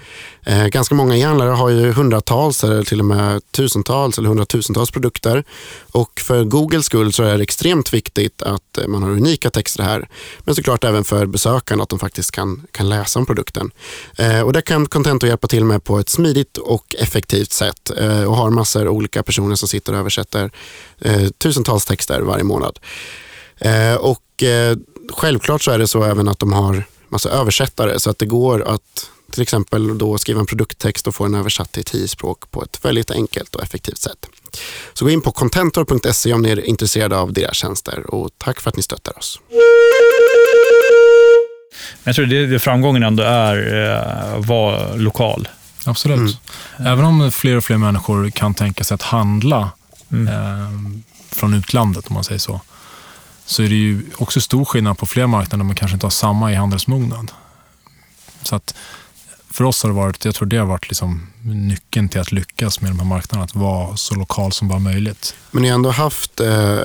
Ganska 0.70 0.96
många 0.96 1.18
e-handlare 1.18 1.50
har 1.50 1.70
ju 1.70 1.92
hundratals 1.92 2.64
eller 2.64 2.84
till 2.84 3.00
och 3.00 3.06
med 3.06 3.52
tusentals 3.52 4.18
eller 4.18 4.30
hundratusentals 4.30 4.92
produkter. 4.92 5.44
Och 5.92 6.20
för 6.20 6.44
Googles 6.44 6.86
skull 6.86 7.14
så 7.14 7.24
är 7.24 7.38
det 7.38 7.44
extremt 7.44 7.94
viktigt 7.94 8.42
att 8.42 8.80
man 8.88 9.04
har 9.04 9.10
unika 9.10 9.50
texter 9.50 9.84
här. 9.84 10.10
Men 10.40 10.56
såklart 10.56 10.84
även 10.84 11.04
för 11.04 11.26
besökarna 11.26 11.84
att 11.84 11.90
de 11.90 12.00
faktiskt 12.00 12.32
kan, 12.32 12.68
kan 12.72 12.90
läsa 12.90 13.20
om 13.20 13.26
produkten. 13.26 13.72
Och 14.46 14.54
det 14.54 14.62
kan 14.62 14.86
Contento 14.86 15.28
hjälpa 15.28 15.48
till 15.48 15.66
med 15.66 15.84
på 15.84 16.00
ett 16.00 16.10
smidigt 16.10 16.58
och 16.58 16.96
effektivt 17.00 17.52
sätt 17.52 17.90
och 18.28 18.38
har 18.38 18.50
massor 18.50 18.88
olika 18.88 19.24
personer 19.24 19.56
som 19.56 19.68
sitter 19.68 19.94
och 19.94 20.00
översätter 20.00 20.52
tusentals 21.38 21.86
texter 21.86 22.22
varje 22.22 22.44
månad. 22.44 22.80
Och 24.00 24.44
självklart 25.10 25.62
så 25.62 25.72
är 25.72 25.78
det 25.80 25.88
så 25.88 26.04
även 26.04 26.28
att 26.28 26.40
de 26.40 26.54
har 26.54 26.84
massa 27.10 27.30
översättare 27.30 28.00
så 28.00 28.10
att 28.10 28.18
det 28.20 28.26
går 28.26 28.68
att 28.68 29.10
till 29.32 29.42
exempel 29.42 29.98
då 29.98 30.18
skriva 30.18 30.40
en 30.40 30.46
produkttext 30.46 31.08
och 31.08 31.16
få 31.16 31.24
den 31.24 31.36
översatt 31.36 31.72
till 31.72 31.84
tio 31.84 32.08
språk 32.08 32.52
på 32.52 32.64
ett 32.64 32.86
väldigt 32.86 33.12
enkelt 33.12 33.56
och 33.56 33.64
effektivt 33.64 33.98
sätt. 33.98 34.26
Så 34.94 35.06
gå 35.06 35.12
in 35.12 35.22
på 35.22 35.32
contentor.se 35.32 36.34
om 36.34 36.42
ni 36.42 36.50
är 36.50 36.66
intresserade 36.66 37.18
av 37.18 37.34
deras 37.34 37.56
tjänster 37.56 38.14
och 38.16 38.30
tack 38.38 38.60
för 38.60 38.70
att 38.70 38.76
ni 38.76 38.84
stöttar 38.84 39.18
oss. 39.18 39.40
Men 42.04 42.10
jag 42.10 42.16
tror 42.16 42.26
det, 42.26 42.46
det 42.46 42.60
framgången 42.60 43.04
ändå 43.04 43.24
är 43.24 43.86
eh, 43.90 44.34
att 44.40 44.46
vara 44.46 44.96
lokal. 44.96 45.48
Absolut. 45.86 46.18
Mm. 46.78 46.92
Även 46.94 47.06
om 47.06 47.32
fler 47.32 47.56
och 47.56 47.64
fler 47.64 47.78
människor 47.78 48.30
kan 48.30 48.54
tänka 48.54 48.84
sig 48.84 48.96
att 48.96 49.02
handla 49.02 49.70
Mm. 50.12 50.28
eh, 50.28 51.02
från 51.32 51.54
utlandet, 51.54 52.08
om 52.08 52.14
man 52.14 52.24
säger 52.24 52.40
så, 52.40 52.62
så 53.52 53.64
är 53.64 53.70
det 53.70 53.76
ju 53.76 54.02
också 54.18 54.42
stor 54.42 54.66
skillnad 54.66 54.98
på 54.98 55.06
fler 55.06 55.28
marknader 55.28 55.58
där 55.58 55.66
man 55.66 55.76
kanske 55.76 55.96
inte 55.96 56.06
har 56.06 56.12
samma 56.12 56.52
e-handelsmognad. 56.52 57.32
Så 58.44 58.56
att 58.56 58.76
för 59.50 59.64
oss 59.64 59.84
har 59.84 59.90
det 59.90 59.96
varit, 59.96 60.26
jag 60.26 60.36
tror 60.36 60.48
det 60.48 60.58
har 60.58 60.66
varit 60.66 60.90
liksom 60.90 61.28
nyckeln 61.44 62.10
till 62.10 62.22
att 62.22 62.32
lyckas 62.32 62.82
med 62.82 62.92
de 62.92 63.00
här 63.00 63.06
marknaderna, 63.06 63.44
att 63.44 63.56
vara 63.56 63.98
så 63.98 64.16
lokal 64.16 64.52
som 64.52 64.68
bara 64.68 64.80
möjligt. 64.80 65.36
Men 65.52 65.62
ni 65.62 65.70
har 65.70 65.76
ändå 65.76 65.92
haft 65.92 66.40
eh, 66.40 66.80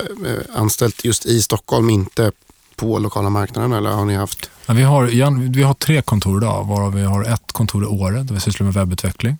anställt 0.55 1.05
just 1.05 1.27
i 1.27 1.43
Stockholm, 1.43 1.91
inte 1.91 2.33
på 2.77 2.99
lokala 2.99 3.31
marknaden 3.31 3.73
eller 3.73 3.91
har 3.91 4.05
ni 4.05 4.14
haft? 4.14 4.51
Ja, 4.67 4.75
vi, 4.75 4.83
har, 4.83 5.05
vi 5.53 5.62
har 5.62 5.75
tre 5.75 6.03
kontor 6.03 6.43
idag, 6.43 6.64
varav 6.64 6.95
vi 6.95 7.03
har 7.03 7.25
ett 7.25 7.53
kontor 7.53 7.85
i 7.85 7.87
Åre 7.87 8.23
där 8.23 8.35
vi 8.35 8.41
sysslar 8.41 8.64
med 8.64 8.75
webbutveckling. 8.75 9.37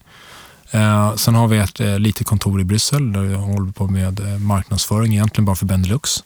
Eh, 0.71 1.15
sen 1.15 1.35
har 1.35 1.49
vi 1.49 1.59
ett 1.59 1.81
eh, 1.81 1.99
litet 1.99 2.27
kontor 2.27 2.61
i 2.61 2.65
Bryssel 2.65 3.13
där 3.13 3.21
vi 3.21 3.35
håller 3.35 3.73
på 3.73 3.87
med 3.87 4.21
eh, 4.21 4.39
marknadsföring, 4.39 5.13
egentligen 5.13 5.45
bara 5.45 5.57
för 5.57 5.67
Benelux. 5.67 6.25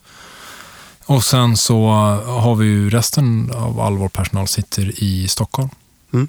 Och 1.11 1.24
sen 1.24 1.56
så 1.56 1.86
har 2.26 2.54
vi 2.54 2.66
ju 2.66 2.90
resten 2.90 3.50
av 3.54 3.80
all 3.80 3.96
vår 3.96 4.08
personal 4.08 4.48
sitter 4.48 5.02
i 5.04 5.28
Stockholm. 5.28 5.68
Mm. 6.12 6.28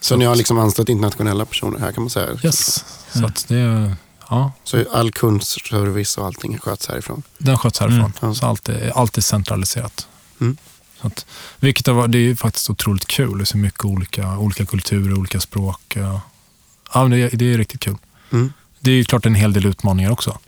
Så 0.00 0.14
att- 0.14 0.18
ni 0.18 0.24
har 0.24 0.36
liksom 0.36 0.58
anställt 0.58 0.88
internationella 0.88 1.44
personer 1.44 1.78
här 1.78 1.92
kan 1.92 2.02
man 2.02 2.10
säga? 2.10 2.30
Yes. 2.44 2.84
Så 3.12 3.26
att 3.26 3.44
det, 3.48 3.96
ja, 4.30 4.52
Så 4.64 4.84
all 4.92 5.12
kundservice 5.12 6.18
och 6.18 6.26
allting 6.26 6.58
sköts 6.58 6.88
härifrån? 6.88 7.22
den 7.38 7.58
sköts 7.58 7.80
härifrån. 7.80 8.12
Mm. 8.22 8.34
Så 8.34 8.46
allt 8.46 8.68
är, 8.68 8.92
allt 8.98 9.16
är 9.18 9.22
centraliserat. 9.22 10.08
Mm. 10.40 10.56
Så 11.00 11.06
att, 11.06 11.26
vilket 11.60 11.86
har, 11.86 12.08
det 12.08 12.18
är 12.18 12.22
ju 12.22 12.36
faktiskt 12.36 12.70
otroligt 12.70 13.06
kul. 13.06 13.38
Det 13.38 13.42
är 13.42 13.44
så 13.44 13.58
mycket 13.58 13.84
olika, 13.84 14.38
olika 14.38 14.66
kulturer, 14.66 15.18
olika 15.18 15.40
språk. 15.40 15.96
Ja, 16.94 17.04
det, 17.08 17.16
är- 17.16 17.36
det 17.36 17.54
är 17.54 17.58
riktigt 17.58 17.80
kul. 17.80 17.96
Mm. 18.30 18.52
Det 18.80 18.90
är 18.90 18.94
ju 18.94 19.04
klart 19.04 19.26
en 19.26 19.34
hel 19.34 19.52
del 19.52 19.66
utmaningar 19.66 20.10
också. 20.10 20.38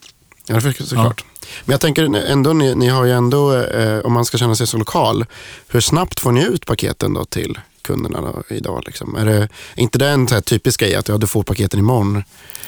Ja, 0.46 0.54
det 0.54 0.60
förstår- 0.60 0.84
såklart. 0.84 1.24
Men 1.64 1.72
jag 1.72 1.80
tänker 1.80 2.14
ändå, 2.16 2.52
ni, 2.52 2.74
ni 2.74 2.88
har 2.88 3.04
ju 3.04 3.12
ändå, 3.12 3.56
eh, 3.56 3.98
om 3.98 4.12
man 4.12 4.24
ska 4.24 4.38
känna 4.38 4.54
sig 4.56 4.66
så 4.66 4.76
lokal, 4.76 5.26
hur 5.68 5.80
snabbt 5.80 6.20
får 6.20 6.32
ni 6.32 6.42
ut 6.44 6.66
paketen 6.66 7.14
då 7.14 7.24
till 7.24 7.58
kunderna 7.82 8.20
då, 8.20 8.42
idag? 8.54 8.82
Liksom? 8.86 9.16
Är, 9.16 9.24
det, 9.24 9.34
är 9.42 9.48
inte 9.74 9.98
det 9.98 10.08
en 10.08 10.28
så 10.28 10.34
här 10.34 10.42
typisk 10.42 10.80
grej 10.80 10.94
att 10.94 11.08
ja, 11.08 11.18
du 11.18 11.26
får 11.26 11.42
paketen 11.42 11.80
imorgon? 11.80 12.24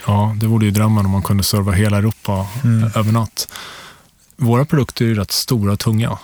Ja, 0.07 0.37
det 0.41 0.47
vore 0.47 0.65
ju 0.65 0.71
drömmen 0.71 1.05
om 1.07 1.13
man 1.13 1.23
kunde 1.23 1.43
serva 1.43 1.73
hela 1.73 1.97
Europa 1.99 2.47
Mm. 2.65 2.91
över 2.95 3.13
natt. 3.13 3.49
Våra 4.37 4.65
produkter 4.65 5.05
är 5.05 5.09
ju 5.09 5.15
rätt 5.15 5.33
stora 5.33 5.73
och 5.73 5.79
tunga. 5.79 6.19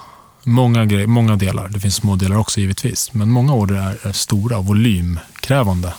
Många, 0.45 0.85
grej, 0.87 1.07
många 1.07 1.37
delar, 1.37 1.69
det 1.69 1.81
finns 1.81 1.95
små 1.95 2.17
delar 2.17 2.37
också 2.37 2.61
givetvis, 2.61 3.13
men 3.13 3.31
många 3.31 3.55
order 3.55 3.75
är, 3.75 4.09
är 4.09 4.13
stora, 4.13 4.61
volymkrävande. 4.61 5.95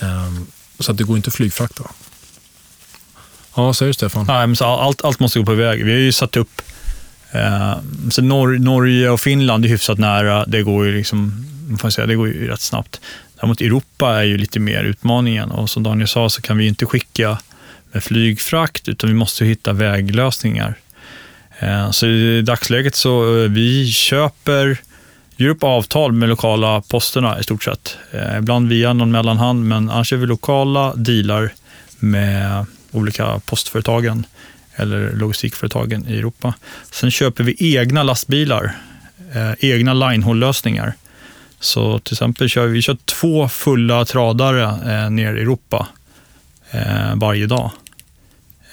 Ehm, 0.00 0.46
så 0.78 0.92
att 0.92 0.98
det 0.98 1.04
går 1.04 1.16
inte 1.16 1.28
att 1.28 1.34
flygfrakta. 1.34 1.84
Ja, 3.66 3.74
säger 3.74 3.88
det, 3.88 3.94
Stefan? 3.94 4.24
Nej, 4.28 4.46
men 4.46 4.56
så 4.56 4.64
allt, 4.64 5.04
allt 5.04 5.20
måste 5.20 5.38
gå 5.38 5.44
på 5.44 5.54
väg. 5.54 5.84
Vi 5.84 5.92
har 5.92 5.98
ju 5.98 6.12
satt 6.12 6.36
upp... 6.36 6.62
Eh, 7.32 7.74
så 8.10 8.22
Nor 8.22 8.58
Norge 8.58 9.10
och 9.10 9.20
Finland 9.20 9.64
är 9.64 9.68
hyfsat 9.68 9.98
nära. 9.98 10.44
Det 10.46 10.62
går 10.62 10.86
ju 10.86 10.96
liksom, 10.96 11.46
får 11.80 11.90
säga, 11.90 12.06
det 12.06 12.14
går 12.14 12.28
ju 12.28 12.48
rätt 12.48 12.60
snabbt. 12.60 13.00
Däremot 13.34 13.60
Europa 13.60 14.18
är 14.18 14.22
ju 14.22 14.38
lite 14.38 14.60
mer 14.60 14.84
utmaningen 14.84 15.50
och 15.50 15.70
som 15.70 15.82
Daniel 15.82 16.08
sa 16.08 16.28
så 16.28 16.42
kan 16.42 16.58
vi 16.58 16.66
inte 16.66 16.86
skicka 16.86 17.38
med 17.92 18.04
flygfrakt 18.04 18.88
utan 18.88 19.10
vi 19.10 19.14
måste 19.14 19.44
hitta 19.44 19.72
väglösningar. 19.72 20.74
Eh, 21.58 21.90
så 21.90 22.06
i 22.06 22.42
dagsläget 22.42 22.94
så 22.94 23.42
eh, 23.42 23.50
vi 23.50 23.86
köper, 23.86 24.78
gör 25.36 25.48
upp 25.48 25.64
avtal 25.64 26.12
med 26.12 26.28
lokala 26.28 26.80
posterna 26.80 27.40
i 27.40 27.42
stort 27.42 27.64
sett. 27.64 27.96
Eh, 28.12 28.38
ibland 28.38 28.68
via 28.68 28.92
någon 28.92 29.10
mellanhand 29.10 29.64
men 29.64 29.90
annars 29.90 30.12
är 30.12 30.16
vi 30.16 30.26
lokala 30.26 30.94
dealar 30.94 31.52
med 31.98 32.66
olika 32.92 33.40
postföretagen 33.46 34.26
eller 34.76 35.12
logistikföretagen 35.12 36.08
i 36.08 36.18
Europa. 36.18 36.54
Sen 36.90 37.10
köper 37.10 37.44
vi 37.44 37.76
egna 37.76 38.02
lastbilar, 38.02 38.76
eh, 39.34 39.52
egna 39.58 39.94
linehållösningar. 39.94 40.94
Så 41.60 41.98
till 41.98 42.14
exempel 42.14 42.48
kör 42.48 42.66
vi, 42.66 42.72
vi 42.72 42.82
kör 42.82 42.96
två 43.04 43.48
fulla 43.48 44.04
tradare 44.04 44.62
eh, 44.64 45.10
ner 45.10 45.34
i 45.34 45.40
Europa 45.40 45.88
eh, 46.70 47.14
varje 47.14 47.46
dag 47.46 47.70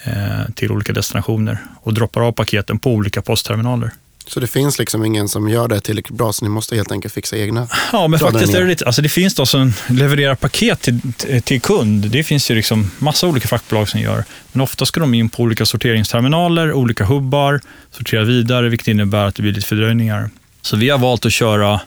eh, 0.04 0.52
till 0.54 0.72
olika 0.72 0.92
destinationer 0.92 1.58
och 1.80 1.94
droppar 1.94 2.20
av 2.20 2.32
paketen 2.32 2.78
på 2.78 2.92
olika 2.92 3.22
postterminaler. 3.22 3.90
Så 4.28 4.40
det 4.40 4.46
finns 4.46 4.78
liksom 4.78 5.04
ingen 5.04 5.28
som 5.28 5.48
gör 5.48 5.68
det 5.68 5.80
tillräckligt 5.80 6.18
bra 6.18 6.32
så 6.32 6.44
ni 6.44 6.48
måste 6.48 6.76
helt 6.76 6.92
enkelt 6.92 7.14
fixa 7.14 7.36
egna? 7.36 7.68
Ja, 7.92 8.08
men 8.08 8.20
faktiskt 8.20 8.54
är 8.54 8.60
det 8.60 8.66
lite, 8.66 8.84
alltså 8.84 9.02
det 9.02 9.08
finns 9.08 9.34
de 9.34 9.46
som 9.46 9.72
levererar 9.88 10.34
paket 10.34 10.80
till, 10.80 11.00
till 11.44 11.60
kund. 11.60 12.10
Det 12.10 12.24
finns 12.24 12.50
ju 12.50 12.54
liksom 12.54 12.90
massa 12.98 13.26
olika 13.26 13.48
fraktbolag 13.48 13.88
som 13.88 14.00
gör. 14.00 14.24
Men 14.52 14.60
ofta 14.60 14.86
ska 14.86 15.00
de 15.00 15.14
in 15.14 15.28
på 15.28 15.42
olika 15.42 15.66
sorteringsterminaler, 15.66 16.72
olika 16.72 17.04
hubbar, 17.04 17.60
sortera 17.90 18.24
vidare, 18.24 18.68
vilket 18.68 18.88
innebär 18.88 19.24
att 19.26 19.34
det 19.34 19.42
blir 19.42 19.52
lite 19.52 19.66
fördröjningar. 19.66 20.30
Så 20.62 20.76
vi 20.76 20.90
har 20.90 20.98
valt 20.98 21.26
att 21.26 21.32
köra, 21.32 21.80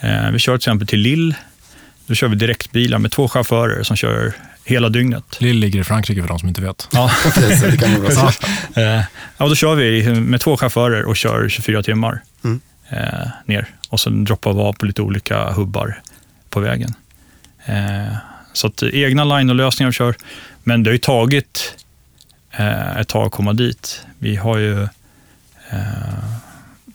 eh, 0.00 0.30
vi 0.32 0.38
kör 0.38 0.52
till 0.52 0.68
exempel 0.68 0.88
till 0.88 1.00
Lille. 1.00 1.34
Då 2.06 2.14
kör 2.14 2.28
vi 2.28 2.36
direktbilar 2.36 2.98
med 2.98 3.12
två 3.12 3.28
chaufförer 3.28 3.82
som 3.82 3.96
kör 3.96 4.32
hela 4.64 4.88
dygnet. 4.88 5.24
Lill 5.40 5.56
ligger 5.58 5.80
i 5.80 5.84
Frankrike 5.84 6.20
för 6.20 6.28
de 6.28 6.38
som 6.38 6.48
inte 6.48 6.60
vet. 6.62 6.88
Ja. 6.92 7.10
Det 7.36 7.76
kan 7.80 8.02
vara. 8.02 8.32
Eh, 8.76 9.02
ja, 9.38 9.48
då 9.48 9.54
kör 9.54 9.74
vi 9.74 10.14
med 10.20 10.40
två 10.40 10.56
chaufförer 10.56 11.04
och 11.04 11.16
kör 11.16 11.48
24 11.48 11.82
timmar 11.82 12.22
Mm. 12.44 12.60
eh, 12.88 13.28
ner. 13.46 13.66
Och 13.88 14.00
sen 14.00 14.24
droppar 14.24 14.52
vi 14.52 14.60
av 14.60 14.72
på 14.72 14.86
lite 14.86 15.02
olika 15.02 15.50
hubbar 15.52 16.00
på 16.50 16.60
vägen. 16.60 16.94
Eh, 17.66 18.16
så 18.52 18.66
att 18.66 18.82
egna 18.82 19.24
line-lösningar 19.24 19.90
vi 19.90 19.92
kör. 19.94 20.14
Men 20.62 20.82
det 20.82 20.90
har 20.90 20.92
ju 20.92 20.98
tagit 20.98 21.74
eh, 22.50 22.96
ett 22.96 23.08
tag 23.08 23.26
att 23.26 23.32
komma 23.32 23.52
dit. 23.52 24.02
Vi 24.18 24.36
har 24.36 24.58
ju... 24.58 24.88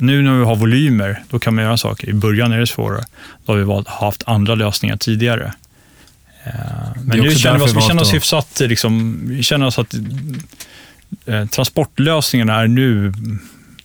Nu 0.01 0.21
när 0.21 0.33
vi 0.39 0.45
har 0.45 0.55
volymer, 0.55 1.23
då 1.29 1.39
kan 1.39 1.55
man 1.55 1.63
göra 1.63 1.77
saker. 1.77 2.09
I 2.09 2.13
början 2.13 2.51
är 2.51 2.59
det 2.59 2.67
svårare. 2.67 3.05
Då 3.45 3.53
har 3.53 3.59
vi 3.59 3.83
haft 3.87 4.23
andra 4.25 4.55
lösningar 4.55 4.97
tidigare. 4.97 5.53
Eh, 6.43 6.53
men 7.03 7.19
nu 7.19 7.35
känner 7.35 7.57
vi 7.59 7.65
oss, 7.65 7.75
vi 7.75 7.81
känner 7.81 8.01
oss 8.01 8.13
hyfsat, 8.13 8.59
liksom, 8.59 9.21
vi 9.27 9.43
känner 9.43 9.65
oss 9.65 9.79
att 9.79 9.93
eh, 11.25 11.45
transportlösningarna 11.45 12.55
är 12.61 12.67
nu, 12.67 13.13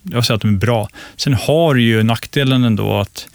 jag 0.03 0.25
säger 0.25 0.35
att 0.35 0.41
de 0.41 0.53
är 0.53 0.57
bra. 0.57 0.89
Sen 1.15 1.33
har 1.33 1.75
ju 1.75 2.03
nackdelen 2.03 2.63
ändå 2.63 2.99
att 2.99 3.27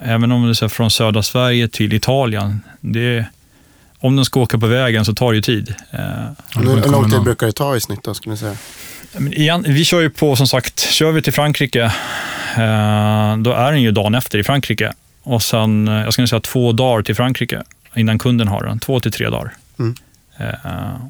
även 0.00 0.32
om 0.32 0.46
det 0.46 0.62
är 0.62 0.68
från 0.68 0.90
södra 0.90 1.22
Sverige 1.22 1.68
till 1.68 1.92
Italien, 1.92 2.60
det, 2.80 3.26
om 3.98 4.16
den 4.16 4.24
ska 4.24 4.40
åka 4.40 4.58
på 4.58 4.66
vägen 4.66 5.04
så 5.04 5.14
tar 5.14 5.32
det 5.32 5.36
ju 5.36 5.42
tid. 5.42 5.74
Eh, 5.90 6.00
Hur 6.56 6.90
lång 6.90 7.10
tid 7.10 7.22
brukar 7.22 7.46
det 7.46 7.52
ta 7.52 7.76
i 7.76 7.80
snitt 7.80 8.02
då, 8.02 8.14
skulle 8.14 8.32
ni 8.32 8.38
säga? 8.38 8.56
Igen, 9.32 9.64
vi 9.68 9.84
kör 9.84 10.00
ju 10.00 10.10
på, 10.10 10.36
som 10.36 10.46
sagt, 10.46 10.80
kör 10.80 11.12
vi 11.12 11.22
till 11.22 11.32
Frankrike, 11.32 11.82
eh, 12.56 13.36
då 13.36 13.52
är 13.52 13.72
den 13.72 13.82
ju 13.82 13.90
dagen 13.90 14.14
efter 14.14 14.38
i 14.38 14.42
Frankrike. 14.42 14.92
Och 15.22 15.42
sen, 15.42 15.88
eh, 15.88 15.94
jag 15.94 16.12
skulle 16.12 16.28
säga 16.28 16.40
två 16.40 16.72
dagar 16.72 17.02
till 17.02 17.14
Frankrike 17.14 17.62
innan 17.96 18.18
kunden 18.18 18.48
har 18.48 18.62
den. 18.62 18.78
Två 18.78 19.00
till 19.00 19.12
tre 19.12 19.30
dagar. 19.30 19.54
Mm. 19.78 19.94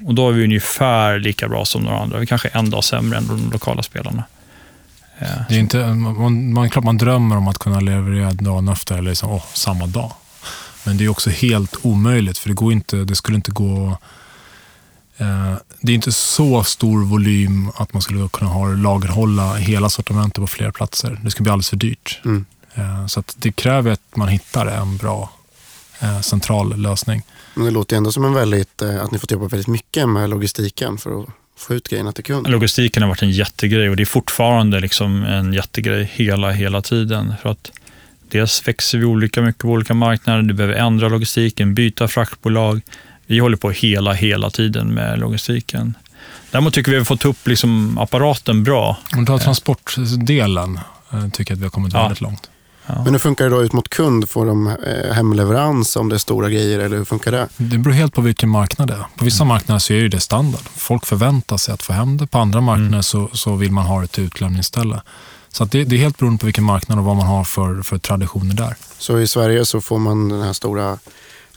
Och 0.05 0.15
då 0.15 0.29
är 0.29 0.33
vi 0.33 0.45
ungefär 0.45 1.19
lika 1.19 1.49
bra 1.49 1.65
som 1.65 1.83
några 1.83 1.99
andra. 1.99 2.19
Vi 2.19 2.27
kanske 2.27 2.49
är 2.49 2.59
en 2.59 2.71
dag 2.71 2.85
sämre 2.85 3.19
än 3.19 3.27
de 3.27 3.51
lokala 3.53 3.83
spelarna. 3.83 4.25
Det 5.49 5.55
är 5.55 5.59
inte, 5.59 5.87
man, 5.87 6.53
man, 6.53 6.71
klart 6.71 6.85
man 6.85 6.99
drömmer 6.99 7.37
om 7.37 7.49
att 7.49 7.59
kunna 7.59 7.81
leverera 7.81 8.33
dagen 8.33 8.69
efter 8.69 8.99
eller 8.99 9.11
liksom, 9.11 9.31
oh, 9.31 9.45
samma 9.53 9.87
dag. 9.87 10.13
Men 10.85 10.97
det 10.97 11.05
är 11.05 11.09
också 11.09 11.31
helt 11.31 11.77
omöjligt 11.83 12.39
för 12.39 12.49
det, 12.49 12.55
går 12.55 12.73
inte, 12.73 12.97
det 12.97 13.15
skulle 13.15 13.37
inte 13.37 13.51
gå... 13.51 13.99
Eh, 15.17 15.55
det 15.81 15.93
är 15.93 15.95
inte 15.95 16.13
så 16.13 16.65
stor 16.65 17.05
volym 17.05 17.71
att 17.77 17.93
man 17.93 18.03
skulle 18.03 18.29
kunna 18.29 18.51
ha 18.51 18.69
lagerhålla 18.69 19.55
hela 19.55 19.89
sortimentet 19.89 20.41
på 20.41 20.47
flera 20.47 20.73
platser. 20.73 21.21
Det 21.23 21.31
skulle 21.31 21.45
bli 21.45 21.53
alldeles 21.53 21.71
för 21.71 21.77
dyrt. 21.77 22.21
Mm. 22.25 22.45
Eh, 22.75 23.07
så 23.07 23.23
det 23.37 23.53
kräver 23.53 23.93
att 23.93 24.17
man 24.17 24.29
hittar 24.29 24.67
en 24.67 24.97
bra 24.97 25.23
eh, 25.23 25.29
central 26.23 26.77
lösning. 26.77 27.23
Men 27.55 27.65
det 27.65 27.71
låter 27.71 27.97
ändå 27.97 28.13
som 28.13 28.25
en 28.25 28.35
väldigt, 28.35 28.83
eh, 28.83 29.03
att 29.03 29.11
ni 29.11 29.19
fått 29.19 29.31
jobba 29.31 29.49
väldigt 29.49 29.69
mycket 29.69 30.09
med 30.09 30.31
logistiken 30.31 30.99
för 30.99 31.23
att 31.23 31.29
få 31.57 31.75
ut 31.75 31.89
grejerna 31.89 32.13
till 32.13 32.25
kund. 32.25 32.51
Logistiken 32.51 33.03
har 33.03 33.09
varit 33.09 33.23
en 33.23 33.31
jättegrej 33.31 33.91
och 33.91 33.97
det 33.97 34.03
är 34.03 34.07
fortfarande 34.07 34.81
liksom 34.81 35.25
en 35.25 35.53
jättegrej 35.53 36.11
hela, 36.13 36.51
hela 36.51 36.83
tiden. 36.83 37.35
För 37.43 37.49
att 37.49 37.71
dels 38.29 38.69
växer 38.69 38.99
vi 38.99 39.05
olika 39.05 39.43
mycket 39.43 39.63
på 39.63 39.69
olika 39.69 39.95
marknader, 39.95 40.43
du 40.43 40.55
behöver 40.55 40.75
ändra 40.75 41.09
logistiken, 41.09 41.75
byta 41.75 42.09
fraktbolag. 42.09 42.81
Vi 43.27 43.39
håller 43.39 43.57
på 43.57 43.71
hela, 43.71 44.13
hela 44.13 44.51
tiden 44.51 44.95
med 44.95 45.19
logistiken. 45.19 45.95
Däremot 46.51 46.75
tycker 46.75 46.91
vi 46.91 46.97
att 46.97 46.99
vi 46.99 47.01
har 47.01 47.17
fått 47.17 47.25
upp 47.25 47.47
liksom 47.47 47.99
apparaten 47.99 48.65
bra. 48.65 48.97
Om 49.13 49.21
du 49.21 49.27
tar 49.27 49.39
transportdelen, 49.39 50.81
eh, 51.13 51.29
tycker 51.29 51.53
jag 51.53 51.57
att 51.57 51.61
vi 51.61 51.65
har 51.65 51.71
kommit 51.71 51.93
ja. 51.93 52.03
väldigt 52.03 52.21
långt. 52.21 52.51
Ja. 52.87 53.05
Men 53.05 53.15
hur 53.15 53.19
funkar 53.19 53.45
det 53.45 53.51
då 53.51 53.63
ut 53.63 53.73
mot 53.73 53.89
kund? 53.89 54.31
Får 54.31 54.47
de 54.47 54.67
eh, 54.67 55.13
hemleverans 55.13 55.97
om 55.97 56.09
det 56.09 56.17
är 56.17 56.19
stora 56.19 56.51
grejer 56.51 56.79
eller 56.79 56.97
hur 56.97 57.05
funkar 57.05 57.33
det? 57.33 57.49
Det 57.57 57.79
beror 57.79 57.95
helt 57.95 58.15
på 58.15 58.21
vilken 58.21 58.49
marknad 58.49 58.89
det 58.89 58.95
är. 58.95 59.07
På 59.17 59.25
vissa 59.25 59.43
mm. 59.43 59.49
marknader 59.49 59.79
så 59.79 59.93
är 59.93 60.09
det 60.09 60.21
standard. 60.21 60.63
Folk 60.77 61.07
förväntar 61.07 61.57
sig 61.57 61.75
att 61.75 61.83
få 61.83 61.93
hem 61.93 62.17
det. 62.17 62.27
På 62.27 62.39
andra 62.39 62.61
marknader 62.61 62.89
mm. 62.89 63.03
så, 63.03 63.29
så 63.33 63.55
vill 63.55 63.73
man 63.73 63.85
ha 63.85 64.07
till 64.07 64.25
utlämningsställe. 64.25 65.03
Så 65.49 65.65
det, 65.65 65.85
det, 65.85 65.97
är 65.97 66.01
helt 66.01 66.19
beroende 66.19 66.39
på 66.39 66.47
vilken 66.47 66.65
marknad 66.65 66.99
och 66.99 67.05
vad 67.05 67.17
man 67.17 67.27
har 67.27 67.45
för, 67.45 67.83
för 67.83 67.99
traditioner 67.99 68.55
där. 68.55 68.77
Så 68.99 69.21
i 69.21 69.27
Sverige 69.27 69.65
så 69.65 69.81
får 69.81 69.99
man 69.99 70.29
den 70.29 70.43
här 70.43 70.53
stora 70.53 70.99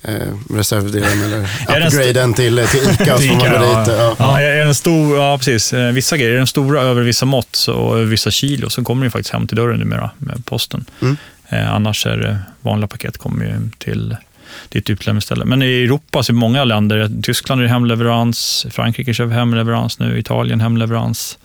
eh, 0.01 0.13
reservdelen 0.49 1.23
eller 1.23 1.39
upgraden 1.87 2.33
till, 2.33 2.67
till 2.67 2.79
ICA. 2.91 3.17
till 3.17 3.31
Ica, 3.31 3.53
ja. 3.53 3.79
Dit, 3.79 3.95
ja. 3.97 4.15
Ja, 4.19 4.41
är 4.41 4.65
den 4.65 4.75
stor, 4.75 5.17
ja, 5.17 5.37
precis. 5.37 5.73
Eh, 5.73 5.91
vissa 5.91 6.17
grejer, 6.17 6.31
är 6.31 6.37
den 6.37 6.47
stora 6.47 6.81
över 6.81 7.01
vissa 7.01 7.25
mått 7.25 7.65
och 7.67 7.97
över 7.97 8.05
vissa 8.05 8.31
kilo 8.31 8.69
så 8.69 8.83
kommer 8.83 9.01
den 9.01 9.11
faktiskt 9.11 9.33
hem 9.33 9.47
till 9.47 9.57
dörren 9.57 9.79
numera 9.79 10.11
med 10.17 10.45
posten. 10.45 10.85
Mm. 11.01 11.17
Eh, 11.49 11.73
annars 11.73 12.05
är 12.05 12.17
det 12.17 12.39
vanliga 12.61 12.87
paket 12.87 13.17
kommer 13.17 13.45
ju 13.45 13.69
till 13.77 14.15
ditt 14.69 14.89
utlämningsställe. 14.89 15.45
Men 15.45 15.61
i 15.61 15.83
Europa, 15.83 16.23
så 16.23 16.31
i 16.31 16.35
många 16.35 16.63
länder, 16.63 17.11
Tyskland 17.23 17.61
är 17.61 17.63
det 17.63 17.69
hemleverans, 17.69 18.65
Frankrike 18.71 19.13
kör 19.13 19.27
hemleverans 19.27 19.99
nu, 19.99 20.19
Italien 20.19 20.61
hemleverans 20.61 21.37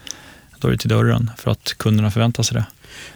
då 0.62 0.68
är 0.68 0.72
det 0.72 0.78
till 0.78 0.88
dörren 0.88 1.30
för 1.38 1.50
att 1.50 1.74
kunderna 1.78 2.10
förväntar 2.10 2.42
sig 2.42 2.54
det. 2.54 2.64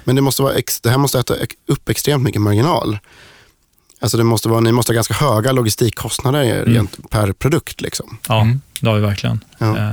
Men 0.05 0.17
det, 0.17 0.23
måste 0.23 0.43
vara 0.43 0.55
ex, 0.55 0.81
det 0.81 0.91
här 0.91 0.99
måste 0.99 1.19
äta 1.19 1.35
upp 1.67 1.89
extremt 1.89 2.23
mycket 2.23 2.41
marginal. 2.41 2.99
Alltså 4.01 4.17
det 4.17 4.25
måste 4.25 4.49
vara, 4.49 4.61
ni 4.61 4.73
måste 4.73 4.93
ha 4.93 4.95
ganska 4.95 5.15
höga 5.15 5.53
logistikkostnader 5.53 6.63
mm. 6.63 6.87
per 7.11 7.33
produkt. 7.33 7.81
Liksom. 7.81 8.19
Ja, 8.29 8.41
mm. 8.41 8.61
det 8.81 8.89
har 8.89 8.97
vi 8.97 9.03
verkligen. 9.03 9.45
Ja. 9.59 9.77
Eh, 9.77 9.89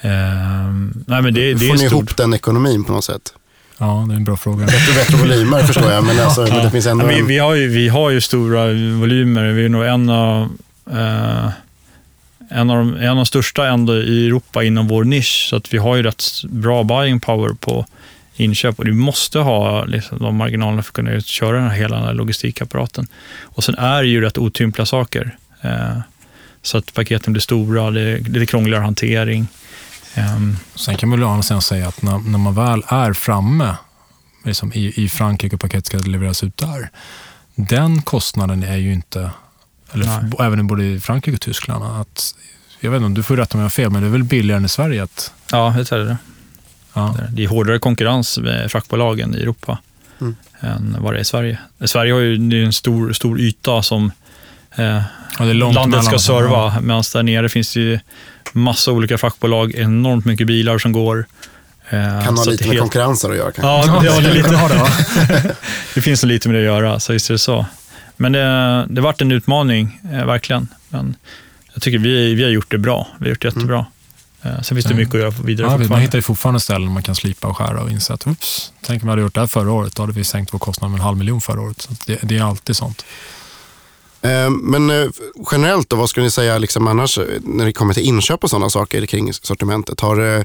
eh, 0.00 0.70
nej, 1.06 1.22
men 1.22 1.34
det, 1.34 1.54
det 1.54 1.66
Får 1.66 1.74
ni 1.74 1.78
stort. 1.78 1.92
ihop 1.92 2.16
den 2.16 2.34
ekonomin 2.34 2.84
på 2.84 2.92
något 2.92 3.04
sätt? 3.04 3.32
Ja, 3.78 4.04
det 4.08 4.14
är 4.14 4.16
en 4.16 4.24
bra 4.24 4.36
fråga. 4.36 4.66
Bättre, 4.66 4.94
bättre 4.94 5.16
volymer 5.16 5.62
förstår 5.66 5.90
jag, 5.90 6.04
men, 6.04 6.20
alltså, 6.20 6.46
ja. 6.46 6.54
men 6.54 6.64
det 6.64 6.70
finns 6.70 6.86
ändå... 6.86 7.04
Ja, 7.04 7.08
vi, 7.08 7.22
vi, 7.22 7.38
har 7.38 7.54
ju, 7.54 7.68
vi 7.68 7.88
har 7.88 8.10
ju 8.10 8.20
stora 8.20 8.66
volymer. 9.00 9.52
Vi 9.52 9.64
är 9.64 9.68
nog 9.68 9.84
en 9.84 10.10
av 10.10 10.48
eh, 10.90 11.50
en 12.48 12.70
av, 12.70 12.76
de, 12.76 12.96
en 12.96 13.08
av 13.08 13.16
de 13.16 13.26
största 13.26 13.68
ändå 13.68 13.96
i 13.96 14.26
Europa 14.26 14.64
inom 14.64 14.88
vår 14.88 15.04
nisch, 15.04 15.46
så 15.50 15.56
att 15.56 15.74
vi 15.74 15.78
har 15.78 15.96
ju 15.96 16.02
rätt 16.02 16.24
bra 16.44 16.84
buying 16.84 17.20
power 17.20 17.54
på 17.60 17.86
inköp 18.36 18.78
och 18.78 18.86
vi 18.86 18.92
måste 18.92 19.38
ha 19.38 19.84
liksom, 19.84 20.18
de 20.18 20.36
marginalerna 20.36 20.82
för 20.82 20.90
att 20.90 20.94
kunna 20.94 21.20
köra 21.20 21.56
den 21.56 21.70
här 21.70 21.76
hela 21.76 22.12
logistikapparaten. 22.12 23.06
Och 23.42 23.64
sen 23.64 23.74
är 23.74 24.02
det 24.02 24.08
ju 24.08 24.20
rätt 24.20 24.38
otympliga 24.38 24.86
saker. 24.86 25.36
Eh, 25.60 25.98
så 26.62 26.78
att 26.78 26.94
paketen 26.94 27.32
blir 27.32 27.40
stora, 27.40 27.90
det 27.90 28.00
är 28.00 28.18
lite 28.18 28.46
krångligare 28.46 28.82
hantering. 28.82 29.46
Um, 30.16 30.56
sen 30.74 30.96
kan 30.96 31.08
man 31.08 31.20
väl 31.20 31.56
å 31.56 31.60
säga 31.60 31.88
att 31.88 32.02
när, 32.02 32.18
när, 32.18 32.38
man 32.38 32.54
väl 32.54 32.82
är 32.88 33.12
framme 33.12 33.76
liksom 34.44 34.72
i, 34.72 35.04
i 35.04 35.08
Frankrike 35.08 35.56
och 35.56 35.60
paket 35.60 35.86
ska 35.86 35.98
levereras 35.98 36.44
ut 36.44 36.56
där, 36.56 36.90
den 37.54 38.02
kostnaden 38.02 38.62
är 38.62 38.76
ju 38.76 38.92
inte 38.92 39.30
eller 39.92 40.42
även 40.46 40.66
både 40.66 40.84
i 40.84 41.00
Frankrike 41.00 41.34
och 41.34 41.40
Tyskland. 41.40 42.00
Att, 42.00 42.34
jag 42.80 42.90
vet 42.90 43.02
inte, 43.02 43.18
du 43.18 43.22
får 43.22 43.36
rätta 43.36 43.54
om 43.54 43.60
jag 43.60 43.64
har 43.64 43.70
fel, 43.70 43.90
men 43.90 44.02
det 44.02 44.08
är 44.08 44.12
väl 44.12 44.24
billigare 44.24 44.58
än 44.58 44.64
i 44.64 44.68
Sverige? 44.68 45.02
Att... 45.02 45.32
Ja, 45.52 45.74
det 45.76 45.92
är 45.92 45.98
det. 45.98 46.16
Ja. 46.96 47.14
Det 47.32 47.44
är 47.44 47.48
hårdare 47.48 47.78
konkurrens 47.78 48.38
med 48.38 48.70
fraktbolagen 48.70 49.34
i 49.34 49.38
Europa 49.38 49.78
mm. 50.20 50.36
än 50.60 50.96
vad 51.00 51.12
det 51.12 51.18
är 51.18 51.20
i 51.20 51.24
Sverige. 51.24 51.58
Sverige 51.84 52.12
har 52.12 52.20
ju 52.20 52.64
en 52.64 52.72
stor, 52.72 53.12
stor 53.12 53.40
yta 53.40 53.82
som 53.82 54.12
eh, 54.76 55.02
landet 55.54 56.04
ska 56.04 56.18
serva, 56.18 56.72
ja. 56.74 56.80
medan 56.80 57.02
där 57.12 57.22
nere 57.22 57.48
finns 57.48 57.74
det 57.74 57.80
ju 57.80 57.98
massa 58.52 58.92
olika 58.92 59.18
fraktbolag, 59.18 59.74
enormt 59.74 60.24
mycket 60.24 60.46
bilar 60.46 60.78
som 60.78 60.92
går. 60.92 61.26
Eh, 61.90 62.24
kan 62.24 62.36
ha 62.36 62.44
lite 62.44 62.64
med 62.64 62.72
helt... 62.72 62.80
konkurrenser 62.80 63.30
att 63.30 63.36
göra 63.36 63.52
kanske? 63.52 63.92
Ja, 63.92 64.20
det, 64.20 64.28
det, 64.28 64.34
lite. 64.34 65.54
det 65.94 66.00
finns 66.00 66.24
lite 66.24 66.48
med 66.48 66.56
det 66.56 66.60
att 66.60 66.82
göra, 66.82 67.00
så 67.00 67.12
visst 67.12 67.30
är 67.30 67.34
det 67.34 67.38
så. 67.38 67.66
Men 68.16 68.32
det, 68.32 68.86
det 68.88 69.00
varit 69.00 69.20
en 69.20 69.32
utmaning, 69.32 70.00
eh, 70.12 70.26
verkligen. 70.26 70.68
Men 70.88 71.16
jag 71.74 71.82
tycker 71.82 71.98
vi, 71.98 72.34
vi 72.34 72.42
har 72.42 72.50
gjort 72.50 72.70
det 72.70 72.78
bra. 72.78 73.08
Vi 73.18 73.24
har 73.24 73.30
gjort 73.30 73.42
det 73.42 73.48
jättebra. 73.48 73.78
Mm. 73.78 73.90
Sen 74.62 74.76
finns 74.76 74.84
det 74.84 74.94
mycket 74.94 75.14
att 75.14 75.20
göra 75.20 75.30
vidare 75.30 75.82
ja, 75.82 75.88
Man 75.88 76.00
hittar 76.00 76.18
ju 76.18 76.22
fortfarande 76.22 76.60
ställen 76.60 76.92
man 76.92 77.02
kan 77.02 77.14
slipa 77.14 77.48
och 77.48 77.56
skära 77.56 77.82
och 77.82 77.90
inse 77.90 78.12
att 78.14 78.26
ups, 78.26 78.72
tänk 78.86 79.02
om 79.02 79.06
vi 79.06 79.10
hade 79.10 79.22
gjort 79.22 79.34
det 79.34 79.40
här 79.40 79.46
förra 79.46 79.72
året. 79.72 79.94
Då 79.94 80.02
hade 80.02 80.12
vi 80.12 80.24
sänkt 80.24 80.54
vår 80.54 80.58
kostnad 80.58 80.90
med 80.90 80.98
en 80.98 81.04
halv 81.04 81.18
miljon 81.18 81.40
förra 81.40 81.60
året. 81.60 81.80
Så 81.80 81.92
det, 82.06 82.18
det 82.22 82.38
är 82.38 82.42
alltid 82.42 82.76
sånt. 82.76 83.04
Men 84.62 85.12
generellt 85.52 85.90
då, 85.90 85.96
vad 85.96 86.10
skulle 86.10 86.24
ni 86.24 86.30
säga 86.30 86.58
liksom 86.58 86.86
annars 86.86 87.18
när 87.42 87.64
det 87.64 87.72
kommer 87.72 87.94
till 87.94 88.02
inköp 88.02 88.44
och 88.44 88.50
sådana 88.50 88.70
saker 88.70 89.06
kring 89.06 89.32
sortimentet? 89.32 90.00
Har, 90.00 90.44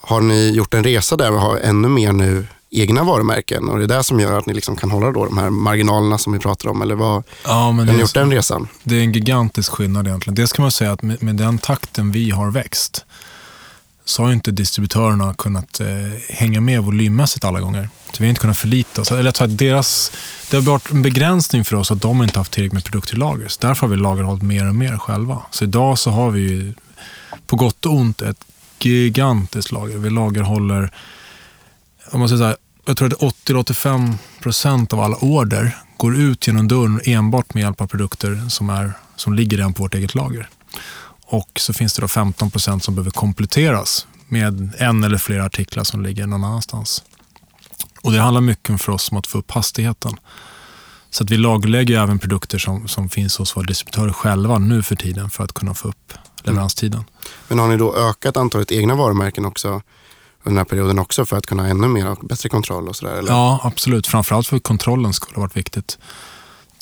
har 0.00 0.20
ni 0.20 0.50
gjort 0.50 0.74
en 0.74 0.84
resa 0.84 1.16
där 1.16 1.30
vi 1.30 1.38
har 1.38 1.56
ännu 1.56 1.88
mer 1.88 2.12
nu 2.12 2.46
egna 2.70 3.04
varumärken 3.04 3.68
och 3.68 3.78
det 3.78 3.84
är 3.84 3.88
det 3.88 4.02
som 4.02 4.20
gör 4.20 4.38
att 4.38 4.46
ni 4.46 4.54
liksom 4.54 4.76
kan 4.76 4.90
hålla 4.90 5.10
då 5.10 5.24
de 5.24 5.38
här 5.38 5.50
marginalerna 5.50 6.18
som 6.18 6.32
vi 6.32 6.38
pratar 6.38 6.68
om? 6.68 6.82
Eller 6.82 6.94
vad, 6.94 7.22
ja, 7.44 7.72
men 7.72 7.88
har 7.88 7.94
ni 7.94 8.00
gjort 8.00 8.14
den 8.14 8.32
resan? 8.32 8.68
Det 8.82 8.94
är 8.94 9.00
en 9.00 9.12
gigantisk 9.12 9.72
skillnad 9.72 10.06
egentligen. 10.06 10.34
Dels 10.34 10.52
kan 10.52 10.62
man 10.62 10.72
säga 10.72 10.92
att 10.92 11.02
med, 11.02 11.22
med 11.22 11.36
den 11.36 11.58
takten 11.58 12.12
vi 12.12 12.30
har 12.30 12.50
växt 12.50 13.04
så 14.04 14.22
har 14.22 14.32
inte 14.32 14.50
distributörerna 14.50 15.34
kunnat 15.34 15.80
eh, 15.80 15.86
hänga 16.28 16.60
med 16.60 16.82
volymmässigt 16.82 17.44
alla 17.44 17.60
gånger. 17.60 17.88
Så 18.06 18.16
vi 18.18 18.24
har 18.24 18.28
inte 18.28 18.40
kunnat 18.40 18.58
förlita 18.58 19.00
oss. 19.00 19.12
Eller 19.12 19.42
att 19.42 19.58
deras, 19.58 20.12
det 20.50 20.56
har 20.56 20.62
varit 20.62 20.90
en 20.90 21.02
begränsning 21.02 21.64
för 21.64 21.76
oss 21.76 21.90
att 21.90 22.02
de 22.02 22.22
inte 22.22 22.38
haft 22.38 22.52
tillräckligt 22.52 22.72
med 22.72 22.84
produkter 22.84 23.14
i 23.14 23.18
lager. 23.18 23.48
Så 23.48 23.66
därför 23.66 23.86
har 23.86 23.94
vi 23.94 23.96
lagerhållit 23.96 24.42
mer 24.42 24.68
och 24.68 24.74
mer 24.74 24.98
själva. 24.98 25.42
Så 25.50 25.64
idag 25.64 25.98
så 25.98 26.10
har 26.10 26.30
vi 26.30 26.74
på 27.46 27.56
gott 27.56 27.86
och 27.86 27.92
ont 27.92 28.22
ett 28.22 28.44
gigantiskt 28.78 29.72
lager. 29.72 29.98
Vi 29.98 30.10
lagerhåller 30.10 30.90
om 32.10 32.20
man 32.20 32.28
säger 32.28 32.38
så 32.38 32.44
här, 32.44 32.56
jag 32.86 32.96
tror 32.96 33.08
att 33.08 33.34
80-85 33.46 34.14
procent 34.40 34.92
av 34.92 35.00
alla 35.00 35.16
order 35.16 35.76
går 35.96 36.16
ut 36.16 36.46
genom 36.46 36.68
dörren 36.68 37.00
enbart 37.04 37.54
med 37.54 37.60
hjälp 37.62 37.80
av 37.80 37.86
produkter 37.86 38.48
som, 38.48 38.70
är, 38.70 38.92
som 39.16 39.34
ligger 39.34 39.56
redan 39.56 39.72
på 39.72 39.82
vårt 39.82 39.94
eget 39.94 40.14
lager. 40.14 40.48
Och 41.32 41.50
så 41.60 41.72
finns 41.72 41.94
det 41.94 42.02
då 42.02 42.08
15 42.08 42.50
procent 42.50 42.84
som 42.84 42.94
behöver 42.94 43.10
kompletteras 43.10 44.06
med 44.28 44.74
en 44.78 45.04
eller 45.04 45.18
flera 45.18 45.44
artiklar 45.44 45.84
som 45.84 46.02
ligger 46.02 46.26
någon 46.26 46.44
annanstans. 46.44 47.04
Och 48.02 48.12
Det 48.12 48.20
handlar 48.20 48.40
mycket 48.40 48.82
för 48.82 48.92
oss 48.92 49.10
om 49.10 49.18
att 49.18 49.26
få 49.26 49.38
upp 49.38 49.50
hastigheten. 49.50 50.16
Så 51.10 51.24
att 51.24 51.30
vi 51.30 51.36
lagerlägger 51.36 52.00
även 52.02 52.18
produkter 52.18 52.58
som, 52.58 52.88
som 52.88 53.08
finns 53.08 53.38
hos 53.38 53.56
våra 53.56 53.66
distributörer 53.66 54.12
själva 54.12 54.58
nu 54.58 54.82
för 54.82 54.96
tiden 54.96 55.30
för 55.30 55.44
att 55.44 55.52
kunna 55.52 55.74
få 55.74 55.88
upp 55.88 56.12
leveranstiden. 56.42 57.00
Mm. 57.00 57.10
Men 57.48 57.58
har 57.58 57.68
ni 57.68 57.76
då 57.76 57.96
ökat 57.96 58.36
antalet 58.36 58.72
egna 58.72 58.94
varumärken 58.94 59.44
också 59.44 59.68
under 59.68 59.82
den 60.42 60.56
här 60.56 60.64
perioden 60.64 60.98
också 60.98 61.24
för 61.24 61.36
att 61.36 61.46
kunna 61.46 61.62
ha 61.62 61.70
ännu 61.70 61.88
mer 61.88 62.08
och 62.08 62.18
bättre 62.26 62.48
kontroll 62.48 62.88
och 62.88 62.96
sådär? 62.96 63.24
Ja, 63.26 63.60
absolut. 63.62 64.06
Framförallt 64.06 64.46
för 64.46 64.58
kontrollen 64.58 65.12
skulle 65.12 65.34
ha 65.34 65.40
varit 65.40 65.56
viktigt. 65.56 65.98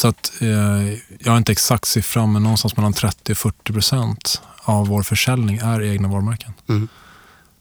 Så 0.01 0.09
att, 0.09 0.33
eh, 0.41 0.99
jag 1.19 1.33
har 1.33 1.37
inte 1.37 1.53
exakt 1.53 1.85
siffra, 1.85 2.27
men 2.27 2.43
någonstans 2.43 2.77
mellan 2.77 2.93
30 2.93 3.33
och 3.33 3.39
40 3.39 3.73
procent 3.73 4.43
av 4.63 4.87
vår 4.87 5.03
försäljning 5.03 5.59
är 5.59 5.83
egna 5.83 6.09
varumärken. 6.09 6.53
Mm. 6.69 6.89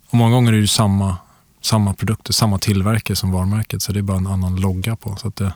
Och 0.09 0.13
många 0.13 0.31
gånger 0.31 0.53
är 0.53 0.61
det 0.61 0.67
samma, 0.67 1.17
samma 1.61 1.93
produkter, 1.93 2.33
samma 2.33 2.59
tillverkare 2.59 3.15
som 3.15 3.31
varumärket, 3.31 3.81
så 3.81 3.91
det 3.91 3.99
är 3.99 4.03
bara 4.03 4.17
en 4.17 4.27
annan 4.27 4.55
logga 4.55 4.95
på. 4.95 5.15
Så 5.15 5.27
att 5.27 5.35
det, 5.35 5.53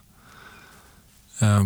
eh, 1.39 1.63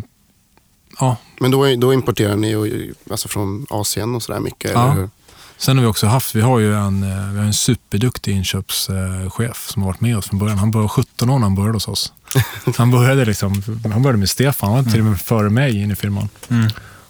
ja. 1.00 1.18
Men 1.40 1.52
då, 1.52 1.76
då 1.76 1.94
importerar 1.94 2.36
ni 2.36 2.50
ju, 2.50 2.94
alltså 3.12 3.28
från 3.28 3.66
Asien 3.70 4.16
och 4.16 4.24
sådär 4.24 4.40
mycket? 4.40 4.72
Ja. 4.72 4.84
Eller 4.84 5.02
hur? 5.02 5.10
Sen 5.58 5.78
har 5.78 5.82
vi 5.82 5.88
också 5.88 6.08
haft, 6.08 6.36
vi 6.36 6.42
har 6.42 6.60
ju 6.60 6.76
en, 6.76 7.04
eh, 7.04 7.30
vi 7.32 7.38
har 7.38 7.46
en 7.46 7.54
superduktig 7.54 8.36
inköpschef 8.36 9.68
som 9.70 9.82
har 9.82 9.90
varit 9.90 10.02
med 10.02 10.18
oss 10.18 10.28
från 10.28 10.40
början. 10.40 10.58
Han 10.58 10.72
var 10.72 10.88
17 10.88 11.30
år 11.30 11.40
när 11.40 11.46
han 11.46 11.56
började 11.56 11.74
hos 11.74 11.88
oss. 11.88 12.14
Han 12.78 12.92
började, 12.92 13.26
liksom, 13.26 13.64
han 13.84 14.02
började 14.02 14.18
med 14.18 14.30
Stefan, 14.30 14.74
han 14.74 14.84
var 14.84 14.92
till 14.92 15.00
och 15.00 15.06
med 15.06 15.22
före 15.22 15.50
mig 15.50 15.82
in 15.82 15.92
i 15.92 15.96
firman. 15.96 16.30
Mm. 16.50 16.70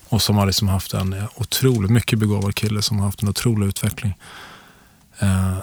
Och 0.10 0.22
som 0.22 0.38
har 0.38 0.46
liksom 0.46 0.68
haft 0.68 0.94
en 0.94 1.14
eh, 1.14 1.24
otroligt, 1.36 1.92
mycket 1.92 2.20
begåvad 2.20 2.56
kille 2.56 2.82
som 2.82 3.00
har 3.00 3.06
haft 3.06 3.22
en 3.22 3.30
otrolig 3.30 3.68
utveckling. 3.68 4.18
Eh, 5.20 5.58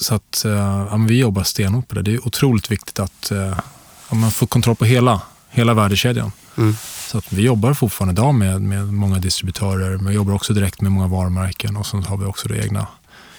så 0.00 0.14
att 0.14 0.44
eh, 0.44 0.96
vi 1.08 1.18
jobbar 1.18 1.42
stenhårt 1.42 1.88
på 1.88 1.94
det. 1.94 2.02
Det 2.02 2.14
är 2.14 2.26
otroligt 2.26 2.70
viktigt 2.70 2.98
att 2.98 3.30
eh, 3.30 3.58
man 4.10 4.30
får 4.30 4.46
kontroll 4.46 4.76
på 4.76 4.84
hela, 4.84 5.20
hela 5.48 5.74
värdekedjan. 5.74 6.32
Mm. 6.58 6.74
Så 7.06 7.18
att 7.18 7.32
vi 7.32 7.42
jobbar 7.42 7.74
fortfarande 7.74 8.20
idag 8.20 8.34
med, 8.34 8.60
med 8.60 8.86
många 8.86 9.18
distributörer, 9.18 9.96
men 9.96 10.06
vi 10.06 10.14
jobbar 10.14 10.34
också 10.34 10.52
direkt 10.52 10.80
med 10.80 10.92
många 10.92 11.06
varumärken 11.06 11.76
och 11.76 11.86
så 11.86 11.96
har 11.96 12.16
vi 12.16 12.24
också 12.24 12.48
det 12.48 12.64
egna, 12.64 12.86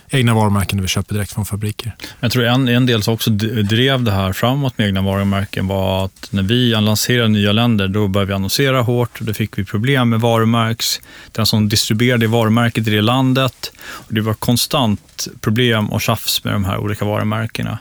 egna 0.09 0.33
varumärken 0.33 0.77
där 0.77 0.81
vi 0.81 0.87
köper 0.87 1.13
direkt 1.13 1.33
från 1.33 1.45
fabriker. 1.45 1.95
Jag 2.19 2.31
tror 2.31 2.45
en, 2.45 2.67
en 2.67 2.85
del 2.85 3.03
som 3.03 3.13
också 3.13 3.29
drev 3.29 4.03
det 4.03 4.11
här 4.11 4.33
framåt 4.33 4.77
med 4.77 4.87
egna 4.87 5.01
varumärken 5.01 5.67
var 5.67 6.05
att 6.05 6.27
när 6.31 6.43
vi 6.43 6.71
lanserade 6.71 7.27
nya 7.27 7.51
länder, 7.51 7.87
då 7.87 8.07
började 8.07 8.27
vi 8.27 8.33
annonsera 8.33 8.81
hårt 8.81 9.19
och 9.19 9.25
då 9.25 9.33
fick 9.33 9.57
vi 9.57 9.65
problem 9.65 10.09
med 10.09 10.21
varumärks, 10.21 11.01
den 11.31 11.45
som 11.45 11.69
distribuerade 11.69 12.27
varumärket 12.27 12.87
i 12.87 12.91
det 12.91 13.01
landet. 13.01 13.71
Och 13.81 14.13
det 14.13 14.21
var 14.21 14.33
konstant 14.33 15.27
problem 15.41 15.89
och 15.89 16.01
tjafs 16.01 16.43
med 16.43 16.53
de 16.53 16.65
här 16.65 16.77
olika 16.77 17.05
varumärkena. 17.05 17.79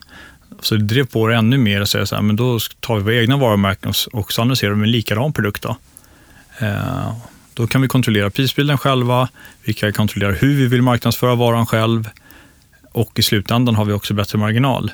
Så 0.60 0.74
det 0.74 0.84
drev 0.84 1.06
på 1.06 1.26
det 1.26 1.36
ännu 1.36 1.58
mer 1.58 1.80
och 1.80 1.88
säga 1.88 2.06
så 2.06 2.14
här, 2.14 2.22
men 2.22 2.36
då 2.36 2.58
tar 2.80 2.96
vi 2.96 3.02
våra 3.02 3.14
egna 3.14 3.36
varumärken 3.36 3.92
och, 4.12 4.32
så 4.32 4.42
annonserar 4.42 4.74
vi 4.74 4.82
en 4.82 4.90
likadan 4.90 5.32
produkt. 5.32 5.62
Då. 5.62 5.76
Eh, 6.58 7.12
då 7.54 7.66
kan 7.66 7.82
vi 7.82 7.88
kontrollera 7.88 8.30
prisbilden 8.30 8.78
själva, 8.78 9.28
vi 9.64 9.74
kan 9.74 9.92
kontrollera 9.92 10.32
hur 10.32 10.54
vi 10.54 10.66
vill 10.66 10.82
marknadsföra 10.82 11.34
varan 11.34 11.66
själv 11.66 12.08
och 12.92 13.18
i 13.18 13.22
slutändan 13.22 13.74
har 13.74 13.84
vi 13.84 13.92
också 13.92 14.14
bättre 14.14 14.38
marginal. 14.38 14.92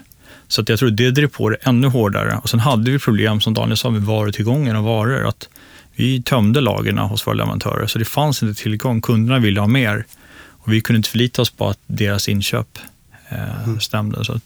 Så 0.48 0.60
att 0.60 0.68
jag 0.68 0.78
tror 0.78 0.90
det 0.90 1.10
drev 1.10 1.28
på 1.28 1.48
det 1.48 1.56
ännu 1.62 1.86
hårdare. 1.86 2.40
Och 2.42 2.50
sen 2.50 2.60
hade 2.60 2.90
vi 2.90 2.98
problem, 2.98 3.40
som 3.40 3.54
Daniel 3.54 3.76
sa, 3.76 3.90
med 3.90 4.02
varutillgången 4.02 4.76
och 4.76 4.84
varor. 4.84 5.28
Att 5.28 5.48
vi 5.92 6.22
tömde 6.22 6.60
lagren 6.60 6.98
hos 6.98 7.26
våra 7.26 7.34
leverantörer, 7.34 7.86
så 7.86 7.98
det 7.98 8.04
fanns 8.04 8.42
inte 8.42 8.62
tillgång. 8.62 9.00
Kunderna 9.00 9.38
ville 9.38 9.60
ha 9.60 9.66
mer. 9.66 10.06
Och 10.36 10.72
vi 10.72 10.80
kunde 10.80 10.96
inte 10.96 11.08
förlita 11.08 11.42
oss 11.42 11.50
på 11.50 11.68
att 11.68 11.78
deras 11.86 12.28
inköp 12.28 12.78
eh, 13.28 13.78
stämde. 13.78 14.24
Så 14.24 14.32
att, 14.32 14.42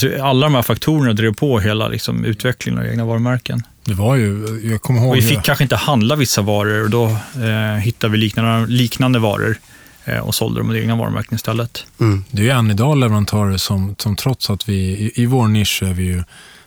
tror 0.00 0.20
alla 0.20 0.46
de 0.46 0.54
här 0.54 0.62
faktorerna 0.62 1.12
drev 1.12 1.34
på 1.34 1.60
hela 1.60 1.88
liksom, 1.88 2.24
utvecklingen 2.24 2.80
av 2.80 2.86
egna 2.86 3.04
varumärken. 3.04 3.62
Det 3.84 3.94
var 3.94 4.16
ju, 4.16 4.60
jag 4.70 4.82
kommer 4.82 5.00
ihåg... 5.00 5.10
Och 5.10 5.16
vi 5.16 5.22
fick 5.22 5.42
kanske 5.42 5.64
inte 5.64 5.76
handla 5.76 6.16
vissa 6.16 6.42
varor 6.42 6.84
och 6.84 6.90
då 6.90 7.04
eh, 7.44 7.76
hittade 7.76 8.12
vi 8.12 8.18
liknande, 8.18 8.66
liknande 8.66 9.18
varor 9.18 9.58
eh, 10.04 10.18
och 10.18 10.34
sålde 10.34 10.60
dem 10.60 10.68
med 10.68 10.76
egna 10.76 10.96
varumärken 10.96 11.34
istället. 11.34 11.86
Mm. 12.00 12.24
Det 12.30 12.42
är 12.42 12.44
ju 12.44 12.50
än 12.50 12.70
idag 12.70 12.98
leverantörer 12.98 13.56
som, 13.56 13.94
som 13.98 14.16
trots 14.16 14.50
att 14.50 14.68
vi, 14.68 14.74
i, 14.74 15.22
i 15.22 15.26
vår 15.26 15.48
nisch 15.48 15.82
är 15.82 15.92
vi 15.92 16.02
ju 16.02 16.22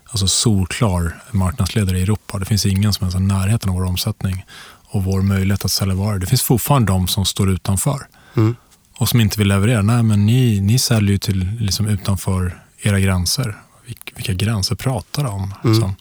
alltså 0.05 0.27
solklar 0.27 1.15
marknadsledare 1.31 1.99
i 1.99 2.03
Europa. 2.03 2.39
Det 2.39 2.45
finns 2.45 2.65
ingen 2.65 2.93
som 2.93 3.03
ens 3.03 3.15
är 3.15 3.19
i 3.19 3.23
närheten 3.23 3.69
av 3.69 3.75
vår 3.75 3.85
omsättning 3.85 4.45
och 4.91 5.03
vår 5.03 5.21
möjlighet 5.21 5.65
att 5.65 5.71
sälja 5.71 5.95
varor. 5.95 6.19
Det 6.19 6.27
finns 6.27 6.43
fortfarande 6.43 6.91
de 6.91 7.07
som 7.07 7.25
står 7.25 7.49
utanför 7.51 7.99
Mm. 8.35 8.55
och 8.97 9.09
som 9.09 9.21
inte 9.21 9.39
vill 9.39 9.47
leverera. 9.47 9.81
Nej, 9.81 10.03
men 10.03 10.25
ni, 10.25 10.61
ni 10.61 10.79
säljer 10.79 11.11
ju 11.11 11.17
till 11.17 11.49
liksom 11.59 11.87
utanför 11.87 12.59
era 12.81 12.99
gränser. 12.99 13.57
Vilka, 13.85 14.15
vilka 14.15 14.33
gränser 14.33 14.75
pratar 14.75 15.23
de 15.23 15.33
om? 15.33 15.53
Mm. 15.63 15.73
Liksom. 15.73 15.95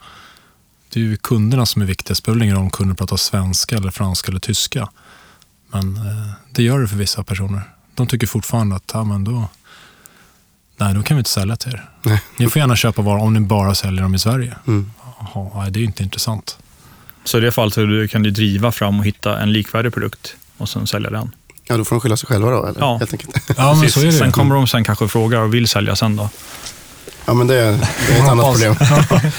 Det 0.88 1.00
är 1.00 1.04
ju 1.04 1.16
kunderna 1.16 1.66
som 1.66 1.82
är 1.82 1.86
viktiga. 1.86 2.08
Det 2.08 2.14
spelar 2.14 2.42
ingen 2.42 2.56
roll 2.56 2.64
om 2.64 2.70
kunden 2.70 2.96
pratar 2.96 3.16
svenska, 3.16 3.76
eller 3.76 3.90
franska 3.90 4.30
eller 4.30 4.40
tyska. 4.40 4.88
Men 5.72 5.96
eh, 5.96 6.30
det 6.50 6.62
gör 6.62 6.80
det 6.80 6.88
för 6.88 6.96
vissa 6.96 7.24
personer. 7.24 7.62
De 7.94 8.06
tycker 8.06 8.26
fortfarande 8.26 8.76
att 8.76 8.90
ja, 8.94 9.04
men 9.04 9.24
då, 9.24 9.48
nej, 10.76 10.94
då 10.94 11.02
kan 11.02 11.16
vi 11.16 11.18
inte 11.18 11.30
sälja 11.30 11.56
till 11.56 11.72
er. 11.72 11.90
Nej. 12.02 12.22
Ni 12.36 12.50
får 12.50 12.60
gärna 12.60 12.76
köpa 12.76 13.02
varor 13.02 13.22
om 13.22 13.34
ni 13.34 13.40
bara 13.40 13.74
säljer 13.74 14.02
dem 14.02 14.14
i 14.14 14.18
Sverige. 14.18 14.56
Mm. 14.66 14.90
Jaha, 15.20 15.50
nej, 15.54 15.70
det 15.70 15.78
är 15.78 15.80
ju 15.80 15.86
inte 15.86 16.02
intressant. 16.02 16.58
Så 17.24 17.38
i 17.38 17.40
det 17.40 17.52
fallet 17.52 18.10
kan 18.10 18.22
du 18.22 18.30
driva 18.30 18.72
fram 18.72 19.00
och 19.00 19.06
hitta 19.06 19.40
en 19.40 19.52
likvärdig 19.52 19.92
produkt 19.92 20.36
och 20.56 20.68
sen 20.68 20.86
sälja 20.86 21.10
den. 21.10 21.32
Ja, 21.68 21.76
då 21.76 21.84
får 21.84 21.96
de 21.96 22.00
skylla 22.00 22.16
sig 22.16 22.26
själva 22.26 22.50
då, 22.50 22.66
eller? 22.66 22.80
Ja. 22.80 22.96
Helt 22.98 23.12
enkelt. 23.12 23.36
Ja, 23.56 23.74
men 23.74 23.90
så 23.90 24.00
är 24.00 24.04
det. 24.04 24.12
Sen 24.12 24.32
kommer 24.32 24.54
de 24.54 24.66
sen 24.66 24.84
kanske 24.84 25.08
frågar 25.08 25.40
och 25.40 25.54
vill 25.54 25.68
sälja 25.68 25.96
sen 25.96 26.16
då. 26.16 26.28
Ja, 27.24 27.34
men 27.34 27.46
det, 27.46 27.54
det 27.54 28.12
är 28.14 28.22
ett 28.24 28.28
annat 28.28 28.52
problem. 28.52 28.74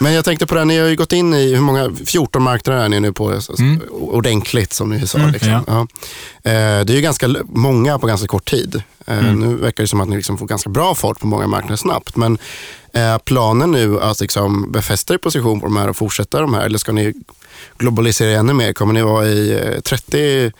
Men 0.00 0.12
jag 0.12 0.24
tänkte 0.24 0.46
på 0.46 0.54
det, 0.54 0.60
här, 0.60 0.64
ni 0.64 0.78
har 0.78 0.86
ju 0.88 0.96
gått 0.96 1.12
in 1.12 1.34
i, 1.34 1.54
hur 1.54 1.60
många, 1.60 1.90
14 2.06 2.42
marknader 2.42 2.80
är 2.84 2.88
ni 2.88 3.00
nu 3.00 3.12
på 3.12 3.40
Mm. 3.58 3.80
ordentligt 3.90 4.72
som 4.72 4.90
ni 4.90 5.06
sa. 5.06 5.18
Mm, 5.18 5.30
liksom. 5.30 5.50
ja. 5.50 5.62
ja. 5.66 5.80
Eh, 6.50 6.84
Det 6.84 6.92
är 6.92 6.96
ju 6.96 7.00
ganska 7.00 7.28
många 7.44 7.98
på 7.98 8.06
ganska 8.06 8.26
kort 8.26 8.50
tid. 8.50 8.82
Eh, 9.06 9.18
Mm. 9.18 9.40
Nu 9.40 9.54
verkar 9.56 9.84
det 9.84 9.88
som 9.88 10.00
att 10.00 10.08
ni 10.08 10.16
liksom 10.16 10.38
får 10.38 10.46
ganska 10.46 10.70
bra 10.70 10.94
fart 10.94 11.20
på 11.20 11.26
många 11.26 11.46
marknader 11.46 11.76
snabbt. 11.76 12.16
Men 12.16 12.38
är 12.92 13.18
planen 13.18 13.70
nu 13.72 14.00
att 14.00 14.20
liksom 14.20 14.72
befästa 14.72 15.14
er 15.14 15.18
position 15.18 15.60
på 15.60 15.66
de 15.66 15.76
här 15.76 15.88
och 15.88 15.96
fortsätta 15.96 16.40
de 16.40 16.54
här? 16.54 16.62
Eller 16.62 16.78
ska 16.78 16.92
ni 16.92 17.14
globalisera 17.78 18.38
ännu 18.38 18.52
mer? 18.52 18.72
Kommer 18.72 18.94
ni 18.94 19.02
vara 19.02 19.26
i 19.26 19.52
eh, 19.74 19.80
30 19.80 20.52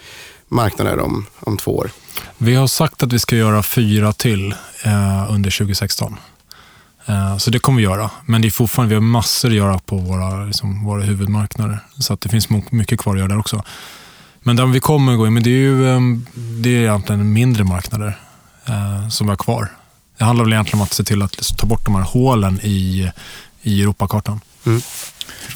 marknader 0.48 0.98
om, 1.00 1.26
om 1.40 1.56
två 1.56 1.76
år? 1.76 1.90
Vi 2.38 2.54
har 2.54 2.66
sagt 2.66 3.02
att 3.02 3.12
vi 3.12 3.18
ska 3.18 3.36
göra 3.36 3.62
fyra 3.62 4.12
till 4.12 4.54
eh, 4.84 5.32
under 5.32 5.50
2016. 5.50 6.16
Eh, 7.06 7.36
så 7.36 7.50
det 7.50 7.58
kommer 7.58 7.76
vi 7.76 7.82
göra. 7.82 8.10
Men 8.26 8.42
det 8.42 8.48
är 8.48 8.50
fortfarande, 8.50 8.88
vi 8.88 8.94
har 8.94 9.02
massor 9.02 9.48
att 9.48 9.54
göra 9.54 9.78
på 9.78 9.96
våra, 9.96 10.44
liksom, 10.44 10.84
våra 10.84 11.02
huvudmarknader. 11.02 11.78
Så 11.98 12.12
att 12.12 12.20
det 12.20 12.28
finns 12.28 12.48
mycket 12.50 13.00
kvar 13.00 13.12
att 13.12 13.18
göra 13.18 13.28
där 13.28 13.38
också. 13.38 13.64
Men 14.40 14.56
där 14.56 14.66
vi 14.66 14.80
kommer 14.80 15.16
gå 15.16 15.26
in, 15.26 15.34
men 15.34 15.42
det 15.42 15.50
är 15.50 15.52
ju 15.52 15.88
eh, 15.88 16.00
det 16.34 16.68
är 16.68 16.80
egentligen 16.80 17.32
mindre 17.32 17.64
marknader 17.64 18.18
eh, 18.66 19.08
som 19.08 19.26
vi 19.26 19.30
har 19.30 19.36
kvar. 19.36 19.68
Det 20.18 20.24
handlar 20.24 20.44
väl 20.44 20.52
egentligen 20.52 20.80
om 20.80 20.84
att 20.84 20.92
se 20.92 21.04
till 21.04 21.22
att 21.22 21.58
ta 21.58 21.66
bort 21.66 21.84
de 21.84 21.94
här 21.94 22.02
hålen 22.02 22.60
i, 22.62 23.10
i 23.62 23.82
Europakartan. 23.82 24.40
Mm. 24.66 24.80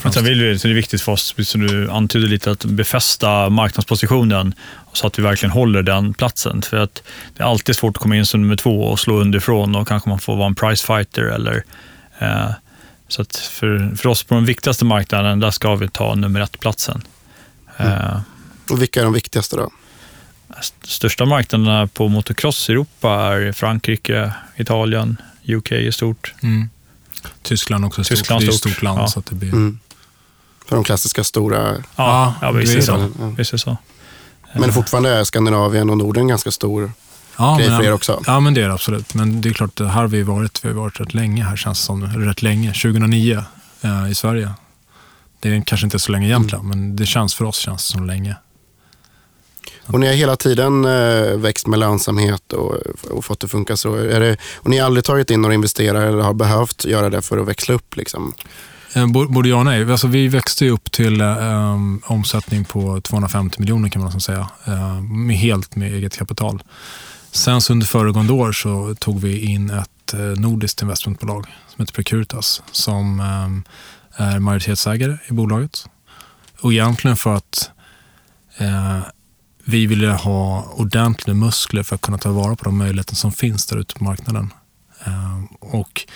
Men 0.03 0.13
sen 0.13 0.25
vill 0.25 0.43
vi, 0.43 0.59
så 0.59 0.69
det 0.69 0.73
är 0.73 0.75
viktigt 0.75 1.03
för 1.03 1.13
oss, 1.13 1.35
som 1.45 1.67
du 1.67 1.91
antydde 1.91 2.27
lite, 2.27 2.51
att 2.51 2.65
befästa 2.65 3.49
marknadspositionen 3.49 4.55
så 4.93 5.07
att 5.07 5.19
vi 5.19 5.23
verkligen 5.23 5.51
håller 5.53 5.83
den 5.83 6.15
platsen. 6.15 6.63
För 6.63 6.77
att 6.77 7.03
det 7.37 7.43
är 7.43 7.47
alltid 7.47 7.77
svårt 7.77 7.97
att 7.97 8.03
komma 8.03 8.17
in 8.17 8.27
som 8.27 8.41
nummer 8.43 8.57
två 8.57 8.83
och 8.85 9.01
slå 9.01 9.21
underifrån 9.21 9.75
och 9.75 9.89
kanske 9.89 10.09
man 10.09 10.19
får 10.19 10.37
vara 10.37 10.47
en 10.47 10.55
price 10.55 10.87
fighter. 10.87 11.23
Eller, 11.23 11.65
eh, 12.19 12.51
så 13.09 13.23
att 13.23 13.37
för, 13.37 13.97
för 13.97 14.09
oss 14.09 14.25
på 14.25 14.35
den 14.35 14.45
viktigaste 14.45 14.85
marknaden, 14.85 15.41
där 15.41 15.51
ska 15.51 15.75
vi 15.75 15.89
ta 15.89 16.15
nummer 16.15 16.41
ett-platsen. 16.41 17.03
Eh, 17.77 18.21
Och 18.71 18.83
vilka 18.83 19.01
är 19.01 19.05
de 19.05 19.13
viktigaste 19.13 19.57
då? 19.57 19.71
st- 20.59 20.87
största 20.89 21.25
marknaderna 21.25 21.87
på 21.87 22.09
motocross 22.09 22.69
i 22.69 22.73
Europa 22.73 23.11
är 23.15 23.53
Frankrike, 23.53 24.33
Italien, 24.57 25.17
UK 25.49 25.73
är 25.73 25.91
stort. 25.91 26.35
Mm. 26.43 26.71
Tyskland 27.43 27.85
också 27.85 28.01
är 28.01 28.05
stort. 28.05 28.17
Tyskland 28.19 28.43
det 28.43 28.47
är 28.47 28.49
ett 28.49 28.55
stort, 28.55 28.83
land. 28.83 28.99
ja. 29.01 29.07
Så 29.09 29.19
att 29.19 29.27
det 29.27 29.35
blir... 29.35 29.49
Mm. 29.53 29.79
För 30.69 30.77
de 30.77 30.85
klassiska 30.85 31.25
stora. 31.25 31.77
Ja, 31.97 32.35
Ja, 32.43 32.51
visst 32.51 32.75
är 32.75 32.81
så. 32.81 33.09
Visst 33.39 33.53
är 33.53 33.57
så. 33.57 33.77
Men 34.55 34.73
fortfarande 34.73 35.11
är 35.11 35.25
Skandinavien 35.25 35.91
och 35.91 35.99
Norden 35.99 36.29
ganska 36.29 36.51
stor 36.51 36.93
Ja, 37.37 37.57
grej 37.59 37.69
men- 37.69 37.79
för 37.79 37.87
er 37.87 37.93
också. 37.93 38.23
Ja, 38.27 38.41
men 38.41 38.55
det 38.55 38.63
är 38.63 38.69
det 38.69 38.75
absolut. 38.75 39.15
Men 39.15 39.41
det 39.41 39.49
är 39.49 39.53
klart, 39.53 39.81
här 39.81 39.87
har 39.87 40.09
vi 40.09 40.23
varit, 40.23 40.65
vi 40.65 40.69
har 40.69 40.75
varit 40.75 41.01
rätt 41.01 41.15
länge 41.15 41.45
här 41.45 41.57
känns 41.57 41.81
det 41.81 41.87
som. 41.87 42.07
Rätt 42.07 42.43
länge, 42.43 42.73
2009 42.73 43.45
eh, 43.83 44.11
i 44.11 44.15
Sverige. 44.15 44.51
Det 45.41 45.57
är 45.57 45.63
kanske 45.67 45.87
inte 45.87 45.99
så 45.99 46.13
länge 46.13 46.27
egentligen, 46.27 46.69
men 46.69 46.97
det 46.97 47.07
känns 47.07 47.35
för 47.35 47.45
oss 47.45 47.57
känns 47.57 47.83
som 47.85 48.07
länge. 48.07 48.37
Och 49.87 50.01
ni 50.01 50.07
har 50.07 50.15
hela 50.15 50.37
tiden 50.37 50.85
eh, 50.85 51.37
växt 51.37 51.67
med 51.67 51.79
lönsamhet 51.79 52.53
och, 52.53 52.75
och 53.11 53.25
fått 53.25 53.41
det 53.41 53.49
funka 53.49 53.77
så. 53.77 53.95
Är 53.95 54.21
det, 54.21 54.37
och 54.57 54.71
ni 54.71 54.79
har 54.79 54.87
aldrig 54.87 55.05
tagit 55.05 55.31
in 55.31 55.43
några 55.43 55.55
investerare 55.55 56.09
eller 56.09 56.23
har 56.23 56.35
behövt 56.35 56.85
göra 56.85 57.11
det 57.11 57.23
för 57.23 57.39
att 57.39 57.49
växla 57.49 57.75
upp? 57.75 57.97
Liksom. 57.97 58.35
Eh, 58.93 59.07
Både 59.07 59.49
ja 59.49 59.57
och 59.57 59.65
nej. 59.65 59.91
Alltså, 59.91 60.07
vi 60.07 60.29
växte 60.29 60.65
ju 60.65 60.71
upp 60.71 60.93
till 60.93 61.21
um, 61.21 62.03
omsättning 62.07 62.65
på 62.65 63.01
250 63.01 63.61
miljoner 63.61 63.89
kan 63.89 64.03
man 64.03 64.07
nästan 64.07 64.21
säga. 64.21 64.49
Eh, 64.65 65.37
helt 65.37 65.77
med 65.77 65.93
eget 65.95 66.17
kapital. 66.17 66.63
Sen 67.31 67.61
så 67.61 67.73
under 67.73 67.87
föregående 67.87 68.33
år 68.33 68.53
så 68.53 68.95
tog 68.95 69.21
vi 69.21 69.41
in 69.41 69.71
ett 69.71 70.15
uh, 70.15 70.21
nordiskt 70.21 70.83
investmentbolag 70.83 71.47
som 71.69 71.83
heter 71.83 71.93
Precuritas 71.93 72.63
som 72.71 73.21
um, 73.21 73.65
är 74.17 74.39
majoritetsägare 74.39 75.17
i 75.29 75.33
bolaget. 75.33 75.87
Och 76.61 76.73
egentligen 76.73 77.17
för 77.17 77.35
att 77.35 77.71
uh, 78.61 79.01
vi 79.65 79.87
ville 79.87 80.09
ha 80.09 80.63
ordentliga 80.73 81.35
muskler 81.35 81.83
för 81.83 81.95
att 81.95 82.01
kunna 82.01 82.19
ta 82.19 82.33
vara 82.33 82.57
på 82.57 82.65
de 82.65 82.79
möjligheter 82.79 83.15
som 83.15 83.33
finns 83.33 83.67
där 83.67 83.77
ute 83.77 83.95
på 83.95 84.05
marknaden. 84.05 84.53
Ehm, 85.05 85.47
och 85.47 86.07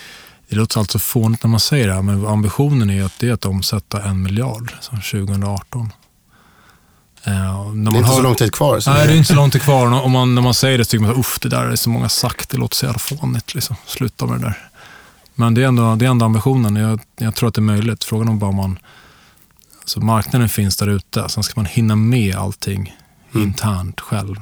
det 0.49 0.57
låter 0.57 0.79
alltså 0.79 0.99
fånigt 0.99 1.43
när 1.43 1.51
man 1.51 1.61
säger 1.61 1.87
det 1.87 1.95
här, 1.95 2.03
men 2.03 2.27
ambitionen 2.27 2.91
är 2.91 3.05
att 3.05 3.19
det 3.19 3.29
är 3.29 3.33
att 3.33 3.45
omsätta 3.45 4.03
en 4.03 4.23
miljard 4.23 4.73
som 4.81 5.01
2018. 5.01 5.93
Eh, 7.25 7.73
det 7.73 7.91
är 7.91 7.97
inte 7.97 8.11
så 8.11 8.23
lång 8.23 8.35
tid 8.35 8.53
kvar. 8.53 8.81
Så 8.81 8.91
nej, 8.91 9.07
det 9.07 9.13
är 9.13 9.17
inte 9.17 9.29
så 9.29 9.35
lång 9.35 9.51
tid 9.51 9.63
kvar. 9.63 10.03
Och 10.03 10.11
man, 10.11 10.35
när 10.35 10.43
man 10.43 10.55
säger 10.55 10.79
det 10.79 10.85
så 10.85 10.91
tycker 10.91 11.07
man 11.07 11.21
att 11.21 11.41
det 11.41 11.49
där 11.49 11.65
är 11.65 11.77
så 11.77 11.91
många 11.91 12.09
sagt, 12.09 12.51
det 12.51 12.57
låter 12.57 12.77
så 12.77 12.87
jävla 12.87 12.99
fånigt. 12.99 13.55
Liksom. 13.55 13.77
Sluta 13.87 14.27
med 14.27 14.41
det 14.41 14.45
där. 14.45 14.69
Men 15.35 15.55
det 15.55 15.63
är 15.63 15.67
ändå, 15.67 15.95
det 15.95 16.05
är 16.05 16.11
ändå 16.11 16.27
ambitionen. 16.27 16.77
Jag, 16.77 17.01
jag 17.19 17.35
tror 17.35 17.49
att 17.49 17.55
det 17.55 17.59
är 17.59 17.63
möjligt. 17.63 18.05
Frågan 18.05 18.29
är 18.29 18.33
bara 18.33 18.51
om 18.51 18.57
man... 18.57 18.79
Alltså 19.81 20.01
marknaden 20.01 20.49
finns 20.49 20.77
där 20.77 20.89
ute. 20.89 21.29
Sen 21.29 21.43
ska 21.43 21.53
man 21.57 21.67
hinna 21.67 21.97
med 21.97 22.37
allting 22.37 22.97
mm. 23.35 23.47
internt 23.47 24.01
själv. 24.01 24.37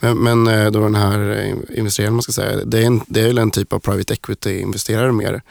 Men, 0.00 0.18
men 0.18 0.46
eh, 0.46 0.70
då 0.70 0.80
den 0.80 0.94
här 0.94 1.52
investeraren, 1.76 2.12
man 2.12 2.22
ska 2.22 2.32
säga, 2.32 2.64
det 2.64 2.82
är, 2.82 2.86
en, 2.86 3.00
det 3.06 3.20
är 3.20 3.26
väl 3.26 3.38
en 3.38 3.50
typ 3.50 3.72
av 3.72 3.78
private 3.78 4.14
equity-investerare 4.14 5.12
mer? 5.12 5.42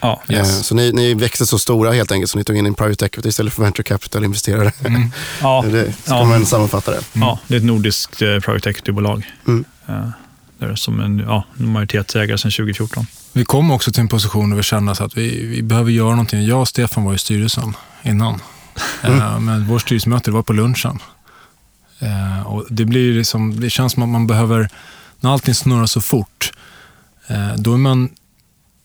Ja, 0.00 0.22
eh, 0.28 0.36
yes. 0.36 0.66
Så 0.66 0.74
ni, 0.74 0.92
ni 0.92 1.14
växte 1.14 1.46
så 1.46 1.58
stora 1.58 1.92
helt 1.92 2.12
enkelt 2.12 2.30
så 2.30 2.38
ni 2.38 2.44
tog 2.44 2.56
in 2.56 2.66
en 2.66 2.74
private 2.74 3.06
equity 3.06 3.28
istället 3.28 3.52
för 3.52 3.62
venture 3.62 3.82
capital-investerare. 3.82 4.72
Mm. 4.84 5.02
Ja. 5.42 5.64
det, 5.72 5.92
ska 5.92 6.14
ja. 6.14 6.24
man 6.24 6.46
sammanfatta 6.46 6.90
det. 6.90 7.00
Mm. 7.14 7.28
Ja, 7.28 7.38
det 7.46 7.54
är 7.54 7.58
ett 7.58 7.64
nordiskt 7.64 8.22
eh, 8.22 8.38
private 8.38 8.70
equity-bolag. 8.70 9.32
Mm. 9.46 9.64
Det 10.58 10.66
är 10.66 10.74
som 10.74 11.00
en 11.00 11.18
ja, 11.18 11.44
majoritetsägare 11.54 12.38
sedan 12.38 12.50
2014. 12.50 13.06
Vi 13.32 13.44
kom 13.44 13.70
också 13.70 13.92
till 13.92 14.00
en 14.00 14.08
position 14.08 14.50
där 14.50 14.56
vi 14.56 14.62
kände 14.62 14.92
att 14.92 15.16
vi, 15.16 15.46
vi 15.46 15.62
behöver 15.62 15.90
göra 15.90 16.10
någonting. 16.10 16.44
Jag 16.44 16.60
och 16.60 16.68
Stefan 16.68 17.04
var 17.04 17.14
i 17.14 17.18
styrelsen 17.18 17.76
innan. 18.02 18.40
Mm. 19.02 19.44
Men 19.44 19.66
vårt 19.66 19.82
styrelsemöte 19.82 20.30
var 20.30 20.42
på 20.42 20.52
lunchen. 20.52 20.98
Och 22.46 22.66
det, 22.70 22.84
blir 22.84 23.12
liksom, 23.12 23.60
det 23.60 23.70
känns 23.70 23.92
som 23.92 24.02
att 24.02 24.08
man 24.08 24.26
behöver, 24.26 24.68
när 25.20 25.30
allting 25.30 25.54
snurrar 25.54 25.86
så 25.86 26.00
fort, 26.00 26.52
då 27.56 27.72
är 27.72 27.78
man 27.78 28.08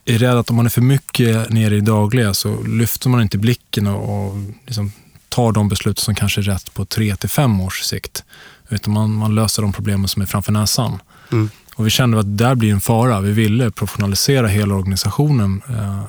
är 0.06 0.18
rädd 0.18 0.38
att 0.38 0.50
om 0.50 0.56
man 0.56 0.66
är 0.66 0.70
för 0.70 0.82
mycket 0.82 1.50
nere 1.50 1.76
i 1.76 1.82
dagliga 1.82 2.34
så 2.34 2.64
lyfter 2.64 3.10
man 3.10 3.22
inte 3.22 3.38
blicken 3.38 3.88
och, 3.88 4.28
och 4.28 4.38
liksom 4.66 4.92
tar 5.30 5.52
de 5.52 5.70
beslut 5.70 6.00
som 6.00 6.16
kanske 6.16 6.42
är 6.42 6.44
rätt 6.44 6.74
på 6.74 6.86
tre 6.86 7.16
till 7.16 7.30
fem 7.30 7.62
års 7.62 7.82
sikt. 7.82 8.24
Utan 8.70 8.94
man, 8.94 9.14
man 9.14 9.36
löser 9.36 9.62
de 9.62 9.74
problemen 9.74 10.08
som 10.08 10.22
är 10.22 10.26
framför 10.26 10.52
näsan. 10.52 11.00
Mm. 11.32 11.50
Och 11.76 11.86
vi 11.86 11.90
kände 11.90 12.20
att 12.20 12.38
det 12.38 12.44
där 12.44 12.56
blir 12.56 12.72
en 12.72 12.82
fara. 12.82 13.22
Vi 13.22 13.32
ville 13.32 13.72
professionalisera 13.72 14.48
hela 14.48 14.76
organisationen 14.76 15.62
eh, 15.70 16.04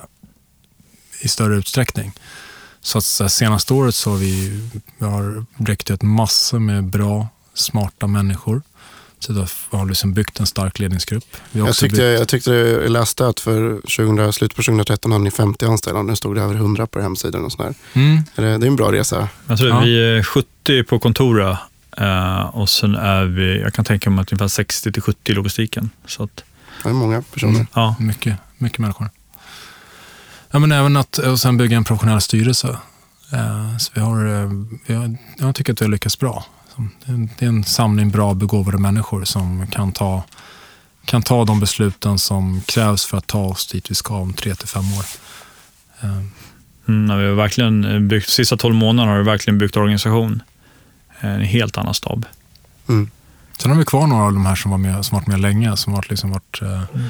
i 1.21 1.29
större 1.29 1.57
utsträckning. 1.57 2.13
Så 2.81 2.99
att 2.99 3.05
så 3.05 3.25
här, 3.25 3.29
senaste 3.29 3.75
året 3.75 3.95
så 3.95 4.11
har 4.11 4.17
vi, 4.17 4.61
vi 4.99 5.07
har 5.07 5.45
rekryterat 5.57 6.03
massor 6.03 6.59
med 6.59 6.85
bra, 6.85 7.29
smarta 7.55 8.07
människor 8.07 8.63
så 9.21 9.33
då 9.33 9.47
har 9.71 9.85
vi 9.85 9.89
liksom 9.89 10.15
byggt 10.15 10.41
en 10.41 10.47
stark 10.47 10.79
ledningsgrupp. 10.79 11.25
jag, 11.53 11.77
tyckte, 11.77 11.97
byggt... 11.97 12.19
jag 12.19 12.29
tyckte 12.29 12.51
jag 12.53 12.91
läste 12.91 13.27
att 13.27 13.41
för 13.41 13.75
2000, 13.75 14.33
slutet 14.33 14.57
på 14.57 14.63
2013 14.63 15.13
hade 15.13 15.25
ni 15.25 15.31
50 15.31 15.65
anställda. 15.67 16.03
Nu 16.03 16.17
stod 16.17 16.35
det 16.35 16.43
över 16.43 16.55
100 16.55 16.87
på 16.87 17.01
hemsidan. 17.01 17.45
Och 17.45 17.53
sådär. 17.53 17.75
Mm. 17.93 18.23
Det, 18.37 18.43
det 18.43 18.49
är 18.49 18.69
en 18.69 18.77
bra 18.77 18.93
resa. 18.93 19.29
Jag 19.47 19.59
tror 19.59 19.71
ja. 19.71 19.81
Vi 19.81 20.17
är 20.19 20.23
70 20.23 20.85
på 20.85 20.99
kontoret 20.99 21.59
uh, 22.01 22.41
och 22.41 22.69
sen 22.69 22.95
är 22.95 23.25
vi, 23.25 23.61
jag 23.61 23.75
kan 23.75 23.85
tänka 23.85 24.11
mig 24.11 24.23
att 24.23 24.33
ungefär 24.33 24.49
60 24.49 24.93
till 24.93 25.03
70 25.03 25.33
i 25.33 25.35
logistiken. 25.35 25.91
Så 26.07 26.23
att, 26.23 26.45
det 26.83 26.89
är 26.89 26.93
många 26.93 27.23
personer. 27.23 27.55
Mm. 27.55 27.67
Ja. 27.75 27.97
Mycket, 28.01 28.37
mycket 28.59 28.79
människor. 28.79 29.11
Ja, 30.51 30.59
men 30.59 30.73
även 30.73 30.97
att 30.97 31.19
och 31.19 31.41
sen 31.41 31.57
bygga 31.57 31.77
en 31.77 31.85
professionell 31.85 32.21
styrelse. 32.21 32.69
Uh, 33.33 33.77
så 33.79 33.93
vi 33.95 34.01
har, 34.01 34.27
uh, 34.27 34.65
vi 34.87 34.95
har, 34.95 35.17
jag 35.39 35.55
tycker 35.55 35.73
att 35.73 35.81
vi 35.81 35.85
har 35.85 35.93
lyckats 35.93 36.19
bra. 36.19 36.45
Det 37.39 37.45
är 37.45 37.49
en 37.49 37.65
samling 37.65 38.11
bra 38.11 38.35
begåvade 38.35 38.79
människor 38.79 39.25
som 39.25 39.67
kan 39.67 39.93
ta, 39.93 40.23
kan 41.05 41.23
ta 41.23 41.45
de 41.45 41.61
besluten 41.61 42.19
som 42.19 42.61
krävs 42.67 43.05
för 43.05 43.17
att 43.17 43.27
ta 43.27 43.45
oss 43.45 43.67
dit 43.67 43.91
vi 43.91 43.95
ska 43.95 44.17
om 44.17 44.33
tre 44.33 44.55
till 44.55 44.69
fem 44.69 44.85
år. 44.99 45.05
Mm, 46.89 47.19
vi 47.19 47.27
har 47.27 47.35
verkligen 47.35 48.09
byggt, 48.09 48.29
sista 48.29 48.57
tolv 48.57 48.75
månaderna 48.75 49.13
har 49.13 49.19
vi 49.19 49.25
verkligen 49.25 49.59
byggt 49.59 49.77
organisation. 49.77 50.43
En 51.21 51.41
helt 51.41 51.79
annan 51.79 51.95
stab. 51.95 52.27
Mm. 52.89 53.11
Sen 53.59 53.71
har 53.71 53.79
vi 53.79 53.85
kvar 53.85 54.07
några 54.07 54.25
av 54.25 54.33
de 54.33 54.47
här 54.47 54.55
som, 54.55 54.71
var 54.71 54.79
med, 54.79 55.07
som 55.07 55.19
varit 55.19 55.27
med 55.27 55.41
länge, 55.41 55.77
som 55.77 55.93
varit, 55.93 56.11
liksom 56.11 56.31
varit 56.31 56.61
mm. 56.63 57.05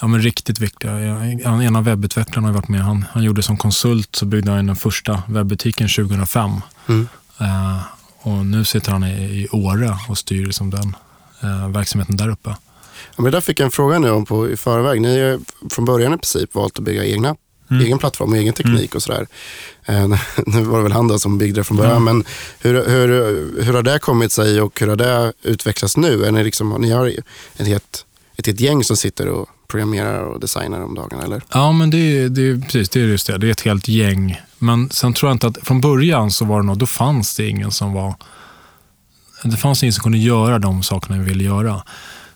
Ja, 0.00 0.06
men 0.06 0.22
riktigt 0.22 0.60
viktiga. 0.60 0.92
En 0.92 1.76
av 1.76 1.84
webbutvecklarna 1.84 2.48
har 2.48 2.54
varit 2.54 2.68
med. 2.68 2.80
Han, 2.80 3.04
han 3.10 3.22
gjorde 3.22 3.42
som 3.42 3.56
konsult, 3.56 4.16
så 4.16 4.26
byggde 4.26 4.50
han 4.50 4.66
den 4.66 4.76
första 4.76 5.22
webbutiken 5.28 5.88
2005. 5.88 6.50
Mm. 6.88 7.08
Uh, 7.40 7.82
och 8.22 8.46
nu 8.46 8.64
sitter 8.64 8.92
han 8.92 9.04
i, 9.04 9.12
i 9.12 9.48
Åre 9.52 9.96
och 10.08 10.18
styr 10.18 10.46
liksom 10.46 10.70
den 10.70 10.96
eh, 11.42 11.68
verksamheten 11.68 12.16
där 12.16 12.28
uppe. 12.28 12.56
Ja, 13.16 13.22
men 13.22 13.32
där 13.32 13.40
fick 13.40 13.60
jag 13.60 13.64
en 13.64 13.70
fråga 13.70 13.98
nu 13.98 14.10
om 14.10 14.26
på, 14.26 14.50
i 14.50 14.56
förväg. 14.56 15.00
Ni 15.00 15.20
har 15.20 15.40
från 15.70 15.84
början 15.84 16.14
i 16.14 16.16
princip 16.16 16.54
valt 16.54 16.78
att 16.78 16.84
bygga 16.84 17.04
egna, 17.04 17.36
mm. 17.70 17.82
egen 17.82 17.98
plattform 17.98 18.30
och 18.30 18.36
egen 18.36 18.54
teknik 18.54 18.76
mm. 18.76 18.90
och 18.94 19.02
sådär. 19.02 19.26
Eh, 19.84 20.08
nu 20.46 20.62
var 20.62 20.76
det 20.76 20.82
väl 20.82 20.92
han 20.92 21.08
då 21.08 21.18
som 21.18 21.38
byggde 21.38 21.60
det 21.60 21.64
från 21.64 21.76
början. 21.76 21.96
Mm. 21.96 22.04
Men 22.04 22.24
hur, 22.60 22.88
hur, 22.88 23.08
hur 23.62 23.72
har 23.72 23.82
det 23.82 23.98
kommit 23.98 24.32
sig 24.32 24.60
och 24.60 24.80
hur 24.80 24.86
har 24.86 24.96
det 24.96 25.32
utvecklats 25.42 25.96
nu? 25.96 26.24
Är 26.24 26.32
ni, 26.32 26.44
liksom, 26.44 26.76
ni 26.80 26.90
har 26.90 27.06
ett 27.56 27.66
helt, 27.66 28.06
ett 28.36 28.46
helt 28.46 28.60
gäng 28.60 28.84
som 28.84 28.96
sitter 28.96 29.28
och 29.28 29.48
programmerar 29.70 30.20
och 30.20 30.40
designar 30.40 30.80
om 30.80 30.94
dagarna, 30.94 31.24
eller? 31.24 31.42
Ja, 31.52 31.72
men 31.72 31.90
det, 31.90 32.28
det, 32.28 32.60
precis, 32.60 32.88
det 32.88 33.00
är 33.00 33.04
just 33.04 33.26
det. 33.26 33.38
Det 33.38 33.46
är 33.46 33.50
ett 33.50 33.60
helt 33.60 33.88
gäng. 33.88 34.40
Men 34.58 34.90
sen 34.90 35.14
tror 35.14 35.30
jag 35.30 35.34
inte 35.34 35.46
att, 35.46 35.58
från 35.62 35.80
början 35.80 36.30
så 36.30 36.44
var 36.44 36.60
det 36.60 36.66
nog, 36.66 36.78
då 36.78 36.86
fanns 36.86 37.36
det 37.36 37.48
ingen 37.48 37.70
som 37.70 37.92
var, 37.92 38.14
det 39.42 39.56
fanns 39.56 39.82
ingen 39.82 39.92
som 39.92 40.02
kunde 40.02 40.18
göra 40.18 40.58
de 40.58 40.82
sakerna 40.82 41.18
vi 41.18 41.24
ville 41.24 41.44
göra. 41.44 41.82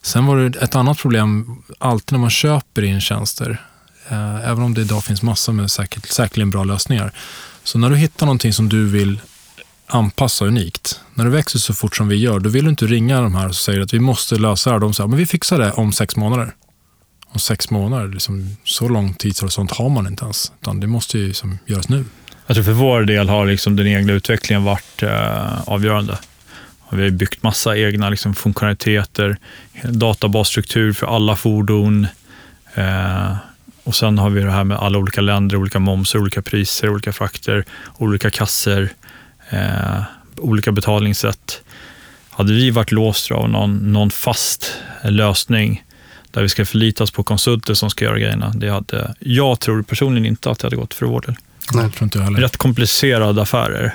Sen 0.02 0.26
var 0.26 0.36
det 0.36 0.58
ett 0.58 0.76
annat 0.76 0.98
problem, 0.98 1.62
alltid 1.78 2.12
när 2.12 2.18
man 2.18 2.30
köper 2.30 2.82
in 2.82 3.00
tjänster, 3.00 3.62
eh, 4.08 4.50
även 4.50 4.62
om 4.62 4.74
det 4.74 4.80
idag 4.80 5.04
finns 5.04 5.22
massor 5.22 5.52
med 5.52 5.70
säkert, 5.70 6.06
säkerligen 6.06 6.50
bra 6.50 6.64
lösningar. 6.64 7.12
Så 7.64 7.78
när 7.78 7.90
du 7.90 7.96
hittar 7.96 8.26
någonting 8.26 8.52
som 8.52 8.68
du 8.68 8.88
vill 8.88 9.20
anpassa 9.86 10.44
unikt. 10.44 11.00
När 11.14 11.24
du 11.24 11.30
växer 11.30 11.58
så 11.58 11.74
fort 11.74 11.96
som 11.96 12.08
vi 12.08 12.16
gör, 12.16 12.40
då 12.40 12.50
vill 12.50 12.64
du 12.64 12.70
inte 12.70 12.86
ringa 12.86 13.20
de 13.20 13.34
här 13.34 13.48
och 13.48 13.56
säga 13.56 13.82
att 13.82 13.94
vi 13.94 14.00
måste 14.00 14.36
lösa 14.36 14.70
det. 14.70 14.74
här. 14.74 14.80
De 14.80 14.94
säger 14.94 15.08
men 15.08 15.18
vi 15.18 15.26
fixar 15.26 15.58
det 15.58 15.72
om 15.72 15.92
sex 15.92 16.16
månader 16.16 16.54
om 17.34 17.40
sex 17.40 17.70
månader. 17.70 18.08
Liksom, 18.08 18.56
så 18.64 18.88
lång 18.88 19.14
tidshorisont 19.14 19.72
har 19.72 19.88
man 19.88 20.06
inte 20.06 20.24
ens. 20.24 20.52
Utan 20.60 20.80
det 20.80 20.86
måste 20.86 21.18
ju 21.18 21.28
liksom 21.28 21.58
göras 21.66 21.88
nu. 21.88 22.04
Jag 22.46 22.54
tror 22.56 22.64
för 22.64 22.72
vår 22.72 23.02
del 23.02 23.28
har 23.28 23.46
liksom 23.46 23.76
den 23.76 23.86
egna 23.86 24.12
utvecklingen 24.12 24.64
varit 24.64 25.02
eh, 25.02 25.68
avgörande. 25.68 26.18
Vi 26.90 27.02
har 27.02 27.10
byggt 27.10 27.42
massa 27.42 27.76
egna 27.76 28.10
liksom, 28.10 28.34
funktionaliteter, 28.34 29.36
databasstruktur 29.82 30.92
för 30.92 31.06
alla 31.06 31.36
fordon. 31.36 32.06
Eh, 32.74 33.36
och 33.84 33.94
sen 33.94 34.18
har 34.18 34.30
vi 34.30 34.42
det 34.42 34.50
här 34.50 34.64
med 34.64 34.76
alla 34.76 34.98
olika 34.98 35.20
länder, 35.20 35.56
olika 35.56 35.78
momser, 35.78 36.18
olika 36.18 36.42
priser, 36.42 36.90
olika 36.90 37.12
frakter, 37.12 37.64
olika 37.98 38.30
kasser, 38.30 38.92
eh, 39.50 40.02
olika 40.36 40.72
betalningssätt. 40.72 41.62
Hade 42.30 42.52
vi 42.52 42.70
varit 42.70 42.92
låsta 42.92 43.34
av 43.34 43.48
någon, 43.48 43.92
någon 43.92 44.10
fast 44.10 44.72
lösning 45.02 45.82
där 46.34 46.42
vi 46.42 46.48
ska 46.48 46.64
förlita 46.64 47.04
oss 47.04 47.10
på 47.10 47.22
konsulter 47.22 47.74
som 47.74 47.90
ska 47.90 48.04
göra 48.04 48.18
grejerna. 48.18 48.52
Det 48.54 48.70
hade, 48.70 49.14
jag 49.18 49.60
tror 49.60 49.82
personligen 49.82 50.26
inte 50.26 50.50
att 50.50 50.58
det 50.58 50.66
hade 50.66 50.76
gått 50.76 50.94
för 50.94 51.06
vår 51.06 51.20
del. 51.20 51.36
Nej, 51.72 51.90
tror 51.90 52.02
inte 52.02 52.18
jag 52.18 52.24
heller. 52.24 52.40
Rätt 52.40 52.56
komplicerade 52.56 53.42
affärer. 53.42 53.94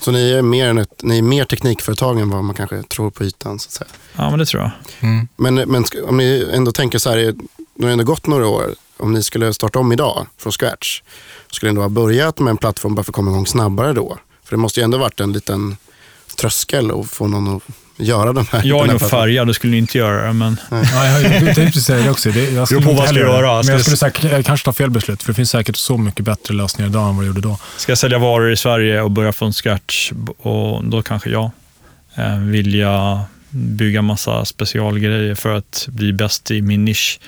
Så 0.00 0.10
ni 0.10 0.30
är 0.30 0.42
mer, 0.42 0.66
än 0.66 0.78
ett, 0.78 1.02
ni 1.02 1.18
är 1.18 1.22
mer 1.22 1.44
teknikföretag 1.44 2.20
än 2.20 2.30
vad 2.30 2.44
man 2.44 2.54
kanske 2.54 2.82
tror 2.82 3.10
på 3.10 3.24
ytan? 3.24 3.58
Så 3.58 3.66
att 3.66 3.72
säga. 3.72 3.88
Ja, 4.16 4.30
men 4.30 4.38
det 4.38 4.46
tror 4.46 4.62
jag. 4.62 4.70
Mm. 5.00 5.28
Men, 5.36 5.54
men 5.54 5.84
om 6.08 6.16
ni 6.16 6.48
ändå 6.52 6.72
tänker 6.72 6.98
så 6.98 7.10
här, 7.10 7.16
nu 7.16 7.34
har 7.80 7.86
det 7.86 7.92
ändå 7.92 8.04
gått 8.04 8.26
några 8.26 8.46
år. 8.46 8.74
Om 8.96 9.12
ni 9.12 9.22
skulle 9.22 9.54
starta 9.54 9.78
om 9.78 9.92
idag 9.92 10.26
från 10.38 10.52
scratch, 10.52 11.02
skulle 11.50 11.68
ni 11.68 11.70
ändå 11.70 11.82
ha 11.82 11.88
börjat 11.88 12.38
med 12.38 12.50
en 12.50 12.56
plattform 12.56 12.94
bara 12.94 13.04
för 13.04 13.10
att 13.10 13.14
komma 13.14 13.30
igång 13.30 13.46
snabbare 13.46 13.92
då? 13.92 14.18
För 14.44 14.56
det 14.56 14.60
måste 14.60 14.80
ju 14.80 14.84
ändå 14.84 14.98
varit 14.98 15.20
en 15.20 15.32
liten 15.32 15.76
tröskel 16.40 16.90
att 16.90 17.10
få 17.10 17.26
någon 17.26 17.56
att 17.56 17.62
göra 17.98 18.32
de 18.32 18.46
här. 18.50 18.62
Jag 18.64 18.84
är 18.86 18.92
nog 18.92 19.00
färgad 19.00 19.48
och 19.48 19.54
skulle 19.54 19.76
inte 19.76 19.98
göra 19.98 20.26
det, 20.26 20.32
men... 20.32 20.60
Ja, 20.70 21.06
jag 21.06 21.22
tänkte 21.22 21.54
precis 21.54 21.84
säga 21.84 22.04
det 22.04 22.10
också. 22.10 22.30
Det, 22.30 22.50
jag 22.50 22.68
skulle 22.68 22.86
på 22.86 22.92
vad 22.92 23.08
ska 23.08 23.18
göra. 23.18 23.62
Men 23.62 23.72
jag 23.72 23.80
skulle 23.80 23.96
säkert, 23.96 24.32
jag 24.32 24.44
kanske 24.44 24.64
ta 24.64 24.72
fel 24.72 24.90
beslut, 24.90 25.22
för 25.22 25.32
det 25.32 25.36
finns 25.36 25.50
säkert 25.50 25.76
så 25.76 25.98
mycket 25.98 26.24
bättre 26.24 26.54
lösningar 26.54 26.90
idag 26.90 27.08
än 27.08 27.16
vad 27.16 27.24
det 27.24 27.26
gjorde 27.26 27.40
då. 27.40 27.58
Ska 27.76 27.92
jag 27.92 27.98
sälja 27.98 28.18
varor 28.18 28.52
i 28.52 28.56
Sverige 28.56 29.00
och 29.00 29.10
börja 29.10 29.32
från 29.32 29.52
scratch, 29.52 30.12
och 30.38 30.84
då 30.84 31.02
kanske 31.02 31.30
jag 31.30 31.50
eh, 32.14 32.38
vill 32.38 32.74
jag 32.74 33.20
bygga 33.50 34.02
massa 34.02 34.44
specialgrejer 34.44 35.34
för 35.34 35.54
att 35.54 35.88
bli 35.88 36.12
bäst 36.12 36.50
i 36.50 36.62
min 36.62 36.84
nisch. 36.84 37.20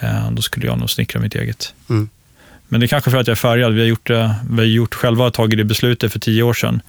Eh, 0.00 0.30
då 0.30 0.42
skulle 0.42 0.66
jag 0.66 0.78
nog 0.78 0.90
snickra 0.90 1.20
mitt 1.20 1.34
eget. 1.34 1.74
Mm. 1.90 2.08
Men 2.68 2.80
det 2.80 2.86
är 2.86 2.88
kanske 2.88 3.10
för 3.10 3.18
att 3.18 3.26
jag 3.26 3.32
är 3.32 3.36
färgad. 3.36 3.72
Vi 3.72 3.80
har 3.80 3.88
gjort, 3.88 4.06
det, 4.06 4.34
vi 4.50 4.56
har 4.56 4.64
gjort 4.64 4.94
själva 4.94 5.30
tagit 5.30 5.58
det 5.58 5.64
beslutet 5.64 6.12
för 6.12 6.18
tio 6.18 6.42
år 6.42 6.54
sedan 6.54 6.82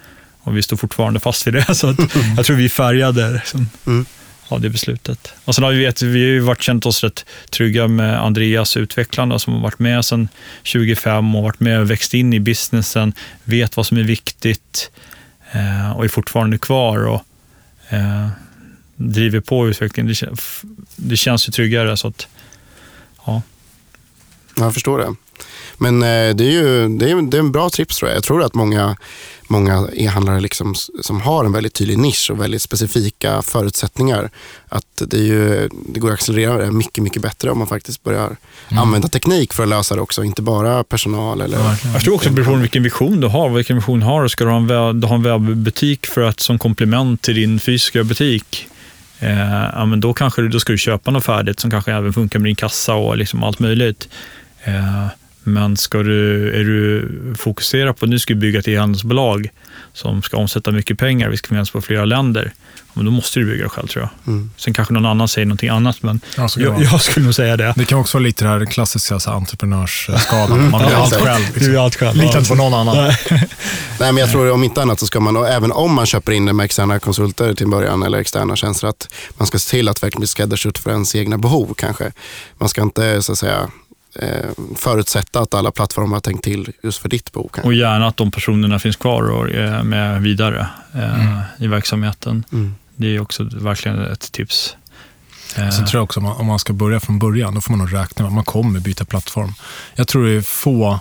och 0.45 0.57
vi 0.57 0.61
står 0.61 0.77
fortfarande 0.77 1.19
fast 1.19 1.47
vid 1.47 1.53
det. 1.53 1.75
Så 1.75 1.95
jag 2.37 2.45
tror 2.45 2.55
vi 2.55 2.65
är 2.65 2.69
färgade 2.69 3.31
liksom, 3.31 3.69
mm. 3.87 4.05
av 4.47 4.61
det 4.61 4.69
beslutet. 4.69 5.33
Och 5.45 5.55
sen 5.55 5.63
har 5.63 5.71
vi, 5.71 5.85
vet, 5.85 6.01
vi 6.01 6.19
har 6.19 6.27
ju 6.27 6.39
varit, 6.39 6.61
känt 6.61 6.85
oss 6.85 7.03
rätt 7.03 7.25
trygga 7.49 7.87
med 7.87 8.21
Andreas 8.21 8.77
utvecklarna 8.77 9.39
som 9.39 9.53
har 9.53 9.61
varit 9.61 9.79
med 9.79 10.05
sedan 10.05 10.27
25 10.63 11.35
och 11.35 11.43
varit 11.43 11.59
med 11.59 11.79
och 11.79 11.91
växt 11.91 12.13
in 12.13 12.33
i 12.33 12.39
businessen, 12.39 13.13
vet 13.43 13.77
vad 13.77 13.85
som 13.85 13.97
är 13.97 14.03
viktigt 14.03 14.91
eh, 15.51 15.91
och 15.91 16.05
är 16.05 16.09
fortfarande 16.09 16.57
kvar 16.57 17.07
och 17.07 17.23
eh, 17.89 18.27
driver 18.95 19.39
på 19.39 19.67
utvecklingen. 19.67 20.13
Det, 20.21 20.35
det, 20.95 21.15
känns 21.15 21.47
ju 21.47 21.51
tryggare. 21.51 21.97
Så 21.97 22.07
att, 22.07 22.27
ja. 23.25 23.41
Jag 24.57 24.73
förstår 24.73 24.99
det. 24.99 25.15
Men 25.77 26.03
eh, 26.03 26.35
det 26.35 26.43
är 26.43 26.51
ju 26.51 26.87
det 26.97 27.11
är, 27.11 27.29
det 27.31 27.37
är 27.37 27.39
en 27.39 27.51
bra 27.51 27.69
tips 27.69 27.97
tror 27.97 28.09
jag. 28.09 28.15
Jag 28.17 28.23
tror 28.23 28.43
att 28.43 28.53
många, 28.53 28.97
många 29.47 29.87
e-handlare 29.93 30.39
liksom, 30.39 30.75
som 31.01 31.21
har 31.21 31.45
en 31.45 31.51
väldigt 31.51 31.73
tydlig 31.73 31.97
nisch 31.97 32.29
och 32.31 32.41
väldigt 32.41 32.61
specifika 32.61 33.41
förutsättningar, 33.41 34.29
att 34.69 34.85
det, 35.07 35.17
är 35.17 35.23
ju, 35.23 35.69
det 35.89 35.99
går 35.99 36.07
att 36.07 36.13
accelerera 36.13 36.57
det 36.57 36.71
mycket, 36.71 37.03
mycket 37.03 37.21
bättre 37.21 37.51
om 37.51 37.57
man 37.57 37.67
faktiskt 37.67 38.03
börjar 38.03 38.35
använda 38.71 39.07
teknik 39.07 39.53
för 39.53 39.63
att 39.63 39.69
lösa 39.69 39.95
det 39.95 40.01
också, 40.01 40.23
inte 40.23 40.41
bara 40.41 40.83
personal. 40.83 41.41
Eller, 41.41 41.57
Jag 41.93 42.01
tror 42.03 42.13
också 42.15 42.29
det 42.29 42.35
beror 42.35 42.45
på 42.45 42.55
vilken 42.55 42.83
vision 42.83 43.19
du 43.21 43.27
har. 43.27 43.49
Vilken 43.49 43.75
vision 43.75 43.99
du 43.99 44.05
har. 44.05 44.27
Ska 44.27 44.43
du 44.43 44.49
ha 44.49 44.57
en, 44.57 44.67
webb, 44.67 44.95
du 45.01 45.07
har 45.07 45.15
en 45.15 45.23
webbutik 45.23 46.05
för 46.05 46.21
att 46.21 46.39
som 46.39 46.59
komplement 46.59 47.21
till 47.21 47.35
din 47.35 47.59
fysiska 47.59 48.03
butik, 48.03 48.67
eh, 49.19 49.39
ja, 49.73 49.85
men 49.85 49.99
då, 49.99 50.13
kanske, 50.13 50.41
du- 50.41 50.49
då 50.49 50.59
ska 50.59 50.71
du 50.71 50.77
köpa 50.77 51.11
något 51.11 51.25
färdigt 51.25 51.59
som 51.59 51.71
kanske 51.71 51.91
även 51.93 52.13
funkar 52.13 52.39
med 52.39 52.47
din 52.49 52.55
kassa 52.55 52.93
och 52.93 53.17
liksom 53.17 53.43
allt 53.43 53.59
möjligt. 53.59 54.07
Eh, 54.63 55.07
men 55.47 55.77
ska 55.77 55.97
du, 56.03 56.47
är 56.59 56.63
du 56.63 57.09
fokuserad 57.37 57.97
på 57.97 58.05
att 58.05 58.09
nu 58.09 58.19
ska 58.19 58.33
vi 58.33 58.39
bygga 58.39 58.59
ett 58.59 58.67
e-handelsbolag 58.67 59.49
som 59.93 60.21
ska 60.21 60.37
omsätta 60.37 60.71
mycket 60.71 60.99
pengar, 60.99 61.29
vi 61.29 61.37
ska 61.37 61.47
finnas 61.47 61.69
på 61.71 61.81
flera 61.81 62.05
länder, 62.05 62.53
men 62.93 63.05
då 63.05 63.11
måste 63.11 63.39
du 63.39 63.45
bygga 63.45 63.63
det 63.63 63.69
själv 63.69 63.87
tror 63.87 64.03
jag. 64.25 64.33
Mm. 64.33 64.51
Sen 64.57 64.73
kanske 64.73 64.93
någon 64.93 65.05
annan 65.05 65.27
säger 65.27 65.45
någonting 65.45 65.69
annat, 65.69 66.03
men 66.03 66.19
Ja, 66.37 66.49
jag, 66.57 66.81
jag 66.81 67.01
skulle 67.01 67.23
nog 67.25 67.35
säga 67.35 67.57
det. 67.57 67.73
Det 67.77 67.85
kan 67.85 67.99
också 67.99 68.17
vara 68.17 68.23
lite 68.23 68.43
det 68.45 68.49
här 68.49 68.65
klassiska 68.65 69.19
så 69.19 69.29
här, 69.29 69.37
entreprenörsskadan. 69.37 70.69
Man 70.71 70.81
vill 70.81 70.91
Ja, 70.91 70.97
allt 70.97 71.13
exakt. 71.13 71.25
själv. 71.27 71.45
Du 71.53 71.53
Liksom. 71.59 71.73
är 71.75 71.79
allt 71.79 71.95
själv. 71.95 72.17
Litar 72.17 72.37
inte 72.39 72.49
på 72.49 72.55
någon 72.55 72.73
annan. 72.73 72.95
Nej, 73.99 74.11
men 74.13 74.17
jag 74.17 74.31
tror 74.31 74.51
om 74.51 74.63
inte 74.63 74.81
annat 74.81 74.99
så 74.99 75.05
ska 75.05 75.19
man, 75.19 75.37
och 75.37 75.47
även 75.47 75.71
om 75.71 75.93
man 75.93 76.05
köper 76.05 76.31
in 76.31 76.45
det 76.45 76.53
med 76.53 76.63
externa 76.63 76.99
konsulter 76.99 77.53
till 77.53 77.67
början 77.67 78.03
eller 78.03 78.17
externa 78.17 78.55
tjänster, 78.55 78.87
att 78.87 79.07
man 79.37 79.47
ska 79.47 79.59
se 79.59 79.69
till 79.71 79.89
att 79.89 80.03
verkligen 80.03 80.19
bli 80.19 80.27
skräddarsytt 80.27 80.77
för 80.77 80.91
ens 80.91 81.15
egna 81.15 81.37
behov 81.37 81.73
kanske. 81.77 82.11
Man 82.57 82.69
ska 82.69 82.81
inte 82.81 83.21
så 83.21 83.31
att 83.31 83.37
säga 83.37 83.69
förutsätta 84.75 85.39
att 85.39 85.53
alla 85.53 85.71
plattformar 85.71 86.15
har 86.15 86.21
tänkt 86.21 86.43
till 86.43 86.71
just 86.83 86.97
för 86.97 87.09
ditt 87.09 87.31
behov. 87.31 87.49
Och 87.63 87.73
gärna 87.73 88.07
att 88.07 88.17
de 88.17 88.31
personerna 88.31 88.79
finns 88.79 88.95
kvar 88.95 89.23
och 89.31 89.49
är 89.49 89.83
med 89.83 90.21
vidare 90.21 90.67
eh, 90.93 91.41
i 91.57 91.67
verksamheten. 91.67 92.43
Mm. 92.51 92.75
Det 92.95 93.15
är 93.15 93.19
också 93.19 93.43
verkligen 93.43 93.99
ett 94.11 94.31
tips. 94.31 94.75
Eh, 95.57 95.69
Sen 95.69 95.85
tror 95.85 95.99
jag 95.99 96.03
också 96.03 96.19
om 96.19 96.23
man, 96.23 96.37
om 96.37 96.45
man 96.45 96.59
ska 96.59 96.73
börja 96.73 96.99
från 96.99 97.19
början, 97.19 97.55
då 97.55 97.61
får 97.61 97.71
man 97.71 97.79
nog 97.79 97.93
räkna 97.93 98.23
med 98.23 98.27
att 98.27 98.33
man 98.33 98.43
kommer 98.43 98.79
byta 98.79 99.05
plattform. 99.05 99.53
Jag 99.95 100.07
tror 100.07 100.25
det 100.25 100.31
är 100.31 100.41
få 100.41 100.99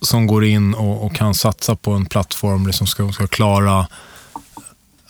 som 0.00 0.26
går 0.26 0.44
in 0.44 0.74
och, 0.74 1.06
och 1.06 1.14
kan 1.14 1.34
satsa 1.34 1.76
på 1.76 1.92
en 1.92 2.06
plattform 2.06 2.66
liksom 2.66 2.86
ska, 2.86 3.12
ska 3.12 3.26
klara 3.26 3.86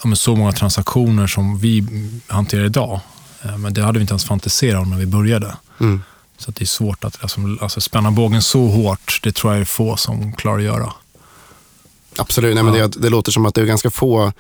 ja, 0.05 0.15
så 0.15 0.37
många 0.37 0.53
transaktioner 0.53 1.27
som 1.27 1.59
vi 1.59 1.87
hanterar 2.27 2.65
idag. 2.65 3.01
Eh, 3.43 3.59
Men 3.59 3.75
det 3.75 3.83
hade 3.83 3.99
vi 3.99 4.03
inte 4.03 4.13
ens 4.13 4.25
fantiserat 4.25 4.83
om 4.83 4.91
när 4.91 4.97
vi 4.99 5.07
började. 5.07 5.57
Mm. 5.81 6.03
Så 6.39 6.51
att 6.51 6.57
det 6.57 6.65
är 6.65 6.67
svårt 6.67 7.05
att 7.05 7.19
alltså, 7.23 7.41
alltså, 7.61 7.81
spänna 7.81 8.11
bågen 8.11 8.43
så 8.43 8.67
hårt. 8.67 9.21
Det 9.23 9.33
tror 9.33 9.53
jag 9.53 9.61
är 9.61 9.65
få 9.65 9.97
som 9.97 10.33
klarar 10.33 10.59
att 10.59 10.65
göra. 10.65 10.93
Absolut, 12.17 12.55
Nej, 12.55 12.65
men 12.65 12.73
det, 12.73 12.87
det 12.89 13.09
låter 13.09 13.33
som 13.33 13.47
att 13.47 13.55
det 13.55 13.61
är 13.61 13.65
ganska 13.65 13.91
få 13.91 14.33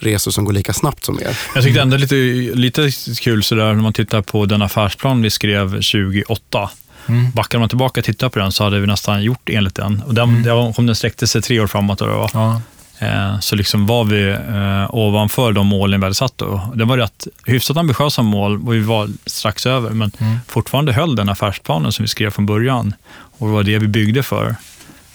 resor 0.00 0.30
som 0.30 0.44
går 0.44 0.52
lika 0.52 0.72
snabbt 0.72 1.04
som 1.04 1.20
er. 1.20 1.38
Jag 1.54 1.64
tyckte 1.64 1.80
ändå 1.80 1.96
lite, 1.96 2.14
lite 2.54 2.90
kul 3.20 3.44
sådär 3.44 3.66
när 3.74 3.82
man 3.82 3.92
tittar 3.92 4.22
på 4.22 4.46
den 4.46 4.62
affärsplan 4.62 5.22
vi 5.22 5.30
skrev 5.30 5.68
2008. 5.70 6.70
Mm. 7.06 7.30
Backar 7.30 7.58
man 7.58 7.68
tillbaka 7.68 8.00
och 8.00 8.04
tittar 8.04 8.28
på 8.28 8.38
den 8.38 8.52
så 8.52 8.64
hade 8.64 8.80
vi 8.80 8.86
nästan 8.86 9.22
gjort 9.22 9.48
enligt 9.48 9.74
den. 9.74 10.02
Och 10.06 10.14
den, 10.14 10.42
var- 10.42 10.78
om 10.78 10.86
den 10.86 10.96
sträckte 10.96 11.26
sig 11.26 11.42
tre 11.42 11.60
år 11.60 11.66
framåt, 11.66 11.98
då, 11.98 12.06
det 12.06 12.12
var, 12.12 12.30
Ja. 12.34 12.60
Eh, 13.04 13.40
så 13.40 13.56
liksom 13.56 13.86
var 13.86 14.04
vi 14.04 14.28
eh, 14.30 14.94
ovanför 14.94 15.52
de 15.52 15.66
målen 15.66 16.00
vi 16.00 16.04
hade 16.04 16.14
satt. 16.14 16.38
Då. 16.38 16.72
Det 16.74 16.84
var 16.84 16.98
rätt 16.98 17.26
hyfsat 17.46 17.76
ambitiösa 17.76 18.22
mål 18.22 18.62
och 18.66 18.74
vi 18.74 18.80
var 18.80 19.08
strax 19.26 19.66
över, 19.66 19.90
men 19.90 20.10
Mm. 20.20 20.38
fortfarande 20.48 20.92
höll 20.92 21.16
den 21.16 21.28
affärsplanen 21.28 21.92
som 21.92 22.02
vi 22.02 22.08
skrev 22.08 22.30
från 22.30 22.46
början. 22.46 22.94
Och 23.38 23.46
det 23.46 23.52
var 23.52 23.62
det 23.62 23.78
vi 23.78 23.88
byggde 23.88 24.22
för. 24.22 24.56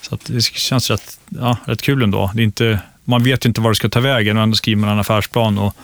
Så 0.01 0.17
det 0.25 0.41
känns 0.43 0.89
rätt, 0.89 1.19
ja, 1.29 1.57
rätt 1.65 1.81
kul 1.81 2.03
ändå. 2.03 2.31
Det 2.33 2.41
är 2.41 2.43
inte, 2.43 2.79
man 3.03 3.23
vet 3.23 3.45
ju 3.45 3.47
inte 3.47 3.61
var 3.61 3.69
det 3.69 3.75
ska 3.75 3.89
ta 3.89 3.99
vägen, 3.99 4.35
men 4.35 4.43
ändå 4.43 4.55
skriver 4.55 4.81
man 4.81 4.89
en 4.89 4.99
affärsplan 4.99 5.57
och, 5.57 5.75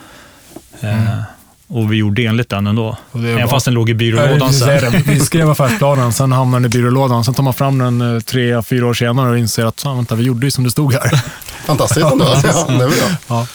eh, 0.80 1.20
och 1.68 1.92
vi 1.92 1.96
gjorde 1.96 2.22
enligt 2.22 2.48
den 2.48 2.66
ändå. 2.66 2.96
Och 3.12 3.20
det 3.20 3.28
är 3.28 3.32
Även 3.32 3.48
fast 3.48 3.64
den 3.64 3.74
låg 3.74 3.90
i 3.90 3.94
byrålådan 3.94 4.52
sen. 4.52 5.02
Vi 5.06 5.20
skrev 5.20 5.50
affärsplanen, 5.50 6.12
sen 6.12 6.32
hamnar 6.32 6.60
den 6.60 6.66
i 6.66 6.68
byrålådan. 6.68 7.24
Sen 7.24 7.34
tar 7.34 7.42
man 7.42 7.54
fram 7.54 7.78
den 7.78 8.16
eh, 8.16 8.20
tre, 8.20 8.62
fyra 8.62 8.86
år 8.86 8.94
senare 8.94 9.30
och 9.30 9.38
inser 9.38 9.64
att 9.64 9.80
"Fan, 9.80 9.96
vänta, 9.96 10.14
vi 10.14 10.24
gjorde 10.24 10.46
ju 10.46 10.50
som 10.50 10.64
det 10.64 10.70
stod 10.70 10.92
här. 10.92 11.22
Fantastiskt 11.66 12.06
ändå. 12.12 12.24
ja, 12.44 12.66
det. 12.68 12.90
Ja. 13.26 13.46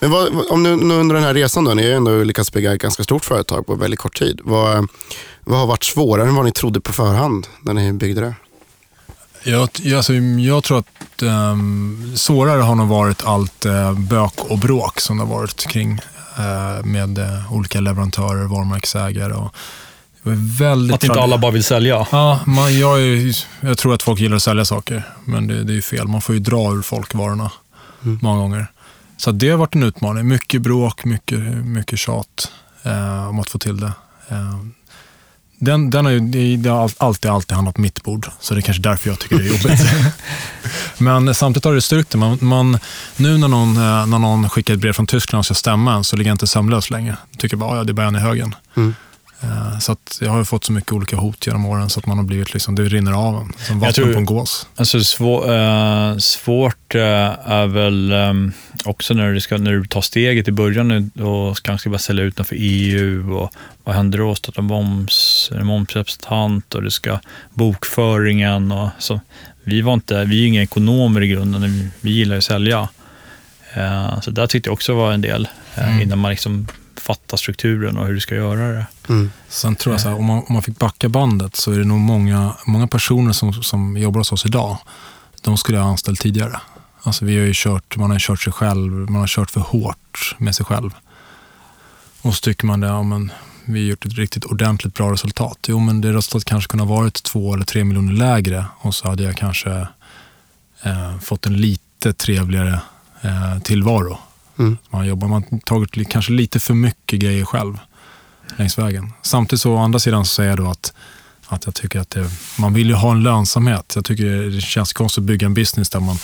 Men 0.00 0.10
vad, 0.10 0.28
om 0.50 0.62
nu, 0.62 0.76
nu 0.76 0.94
under 0.94 1.14
den 1.14 1.24
här 1.24 1.34
resan, 1.34 1.64
då, 1.64 1.74
ni 1.74 1.82
har 1.82 1.88
ju 1.90 1.96
ändå 1.96 2.24
lyckats 2.24 2.52
bygga 2.52 2.72
ett 2.74 2.80
ganska 2.80 3.04
stort 3.04 3.24
företag 3.24 3.66
på 3.66 3.74
väldigt 3.74 4.00
kort 4.00 4.18
tid. 4.18 4.40
Vad, 4.44 4.88
vad 5.44 5.58
har 5.58 5.66
varit 5.66 5.84
svårare 5.84 6.28
än 6.28 6.34
vad 6.34 6.44
ni 6.44 6.52
trodde 6.52 6.80
på 6.80 6.92
förhand 6.92 7.46
när 7.62 7.74
ni 7.74 7.92
byggde 7.92 8.20
det? 8.20 8.34
Jag, 9.50 9.68
jag, 9.82 9.96
alltså, 9.96 10.14
jag 10.14 10.64
tror 10.64 10.78
att 10.78 11.22
um, 11.22 12.12
svårare 12.16 12.62
har 12.62 12.74
nog 12.74 12.88
varit 12.88 13.24
allt 13.26 13.66
uh, 13.66 13.98
bök 13.98 14.32
och 14.36 14.58
bråk 14.58 15.00
som 15.00 15.18
det 15.18 15.24
har 15.24 15.34
varit 15.34 15.66
kring 15.66 16.00
med 16.84 17.18
eh, 17.18 17.52
olika 17.52 17.80
leverantörer, 17.80 18.44
varumärkesägare. 18.44 19.32
Och, 19.32 19.54
det 20.22 20.30
var 20.30 20.58
väldigt 20.58 20.94
Att 20.94 21.04
inte 21.04 21.20
alla 21.20 21.38
bara 21.38 21.52
vill 21.52 21.64
sälja. 21.64 22.06
Ja, 22.12 22.40
man, 22.46 22.78
jag, 22.78 23.02
är, 23.02 23.36
jag 23.60 23.78
tror 23.78 23.94
att 23.94 24.02
folk 24.02 24.20
gillar 24.20 24.36
att 24.36 24.42
sälja 24.42 24.64
saker, 24.64 25.08
men 25.24 25.46
det, 25.46 25.64
det 25.64 25.72
är 25.72 25.74
ju 25.74 25.82
fel. 25.82 26.08
Man 26.08 26.20
får 26.20 26.34
ju 26.34 26.40
dra 26.40 26.72
ur 26.72 26.82
folk 26.82 27.14
varorna 27.14 27.50
många 28.00 28.40
gånger. 28.40 28.66
Så 29.16 29.30
det 29.30 29.50
har 29.50 29.58
varit 29.58 29.74
en 29.74 29.82
utmaning. 29.82 30.28
Mycket 30.28 30.62
bråk, 30.62 31.04
mycket, 31.04 31.40
mycket 31.64 31.98
tjat 31.98 32.52
eh, 32.82 33.28
om 33.28 33.40
att 33.40 33.50
få 33.50 33.58
till 33.58 33.80
det. 33.80 33.92
Eh, 34.28 34.58
den, 35.64 35.90
den 35.90 36.04
har 36.04 36.12
ju, 36.12 36.20
det, 36.56 36.68
har 36.70 36.82
all- 36.82 36.90
alltid, 36.96 37.30
alltid 37.30 37.56
hamnat 37.56 37.74
på 37.74 37.80
mitt 37.80 38.02
bord, 38.02 38.26
så 38.40 38.54
det 38.54 38.60
är 38.60 38.62
kanske 38.62 38.82
därför 38.82 39.10
jag 39.10 39.18
tycker 39.18 39.36
det 39.38 39.44
är 39.44 39.48
jobbigt. 39.48 39.86
Men 40.98 41.34
samtidigt 41.34 41.64
har 41.64 41.74
det 41.74 41.80
styrkt. 41.82 42.14
Man, 42.14 42.38
man, 42.40 42.78
nu 43.16 43.38
när 43.38 43.48
någon, 43.48 43.76
eh, 43.76 44.06
när 44.06 44.18
någon 44.18 44.48
skickar 44.50 44.74
ett 44.74 44.80
brev 44.80 44.92
från 44.92 45.06
Tyskland 45.06 45.38
och 45.40 45.44
ska 45.44 45.54
stämma 45.54 45.94
en 45.94 46.04
så 46.04 46.16
ligger 46.16 46.30
jag 46.30 46.34
inte 46.34 46.46
sömnlös 46.46 46.90
längre. 46.90 47.16
Jag 47.30 47.38
tycker 47.40 47.56
bara, 47.56 47.76
ja, 47.76 47.84
det 47.84 47.92
är 47.92 47.94
bara 47.94 48.06
en 48.06 48.16
i 48.16 48.18
högen. 48.18 48.54
Mm. 48.76 48.94
Eh, 49.44 49.78
Så 49.78 49.92
att 49.92 50.18
jag 50.22 50.30
har 50.30 50.38
ju 50.38 50.44
fått 50.44 50.64
så 50.64 50.72
mycket 50.72 50.92
olika 50.92 51.16
hot 51.16 51.46
genom 51.46 51.66
åren 51.66 51.90
så 51.90 52.00
att 52.00 52.06
man 52.06 52.18
har 52.18 52.24
blivit 52.24 52.52
liksom, 52.54 52.74
det 52.74 52.82
rinner 52.84 53.12
av 53.12 53.34
en 53.40 53.52
som 53.66 53.80
vatten 53.80 53.94
tror- 53.94 54.12
på 54.12 54.18
en 54.18 54.24
gås. 54.24 54.66
Alltså 54.76 55.00
svår, 55.00 55.52
eh, 55.54 56.16
svårt 56.18 56.94
eh, 56.94 57.02
är 57.50 57.66
väl 57.66 58.12
ehm, 58.12 58.52
också 58.84 59.14
när 59.14 59.32
du, 59.32 59.40
ska, 59.40 59.58
när 59.58 59.72
du 59.72 59.84
tar 59.86 60.00
steget 60.00 60.48
i 60.48 60.52
början 60.52 61.10
och 61.20 61.56
kanske 61.62 61.88
börja 61.88 61.98
sälja 61.98 62.24
ut 62.24 62.36
för 62.46 62.56
EU 62.58 63.34
och 63.36 63.50
vad 63.84 63.94
händer 63.96 64.18
då? 64.18 64.34
Starta 64.34 64.62
moms, 64.62 65.50
en 65.54 65.66
momsrepresentant 65.66 66.74
och 66.74 66.82
det 66.82 66.90
ska 66.90 67.18
bokföringen 67.54 68.72
och 68.72 68.88
så. 68.98 69.20
Vi 69.64 69.80
var 69.80 69.94
inte, 69.94 70.24
vi 70.24 70.42
är 70.44 70.46
inga 70.48 70.62
ekonomer 70.62 71.20
i 71.22 71.28
grunden, 71.28 71.62
vi, 71.62 71.88
vi 72.00 72.10
gillar 72.10 72.34
ju 72.34 72.38
att 72.38 72.44
sälja. 72.44 72.88
Så 74.22 74.30
där 74.30 74.46
tyckte 74.46 74.68
jag 74.68 74.72
också 74.72 74.94
var 74.94 75.12
en 75.12 75.20
del 75.20 75.48
Mm. 75.76 76.00
innan 76.02 76.18
man 76.18 76.30
liksom 76.30 76.66
fattar 77.04 77.36
strukturen 77.36 77.96
och 77.96 78.06
hur 78.06 78.14
du 78.14 78.20
ska 78.20 78.34
göra 78.34 78.68
det. 78.72 78.86
Mm. 79.08 79.30
Sen 79.48 79.76
tror 79.76 79.94
jag 79.94 80.00
så 80.00 80.08
här, 80.08 80.18
om 80.18 80.24
man, 80.24 80.38
om 80.38 80.52
man 80.52 80.62
fick 80.62 80.78
backa 80.78 81.08
bandet 81.08 81.56
så 81.56 81.72
är 81.72 81.78
det 81.78 81.84
nog 81.84 81.98
många, 81.98 82.56
många 82.66 82.86
personer 82.86 83.32
som, 83.32 83.52
som 83.52 83.96
jobbar 83.96 84.20
hos 84.20 84.32
oss 84.32 84.46
idag. 84.46 84.78
De 85.42 85.56
skulle 85.56 85.78
jag 85.78 85.84
ha 85.84 85.90
anställt 85.90 86.20
tidigare. 86.20 86.60
Alltså 87.02 87.24
vi 87.24 87.38
har 87.38 87.46
ju 87.46 87.52
kört, 87.54 87.96
man 87.96 88.10
har 88.10 88.18
kört 88.18 88.40
sig 88.40 88.52
själv, 88.52 88.92
man 88.92 89.20
har 89.20 89.26
kört 89.26 89.50
för 89.50 89.60
hårt 89.60 90.36
med 90.38 90.54
sig 90.54 90.66
själv. 90.66 90.90
Och 92.22 92.34
så 92.34 92.40
tycker 92.40 92.66
man 92.66 92.80
det, 92.80 92.86
ja, 92.86 93.02
men 93.02 93.32
vi 93.64 93.80
har 93.80 93.90
gjort 93.90 94.06
ett 94.06 94.14
riktigt 94.14 94.44
ordentligt 94.44 94.94
bra 94.94 95.12
resultat. 95.12 95.58
Jo, 95.68 95.78
men 95.78 96.00
det 96.00 96.12
resultatet 96.12 96.48
kanske 96.48 96.70
kunde 96.70 96.84
ha 96.84 96.96
varit 96.96 97.22
två 97.22 97.54
eller 97.54 97.64
tre 97.64 97.84
miljoner 97.84 98.12
lägre 98.12 98.66
och 98.78 98.94
så 98.94 99.08
hade 99.08 99.22
jag 99.22 99.36
kanske 99.36 99.86
eh, 100.82 101.18
fått 101.18 101.46
en 101.46 101.56
lite 101.56 102.12
trevligare 102.12 102.80
eh, 103.22 103.58
tillvaro. 103.62 104.18
Mm. 104.58 104.78
Man 104.90 105.06
jobbar, 105.06 105.28
man 105.28 105.44
har 105.50 105.58
tagit 105.58 106.08
kanske 106.08 106.32
lite 106.32 106.60
för 106.60 106.74
mycket 106.74 107.18
grejer 107.18 107.44
själv 107.44 107.78
längs 108.56 108.78
vägen. 108.78 109.12
Samtidigt 109.22 109.60
så 109.60 109.72
å 109.72 109.78
andra 109.78 109.98
sidan 109.98 110.24
så 110.24 110.34
säger 110.34 110.50
jag 110.50 110.58
då 110.58 110.66
att, 110.66 110.92
att 111.46 111.66
jag 111.66 111.74
tycker 111.74 112.00
att 112.00 112.10
det, 112.10 112.30
man 112.58 112.74
vill 112.74 112.88
ju 112.88 112.94
ha 112.94 113.10
en 113.10 113.22
lönsamhet. 113.22 113.92
Jag 113.94 114.04
tycker 114.04 114.50
det 114.50 114.60
känns 114.60 114.92
konstigt 114.92 115.22
att 115.22 115.26
bygga 115.26 115.46
en 115.46 115.54
business 115.54 115.90
där 115.90 116.00
man 116.00 116.16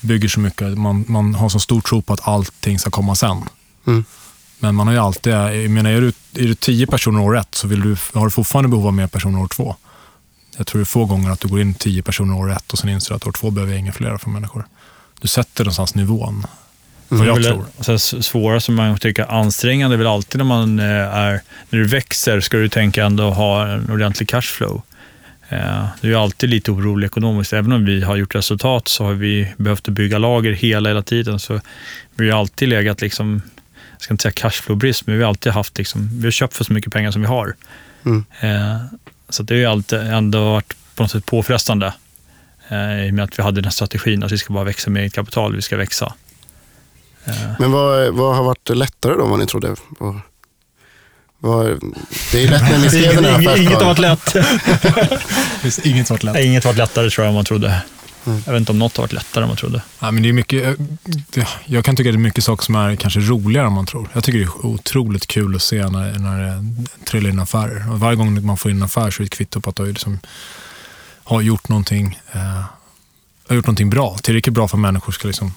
bygger 0.00 0.28
så 0.28 0.40
mycket, 0.40 0.78
man, 0.78 1.04
man 1.08 1.34
har 1.34 1.48
så 1.48 1.60
stor 1.60 1.80
tro 1.80 2.02
på 2.02 2.12
att 2.12 2.28
allting 2.28 2.78
ska 2.78 2.90
komma 2.90 3.14
sen. 3.14 3.42
Mm. 3.86 4.04
Men 4.58 4.74
man 4.74 4.86
har 4.86 4.94
ju 4.94 5.00
alltid, 5.00 5.32
jag 5.32 5.70
menar 5.70 5.90
är 5.90 6.00
du, 6.00 6.08
är 6.34 6.46
du 6.46 6.54
tio 6.54 6.86
personer 6.86 7.20
år 7.20 7.38
ett 7.38 7.54
så 7.54 7.68
vill 7.68 7.80
du, 7.80 7.96
har 8.14 8.24
du 8.24 8.30
fortfarande 8.30 8.68
behov 8.68 8.86
av 8.86 8.94
mer 8.94 9.06
personer 9.06 9.40
år 9.42 9.48
två. 9.48 9.76
Jag 10.56 10.66
tror 10.66 10.78
det 10.78 10.82
är 10.82 10.84
få 10.84 11.04
gånger 11.04 11.30
att 11.30 11.40
du 11.40 11.48
går 11.48 11.60
in 11.60 11.74
tio 11.74 12.02
personer 12.02 12.34
år 12.34 12.52
ett 12.52 12.72
och 12.72 12.78
sen 12.78 12.90
inser 12.90 13.14
att 13.14 13.26
år 13.26 13.32
två 13.32 13.50
behöver 13.50 13.72
jag 13.72 13.80
inga 13.80 13.92
fler 13.92 14.16
för 14.16 14.30
människor. 14.30 14.66
Du 15.20 15.28
sätter 15.28 15.64
någonstans 15.64 15.94
nivån. 15.94 16.46
Vad 17.08 17.26
jag 17.26 17.34
Väl- 17.34 17.44
tror. 17.44 17.66
Så 17.98 18.22
svåra 18.22 18.60
som 18.60 18.74
man 18.74 18.98
tycker 18.98 19.32
ansträngande 19.32 19.94
är 19.96 19.98
väl 19.98 20.06
alltid 20.06 20.38
när 20.38 20.44
man 20.44 20.78
eh, 20.78 20.84
är, 20.86 21.40
när 21.70 21.78
du 21.78 21.84
växer 21.84 22.40
ska 22.40 22.56
du 22.56 22.68
tänka 22.68 23.04
ändå 23.04 23.30
ha 23.30 23.66
en 23.68 23.90
ordentlig 23.90 24.28
cashflow. 24.28 24.82
Eh, 25.48 25.84
Du 26.00 26.12
är 26.14 26.22
alltid 26.22 26.50
lite 26.50 26.70
orolig 26.70 27.06
ekonomiskt. 27.06 27.52
Även 27.52 27.72
om 27.72 27.84
vi 27.84 28.02
har 28.02 28.16
gjort 28.16 28.34
resultat 28.34 28.88
så 28.88 29.04
har 29.04 29.12
vi 29.12 29.52
behövt 29.56 29.88
bygga 29.88 30.18
lager 30.18 30.52
hela, 30.52 30.88
hela 30.88 31.02
tiden. 31.02 31.38
Så 31.38 31.60
vi 32.16 32.30
har 32.30 32.38
alltid 32.38 32.68
legat, 32.68 33.00
liksom, 33.00 33.42
jag 33.92 34.02
ska 34.02 34.14
inte 34.14 34.22
säga 34.22 34.32
cashflow-brist, 34.32 35.02
men 35.06 35.16
vi 35.16 35.22
har 35.22 35.28
alltid 35.28 35.52
haft, 35.52 35.78
liksom, 35.78 36.10
vi 36.20 36.24
har 36.26 36.30
köpt 36.30 36.54
för 36.54 36.64
så 36.64 36.72
mycket 36.72 36.92
pengar 36.92 37.10
som 37.10 37.22
vi 37.22 37.28
har. 37.28 37.54
Mm. 38.04 38.24
Eh, 38.40 38.76
Så 39.30 39.42
det 39.42 39.64
har 39.64 39.72
alltid 39.72 39.98
ändå 39.98 40.44
varit 40.50 40.74
på 40.94 41.02
något 41.02 41.10
sätt 41.10 41.26
påfrestande 41.26 41.92
i 43.06 43.10
och 43.10 43.14
med 43.14 43.24
att 43.24 43.38
vi 43.38 43.42
hade 43.42 43.54
den 43.56 43.64
här 43.64 43.70
strategin 43.70 44.22
att 44.22 44.32
vi 44.32 44.38
ska 44.38 44.52
bara 44.54 44.64
växa 44.64 44.90
med 44.90 45.00
eget 45.02 45.14
kapital, 45.14 45.56
vi 45.56 45.62
ska 45.62 45.76
växa. 45.76 46.12
Eh. 47.24 47.34
Men 47.58 47.72
vad, 47.72 48.14
vad 48.14 48.36
har 48.36 48.44
varit 48.44 48.68
lättare 48.68 49.14
då, 49.14 49.26
vad 49.26 49.38
ni 49.38 49.46
trodde? 49.46 49.74
Vad, 49.88 50.20
vad, 51.38 51.66
det 52.32 52.44
är 52.44 52.48
lätt 52.48 52.62
när 52.62 52.78
ni 52.78 52.88
skrev 52.88 53.14
den 53.14 53.24
här 53.24 53.32
affärsplanen. 53.32 53.62
Inget 53.62 53.78
har 53.78 53.84
varit 53.84 53.98
lätt. 53.98 54.34
inget 55.86 56.08
har 56.08 56.14
varit 56.14 56.22
lätt. 56.22 56.44
Inget 56.44 56.64
har 56.64 56.72
varit 56.72 56.78
lättare 56.78 57.10
tror 57.10 57.24
jag 57.24 57.28
än 57.28 57.34
man 57.34 57.44
trodde. 57.44 57.82
Mm. 58.26 58.42
Jag 58.46 58.52
vet 58.52 58.60
inte 58.60 58.72
om 58.72 58.78
något 58.78 58.96
har 58.96 59.02
varit 59.02 59.12
lättare 59.12 59.42
än 59.42 59.48
man 59.48 59.56
trodde. 59.56 59.82
Ja, 60.00 60.10
men 60.10 60.22
det 60.22 60.28
är 60.28 60.32
mycket, 60.32 60.78
jag 61.64 61.84
kan 61.84 61.96
tycka 61.96 62.10
att 62.10 62.14
det 62.14 62.16
är 62.16 62.20
mycket 62.20 62.44
saker 62.44 62.64
som 62.64 62.74
är 62.74 62.96
kanske 62.96 63.20
roligare 63.20 63.66
än 63.66 63.72
man 63.72 63.86
tror. 63.86 64.08
Jag 64.12 64.24
tycker 64.24 64.38
det 64.38 64.44
är 64.44 64.66
otroligt 64.66 65.26
kul 65.26 65.56
att 65.56 65.62
se 65.62 65.88
när, 65.88 66.18
när 66.18 66.46
det 66.46 66.64
trillar 67.04 67.30
in 67.30 67.38
affärer. 67.38 67.92
Och 67.92 68.00
varje 68.00 68.16
gång 68.16 68.46
man 68.46 68.56
får 68.56 68.70
in 68.70 68.76
en 68.76 68.82
affär 68.82 69.10
så 69.10 69.22
är 69.22 69.24
det 69.24 69.26
ett 69.26 69.30
kvitto 69.30 69.60
på 69.60 69.70
att 69.70 69.76
du 69.76 69.86
liksom 69.86 70.18
har 71.24 71.40
gjort 71.40 71.68
någonting, 71.68 72.18
eh, 72.32 72.64
har 73.48 73.56
gjort 73.56 73.66
någonting 73.66 73.90
bra. 73.90 74.18
Tillräckligt 74.22 74.54
bra 74.54 74.68
för 74.68 74.76
att 74.76 74.80
människor 74.80 75.12
ska 75.12 75.28
liksom 75.28 75.52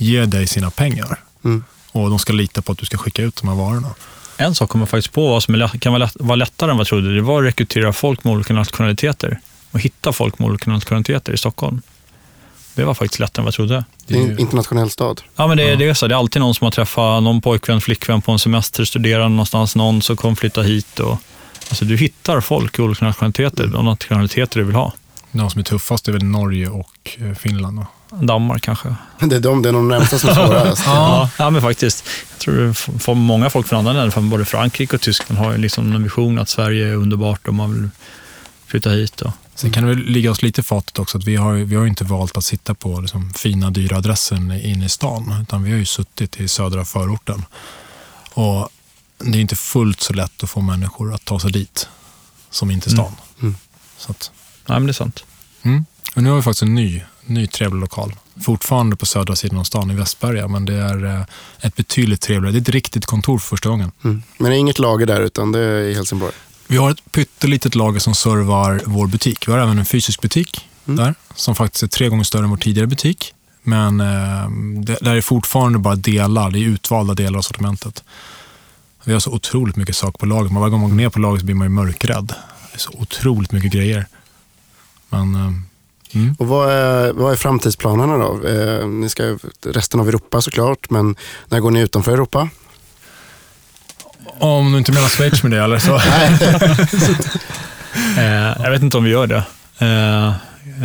ge 0.00 0.24
dig 0.24 0.46
sina 0.46 0.70
pengar. 0.70 1.18
Mm. 1.44 1.64
Och 1.92 2.10
de 2.10 2.18
ska 2.18 2.32
lita 2.32 2.62
på 2.62 2.72
att 2.72 2.78
du 2.78 2.86
ska 2.86 2.98
skicka 2.98 3.22
ut 3.22 3.36
de 3.36 3.48
här 3.48 3.56
varorna. 3.56 3.88
En 4.36 4.54
sak 4.54 4.70
kommer 4.70 4.86
faktiskt 4.86 5.14
på 5.14 5.28
vad 5.28 5.42
som 5.42 5.68
kan 5.80 5.92
vara, 5.92 6.04
lätt, 6.04 6.16
vara 6.20 6.36
lättare 6.36 6.70
än 6.70 6.76
vad 6.76 6.80
jag 6.80 6.88
trodde. 6.88 7.14
Det 7.14 7.22
var 7.22 7.42
att 7.42 7.48
rekrytera 7.48 7.92
folk 7.92 8.24
med 8.24 8.34
olika 8.34 8.54
nationaliteter 8.54 9.40
och 9.70 9.80
hitta 9.80 10.12
folk 10.12 10.38
med 10.38 10.48
olika 10.48 10.70
nationaliteter 10.70 11.32
i 11.32 11.36
Stockholm. 11.36 11.82
Det 12.74 12.84
var 12.84 12.94
faktiskt 12.94 13.20
lättare 13.20 13.42
än 13.42 13.44
vad 13.44 13.48
jag 13.48 13.54
trodde. 13.54 13.84
Det 14.06 14.14
är 14.14 14.22
en 14.22 14.38
internationell 14.38 14.90
stad. 14.90 15.22
Ja, 15.36 15.46
men 15.46 15.56
det, 15.56 15.62
ja. 15.62 15.76
det 15.76 15.88
är 15.88 15.94
så. 15.94 16.06
Det 16.06 16.14
är 16.14 16.18
alltid 16.18 16.42
någon 16.42 16.54
som 16.54 16.64
har 16.64 16.70
träffat 16.70 17.22
någon 17.22 17.40
pojkvän, 17.40 17.80
flickvän 17.80 18.22
på 18.22 18.32
en 18.32 18.38
semester, 18.38 18.84
studerar 18.84 19.28
någonstans, 19.28 19.76
någon 19.76 20.02
som 20.02 20.16
kommer 20.16 20.34
flytta 20.34 20.62
hit. 20.62 21.00
Och, 21.00 21.18
alltså, 21.68 21.84
du 21.84 21.96
hittar 21.96 22.40
folk 22.40 22.78
i 22.78 22.82
olika 22.82 23.04
nationaliteter, 23.04 23.66
de 23.66 23.84
nationaliteter 23.84 24.60
du 24.60 24.66
vill 24.66 24.76
ha. 24.76 24.92
De 25.32 25.50
som 25.50 25.58
är 25.58 25.62
tuffast 25.62 26.08
är 26.08 26.12
väl 26.12 26.24
Norge 26.24 26.68
och 26.68 27.10
eh, 27.18 27.34
Finland? 27.34 27.78
Då? 27.78 27.86
Danmark 28.10 28.62
kanske. 28.62 28.94
Det 29.18 29.36
är 29.36 29.40
de, 29.40 29.62
det 29.62 29.68
är 29.68 29.72
de 29.72 29.88
närmsta 29.88 30.18
som 30.18 30.30
är 30.30 30.34
svårast. 30.46 30.82
ja, 30.86 31.30
ja, 31.38 31.50
men 31.50 31.62
faktiskt. 31.62 32.04
Jag 32.30 32.38
tror 32.38 33.14
många 33.14 33.50
folk 33.50 33.66
från 33.68 33.78
andra 33.78 33.92
länder, 33.92 34.10
från 34.10 34.30
både 34.30 34.44
Frankrike 34.44 34.96
och 34.96 35.02
Tyskland, 35.02 35.38
har 35.38 35.58
liksom 35.58 35.92
en 35.92 36.02
vision 36.02 36.38
att 36.38 36.48
Sverige 36.48 36.88
är 36.88 36.94
underbart 36.94 37.48
och 37.48 37.54
man 37.54 37.74
vill 37.74 37.90
flytta 38.66 38.90
hit. 38.90 39.20
Och, 39.20 39.32
Sen 39.54 39.72
kan 39.72 39.82
det 39.82 39.94
väl 39.94 40.04
ligga 40.04 40.30
oss 40.30 40.42
lite 40.42 40.62
fatet 40.62 40.98
också 40.98 41.18
att 41.18 41.24
vi 41.24 41.36
har, 41.36 41.54
vi 41.54 41.76
har 41.76 41.86
inte 41.86 42.04
valt 42.04 42.36
att 42.36 42.44
sitta 42.44 42.74
på 42.74 43.00
liksom 43.00 43.32
fina, 43.34 43.70
dyra 43.70 43.96
adressen 43.96 44.52
inne 44.52 44.84
i 44.84 44.88
stan, 44.88 45.34
utan 45.42 45.62
vi 45.62 45.70
har 45.70 45.78
ju 45.78 45.84
suttit 45.84 46.40
i 46.40 46.48
södra 46.48 46.84
förorten. 46.84 47.44
Och 48.34 48.68
det 49.18 49.38
är 49.38 49.40
inte 49.40 49.56
fullt 49.56 50.00
så 50.00 50.12
lätt 50.12 50.42
att 50.42 50.50
få 50.50 50.60
människor 50.60 51.14
att 51.14 51.24
ta 51.24 51.40
sig 51.40 51.52
dit 51.52 51.88
som 52.50 52.70
inte 52.70 52.90
stan. 52.90 53.06
Mm. 53.06 53.16
Mm. 53.42 53.54
Så 53.98 54.10
att, 54.10 54.30
Nej, 54.66 54.78
men 54.78 54.86
det 54.86 54.90
är 54.90 54.94
sant. 54.94 55.24
Mm. 55.62 55.84
Och 56.16 56.22
nu 56.22 56.28
har 56.28 56.36
vi 56.36 56.42
faktiskt 56.42 56.62
en 56.62 56.74
ny, 56.74 57.02
ny 57.30 57.46
trevlig 57.46 57.80
lokal. 57.80 58.14
Fortfarande 58.44 58.96
på 58.96 59.06
södra 59.06 59.36
sidan 59.36 59.58
av 59.58 59.64
stan 59.64 59.90
i 59.90 59.94
Västberga, 59.94 60.48
men 60.48 60.64
det 60.64 60.74
är 60.74 61.04
eh, 61.04 61.22
ett 61.60 61.76
betydligt 61.76 62.20
trevligare. 62.20 62.52
Det 62.52 62.58
är 62.58 62.60
ett 62.60 62.68
riktigt 62.68 63.06
kontor 63.06 63.38
för 63.38 63.48
första 63.48 63.68
gången. 63.68 63.92
Mm. 64.04 64.22
Men 64.38 64.50
det 64.50 64.56
är 64.56 64.58
inget 64.58 64.78
lager 64.78 65.06
där, 65.06 65.20
utan 65.20 65.52
det 65.52 65.60
är 65.60 65.82
i 65.82 65.94
Helsingborg? 65.94 66.32
Vi 66.66 66.76
har 66.76 66.90
ett 66.90 67.12
pyttelitet 67.12 67.74
lager 67.74 68.00
som 68.00 68.14
servar 68.14 68.80
vår 68.84 69.06
butik. 69.06 69.48
Vi 69.48 69.52
har 69.52 69.58
även 69.58 69.78
en 69.78 69.84
fysisk 69.84 70.20
butik 70.20 70.68
mm. 70.86 70.96
där, 70.96 71.14
som 71.34 71.54
faktiskt 71.54 71.82
är 71.82 71.86
tre 71.86 72.08
gånger 72.08 72.24
större 72.24 72.44
än 72.44 72.50
vår 72.50 72.56
tidigare 72.56 72.86
butik. 72.86 73.34
Men 73.62 74.00
eh, 74.00 74.50
det, 74.84 74.98
där 75.00 75.16
är 75.16 75.20
fortfarande 75.20 75.78
bara 75.78 75.96
delar, 75.96 76.50
det 76.50 76.58
är 76.58 76.62
utvalda 76.62 77.14
delar 77.14 77.38
av 77.38 77.42
sortimentet. 77.42 78.04
Vi 79.04 79.12
har 79.12 79.20
så 79.20 79.32
otroligt 79.32 79.76
mycket 79.76 79.96
saker 79.96 80.18
på 80.18 80.26
lagret. 80.26 80.52
Varje 80.52 80.70
gång 80.70 80.80
man 80.80 80.90
går 80.90 80.96
ner 80.96 81.08
på 81.08 81.18
lagret 81.18 81.42
blir 81.42 81.54
man 81.54 81.64
ju 81.64 81.68
mörkrädd. 81.68 82.34
Det 82.70 82.76
är 82.76 82.78
så 82.78 82.90
otroligt 82.98 83.52
mycket 83.52 83.72
grejer. 83.72 84.06
Men, 85.08 85.34
eh, 85.34 85.50
mm. 86.14 86.34
Och 86.38 86.46
vad 86.46 86.72
är, 86.72 87.12
vad 87.12 87.32
är 87.32 87.36
framtidsplanerna 87.36 88.18
då? 88.18 88.48
Eh, 88.48 88.88
ni 88.88 89.08
ska 89.08 89.38
resten 89.66 90.00
av 90.00 90.08
Europa 90.08 90.40
såklart, 90.40 90.90
men 90.90 91.16
när 91.48 91.60
går 91.60 91.70
ni 91.70 91.80
utanför 91.80 92.12
Europa? 92.12 92.48
Om 94.38 94.72
du 94.72 94.78
inte 94.78 94.92
menar 94.92 95.08
Schweiz 95.08 95.42
med 95.42 95.52
det 95.52 95.64
eller 95.64 95.78
så. 95.78 95.94
eh, 98.20 98.64
jag 98.64 98.70
vet 98.70 98.82
inte 98.82 98.96
om 98.96 99.04
vi 99.04 99.10
gör 99.10 99.26
det. 99.26 99.42
Eh, 99.78 100.28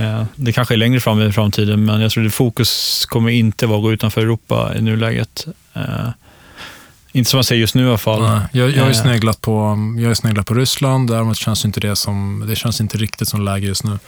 eh, 0.03 0.23
det 0.35 0.53
kanske 0.53 0.73
är 0.73 0.77
längre 0.77 0.99
fram 0.99 1.22
i 1.22 1.31
framtiden, 1.31 1.85
men 1.85 2.02
jag 2.02 2.11
tror 2.11 2.26
att 2.26 2.34
fokus 2.34 3.06
kommer 3.06 3.30
inte 3.30 3.68
vara 3.68 3.77
att 3.77 3.84
gå 3.84 3.93
utanför 3.93 4.22
Europa 4.22 4.72
i 4.76 4.81
nuläget. 4.81 5.47
Eh, 5.73 6.10
inte 7.11 7.30
som 7.30 7.38
jag 7.38 7.45
säger 7.45 7.61
just 7.61 7.76
nu 7.76 7.85
i 7.85 7.88
alla 7.88 7.97
fall. 7.97 8.22
Nej, 8.22 8.41
jag, 8.52 8.69
jag, 8.69 8.84
har 8.84 8.89
eh. 8.89 8.93
sneglat 8.93 9.41
på, 9.41 9.77
jag 9.99 10.18
sneglat 10.18 10.45
på 10.45 10.53
Ryssland, 10.53 11.10
däremot 11.10 11.38
känns 11.38 11.65
inte 11.65 11.80
det 11.80 11.95
som, 11.95 12.45
det 12.47 12.56
känns 12.56 12.81
inte 12.81 12.97
riktigt 12.97 13.27
som 13.27 13.41
läge 13.41 13.68
just 13.68 13.84
nu. 13.84 13.99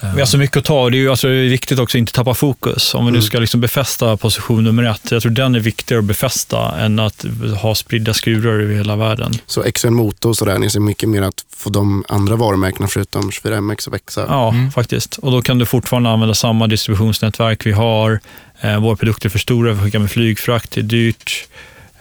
Vi 0.00 0.20
har 0.20 0.26
så 0.26 0.38
mycket 0.38 0.56
att 0.56 0.64
ta 0.64 0.90
det 0.90 0.96
är 0.96 0.98
ju 0.98 1.10
alltså 1.10 1.28
viktigt 1.28 1.78
också 1.78 1.98
att 1.98 2.00
inte 2.00 2.12
tappa 2.12 2.34
fokus. 2.34 2.94
Om 2.94 3.06
vi 3.06 3.12
nu 3.12 3.18
mm. 3.18 3.26
ska 3.26 3.38
liksom 3.38 3.60
befästa 3.60 4.16
position 4.16 4.64
nummer 4.64 4.82
ett. 4.82 5.10
Jag 5.10 5.22
tror 5.22 5.32
den 5.32 5.54
är 5.54 5.60
viktigare 5.60 5.98
att 5.98 6.04
befästa 6.04 6.78
än 6.78 6.98
att 6.98 7.24
ha 7.62 7.74
spridda 7.74 8.14
skurar 8.14 8.60
över 8.60 8.74
hela 8.74 8.96
världen. 8.96 9.32
Så 9.46 9.62
XN 9.62 9.94
Motor 9.94 10.30
och 10.30 10.36
sådär, 10.36 10.58
ni 10.58 10.70
ser 10.70 10.80
mycket 10.80 11.08
mer 11.08 11.22
att 11.22 11.44
få 11.56 11.70
de 11.70 12.04
andra 12.08 12.36
varumärkena 12.36 12.88
förutom 12.88 13.30
24MX 13.30 13.88
att 13.88 13.94
växa? 13.94 14.26
Ja, 14.28 14.48
mm. 14.48 14.70
faktiskt. 14.70 15.18
Och 15.18 15.32
då 15.32 15.42
kan 15.42 15.58
du 15.58 15.66
fortfarande 15.66 16.10
använda 16.10 16.34
samma 16.34 16.66
distributionsnätverk 16.66 17.66
vi 17.66 17.72
har. 17.72 18.20
Eh, 18.60 18.80
våra 18.80 18.96
produkter 18.96 19.28
är 19.28 19.30
för 19.30 19.38
stora, 19.38 19.72
vi 19.72 19.80
skickar 19.80 19.98
med 19.98 20.10
flygfrakt, 20.10 20.70
det 20.70 20.80
är 20.80 20.82
dyrt. 20.82 21.48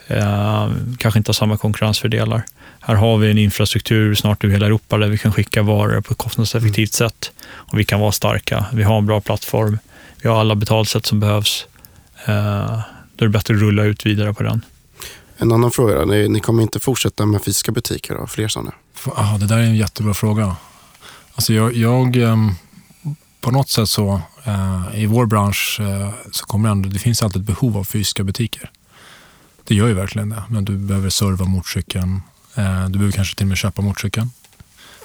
Eh, 0.07 0.69
kanske 0.97 1.17
inte 1.17 1.29
har 1.29 1.33
samma 1.33 1.57
konkurrensfördelar. 1.57 2.43
Här 2.87 2.95
har 2.95 3.17
vi 3.17 3.31
en 3.31 3.37
infrastruktur 3.37 4.15
snart 4.15 4.43
över 4.43 4.53
hela 4.53 4.65
Europa 4.65 4.97
där 4.97 5.07
vi 5.07 5.17
kan 5.17 5.33
skicka 5.33 5.63
varor 5.63 6.01
på 6.01 6.11
ett 6.11 6.17
kostnadseffektivt 6.17 6.99
mm. 6.99 7.09
sätt 7.09 7.31
och 7.45 7.79
vi 7.79 7.83
kan 7.83 7.99
vara 7.99 8.11
starka. 8.11 8.65
Vi 8.73 8.83
har 8.83 8.97
en 8.97 9.05
bra 9.05 9.21
plattform. 9.21 9.79
Vi 10.21 10.29
har 10.29 10.39
alla 10.39 10.55
betalsätt 10.55 11.05
som 11.05 11.19
behövs. 11.19 11.67
Eh, 12.25 12.79
då 13.15 13.25
är 13.25 13.27
det 13.27 13.29
bättre 13.29 13.53
att 13.53 13.59
rulla 13.59 13.83
ut 13.83 14.05
vidare 14.05 14.33
på 14.33 14.43
den. 14.43 14.65
En 15.37 15.51
annan 15.51 15.71
fråga 15.71 15.95
då. 15.95 16.05
Ni, 16.05 16.29
ni 16.29 16.39
kommer 16.39 16.63
inte 16.63 16.79
fortsätta 16.79 17.25
med 17.25 17.43
fysiska 17.43 17.71
butiker 17.71 18.15
då? 18.15 18.27
Fler 18.27 18.47
sådana? 18.47 18.71
Ah, 19.15 19.37
det 19.37 19.47
där 19.47 19.57
är 19.57 19.63
en 19.63 19.75
jättebra 19.75 20.13
fråga. 20.13 20.55
Alltså 21.35 21.53
jag, 21.53 21.73
jag 21.73 22.15
ehm, 22.15 22.51
på 23.41 23.51
något 23.51 23.69
sätt 23.69 23.89
så, 23.89 24.21
eh, 24.43 25.01
i 25.01 25.05
vår 25.05 25.25
bransch 25.25 25.79
eh, 25.79 26.09
så 26.31 26.45
kommer 26.45 26.69
det, 26.69 26.71
ändå, 26.71 26.89
det 26.89 26.99
finns 26.99 27.23
alltid 27.23 27.41
ett 27.41 27.47
behov 27.47 27.77
av 27.77 27.83
fysiska 27.83 28.23
butiker. 28.23 28.71
Det 29.63 29.75
gör 29.75 29.87
ju 29.87 29.93
verkligen 29.93 30.29
det. 30.29 30.43
Men 30.49 30.65
du 30.65 30.77
behöver 30.77 31.09
serva 31.09 31.45
motorcykeln. 31.45 32.21
Eh, 32.55 32.85
du 32.85 32.99
behöver 32.99 33.11
kanske 33.11 33.35
till 33.35 33.43
och 33.43 33.47
med 33.47 33.57
köpa 33.57 33.81
motorcykeln. 33.81 34.29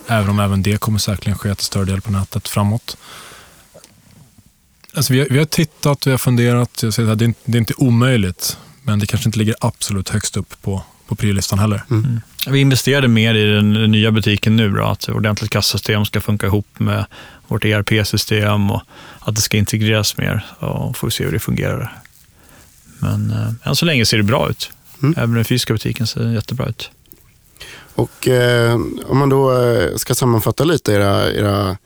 Även 0.08 0.30
om 0.30 0.40
även 0.40 0.62
det 0.62 0.80
kommer 0.80 0.98
säkerligen 0.98 1.38
ske 1.38 1.54
till 1.54 1.64
större 1.64 1.84
del 1.84 2.00
på 2.00 2.10
nätet 2.10 2.48
framåt. 2.48 2.96
Alltså 4.94 5.12
vi, 5.12 5.18
har, 5.18 5.26
vi 5.30 5.38
har 5.38 5.44
tittat, 5.44 6.06
vi 6.06 6.10
har 6.10 6.18
funderat. 6.18 6.82
Jag 6.82 6.94
säger 6.94 7.10
att 7.10 7.18
det, 7.18 7.24
är, 7.24 7.34
det 7.44 7.58
är 7.58 7.60
inte 7.60 7.74
omöjligt, 7.76 8.58
men 8.82 8.98
det 8.98 9.06
kanske 9.06 9.28
inte 9.28 9.38
ligger 9.38 9.54
absolut 9.60 10.08
högst 10.08 10.36
upp 10.36 10.62
på, 10.62 10.82
på 11.06 11.14
priolistan 11.14 11.58
heller. 11.58 11.82
Mm. 11.90 12.04
Mm. 12.04 12.20
Vi 12.46 12.60
investerade 12.60 13.08
mer 13.08 13.34
i 13.34 13.44
den, 13.44 13.74
den 13.74 13.90
nya 13.90 14.10
butiken 14.10 14.56
nu, 14.56 14.70
då, 14.70 14.84
att 14.84 15.08
ordentligt 15.08 15.50
kassasystem 15.50 16.04
ska 16.04 16.20
funka 16.20 16.46
ihop 16.46 16.66
med 16.78 17.06
vårt 17.48 17.64
ERP-system 17.64 18.70
och 18.70 18.82
att 19.20 19.34
det 19.34 19.42
ska 19.42 19.56
integreras 19.56 20.16
mer. 20.16 20.46
Och 20.58 20.96
får 20.96 21.06
vi 21.06 21.10
se 21.10 21.24
hur 21.24 21.32
det 21.32 21.38
fungerar. 21.38 21.98
Men 22.98 23.30
eh, 23.30 23.68
än 23.68 23.76
så 23.76 23.86
länge 23.86 24.06
ser 24.06 24.16
det 24.16 24.22
bra 24.22 24.50
ut. 24.50 24.70
Mm. 25.02 25.14
Även 25.16 25.34
den 25.34 25.44
fysiska 25.44 25.72
butiken 25.72 26.06
ser 26.06 26.32
jättebra 26.32 26.66
ut. 26.66 26.90
Och 27.94 28.28
eh, 28.28 28.74
om 29.06 29.18
man 29.18 29.28
då 29.28 29.62
eh, 29.62 29.96
ska 29.96 30.14
sammanfatta 30.14 30.64
lite 30.64 30.92
era, 30.92 31.32
era 31.32 31.76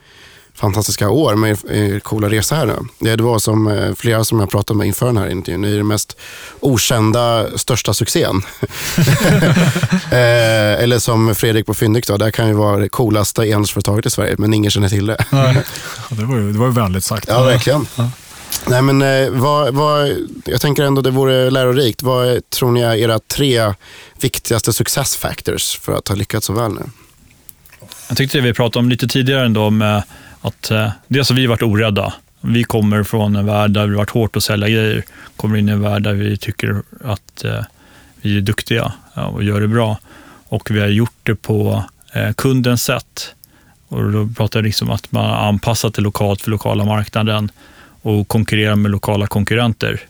fantastiska 0.54 1.10
år 1.10 1.34
med 1.34 1.50
er, 1.50 1.72
er 1.72 2.00
coola 2.00 2.28
resa 2.28 2.54
här 2.54 2.66
nu. 2.66 3.16
Det 3.16 3.22
var 3.22 3.38
som 3.38 3.66
eh, 3.66 3.94
flera 3.94 4.24
som 4.24 4.40
jag 4.40 4.50
pratade 4.50 4.78
med 4.78 4.86
inför 4.86 5.06
den 5.06 5.16
här 5.16 5.28
intervjun, 5.28 5.60
ni 5.60 5.72
är 5.72 5.76
den 5.76 5.86
mest 5.86 6.16
okända 6.60 7.58
största 7.58 7.94
succén. 7.94 8.42
eh, 10.10 10.82
eller 10.82 10.98
som 10.98 11.34
Fredrik 11.34 11.66
på 11.66 11.74
Fyndik 11.74 12.06
det 12.06 12.24
här 12.24 12.30
kan 12.30 12.48
ju 12.48 12.54
vara 12.54 12.76
det 12.76 12.88
coolaste 12.88 13.42
e-handelsföretaget 13.42 14.06
i 14.06 14.10
Sverige, 14.10 14.34
men 14.38 14.54
ingen 14.54 14.70
känner 14.70 14.88
till 14.88 15.06
det. 15.06 15.24
Ja, 15.30 15.54
det 16.08 16.24
var 16.24 16.36
ju 16.36 16.52
det 16.52 16.58
var 16.58 16.68
vänligt 16.68 17.04
sagt. 17.04 17.28
Ja, 17.28 17.42
verkligen. 17.42 17.86
Ja. 17.96 18.10
Nej, 18.66 18.82
men, 18.82 19.02
eh, 19.02 19.30
vad, 19.30 19.74
vad, 19.74 20.10
jag 20.44 20.60
tänker 20.60 20.82
ändå 20.82 21.02
det 21.02 21.10
vore 21.10 21.50
lärorikt. 21.50 22.02
Vad 22.02 22.50
tror 22.50 22.72
ni 22.72 22.80
är 22.80 22.94
era 22.94 23.18
tre 23.18 23.74
viktigaste 24.20 24.72
success 24.72 25.16
factors 25.16 25.78
för 25.78 25.92
att 25.92 26.08
ha 26.08 26.14
lyckats 26.14 26.46
så 26.46 26.52
väl 26.52 26.72
nu? 26.72 26.82
Jag 28.08 28.16
tyckte 28.16 28.38
det 28.38 28.42
vi 28.42 28.54
pratade 28.54 28.78
om 28.78 28.88
lite 28.88 29.08
tidigare 29.08 29.46
ändå 29.46 29.70
med 29.70 29.96
eh, 29.96 30.02
att 30.40 30.70
eh, 30.70 30.90
dels 31.08 31.28
har 31.28 31.36
vi 31.36 31.46
varit 31.46 31.62
orädda. 31.62 32.14
Vi 32.40 32.64
kommer 32.64 33.02
från 33.02 33.36
en 33.36 33.46
värld 33.46 33.70
där 33.70 33.86
vi 33.86 33.94
varit 33.94 34.10
hårt 34.10 34.36
att 34.36 34.44
sälja 34.44 34.68
grejer. 34.68 35.04
Kommer 35.36 35.56
in 35.56 35.68
i 35.68 35.72
en 35.72 35.82
värld 35.82 36.02
där 36.02 36.12
vi 36.12 36.36
tycker 36.36 36.82
att 37.04 37.44
eh, 37.44 37.60
vi 38.16 38.36
är 38.36 38.40
duktiga 38.40 38.92
och 39.14 39.44
gör 39.44 39.60
det 39.60 39.68
bra. 39.68 39.98
Och 40.48 40.70
vi 40.70 40.80
har 40.80 40.86
gjort 40.86 41.18
det 41.22 41.34
på 41.34 41.84
eh, 42.12 42.32
kundens 42.32 42.84
sätt. 42.84 43.34
Och 43.88 44.12
då 44.12 44.28
pratar 44.36 44.60
jag 44.60 44.64
liksom 44.64 44.90
att 44.90 45.12
man 45.12 45.24
har 45.24 45.48
anpassat 45.48 45.94
det 45.94 46.02
lokalt 46.02 46.42
för 46.42 46.50
lokala 46.50 46.84
marknaden 46.84 47.50
och 48.04 48.28
konkurrera 48.28 48.76
med 48.76 48.90
lokala 48.90 49.26
konkurrenter 49.26 50.00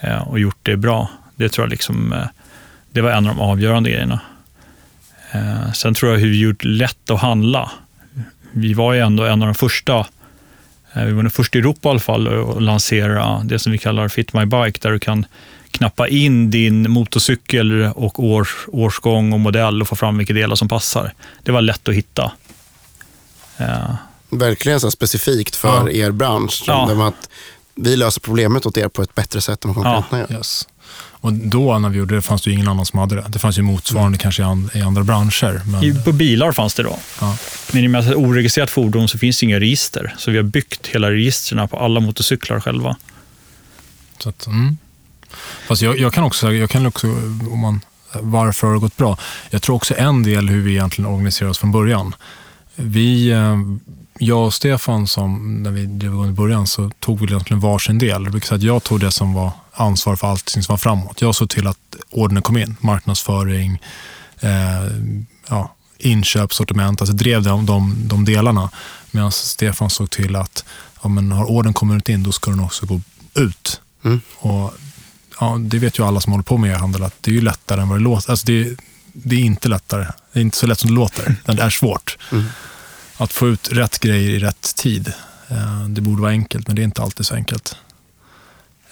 eh, 0.00 0.28
och 0.28 0.38
gjort 0.38 0.58
det 0.62 0.76
bra. 0.76 1.08
Det 1.36 1.48
tror 1.48 1.66
jag 1.66 1.70
liksom, 1.70 2.12
eh, 2.12 2.26
det 2.90 3.00
var 3.00 3.10
en 3.10 3.26
av 3.26 3.36
de 3.36 3.40
avgörande 3.40 3.90
grejerna. 3.90 4.20
Eh, 5.32 5.72
sen 5.72 5.94
tror 5.94 6.12
jag 6.12 6.18
hur 6.18 6.30
vi 6.30 6.40
gjort 6.40 6.64
lätt 6.64 7.10
att 7.10 7.20
handla. 7.20 7.70
Vi 8.52 8.74
var 8.74 8.92
ju 8.92 9.00
ändå 9.00 9.24
en 9.24 9.42
av 9.42 9.48
de 9.48 9.54
första, 9.54 9.98
eh, 10.92 11.04
vi 11.04 11.12
var 11.12 11.22
den 11.22 11.30
första 11.30 11.58
i 11.58 11.60
Europa 11.60 11.88
i 11.88 11.90
alla 11.90 12.00
fall, 12.00 12.56
att 12.56 12.62
lansera 12.62 13.40
det 13.44 13.58
som 13.58 13.72
vi 13.72 13.78
kallar 13.78 14.08
Fit 14.08 14.32
My 14.32 14.44
Bike, 14.44 14.78
där 14.82 14.90
du 14.90 14.98
kan 14.98 15.26
knappa 15.70 16.08
in 16.08 16.50
din 16.50 16.90
motorcykel 16.90 17.82
och 17.82 18.24
års, 18.24 18.66
årsgång 18.68 19.32
och 19.32 19.40
modell 19.40 19.82
och 19.82 19.88
få 19.88 19.96
fram 19.96 20.18
vilka 20.18 20.32
delar 20.32 20.56
som 20.56 20.68
passar. 20.68 21.12
Det 21.42 21.52
var 21.52 21.62
lätt 21.62 21.88
att 21.88 21.94
hitta. 21.94 22.32
Eh, 23.58 23.94
Verkligen 24.38 24.80
så 24.80 24.90
specifikt 24.90 25.56
för 25.56 25.90
ja. 25.90 25.90
er 25.90 26.10
bransch. 26.10 26.64
Ja. 26.66 27.08
Att 27.08 27.28
vi 27.74 27.96
löser 27.96 28.20
problemet 28.20 28.66
åt 28.66 28.76
er 28.76 28.88
på 28.88 29.02
ett 29.02 29.14
bättre 29.14 29.40
sätt 29.40 29.64
än 29.64 29.68
vad 29.68 29.76
konkurrenterna 29.76 30.18
ja. 30.18 30.26
gör. 30.30 30.38
Yes. 30.38 30.68
Och 31.26 31.32
då 31.32 31.78
när 31.78 31.88
vi 31.88 31.98
gjorde 31.98 32.14
det 32.14 32.22
fanns 32.22 32.42
det 32.42 32.50
ju 32.50 32.54
ingen 32.54 32.68
annan 32.68 32.86
som 32.86 32.98
hade 32.98 33.14
det. 33.14 33.24
Det 33.28 33.38
fanns 33.38 33.58
ju 33.58 33.62
motsvarande 33.62 34.08
mm. 34.08 34.18
kanske 34.18 34.42
i, 34.78 34.82
andra 34.82 35.04
branscher. 35.04 35.60
Men... 35.66 36.02
på 36.02 36.12
bilar 36.12 36.52
fanns 36.52 36.74
det 36.74 36.82
då. 36.82 36.98
Ja. 37.20 37.36
Men 37.72 37.84
i 37.84 37.86
och 37.86 37.90
med 37.90 37.98
att 37.98 38.04
det 38.04 38.12
är 38.12 38.16
ett 38.16 38.24
oregistrerat 38.24 38.70
fordon 38.70 39.08
så 39.08 39.18
finns 39.18 39.40
det 39.40 39.46
inga 39.46 39.60
register. 39.60 40.14
Så 40.18 40.30
vi 40.30 40.36
har 40.36 40.44
byggt 40.44 40.86
hela 40.86 41.10
registren 41.10 41.68
på 41.68 41.78
alla 41.78 42.00
motorcyklar 42.00 42.60
själva. 42.60 42.96
Så 44.18 44.28
att, 44.28 44.46
mm. 44.46 44.78
Fast 45.68 45.82
jag, 45.82 45.98
jag, 45.98 46.12
kan 46.12 46.24
också, 46.24 46.52
jag 46.52 46.70
kan 46.70 46.86
också, 46.86 47.06
om 47.50 47.58
man, 47.58 47.80
varför 48.12 48.66
har 48.66 48.74
det 48.74 48.80
gått 48.80 48.96
bra? 48.96 49.18
Jag 49.50 49.62
tror 49.62 49.76
också 49.76 49.94
en 49.98 50.22
del 50.22 50.48
hur 50.48 50.62
vi 50.62 50.70
egentligen 50.70 51.10
organiserar 51.10 51.50
oss 51.50 51.58
från 51.58 51.72
början. 51.72 52.14
Vi, 52.74 53.30
eh, 53.30 53.56
jag 54.18 54.46
och 54.46 54.54
Stefan, 54.54 55.06
som, 55.06 55.62
när 55.62 55.70
vi 55.70 55.86
drev 55.86 56.12
igång 56.12 56.28
i 56.28 56.32
början, 56.32 56.66
så 56.66 56.90
tog 57.00 57.20
vi 57.20 57.26
egentligen 57.26 57.60
varsin 57.60 57.98
del. 57.98 58.22
Jag 58.22 58.30
brukar 58.30 58.46
säga 58.46 58.56
att 58.56 58.62
jag 58.62 58.84
tog 58.84 59.00
det 59.00 59.10
som 59.10 59.34
var 59.34 59.50
ansvar 59.72 60.16
för 60.16 60.26
allt 60.26 60.48
som 60.48 60.62
var 60.68 60.76
framåt. 60.76 61.20
Jag 61.20 61.34
såg 61.34 61.50
till 61.50 61.66
att 61.66 61.78
ordern 62.10 62.42
kom 62.42 62.56
in, 62.56 62.76
marknadsföring, 62.80 63.82
eh, 64.40 64.50
ja, 65.48 65.74
inköp, 65.98 66.54
sortiment, 66.54 67.00
alltså 67.00 67.16
drev 67.16 67.42
de, 67.42 67.66
de, 67.66 68.08
de 68.08 68.24
delarna. 68.24 68.70
Medan 69.10 69.32
Stefan 69.32 69.90
såg 69.90 70.10
till 70.10 70.36
att 70.36 70.64
ja, 71.02 71.08
men 71.08 71.32
har 71.32 71.50
ordern 71.50 71.72
kommit 71.72 72.08
in, 72.08 72.22
då 72.22 72.32
ska 72.32 72.50
den 72.50 72.60
också 72.60 72.86
gå 72.86 73.00
ut. 73.34 73.80
Mm. 74.04 74.20
Och, 74.36 74.74
ja, 75.40 75.56
det 75.60 75.78
vet 75.78 75.98
ju 75.98 76.06
alla 76.06 76.20
som 76.20 76.32
håller 76.32 76.44
på 76.44 76.58
med 76.58 76.72
e-handel, 76.72 77.02
att 77.02 77.14
det 77.20 77.30
är 77.30 77.34
ju 77.34 77.40
lättare 77.40 77.80
än 77.80 77.88
vad 77.88 77.98
det 77.98 78.02
låter. 78.02 78.30
Alltså 78.30 78.46
det, 78.46 78.76
det 79.12 79.36
är 79.36 79.40
inte 79.40 79.68
lättare. 79.68 80.06
Det 80.32 80.38
är 80.38 80.42
inte 80.42 80.56
så 80.56 80.66
lätt 80.66 80.78
som 80.78 80.90
det 80.90 80.96
låter. 80.96 81.34
Det 81.44 81.62
är 81.62 81.70
svårt. 81.70 82.18
Mm. 82.32 82.44
Att 83.16 83.32
få 83.32 83.48
ut 83.48 83.68
rätt 83.72 83.98
grejer 83.98 84.30
i 84.30 84.38
rätt 84.38 84.76
tid. 84.76 85.12
Eh, 85.48 85.84
det 85.88 86.00
borde 86.00 86.22
vara 86.22 86.30
enkelt, 86.30 86.66
men 86.66 86.76
det 86.76 86.82
är 86.82 86.84
inte 86.84 87.02
alltid 87.02 87.26
så 87.26 87.34
enkelt. 87.34 87.76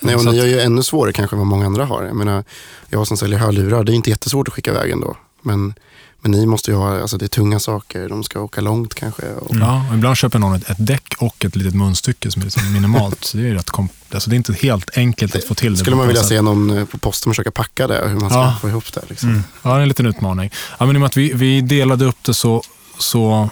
Nej, 0.01 0.15
och 0.15 0.25
ni 0.25 0.37
gör 0.37 0.47
ju 0.47 0.61
ännu 0.61 0.83
svårare 0.83 1.13
kanske 1.13 1.37
än 1.37 1.39
vad 1.39 1.47
många 1.47 1.67
andra 1.67 1.85
har. 1.85 2.05
Jag 2.05 2.17
menar, 2.17 2.45
jag 2.89 3.07
som 3.07 3.17
säljer 3.17 3.39
hörlurar, 3.39 3.85
det 3.85 3.93
är 3.93 3.95
inte 3.95 4.11
jättesvårt 4.11 4.49
att 4.49 4.55
skicka 4.55 4.71
iväg 4.71 4.91
ändå. 4.91 5.17
Men, 5.43 5.75
men 6.21 6.31
ni 6.31 6.47
måste 6.47 6.71
ju 6.71 6.77
ha, 6.77 7.01
alltså 7.01 7.17
det 7.17 7.25
är 7.25 7.29
tunga 7.29 7.61
saker, 7.61 8.09
de 8.09 8.25
ska 8.25 8.41
åka 8.41 8.61
långt 8.61 8.95
kanske. 8.95 9.23
Och... 9.23 9.57
Ja, 9.57 9.87
ibland 9.95 10.17
köper 10.17 10.39
någon 10.39 10.55
ett, 10.55 10.71
ett 10.71 10.87
däck 10.87 11.15
och 11.19 11.45
ett 11.45 11.57
litet 11.57 11.75
munstycke 11.75 12.31
som 12.31 12.43
är 12.43 12.45
liksom 12.47 12.73
minimalt. 12.73 13.25
så 13.25 13.37
det, 13.37 13.49
är 13.49 13.55
rätt 13.55 13.71
alltså 14.15 14.31
det 14.31 14.35
är 14.35 14.37
inte 14.37 14.53
helt 14.53 14.99
enkelt 14.99 15.37
att 15.37 15.45
få 15.45 15.55
till 15.55 15.73
det. 15.73 15.79
Skulle 15.79 15.97
man 15.97 16.07
vilja 16.07 16.23
se 16.23 16.43
någon 16.43 16.79
eh, 16.79 16.85
på 16.85 16.99
posten 16.99 17.33
försöka 17.33 17.51
packa 17.51 17.87
det, 17.87 18.09
hur 18.09 18.21
man 18.21 18.31
ska 18.31 18.39
ja. 18.39 18.57
få 18.61 18.69
ihop 18.69 18.93
det. 18.93 19.03
Liksom. 19.09 19.29
Mm. 19.29 19.43
Ja, 19.63 19.71
det 19.71 19.77
är 19.77 19.81
en 19.81 19.89
liten 19.89 20.07
utmaning. 20.07 20.51
Ja, 20.79 20.87
men 20.87 20.97
i 20.97 20.99
och 20.99 21.01
med 21.01 21.07
att 21.07 21.17
vi, 21.17 21.33
vi 21.33 21.61
delade 21.61 22.05
upp 22.05 22.23
det 22.23 22.35
så, 22.35 22.63
så 22.99 23.51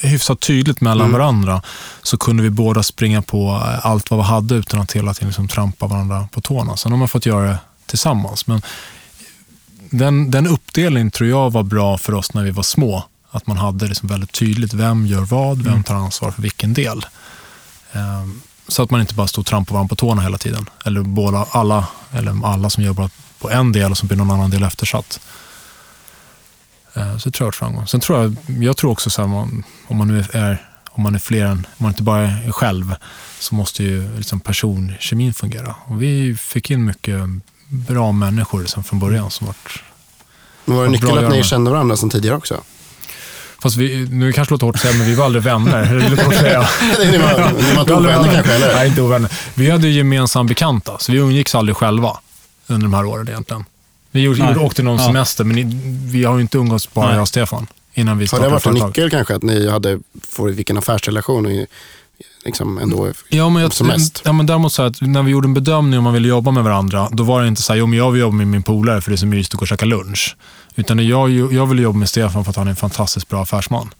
hyfsat 0.00 0.40
tydligt 0.40 0.80
mellan 0.80 1.06
mm. 1.06 1.20
varandra 1.20 1.62
så 2.02 2.16
kunde 2.16 2.42
vi 2.42 2.50
båda 2.50 2.82
springa 2.82 3.22
på 3.22 3.62
eh, 3.64 3.86
allt 3.86 4.10
vad 4.10 4.20
vi 4.20 4.24
hade 4.24 4.54
utan 4.54 4.80
att 4.80 4.92
hela 4.92 5.14
tiden 5.14 5.28
liksom 5.28 5.48
trampa 5.48 5.86
varandra 5.86 6.28
på 6.32 6.40
tårna. 6.40 6.76
Sen 6.76 6.92
har 6.92 6.98
man 6.98 7.08
fått 7.08 7.26
göra 7.26 7.48
det 7.48 7.58
tillsammans. 7.86 8.46
Men 8.46 8.62
den, 9.90 10.30
den 10.30 10.46
uppdelningen 10.46 11.10
tror 11.10 11.28
jag 11.30 11.52
var 11.52 11.62
bra 11.62 11.98
för 11.98 12.14
oss 12.14 12.34
när 12.34 12.42
vi 12.42 12.50
var 12.50 12.62
små. 12.62 13.04
Att 13.30 13.46
man 13.46 13.56
hade 13.56 13.86
liksom 13.86 14.08
väldigt 14.08 14.32
tydligt 14.32 14.74
vem 14.74 15.06
gör 15.06 15.20
vad, 15.20 15.58
vem 15.58 15.72
mm. 15.72 15.84
tar 15.84 15.94
ansvar 15.94 16.30
för 16.30 16.42
vilken 16.42 16.74
del. 16.74 17.06
Um, 17.92 18.42
så 18.68 18.82
att 18.82 18.90
man 18.90 19.00
inte 19.00 19.14
bara 19.14 19.26
stod 19.26 19.42
och 19.42 19.46
trampade 19.46 19.74
varandra 19.74 19.88
på 19.88 19.96
tårna 19.96 20.22
hela 20.22 20.38
tiden. 20.38 20.66
Eller 20.84 21.02
båda, 21.02 21.46
alla, 21.50 21.86
eller 22.12 22.46
alla 22.46 22.70
som 22.70 22.84
jobbar 22.84 23.10
på 23.38 23.50
en 23.50 23.72
del 23.72 23.90
och 23.90 23.98
så 23.98 24.06
blir 24.06 24.16
någon 24.16 24.30
annan 24.30 24.50
del 24.50 24.62
eftersatt. 24.62 25.20
Eh, 26.94 27.16
så 27.16 27.28
det 27.28 27.34
tror 27.34 27.46
jag 27.46 27.46
har 27.46 27.52
framgång. 27.52 27.86
Sen 27.86 28.00
tror 28.00 28.18
jag, 28.22 28.36
jag 28.64 28.76
tror 28.76 28.90
också 28.90 29.10
så 29.10 29.22
här, 29.22 29.48
om 29.86 29.96
man 29.96 30.08
nu 30.08 30.24
är, 30.32 30.66
om 30.90 31.02
man 31.02 31.14
är 31.14 31.18
fler 31.18 31.44
än, 31.44 31.58
om 31.58 31.76
man 31.76 31.90
inte 31.90 32.02
bara 32.02 32.22
är 32.22 32.52
själv, 32.52 32.94
så 33.38 33.54
måste 33.54 33.82
ju 33.82 34.16
liksom 34.16 34.40
personkemin 34.40 35.34
fungera. 35.34 35.74
Och 35.84 36.02
vi 36.02 36.36
fick 36.36 36.70
in 36.70 36.84
mycket 36.84 37.20
bra 37.68 38.12
människor 38.12 38.60
liksom 38.60 38.84
från 38.84 38.98
början 38.98 39.30
som 39.30 39.46
varit 39.46 39.82
Men 40.64 40.76
var 40.76 40.84
det 40.84 40.90
nyckeln 40.90 41.18
att 41.18 41.32
ni 41.32 41.44
kände 41.44 41.70
varandra 41.70 41.96
sedan 41.96 42.10
tidigare 42.10 42.36
också? 42.36 42.60
Fast 43.62 43.76
vi, 43.76 44.08
nu 44.10 44.32
kanske 44.32 44.50
det 44.50 44.54
låter 44.54 44.66
hårt 44.66 44.74
att 44.74 44.80
säga, 44.82 44.94
men 44.94 45.06
vi 45.06 45.14
var 45.14 45.24
aldrig 45.24 45.44
vänner. 45.44 45.94
Det 45.94 46.08
lite 46.10 46.24
hårt 46.24 46.34
att 46.34 46.40
säga. 46.40 46.60
ni 47.10 47.18
var, 47.18 47.52
ni 47.62 47.74
var 47.74 47.80
inte 47.80 47.94
ovänner 47.94 48.32
kanske, 48.34 48.54
eller? 48.54 48.74
Nej, 48.74 48.88
inte 48.88 49.02
ovänner. 49.02 49.30
Vi 49.54 49.70
hade 49.70 49.88
gemensamma 49.88 50.48
bekanta, 50.48 50.98
så 50.98 51.12
vi 51.12 51.18
umgicks 51.18 51.54
aldrig 51.54 51.76
själva 51.76 52.18
under 52.66 52.82
de 52.84 52.94
här 52.94 53.04
åren 53.04 53.28
egentligen. 53.28 53.64
Vi 54.10 54.20
gjorde, 54.20 54.38
gjorde, 54.38 54.60
åkte 54.60 54.82
någon 54.82 54.98
ja. 54.98 55.06
semester, 55.06 55.44
men 55.44 55.80
vi 56.10 56.24
har 56.24 56.34
ju 56.36 56.42
inte 56.42 56.58
umgåtts 56.58 56.92
bara 56.94 57.06
Nej. 57.06 57.14
jag 57.14 57.22
och 57.22 57.28
Stefan. 57.28 57.66
Innan 57.94 58.18
vi 58.18 58.26
har 58.32 58.40
det 58.40 58.48
varit 58.48 58.66
en 58.66 58.74
nyckel 58.74 59.10
kanske, 59.10 59.34
att 59.34 59.42
ni 59.42 59.70
hade, 59.70 60.00
får 60.22 60.48
vilken 60.48 60.78
affärsrelation 60.78 61.46
och 61.46 61.66
liksom 62.44 62.78
ändå 62.78 63.12
ja, 63.28 63.48
men 63.48 63.62
jag, 63.62 63.72
som 63.72 63.86
mest? 63.86 64.22
Ja, 64.24 64.32
men 64.32 64.46
däremot 64.46 64.72
så 64.72 64.82
att 64.82 65.00
när 65.00 65.22
vi 65.22 65.30
gjorde 65.30 65.46
en 65.46 65.54
bedömning 65.54 65.98
om 65.98 66.04
man 66.04 66.14
ville 66.14 66.28
jobba 66.28 66.50
med 66.50 66.64
varandra, 66.64 67.08
då 67.12 67.22
var 67.22 67.42
det 67.42 67.48
inte 67.48 67.62
så 67.62 67.72
här, 67.72 67.78
jo 67.80 67.86
men 67.86 67.98
jag 67.98 68.10
vill 68.10 68.20
jobba 68.20 68.36
med 68.36 68.46
min 68.46 68.62
polare 68.62 69.00
för 69.00 69.10
det 69.10 69.14
är 69.14 69.16
så 69.16 69.26
mysigt 69.26 69.54
att 69.54 69.58
gå 69.58 69.62
och 69.62 69.68
käka 69.68 69.86
lunch. 69.86 70.36
Utan 70.74 71.06
jag, 71.06 71.30
jag 71.30 71.66
ville 71.66 71.82
jobba 71.82 71.98
med 71.98 72.08
Stefan 72.08 72.44
för 72.44 72.50
att 72.50 72.56
han 72.56 72.66
är 72.66 72.70
en 72.70 72.76
fantastiskt 72.76 73.28
bra 73.28 73.42
affärsman. 73.42 73.94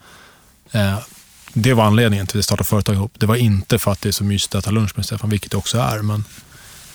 Eh, 0.72 0.98
det 1.52 1.74
var 1.74 1.84
anledningen 1.84 2.26
till 2.26 2.36
att 2.36 2.38
vi 2.38 2.42
startade 2.42 2.68
företag 2.68 2.94
ihop. 2.94 3.12
Det 3.18 3.26
var 3.26 3.36
inte 3.36 3.78
för 3.78 3.92
att 3.92 4.00
det 4.00 4.08
är 4.08 4.12
så 4.12 4.24
mysigt 4.24 4.54
att 4.54 4.64
äta 4.64 4.70
lunch 4.70 4.92
med 4.96 5.06
Stefan, 5.06 5.30
vilket 5.30 5.50
det 5.50 5.56
också 5.56 5.78
är. 5.78 6.02
Men, 6.02 6.24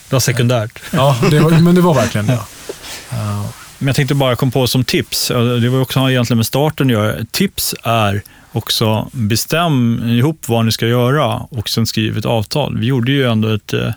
det 0.08 0.12
var 0.12 0.20
sekundärt. 0.20 0.82
Ja, 0.92 1.16
det 1.30 1.40
var, 1.40 1.50
men 1.50 1.74
det 1.74 1.80
var 1.80 1.94
verkligen 1.94 2.26
det. 2.26 2.32
Uh, 2.32 3.46
men 3.78 3.86
jag 3.86 3.96
tänkte 3.96 4.14
bara 4.14 4.36
komma 4.36 4.52
på 4.52 4.66
som 4.66 4.84
tips, 4.84 5.28
det 5.60 5.68
var 5.68 5.80
också 5.80 6.10
egentligen 6.10 6.38
med 6.38 6.46
starten 6.46 6.86
att 6.86 6.92
göra. 6.92 7.24
Tips 7.32 7.74
är 7.82 8.22
också 8.52 9.08
bestäm 9.12 10.02
ihop 10.08 10.48
vad 10.48 10.64
ni 10.64 10.72
ska 10.72 10.86
göra 10.86 11.34
och 11.34 11.68
sen 11.68 11.86
skriv 11.86 12.18
ett 12.18 12.24
avtal. 12.24 12.78
Vi 12.78 12.86
gjorde 12.86 13.12
ju 13.12 13.30
ändå 13.30 13.48
ett, 13.48 13.72
eh, 13.72 13.92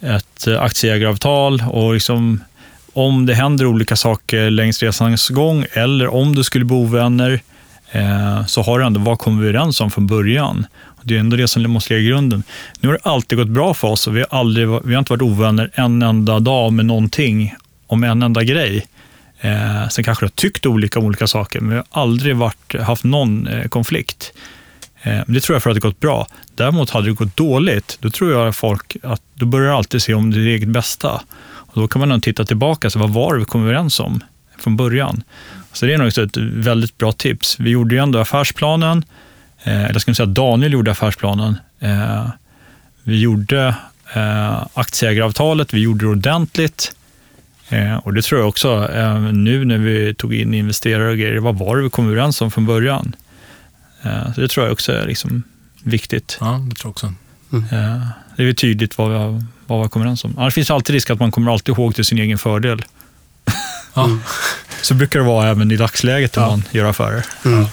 ett 0.00 0.48
aktieägaravtal 0.58 1.62
och 1.70 1.94
liksom, 1.94 2.44
om 2.92 3.26
det 3.26 3.34
händer 3.34 3.66
olika 3.66 3.96
saker 3.96 4.50
längs 4.50 4.82
resans 4.82 5.28
gång 5.28 5.66
eller 5.72 6.14
om 6.14 6.34
du 6.34 6.44
skulle 6.44 6.64
bo 6.64 6.82
ovänner 6.82 7.42
eh, 7.90 8.46
så 8.46 8.62
har 8.62 8.78
du 8.78 8.84
ändå 8.84 9.00
vad 9.00 9.18
kommer 9.18 9.42
vi 9.42 9.48
överens 9.48 9.80
om 9.80 9.90
från 9.90 10.06
början. 10.06 10.66
Det 11.02 11.16
är 11.16 11.20
ändå 11.20 11.36
det 11.36 11.48
som 11.48 11.62
måste 11.70 11.94
ligga 11.94 12.04
i 12.04 12.08
grunden. 12.08 12.42
Nu 12.80 12.88
har 12.88 12.92
det 12.92 13.10
alltid 13.10 13.38
gått 13.38 13.48
bra 13.48 13.74
för 13.74 13.88
oss 13.88 14.06
och 14.06 14.16
vi 14.16 14.20
har, 14.20 14.38
aldrig, 14.38 14.68
vi 14.84 14.94
har 14.94 14.98
inte 14.98 15.12
varit 15.12 15.22
ovänner 15.22 15.70
en 15.74 16.02
enda 16.02 16.40
dag 16.40 16.72
med 16.72 16.86
någonting 16.86 17.54
om 17.86 18.04
en 18.04 18.22
enda 18.22 18.42
grej. 18.42 18.86
Eh, 19.40 19.88
sen 19.88 20.04
kanske 20.04 20.24
du 20.24 20.26
har 20.26 20.30
tyckt 20.30 20.66
olika 20.66 20.98
om 20.98 21.04
olika 21.04 21.26
saker, 21.26 21.60
men 21.60 21.70
vi 21.70 21.76
har 21.76 22.02
aldrig 22.02 22.36
varit, 22.36 22.80
haft 22.80 23.04
någon 23.04 23.46
eh, 23.46 23.68
konflikt. 23.68 24.32
Eh, 25.02 25.20
det 25.26 25.40
tror 25.40 25.54
jag 25.54 25.62
för 25.62 25.70
att 25.70 25.76
det 25.76 25.80
gått 25.80 26.00
bra. 26.00 26.26
Däremot 26.54 26.90
hade 26.90 27.06
det 27.06 27.12
gått 27.12 27.36
dåligt, 27.36 27.98
då 28.00 28.10
tror 28.10 28.32
jag 28.32 28.56
folk 28.56 28.96
att 29.02 29.22
då 29.34 29.46
börjar 29.46 29.76
alltid 29.76 30.02
se 30.02 30.14
om 30.14 30.30
det 30.30 30.40
är 30.40 30.46
eget 30.46 30.68
bästa. 30.68 31.22
Och 31.44 31.80
då 31.80 31.88
kan 31.88 32.08
man 32.08 32.20
titta 32.20 32.44
tillbaka, 32.44 32.90
så 32.90 32.98
vad 32.98 33.10
var 33.10 33.32
det 33.34 33.38
vi 33.38 33.44
kom 33.44 33.62
överens 33.62 34.00
om 34.00 34.20
från 34.58 34.76
början? 34.76 35.22
Så 35.72 35.86
det 35.86 35.94
är 35.94 35.98
nog 35.98 36.18
ett 36.18 36.36
väldigt 36.36 36.98
bra 36.98 37.12
tips. 37.12 37.60
Vi 37.60 37.70
gjorde 37.70 37.94
ju 37.94 38.00
ändå 38.00 38.18
affärsplanen, 38.18 39.04
eller 39.64 39.92
jag 39.92 40.00
skulle 40.00 40.14
säga 40.14 40.26
Daniel 40.26 40.72
gjorde 40.72 40.90
affärsplanen. 40.90 41.56
Eh, 41.80 42.26
vi 43.02 43.20
gjorde 43.20 43.74
eh, 44.14 44.66
aktieägaravtalet, 44.74 45.74
vi 45.74 45.80
gjorde 45.80 46.04
det 46.04 46.08
ordentligt. 46.08 46.92
Eh, 47.68 47.96
och 47.96 48.14
det 48.14 48.22
tror 48.22 48.40
jag 48.40 48.48
också, 48.48 48.88
eh, 48.94 49.20
nu 49.20 49.64
när 49.64 49.78
vi 49.78 50.14
tog 50.14 50.34
in 50.34 50.54
investerare 50.54 51.10
och 51.10 51.16
grejer, 51.16 51.38
vad 51.38 51.58
var 51.58 51.76
det 51.76 51.82
vi 51.82 51.90
kom 51.90 52.06
överens 52.06 52.40
om 52.40 52.50
från 52.50 52.66
början? 52.66 53.16
Eh, 54.02 54.34
så 54.34 54.40
det 54.40 54.48
tror 54.48 54.66
jag 54.66 54.72
också 54.72 54.92
är 54.92 55.06
liksom 55.06 55.42
viktigt. 55.82 56.38
Ja, 56.40 56.66
det 56.68 56.74
tror 56.74 56.88
jag 56.88 56.90
också. 56.90 57.14
Mm. 57.52 57.64
Eh, 57.64 58.06
det 58.36 58.48
är 58.48 58.52
tydligt 58.52 58.98
vad 58.98 59.10
vi, 59.10 59.16
har, 59.16 59.44
vad 59.66 59.82
vi 59.82 59.88
kommer 59.88 60.06
överens 60.06 60.24
om. 60.24 60.38
Annars 60.38 60.54
finns 60.54 60.68
det 60.68 60.74
alltid 60.74 60.94
risk 60.94 61.10
att 61.10 61.20
man 61.20 61.30
kommer 61.30 61.52
alltid 61.52 61.78
ihåg 61.78 61.94
till 61.94 62.04
sin 62.04 62.18
egen 62.18 62.38
fördel. 62.38 62.84
Ja. 63.94 64.18
Så 64.82 64.94
brukar 64.94 65.18
det 65.18 65.24
vara 65.24 65.48
även 65.48 65.70
i 65.70 65.76
dagsläget 65.76 66.36
när 66.36 66.42
ja. 66.42 66.50
man 66.50 66.62
gör 66.70 66.84
affärer. 66.84 67.26
Mm. 67.44 67.66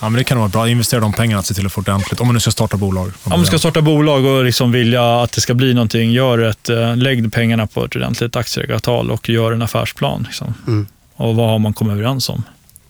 Ja, 0.00 0.08
men 0.08 0.18
det 0.18 0.24
kan 0.24 0.38
vara 0.38 0.48
bra. 0.48 0.68
Investera 0.68 1.00
de 1.00 1.12
pengarna 1.12 1.38
och 1.38 1.44
se 1.44 1.54
till 1.54 1.66
att 1.66 1.72
få 1.72 1.80
det 1.80 1.92
ordentligt. 1.92 2.20
Om 2.20 2.26
man 2.26 2.34
nu 2.34 2.40
ska 2.40 2.50
starta 2.50 2.76
bolag. 2.76 3.12
Om 3.24 3.30
man 3.30 3.46
ska 3.46 3.58
starta 3.58 3.82
bolag 3.82 4.24
och 4.24 4.44
liksom 4.44 4.72
vilja 4.72 5.22
att 5.22 5.32
det 5.32 5.40
ska 5.40 5.54
bli 5.54 5.74
någonting, 5.74 6.12
gör 6.12 6.38
ett, 6.38 6.68
eh, 6.68 6.96
lägg 6.96 7.32
pengarna 7.32 7.66
på 7.66 7.84
ett 7.84 7.96
ordentligt 7.96 8.36
aktieägaravtal 8.36 9.10
och 9.10 9.28
gör 9.28 9.52
en 9.52 9.62
affärsplan. 9.62 10.22
Liksom. 10.22 10.54
Mm. 10.66 10.86
Och 11.16 11.36
vad 11.36 11.48
har 11.48 11.58
man 11.58 11.74
kommit 11.74 11.92
överens 11.92 12.28
om? 12.28 12.42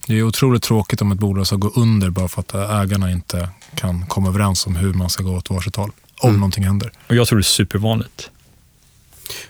Det 0.07 0.19
är 0.19 0.23
otroligt 0.23 0.63
tråkigt 0.63 1.01
om 1.01 1.13
ett 1.13 1.19
bolag 1.19 1.47
ska 1.47 1.57
gå 1.57 1.73
under 1.77 2.11
bara 2.11 2.29
för 2.29 2.41
att 2.41 2.55
ägarna 2.55 3.11
inte 3.11 3.49
kan 3.75 4.07
komma 4.07 4.29
överens 4.29 4.67
om 4.67 4.77
hur 4.77 4.93
man 4.93 5.11
ska 5.11 5.23
gå 5.23 5.37
åt 5.37 5.51
varsitt 5.51 5.77
håll. 5.77 5.91
Om 6.21 6.29
mm. 6.29 6.41
någonting 6.41 6.65
händer. 6.65 6.93
Och 7.09 7.15
jag 7.15 7.29
tror 7.29 7.39
det 7.39 7.41
är 7.41 7.45
supervanligt. 7.45 8.31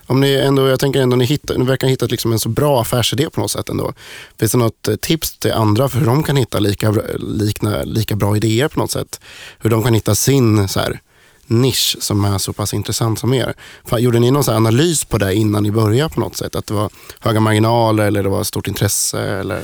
Om 0.07 0.21
ni 0.21 0.35
ändå, 0.35 0.69
jag 0.69 0.81
tänker 0.81 1.01
ändå 1.01 1.17
ni, 1.17 1.25
hittar, 1.25 1.59
ni 1.59 1.65
verkar 1.65 1.87
ha 1.87 1.91
hittat 1.91 2.11
liksom 2.11 2.33
en 2.33 2.39
så 2.39 2.49
bra 2.49 2.81
affärsidé 2.81 3.31
på 3.31 3.41
något 3.41 3.51
sätt 3.51 3.69
ändå. 3.69 3.93
Finns 4.39 4.53
det 4.53 4.59
något 4.59 4.89
eh, 4.89 4.97
tips 4.97 5.39
till 5.39 5.53
andra 5.53 5.89
för 5.89 5.99
hur 5.99 6.07
de 6.07 6.23
kan 6.23 6.37
hitta 6.37 6.59
lika, 6.59 6.95
likna, 7.19 7.83
lika 7.83 8.17
bra 8.17 8.37
idéer 8.37 8.69
på 8.69 8.79
något 8.79 8.91
sätt? 8.91 9.21
Hur 9.59 9.71
de 9.71 9.83
kan 9.83 9.95
hitta 9.95 10.15
sin 10.15 10.69
så 10.69 10.81
här, 10.81 11.01
nisch 11.47 11.97
som 12.01 12.25
är 12.25 12.39
så 12.39 12.53
pass 12.53 12.75
intressant 12.75 13.19
som 13.19 13.35
er. 13.35 13.55
Gjorde 13.99 14.19
ni 14.19 14.31
någon 14.31 14.45
så 14.45 14.53
analys 14.53 15.05
på 15.05 15.19
det 15.19 15.35
innan 15.35 15.63
ni 15.63 15.71
började 15.71 16.15
på 16.15 16.21
något 16.21 16.37
sätt? 16.37 16.55
Att 16.55 16.67
det 16.67 16.75
var 16.75 16.91
höga 17.21 17.41
marginaler 17.41 18.05
eller 18.05 18.23
det 18.23 18.29
var 18.29 18.45
stort 18.45 18.69
intresse? 18.69 19.21
Eller? 19.21 19.63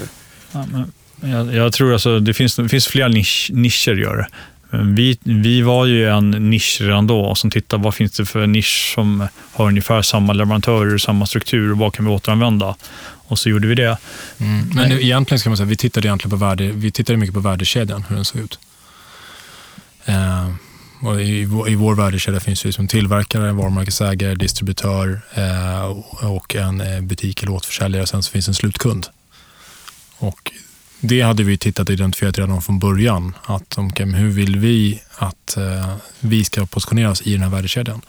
Ja, 0.53 0.65
men... 0.73 0.93
jag, 1.31 1.55
jag, 1.55 1.73
tror 1.73 1.93
alltså 1.93 2.21
det 2.21 2.35
finns, 2.35 2.57
det 2.57 2.69
finns 2.69 2.87
flera 2.87 3.09
nisch, 3.09 3.51
nischer 3.53 3.95
gör 3.95 4.17
det. 4.17 4.27
Vi, 4.73 5.19
vi 5.23 5.63
var 5.63 5.87
ju 5.87 6.09
en 6.09 6.31
nisch 6.31 6.79
redan 6.81 7.07
då 7.07 7.21
och 7.21 7.39
som 7.39 7.51
tittade 7.51 7.83
vad 7.83 7.95
finns 7.95 8.13
det 8.13 8.27
för 8.27 8.47
nisch 8.47 8.93
som 8.95 9.29
har 9.53 9.67
ungefär 9.67 10.03
samma 10.03 10.33
leverantörer, 10.33 10.99
samma 10.99 11.27
struktur 11.27 11.73
och 11.73 11.79
vad 11.79 11.95
kan 11.95 12.05
vi 12.05 12.11
återanvända? 12.11 12.77
Och 13.29 13.39
så 13.39 13.49
gjorde 13.49 13.69
vi 13.69 13.75
det. 13.75 13.99
Mm. 14.39 14.71
Men 14.75 14.89
nu, 14.89 15.03
egentligen 15.03 15.39
ska 15.39 15.51
man 15.51 15.57
säga, 15.57 15.67
vi 15.67 15.77
tittade 15.77 16.09
egentligen 16.09 16.31
på 16.31 16.45
värde, 16.45 16.71
vi 16.73 16.91
tittade 16.91 17.17
mycket 17.17 17.35
på 17.35 17.41
värdekedjan, 17.41 18.05
hur 18.09 18.17
den 18.17 18.25
såg 18.25 18.41
ut. 18.41 18.59
Eh, 20.05 20.49
i, 21.21 21.41
I 21.69 21.75
vår 21.75 21.95
värdekedja 21.95 22.41
finns 22.41 22.63
det 22.63 22.73
som 22.73 22.89
tillverkare, 22.89 23.53
varumärkesägare, 23.53 24.35
distributör 24.35 25.21
eh, 25.35 25.85
och 26.31 26.55
en 26.55 26.81
eh, 26.81 27.01
butik 27.01 27.43
eller 27.43 27.53
återförsäljare. 27.53 28.07
Sen 28.07 28.23
så 28.23 28.31
finns 28.31 28.49
en 28.49 28.55
slutkund. 28.55 29.07
Och 30.19 30.53
det 31.05 31.21
hade 31.21 31.43
vi 31.43 31.59
tittat 31.59 31.89
och 31.89 31.93
identifierat 31.93 32.39
redan 32.39 32.63
från 32.63 32.79
början. 32.79 33.37
Att 33.45 33.79
okay, 33.79 34.07
hur 34.07 34.31
vill 34.31 34.59
vi 34.59 35.03
att 35.17 35.57
eh, 35.57 35.95
vi 36.21 36.45
ska 36.45 36.67
positionera 36.67 37.11
oss 37.11 37.23
i 37.23 37.33
den 37.33 37.43
här 37.43 37.51
värdekedjan? 37.51 38.01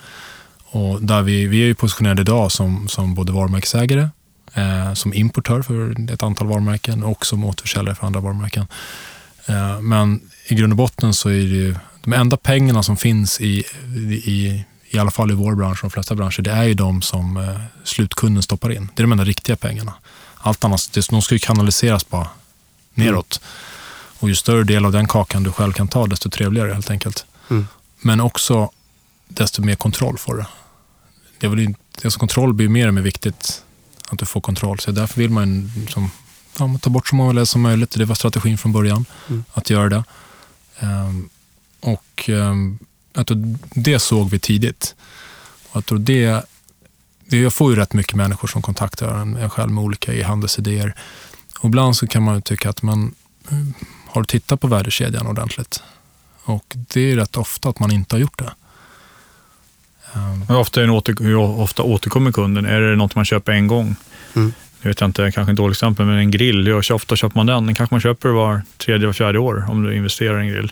Och 0.65 1.01
där 1.01 1.21
vi, 1.21 1.47
vi 1.47 1.61
är 1.61 1.65
ju 1.65 1.75
positionerade 1.75 2.21
idag 2.21 2.51
som, 2.51 2.87
som 2.87 3.13
både 3.13 3.31
varumärkesägare, 3.31 4.09
eh, 4.53 4.93
som 4.93 5.13
importör 5.13 5.61
för 5.61 6.11
ett 6.13 6.23
antal 6.23 6.47
varumärken 6.47 7.03
och 7.03 7.25
som 7.25 7.43
återförsäljare 7.43 7.95
för 7.95 8.07
andra 8.07 8.19
varumärken. 8.19 8.67
Eh, 9.45 9.81
men 9.81 10.21
i 10.47 10.55
grund 10.55 10.73
och 10.73 10.77
botten 10.77 11.13
så 11.13 11.29
är 11.29 11.33
det 11.33 11.39
ju 11.39 11.75
de 12.01 12.13
enda 12.13 12.37
pengarna 12.37 12.83
som 12.83 12.97
finns 12.97 13.41
i, 13.41 13.63
i, 14.25 14.65
i 14.89 14.97
alla 14.97 15.11
fall 15.11 15.31
i 15.31 15.33
vår 15.33 15.55
bransch 15.55 15.83
och 15.83 15.89
de 15.89 15.93
flesta 15.93 16.15
branscher, 16.15 16.41
det 16.41 16.51
är 16.51 16.63
ju 16.63 16.73
de 16.73 17.01
som 17.01 17.37
eh, 17.37 17.59
slutkunden 17.83 18.43
stoppar 18.43 18.71
in. 18.71 18.89
Det 18.95 19.01
är 19.01 19.03
de 19.03 19.11
enda 19.11 19.23
riktiga 19.23 19.55
pengarna. 19.55 19.93
Allt 20.35 20.63
annat, 20.63 20.97
de 21.09 21.21
ska 21.21 21.35
ju 21.35 21.39
kanaliseras 21.39 22.09
bara 22.09 22.27
neråt. 22.93 23.41
Och 24.19 24.29
ju 24.29 24.35
större 24.35 24.63
del 24.63 24.85
av 24.85 24.91
den 24.91 25.07
kakan 25.07 25.43
du 25.43 25.51
själv 25.51 25.73
kan 25.73 25.87
ta, 25.87 26.07
desto 26.07 26.29
trevligare 26.29 26.73
helt 26.73 26.91
enkelt. 26.91 27.25
Mm. 27.49 27.67
Men 28.01 28.21
också 28.21 28.71
desto 29.27 29.61
mer 29.61 29.75
kontroll 29.75 30.17
får 30.17 30.35
du. 30.35 30.45
Det 31.39 31.45
är 31.45 31.49
väl, 31.49 31.75
alltså 32.03 32.19
kontroll 32.19 32.53
blir 32.53 32.69
mer 32.69 32.87
och 32.87 32.93
mer 32.93 33.01
viktigt, 33.01 33.63
att 34.09 34.19
du 34.19 34.25
får 34.25 34.41
kontroll. 34.41 34.79
Så 34.79 34.91
därför 34.91 35.21
vill 35.21 35.29
man 35.29 35.71
liksom, 35.75 36.11
ja, 36.59 36.77
ta 36.81 36.89
bort 36.89 37.07
så 37.07 37.15
många 37.15 37.31
led 37.31 37.47
som 37.47 37.61
möjligt. 37.61 37.91
Det 37.91 38.05
var 38.05 38.15
strategin 38.15 38.57
från 38.57 38.71
början, 38.71 39.05
mm. 39.29 39.43
att 39.53 39.69
göra 39.69 39.89
det. 39.89 40.03
Um, 40.79 41.29
och 41.79 42.29
um, 42.29 42.79
jag 43.13 43.27
tror 43.27 43.57
det 43.73 43.99
såg 43.99 44.29
vi 44.29 44.39
tidigt. 44.39 44.95
Och 45.71 45.85
tror 45.85 45.99
det, 45.99 46.45
det, 47.25 47.37
jag 47.37 47.53
får 47.53 47.71
ju 47.71 47.79
rätt 47.79 47.93
mycket 47.93 48.15
människor 48.15 48.47
som 48.47 48.61
kontaktar 48.61 49.07
en 49.13 49.49
själv 49.49 49.71
med 49.71 49.83
olika 49.83 50.13
e-handelsidéer. 50.13 50.95
Och 51.63 51.67
ibland 51.67 51.95
så 51.95 52.07
kan 52.07 52.23
man 52.23 52.41
tycka 52.41 52.69
att 52.69 52.81
man 52.81 53.15
har 54.07 54.23
tittat 54.23 54.61
på 54.61 54.67
värdekedjan 54.67 55.27
ordentligt. 55.27 55.83
Och 56.43 56.75
det 56.75 57.11
är 57.11 57.15
rätt 57.15 57.37
ofta 57.37 57.69
att 57.69 57.79
man 57.79 57.91
inte 57.91 58.15
har 58.15 58.21
gjort 58.21 58.39
det. 58.39 58.51
Hur, 60.47 60.57
ofta 60.57 60.83
är 60.83 60.89
åter, 60.89 61.15
hur 61.23 61.35
ofta 61.35 61.83
återkommer 61.83 62.31
kunden? 62.31 62.65
Är 62.65 62.81
det 62.81 62.95
något 62.95 63.15
man 63.15 63.25
köper 63.25 63.51
en 63.51 63.67
gång? 63.67 63.95
Mm. 64.35 64.53
Jag 64.81 64.87
vet 64.87 65.01
inte, 65.01 65.31
kanske 65.31 65.51
en 65.51 65.55
dålig 65.55 65.73
exempel, 65.73 66.05
men 66.05 66.17
en 66.17 66.31
grill, 66.31 66.67
hur 66.67 66.91
ofta 66.91 67.15
köper 67.15 67.35
man 67.35 67.45
den? 67.45 67.65
Den 67.65 67.75
kanske 67.75 67.93
man 67.93 68.01
köper 68.01 68.29
var 68.29 68.61
tredje, 68.77 69.05
var 69.05 69.13
fjärde 69.13 69.39
år 69.39 69.65
om 69.69 69.83
du 69.83 69.95
investerar 69.95 70.39
i 70.39 70.41
en 70.41 70.53
grill. 70.53 70.71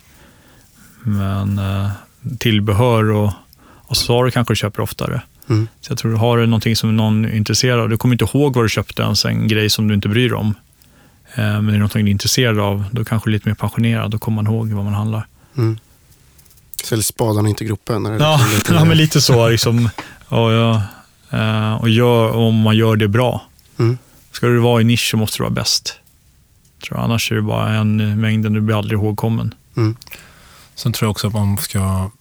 Men 1.03 1.59
eh, 1.59 1.89
tillbehör 2.39 3.11
och 3.11 3.33
accessoarer 3.87 4.29
kanske 4.29 4.51
du 4.51 4.55
köper 4.55 4.81
oftare. 4.81 5.21
Mm. 5.49 5.67
Så 5.81 5.91
jag 5.91 5.97
tror, 5.97 6.15
har 6.15 6.37
du 6.37 6.45
någonting 6.45 6.75
som 6.75 6.95
någon 6.95 7.25
är 7.25 7.35
intresserad 7.35 7.79
av, 7.79 7.89
du 7.89 7.97
kommer 7.97 8.15
inte 8.15 8.37
ihåg 8.37 8.55
vad 8.55 8.65
du 8.65 8.69
köpte 8.69 9.01
ens, 9.01 9.25
en 9.25 9.47
grej 9.47 9.69
som 9.69 9.87
du 9.87 9.93
inte 9.93 10.09
bryr 10.09 10.29
dig 10.29 10.37
om. 10.37 10.55
Eh, 11.35 11.43
men 11.43 11.67
är 11.67 11.71
det 11.71 11.77
någonting 11.77 12.05
du 12.05 12.09
är 12.09 12.11
intresserad 12.11 12.59
av, 12.59 12.85
då 12.91 13.05
kanske 13.05 13.29
du 13.29 13.31
är 13.31 13.33
lite 13.33 13.49
mer 13.49 13.55
passionerad, 13.55 14.11
då 14.11 14.19
kommer 14.19 14.41
man 14.41 14.53
ihåg 14.53 14.71
vad 14.71 14.85
man 14.85 14.93
handlar. 14.93 15.27
Mm. 15.57 15.79
Sälj 16.83 17.03
spadarna 17.03 17.49
inte 17.49 17.65
gropen? 17.65 18.05
Är 18.05 18.19
ja, 18.19 18.47
lite, 18.53 18.73
ja, 18.73 18.85
men 18.85 18.97
lite 18.97 19.21
så. 19.21 19.49
Liksom. 19.49 19.89
och, 20.27 20.51
ja, 20.51 20.81
eh, 21.29 21.73
och 21.73 21.89
gör, 21.89 22.31
om 22.31 22.55
man 22.55 22.77
gör 22.77 22.95
det 22.95 23.07
bra. 23.07 23.45
Mm. 23.79 23.97
Ska 24.31 24.47
du 24.47 24.59
vara 24.59 24.81
i 24.81 24.83
nisch 24.83 25.09
så 25.11 25.17
måste 25.17 25.37
du 25.37 25.43
vara 25.43 25.53
bäst. 25.53 25.99
Tror 26.83 26.97
jag. 26.97 27.03
Annars 27.03 27.31
är 27.31 27.35
det 27.35 27.41
bara 27.41 27.73
en 27.73 28.19
mängd, 28.21 28.51
du 28.51 28.61
blir 28.61 28.77
aldrig 28.77 28.99
ihågkommen. 28.99 29.53
Mm. 29.77 29.95
Sen 30.75 30.93
tror 30.93 31.07
jag 31.07 31.11
också 31.11 31.27
att 31.27 31.33
man 31.33 31.57
ska... 31.57 32.11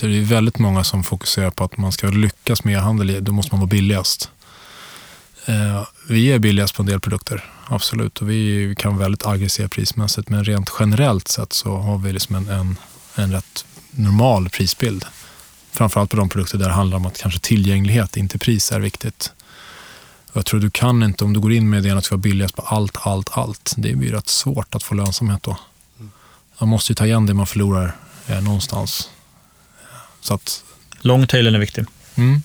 Det 0.00 0.06
är 0.06 0.24
väldigt 0.24 0.58
många 0.58 0.84
som 0.84 1.04
fokuserar 1.04 1.50
på 1.50 1.64
att 1.64 1.76
man 1.76 1.92
ska 1.92 2.08
lyckas 2.08 2.64
med 2.64 2.74
e-handel, 2.74 3.24
då 3.24 3.32
måste 3.32 3.54
man 3.54 3.60
vara 3.60 3.68
billigast. 3.68 4.30
Eh, 5.46 5.82
vi 6.08 6.32
är 6.32 6.38
billigast 6.38 6.74
på 6.74 6.82
en 6.82 6.86
del 6.86 7.00
produkter, 7.00 7.44
absolut. 7.66 8.22
Och 8.22 8.30
vi 8.30 8.74
kan 8.78 8.92
vara 8.96 9.02
väldigt 9.02 9.26
aggressiva 9.26 9.68
prismässigt. 9.68 10.28
Men 10.28 10.44
rent 10.44 10.70
generellt 10.80 11.28
sett 11.28 11.52
så 11.52 11.76
har 11.76 11.98
vi 11.98 12.12
liksom 12.12 12.36
en, 12.36 12.48
en, 12.48 12.76
en 13.14 13.32
rätt 13.32 13.64
normal 13.90 14.48
prisbild. 14.48 15.04
Framförallt 15.72 16.10
på 16.10 16.16
de 16.16 16.28
produkter 16.28 16.58
där 16.58 16.68
det 16.68 16.74
handlar 16.74 16.96
om 16.96 17.06
att 17.06 17.18
kanske 17.18 17.40
tillgänglighet, 17.40 18.16
inte 18.16 18.38
pris, 18.38 18.72
är 18.72 18.80
viktigt. 18.80 19.32
Jag 20.32 20.46
tror 20.46 20.60
du 20.60 20.70
kan 20.70 21.02
inte, 21.02 21.24
om 21.24 21.32
du 21.32 21.40
går 21.40 21.52
in 21.52 21.70
med 21.70 21.78
idén 21.78 21.98
att 21.98 22.04
du 22.04 22.06
ska 22.06 22.14
vara 22.14 22.22
billigast 22.22 22.56
på 22.56 22.62
allt, 22.62 22.96
allt, 23.00 23.30
allt. 23.32 23.74
Det 23.76 23.94
blir 23.94 24.12
rätt 24.12 24.28
svårt 24.28 24.74
att 24.74 24.82
få 24.82 24.94
lönsamhet 24.94 25.42
då 25.42 25.56
man 26.58 26.68
måste 26.68 26.92
ju 26.92 26.94
ta 26.94 27.06
igen 27.06 27.26
det 27.26 27.34
man 27.34 27.46
förlorar 27.46 27.96
eh, 28.26 28.42
någonstans. 28.42 29.10
Så 30.20 30.34
att, 30.34 30.64
Longtailen 31.00 31.54
är 31.54 31.58
viktig. 31.58 31.84
Mm, 32.14 32.42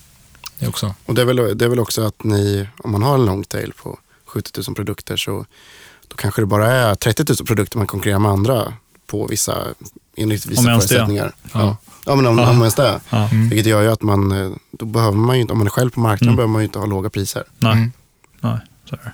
det 0.60 0.68
också. 0.68 0.94
Och 1.06 1.14
det 1.14 1.20
är, 1.22 1.26
väl, 1.26 1.58
det 1.58 1.64
är 1.64 1.68
väl 1.68 1.80
också 1.80 2.02
att 2.02 2.24
ni, 2.24 2.68
om 2.78 2.92
man 2.92 3.02
har 3.02 3.14
en 3.14 3.24
longtail 3.24 3.72
på 3.82 3.98
70 4.24 4.60
000 4.66 4.74
produkter 4.74 5.16
så 5.16 5.46
då 6.08 6.16
kanske 6.16 6.42
det 6.42 6.46
bara 6.46 6.72
är 6.72 6.94
30 6.94 7.24
000 7.28 7.46
produkter 7.46 7.78
man 7.78 7.86
konkurrerar 7.86 8.18
med 8.18 8.30
andra 8.30 8.74
på 9.06 9.26
vissa, 9.26 9.66
enligt 10.16 10.46
vissa 10.46 10.60
om 10.60 10.80
förutsättningar. 10.80 11.32
Ja. 11.42 11.60
ja. 11.60 11.76
Ja, 12.06 12.14
men 12.16 12.26
om, 12.26 12.38
ja. 12.38 12.50
om 12.50 12.58
ens 12.58 12.74
det. 12.74 13.00
Ja. 13.10 13.28
Mm. 13.28 13.48
Vilket 13.48 13.66
gör 13.66 13.82
ju 13.82 13.88
att 13.88 14.02
man, 14.02 14.32
eh, 14.32 14.50
då 14.70 14.84
behöver 14.84 15.16
man 15.16 15.36
ju 15.36 15.42
inte, 15.42 15.52
om 15.52 15.58
man 15.58 15.66
är 15.66 15.70
själv 15.70 15.90
på 15.90 16.00
marknaden, 16.00 16.28
mm. 16.28 16.36
behöver 16.36 16.52
man 16.52 16.62
ju 16.62 16.64
inte 16.64 16.78
ha 16.78 16.86
låga 16.86 17.10
priser. 17.10 17.44
Nej. 17.58 17.72
Mm. 17.72 17.92
Nej. 18.40 18.58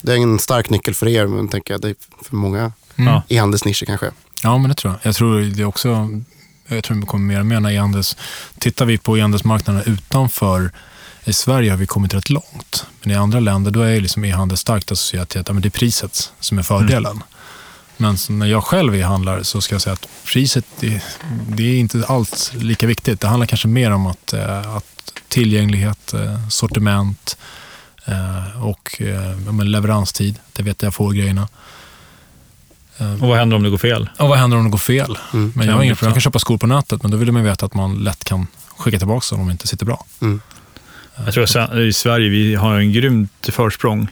Det 0.02 0.12
är 0.12 0.16
en 0.16 0.38
stark 0.38 0.70
nyckel 0.70 0.94
för 0.94 1.08
er, 1.08 1.26
men 1.26 1.48
tänker 1.48 1.74
jag, 1.74 1.80
det 1.80 1.88
är 1.88 1.96
för 2.22 2.36
många 2.36 2.72
mm. 2.96 3.20
i 3.28 3.36
handelsnischer 3.36 3.86
kanske. 3.86 4.10
Ja, 4.42 4.58
men 4.58 4.68
det 4.68 4.74
tror 4.74 4.92
jag. 4.92 5.08
Jag 5.08 5.14
tror 5.14 5.40
det 5.40 5.64
också, 5.64 6.08
jag 6.66 6.84
tror 6.84 6.96
det 6.96 7.06
kommer 7.06 7.26
mer 7.26 7.40
och 7.40 7.46
mer 7.46 7.60
när 7.60 7.70
e-handels... 7.70 8.16
Tittar 8.58 8.86
vi 8.86 8.98
på 8.98 9.18
e-handelsmarknaden 9.18 9.82
utanför 9.86 10.70
i 11.26 11.32
Sverige 11.32 11.70
har 11.70 11.78
vi 11.78 11.86
kommit 11.86 12.14
rätt 12.14 12.30
långt. 12.30 12.86
Men 13.02 13.10
i 13.12 13.14
andra 13.14 13.40
länder 13.40 13.70
då 13.70 13.80
är 13.80 14.00
liksom 14.00 14.24
e-handel 14.24 14.56
starkt 14.56 14.92
associerat 14.92 15.28
till 15.28 15.40
att 15.40 15.48
ja, 15.48 15.54
det 15.54 15.68
är 15.68 15.70
priset 15.70 16.32
som 16.40 16.58
är 16.58 16.62
fördelen. 16.62 17.12
Mm. 17.12 17.22
Men 17.96 18.16
när 18.28 18.46
jag 18.46 18.64
själv 18.64 18.94
e-handlar 18.94 19.42
så 19.42 19.60
ska 19.60 19.74
jag 19.74 19.82
säga 19.82 19.92
att 19.94 20.08
priset 20.24 20.64
det, 20.80 21.02
det, 21.48 21.62
är 21.62 21.78
inte 21.78 22.04
alls 22.08 22.52
lika 22.54 22.86
viktigt. 22.86 23.20
Det 23.20 23.28
handlar 23.28 23.46
kanske 23.46 23.68
mer 23.68 23.90
om 23.90 24.06
att, 24.06 24.32
eh, 24.32 24.76
att 24.76 25.12
tillgänglighet, 25.28 26.14
eh, 26.14 26.48
sortiment 26.48 27.36
eh, 28.04 28.64
och 28.64 29.02
leveranstid. 29.64 30.38
Det 30.52 30.62
vet 30.62 30.82
jag 30.82 30.94
får 30.94 31.12
grejerna. 31.12 31.48
Och 32.98 33.28
vad 33.28 33.38
händer 33.38 33.56
om 33.56 33.62
det 33.62 33.70
går 33.70 33.78
fel? 33.78 34.10
Och 34.18 34.28
vad 34.28 34.38
händer 34.38 34.56
om 34.56 34.64
det 34.64 34.70
går 34.70 34.78
fel? 34.78 35.18
Mm. 35.32 35.52
Men 35.56 35.66
jag 35.66 35.74
har 35.74 35.82
inget. 35.82 36.02
Jag 36.02 36.12
kan 36.12 36.20
köpa 36.20 36.38
skor 36.38 36.58
på 36.58 36.66
nätet, 36.66 37.02
men 37.02 37.10
då 37.10 37.16
vill 37.16 37.32
man 37.32 37.44
veta 37.44 37.66
att 37.66 37.74
man 37.74 37.94
lätt 37.94 38.24
kan 38.24 38.46
skicka 38.76 38.98
tillbaka 38.98 39.26
dem 39.30 39.40
om 39.40 39.46
de 39.46 39.52
inte 39.52 39.66
sitter 39.66 39.86
bra. 39.86 40.04
Mm. 40.20 40.40
Jag 41.24 41.34
tror 41.34 41.58
att 41.58 41.74
i 41.74 41.92
Sverige 41.92 42.28
vi 42.28 42.54
har 42.54 42.78
en 42.78 42.92
grymt 42.92 43.48
försprång. 43.52 44.08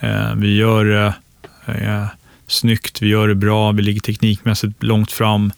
Eh, 0.00 0.34
vi 0.34 0.56
gör 0.56 0.84
det 0.84 1.14
eh, 1.66 2.06
snyggt, 2.46 3.02
vi 3.02 3.08
gör 3.08 3.28
det 3.28 3.34
bra, 3.34 3.72
vi 3.72 3.82
ligger 3.82 4.00
teknikmässigt 4.00 4.82
långt 4.82 5.12
fram. 5.12 5.52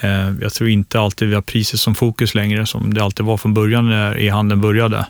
Eh, 0.00 0.30
jag 0.40 0.52
tror 0.52 0.70
inte 0.70 1.00
alltid 1.00 1.28
vi 1.28 1.34
har 1.34 1.42
priset 1.42 1.80
som 1.80 1.94
fokus 1.94 2.34
längre, 2.34 2.66
som 2.66 2.94
det 2.94 3.04
alltid 3.04 3.26
var 3.26 3.36
från 3.36 3.54
början 3.54 3.90
när 3.90 4.18
e-handeln 4.18 4.60
började. 4.60 5.06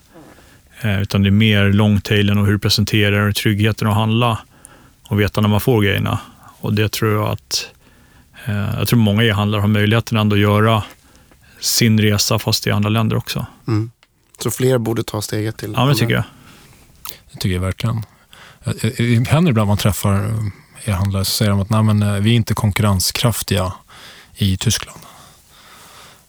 Utan 1.00 1.22
det 1.22 1.28
är 1.28 1.30
mer 1.30 1.72
longtailen 1.72 2.38
och 2.38 2.46
hur 2.46 2.52
du 2.52 2.58
presenterar 2.58 3.28
och 3.28 3.34
tryggheten 3.34 3.88
att 3.88 3.94
handla 3.94 4.38
och 5.02 5.20
veta 5.20 5.40
när 5.40 5.48
man 5.48 5.60
får 5.60 5.82
grejerna. 5.82 6.18
Och 6.60 6.74
det 6.74 6.92
tror 6.92 7.12
jag 7.12 7.28
att 7.28 7.70
jag 8.78 8.88
tror 8.88 8.98
många 8.98 9.24
e-handlare 9.24 9.60
har 9.60 9.68
möjligheten 9.68 10.18
ändå 10.18 10.36
att 10.36 10.40
göra 10.40 10.82
sin 11.60 12.00
resa 12.00 12.38
fast 12.38 12.66
i 12.66 12.70
andra 12.70 12.88
länder 12.88 13.16
också. 13.16 13.46
Mm. 13.68 13.90
Så 14.38 14.50
fler 14.50 14.78
borde 14.78 15.02
ta 15.02 15.22
steget 15.22 15.56
till? 15.56 15.74
Ja, 15.76 15.86
det 15.86 15.94
tycker 15.94 16.14
jag. 16.14 16.24
Det 17.32 17.38
tycker 17.38 17.54
jag 17.54 17.62
verkligen. 17.62 18.02
Det 18.96 19.28
händer 19.28 19.50
ibland 19.50 19.68
man 19.68 19.76
träffar 19.76 20.34
e-handlare 20.84 21.24
så 21.24 21.30
säger 21.30 21.50
de 21.50 21.60
att 21.60 21.70
Nej, 21.70 21.82
men, 21.82 22.02
eh, 22.02 22.12
vi 22.12 22.30
är 22.30 22.34
inte 22.34 22.54
konkurrenskraftiga 22.54 23.72
i 24.36 24.56
Tyskland. 24.56 25.00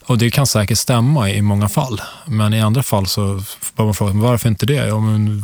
Och 0.04 0.18
det 0.18 0.30
kan 0.30 0.46
säkert 0.46 0.78
stämma 0.78 1.30
i 1.30 1.42
många 1.42 1.68
fall. 1.68 2.00
Men 2.26 2.54
i 2.54 2.60
andra 2.60 2.82
fall 2.82 3.06
så 3.06 3.42
bör 3.76 3.84
man 3.84 3.94
fråga 3.94 4.12
varför 4.12 4.48
inte 4.48 4.66
det? 4.66 4.86
Ja, 4.86 5.00
men 5.00 5.42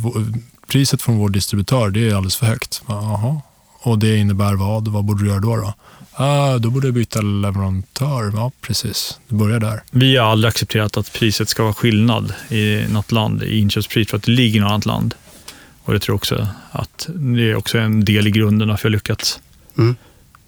priset 0.67 1.01
från 1.01 1.17
vår 1.17 1.29
distributör 1.29 1.89
det 1.89 2.09
är 2.09 2.15
alldeles 2.15 2.35
för 2.35 2.45
högt. 2.45 2.81
Jaha. 2.87 3.41
Och 3.81 3.99
det 3.99 4.17
innebär 4.17 4.53
vad? 4.53 4.87
Vad 4.87 5.05
borde 5.05 5.23
du 5.23 5.29
göra 5.29 5.39
då? 5.39 5.55
då? 5.55 5.73
Ah, 6.15 6.57
då 6.57 6.69
borde 6.69 6.87
jag 6.87 6.93
byta 6.93 7.21
leverantör. 7.21 8.31
Ja, 8.35 8.51
precis. 8.61 9.19
Det 9.27 9.35
börjar 9.35 9.59
där. 9.59 9.83
Vi 9.91 10.17
har 10.17 10.25
aldrig 10.25 10.49
accepterat 10.49 10.97
att 10.97 11.13
priset 11.13 11.49
ska 11.49 11.63
vara 11.63 11.73
skillnad 11.73 12.33
i 12.49 12.85
något 12.89 13.11
land, 13.11 13.43
i 13.43 13.59
inköpspris, 13.59 14.09
för 14.09 14.17
att 14.17 14.23
det 14.23 14.31
ligger 14.31 14.59
i 14.59 14.63
något 14.63 14.71
annat 14.71 14.85
land. 14.85 15.15
Och 15.83 15.93
jag 15.93 16.01
tror 16.01 16.15
också 16.15 16.47
att 16.71 17.09
det 17.15 17.51
är 17.51 17.55
också 17.55 17.77
en 17.77 18.05
del 18.05 18.27
i 18.27 18.31
grunden 18.31 18.71
att 18.71 18.85
vi 18.85 18.87
har 18.87 18.91
lyckats. 18.91 19.39
Mm. 19.77 19.95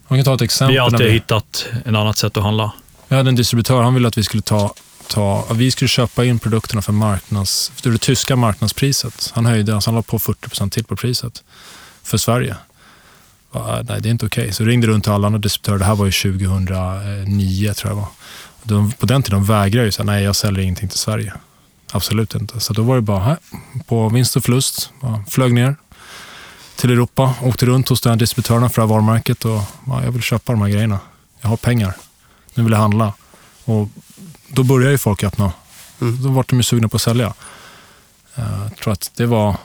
Man 0.07 0.19
kan 0.19 0.25
ta 0.25 0.35
ett 0.35 0.41
exempel. 0.41 0.73
Vi 0.73 0.77
har 0.77 0.85
alltid 0.85 1.07
vi... 1.07 1.13
hittat 1.13 1.67
ett 1.85 1.87
annat 1.87 2.17
sätt 2.17 2.37
att 2.37 2.43
handla. 2.43 2.71
Jag 3.07 3.17
hade 3.17 3.29
en 3.29 3.35
distributör, 3.35 3.81
han 3.81 3.93
ville 3.93 4.07
att 4.07 4.17
vi 4.17 4.23
skulle 4.23 4.43
ta 4.43 4.73
Ta, 5.07 5.47
vi 5.53 5.71
skulle 5.71 5.89
köpa 5.89 6.25
in 6.25 6.39
produkterna 6.39 6.81
för, 6.81 6.93
marknads, 6.93 7.71
för 7.75 7.89
det 7.89 7.97
tyska 7.97 8.35
marknadspriset. 8.35 9.31
Han 9.35 9.45
höjde, 9.45 9.75
alltså 9.75 9.89
han 9.89 9.95
la 9.95 10.01
på 10.01 10.19
40% 10.19 10.69
till 10.69 10.83
på 10.83 10.95
priset 10.95 11.43
för 12.03 12.17
Sverige. 12.17 12.55
Nej, 13.90 14.02
det 14.02 14.10
är 14.10 14.11
inte 14.11 14.26
okej. 14.26 14.44
Okay. 14.44 14.53
Så 14.53 14.64
ringde 14.64 14.88
runt 14.88 15.03
till 15.03 15.14
alla 15.14 15.27
andra 15.27 15.40
distributörer. 15.40 15.80
Det 15.80 15.86
här 15.86 15.95
var 15.95 16.06
ju 16.06 16.11
2009 16.11 17.73
tror 17.73 17.91
jag 17.91 17.95
var. 17.95 18.07
De, 18.64 18.91
på 18.91 19.06
den 19.06 19.23
tiden 19.23 19.40
de 19.40 19.45
vägrade 19.45 19.86
ju 19.86 19.91
säga 19.91 20.06
nej, 20.06 20.23
jag 20.23 20.36
säljer 20.36 20.64
ingenting 20.64 20.90
till 20.90 20.99
Sverige. 20.99 21.34
Absolut 21.91 22.36
inte. 22.36 22.60
Så 22.60 22.73
då 22.73 22.84
var 22.84 22.95
det 22.95 23.02
bara 23.02 23.19
här, 23.19 23.38
på 23.88 24.10
vinst 24.10 24.36
och 24.36 24.44
förlust. 24.44 24.90
Flög 25.30 25.53
ner 25.53 25.76
till 26.76 26.91
Europa, 26.91 27.34
åkte 27.41 27.65
runt 27.65 27.90
hos 27.90 28.02
den 28.02 28.18
distributörerna 28.18 28.69
för 28.69 28.82
det 28.82 28.88
här 28.88 28.94
varumärket 28.94 29.45
och 29.45 29.61
ja, 29.88 30.03
jag 30.03 30.11
vill 30.11 30.22
köpa 30.22 30.52
de 30.52 30.61
här 30.61 30.69
grejerna. 30.69 30.99
Jag 31.41 31.49
har 31.49 31.57
pengar. 31.57 31.94
Nu 32.53 32.64
vill 32.64 32.72
jag 32.72 32.80
handla. 32.80 33.14
Och 33.65 33.90
då 34.48 34.64
börjar 34.64 34.91
ju 34.91 34.98
folk 34.98 35.23
öppna. 35.23 35.52
Mm. 36.02 36.23
Då 36.23 36.30
vart 36.30 36.49
de 36.49 36.56
ju 36.56 36.64
sugna 36.64 36.88
på 36.88 36.95
att 36.95 37.02
sälja. 37.02 37.34
Jag 38.36 38.77
tror 38.84 38.94
att 38.94 39.11
det 39.15 39.26
var 39.26 39.57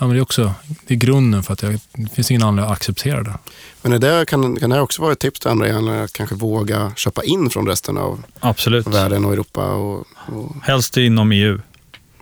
ja, 0.00 0.06
men 0.06 0.16
det 0.16 0.20
är 0.20 0.22
också 0.22 0.54
det 0.86 0.94
är 0.94 0.98
grunden 0.98 1.42
för 1.42 1.52
att 1.52 1.62
jag, 1.62 1.80
det 1.92 2.14
finns 2.14 2.30
ingen 2.30 2.42
anledning 2.42 2.72
att 2.72 2.76
acceptera 2.76 3.22
det. 3.22 3.34
Men 3.82 3.92
är 3.92 3.98
det, 3.98 4.26
kan, 4.26 4.56
kan 4.56 4.70
det 4.70 4.80
också 4.80 5.02
vara 5.02 5.12
ett 5.12 5.18
tips 5.18 5.40
till 5.40 5.50
andra 5.50 6.02
att 6.04 6.12
kanske 6.12 6.34
våga 6.34 6.92
köpa 6.96 7.24
in 7.24 7.50
från 7.50 7.66
resten 7.66 7.98
av 7.98 8.22
Absolut. 8.40 8.86
världen 8.86 9.24
och 9.24 9.32
Europa? 9.32 9.66
Och, 9.66 10.06
och... 10.26 10.56
Helst 10.62 10.96
inom 10.96 11.32
EU. 11.32 11.60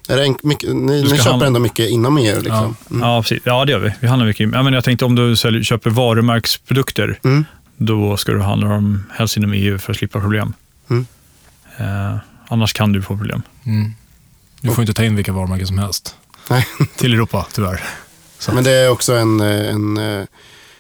Är 0.09 0.17
det 0.17 0.25
en, 0.25 0.37
mycket, 0.43 0.77
ni, 0.77 1.03
ni 1.03 1.09
köper 1.09 1.31
handla... 1.31 1.47
ändå 1.47 1.61
mycket 1.61 1.91
inom 1.91 2.19
EU? 2.19 2.37
Liksom. 2.37 2.77
Ja. 2.89 2.91
Mm. 2.91 3.09
Ja, 3.09 3.23
precis. 3.23 3.43
ja, 3.45 3.65
det 3.65 3.73
gör 3.73 3.79
vi. 3.79 3.93
Vi 4.01 4.07
handlar 4.07 4.27
mycket. 4.27 4.53
Ja, 4.53 4.63
men 4.63 4.73
jag 4.73 4.85
tänkte 4.85 5.05
om 5.05 5.15
du 5.15 5.37
säljer, 5.37 5.63
köper 5.63 5.91
varumärkesprodukter, 5.91 7.19
mm. 7.25 7.45
då 7.77 8.17
ska 8.17 8.33
du 8.33 8.41
handla 8.41 8.69
dem 8.69 9.05
helst 9.13 9.37
inom 9.37 9.53
EU 9.53 9.79
för 9.79 9.93
att 9.93 9.99
slippa 9.99 10.21
problem. 10.21 10.53
Mm. 10.91 11.07
Eh, 11.77 12.17
annars 12.49 12.73
kan 12.73 12.93
du 12.93 13.03
få 13.03 13.17
problem. 13.17 13.43
Mm. 13.67 13.93
Du 14.61 14.71
får 14.71 14.83
inte 14.83 14.95
ta 14.95 15.05
in 15.05 15.17
vilka 15.17 15.33
varumärken 15.33 15.67
som 15.67 15.79
helst. 15.79 16.17
Nej. 16.51 16.67
Till 16.97 17.15
Europa, 17.15 17.47
tyvärr. 17.53 17.85
Så. 18.39 18.53
Men 18.53 18.65
det 18.65 18.71
är 18.71 18.91
också 18.91 19.15
en, 19.15 19.41
en 19.41 19.97
eh, 19.97 20.25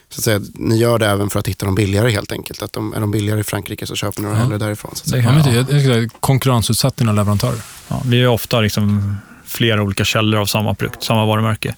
så 0.09 0.20
att 0.20 0.24
säga, 0.24 0.40
ni 0.55 0.77
gör 0.77 0.99
det 0.99 1.07
även 1.07 1.31
för 1.31 1.39
att 1.39 1.49
hitta 1.49 1.66
dem 1.66 1.74
billigare 1.74 2.11
helt 2.11 2.32
enkelt. 2.32 2.62
Att 2.62 2.73
de, 2.73 2.95
är 2.95 3.01
de 3.01 3.11
billigare 3.11 3.40
i 3.40 3.45
Frankrike 3.45 3.86
så 3.86 3.97
köper 3.97 4.20
ni 4.20 4.27
dem 4.27 4.36
ja. 4.36 4.43
hellre 4.43 4.59
därifrån. 4.59 4.90
Så 4.95 5.03
att 5.03 5.09
säga. 5.09 5.65
Ja, 5.70 5.95
jag, 5.95 6.11
konkurrensutsatt 6.20 6.97
dina 6.97 7.12
leverantörer. 7.12 7.61
Ja, 7.89 8.03
vi 8.05 8.23
är 8.23 8.28
ofta 8.28 8.61
liksom 8.61 9.16
flera 9.47 9.82
olika 9.82 10.05
källor 10.05 10.40
av 10.40 10.47
samma 10.47 10.74
produkt, 10.74 11.03
samma 11.03 11.27
varumärke. 11.27 11.74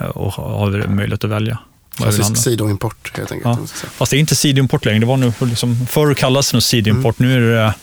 Eh, 0.00 0.06
och 0.06 0.32
har 0.32 0.86
möjlighet 0.88 1.24
att 1.24 1.30
välja. 1.30 1.58
Klassisk 1.96 2.36
sidoimport 2.36 3.16
helt 3.16 3.32
enkelt. 3.32 3.58
Ja. 3.82 3.88
Fast 3.88 4.10
det 4.10 4.16
är 4.16 4.18
inte 4.18 4.36
sidoimport 4.36 4.84
längre. 4.84 5.00
Det 5.00 5.06
var 5.06 5.16
nu, 5.16 5.32
liksom, 5.40 5.86
förr 5.90 6.14
kallades 6.14 6.52
det 6.52 6.60
sidoimport. 6.60 7.20
Mm. 7.20 7.30
Nu 7.30 7.36
är 7.36 7.54
det 7.54 7.74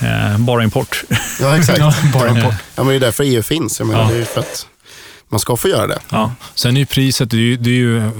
eh, 0.00 0.38
bara 0.38 0.64
import. 0.64 1.04
Ja, 1.40 1.56
exakt. 1.56 1.78
bara 2.12 2.28
import. 2.28 2.54
Ja, 2.74 2.82
men 2.82 2.86
det 2.86 2.94
är 2.94 3.00
därför 3.00 3.24
EU 3.24 3.42
finns. 3.42 3.78
Jag 3.78 3.88
menar, 3.88 4.02
ja. 4.02 4.10
Det 4.10 4.20
är 4.20 4.24
för 4.24 4.40
att 4.40 4.66
man 5.28 5.40
ska 5.40 5.56
få 5.56 5.68
göra 5.68 5.86
det. 5.86 5.98
Ja. 6.08 6.32
Sen 6.54 6.76
är 6.76 6.80
ju 6.80 6.86
priset 6.86 7.30
det 7.30 7.36
är 7.36 7.40
ju, 7.40 7.56
det 7.56 7.70
är 7.70 7.74
ju, 7.74 8.10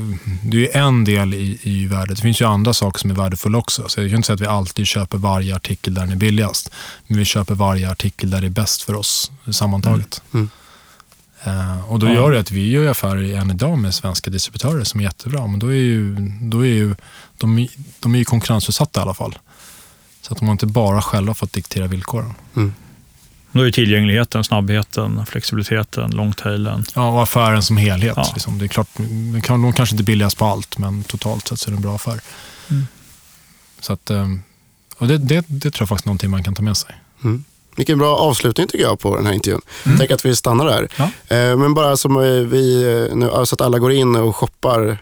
det 0.45 0.77
är 0.77 0.81
en 0.81 1.05
del 1.05 1.35
i, 1.35 1.59
i 1.63 1.87
värdet. 1.87 2.17
Det 2.17 2.23
finns 2.23 2.41
ju 2.41 2.45
andra 2.45 2.75
saker 2.75 2.99
som 2.99 3.11
är 3.11 3.15
värdefulla 3.15 3.59
också. 3.59 3.89
Så 3.89 4.01
jag 4.01 4.11
kan 4.11 4.17
inte 4.17 4.27
säga 4.27 4.35
att 4.35 4.41
vi 4.41 4.47
alltid 4.47 4.87
köper 4.87 5.19
varje 5.19 5.57
artikel 5.57 5.95
där 5.95 6.03
den 6.03 6.13
är 6.13 6.17
billigast. 6.17 6.71
Men 7.07 7.19
vi 7.19 7.25
köper 7.25 7.55
varje 7.55 7.91
artikel 7.91 8.31
där 8.31 8.41
det 8.41 8.47
är 8.47 8.51
bäst 8.51 8.83
för 8.83 8.95
oss 8.95 9.31
sammantaget. 9.51 10.23
Mm. 10.33 10.37
Mm. 10.37 10.51
Uh, 11.47 11.93
och 11.93 11.99
då 11.99 12.07
ja. 12.07 12.13
gör 12.13 12.33
det 12.33 12.41
att 12.41 12.51
vi 12.51 12.71
gör 12.71 12.91
affärer 12.91 13.37
än 13.37 13.51
idag 13.51 13.79
med 13.79 13.95
svenska 13.95 14.31
distributörer 14.31 14.85
som 14.85 15.01
är 15.01 15.05
jättebra. 15.05 15.47
Men 15.47 15.59
då 15.59 15.67
är 15.67 15.77
ju, 15.77 16.17
då 16.41 16.61
är 16.61 16.73
ju 16.73 16.95
de, 17.39 17.69
de 18.01 18.15
är 18.15 18.19
ju 18.19 18.25
konkurrensutsatta 18.25 19.01
i 19.01 19.03
alla 19.03 19.15
fall. 19.15 19.39
Så 20.31 20.35
att 20.35 20.41
de 20.41 20.49
inte 20.49 20.67
bara 20.67 21.03
själva 21.03 21.35
fått 21.35 21.53
diktera 21.53 21.87
villkoren. 21.87 22.35
Mm. 22.57 22.75
Då 23.53 23.67
är 23.67 23.71
tillgängligheten, 23.71 24.45
snabbheten, 24.45 25.27
flexibiliteten, 25.27 26.11
longtailen. 26.11 26.85
Ja, 26.95 27.09
och 27.09 27.23
affären 27.23 27.63
som 27.63 27.77
helhet. 27.77 28.15
Ja. 28.17 28.31
Liksom. 28.35 28.59
Det 28.59 28.65
är 28.65 28.69
klart, 28.69 28.89
de 29.47 29.73
kanske 29.73 29.95
inte 29.95 30.05
billigast 30.05 30.37
på 30.37 30.45
allt, 30.45 30.79
men 30.79 31.03
totalt 31.03 31.49
sett 31.49 31.59
så 31.59 31.69
är 31.69 31.73
det 31.73 31.77
en 31.77 31.83
bra 31.83 31.95
affär. 31.95 32.21
Mm. 32.71 32.87
Så 33.81 33.93
att, 33.93 34.11
eh, 34.11 34.27
och 34.97 35.09
det, 35.09 35.19
det, 35.19 35.45
det, 35.49 35.71
tror 35.71 35.83
jag 35.83 35.89
faktiskt 35.89 36.07
är 36.07 36.09
någonting 36.09 36.31
man 36.31 36.45
kan 36.45 36.55
ta 36.55 36.63
med 36.63 36.77
sig. 36.77 36.95
Mm. 37.25 37.45
Vilken 37.81 37.99
bra 37.99 38.17
avslutning 38.17 38.67
tycker 38.67 38.85
jag 38.85 39.01
på 39.01 39.17
den 39.17 39.27
här 39.27 39.33
intervjun. 39.33 39.61
Mm. 39.87 39.99
Tänk 39.99 40.11
att 40.11 40.25
vi 40.25 40.37
stannar 40.37 40.67
där. 40.67 40.89
Ja. 40.97 41.05
Eh, 41.37 41.57
men 41.57 41.75
bara 41.75 41.97
som 41.97 42.17
vi 42.51 42.85
nu, 43.15 43.31
så 43.45 43.55
att 43.55 43.61
alla 43.61 43.79
går 43.79 43.93
in 43.93 44.17
och 44.17 44.37
shoppar 44.37 44.99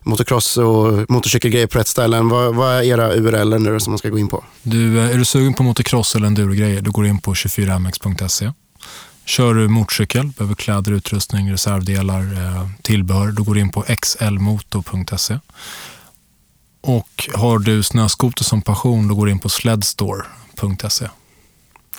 motocross 0.00 0.56
och 0.56 1.10
motorcykelgrejer 1.10 1.66
på 1.66 1.78
rätt 1.78 1.88
ställen. 1.88 2.28
Vad, 2.28 2.54
vad 2.54 2.76
är 2.76 2.82
era 2.82 3.14
URL 3.14 3.58
nu 3.58 3.80
som 3.80 3.90
man 3.90 3.98
ska 3.98 4.08
gå 4.08 4.18
in 4.18 4.28
på? 4.28 4.44
Du, 4.62 5.00
är 5.00 5.18
du 5.18 5.24
sugen 5.24 5.54
på 5.54 5.62
motocross 5.62 6.14
eller 6.14 6.26
endurogrejer, 6.26 6.80
då 6.80 6.90
går 6.90 7.02
du 7.02 7.08
in 7.08 7.20
på 7.20 7.34
24mx.se. 7.34 8.52
Kör 9.24 9.54
du 9.54 9.68
motorcykel, 9.68 10.26
behöver 10.26 10.54
kläder, 10.54 10.92
utrustning, 10.92 11.52
reservdelar, 11.52 12.20
eh, 12.20 12.68
tillbehör, 12.82 13.32
då 13.32 13.42
går 13.42 13.54
du 13.54 13.60
in 13.60 13.70
på 13.70 13.82
xlmoto.se. 13.82 15.38
Och 16.80 17.28
har 17.34 17.58
du 17.58 17.82
snöskoter 17.82 18.44
som 18.44 18.62
passion, 18.62 19.08
då 19.08 19.14
går 19.14 19.26
du 19.26 19.32
in 19.32 19.38
på 19.38 19.48
sledstore.se. 19.48 21.08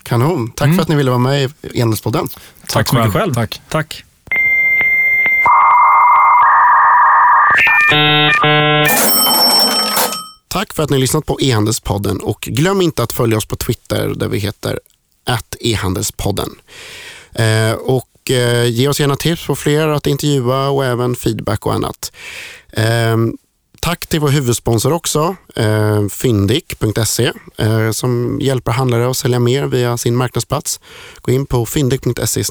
Kanon. 0.03 0.51
Tack 0.51 0.65
mm. 0.65 0.75
för 0.75 0.81
att 0.81 0.87
ni 0.87 0.95
ville 0.95 1.09
vara 1.09 1.19
med 1.19 1.43
i 1.61 1.79
Enhetspodden. 1.79 2.27
Tack, 2.27 2.71
Tack 2.71 2.89
så 2.89 2.95
mycket 2.95 3.13
själv. 3.13 3.33
Tack. 3.33 3.61
Tack. 3.69 4.03
Tack 10.47 10.73
för 10.73 10.83
att 10.83 10.89
ni 10.89 10.95
har 10.95 11.01
lyssnat 11.01 11.25
på 11.25 11.37
e-handelspodden 11.41 12.19
och 12.19 12.41
glöm 12.41 12.81
inte 12.81 13.03
att 13.03 13.11
följa 13.11 13.37
oss 13.37 13.45
på 13.45 13.55
Twitter 13.55 14.13
där 14.15 14.27
vi 14.27 14.37
heter 14.37 14.79
e-handelspodden. 15.59 16.49
Eh, 17.33 17.73
och 17.73 18.31
eh, 18.31 18.65
ge 18.65 18.87
oss 18.87 18.99
gärna 18.99 19.15
tips 19.15 19.47
på 19.47 19.55
fler 19.55 19.87
att 19.87 20.07
intervjua 20.07 20.69
och 20.69 20.85
även 20.85 21.15
feedback 21.15 21.65
och 21.65 21.73
annat. 21.73 22.11
Eh, 22.71 23.17
tack 23.81 24.07
till 24.07 24.19
vår 24.19 24.29
huvudsponsor 24.29 24.93
också, 24.93 25.35
eh, 25.55 26.07
fyndik.se 26.07 27.31
eh, 27.57 27.91
som 27.91 28.39
hjälper 28.41 28.71
handlare 28.71 29.09
att 29.09 29.17
sälja 29.17 29.39
mer 29.39 29.65
via 29.65 29.97
sin 29.97 30.15
marknadsplats. 30.15 30.79
Gå 31.21 31.31
in 31.31 31.45
på 31.45 31.65
fyndik.se 31.65 32.43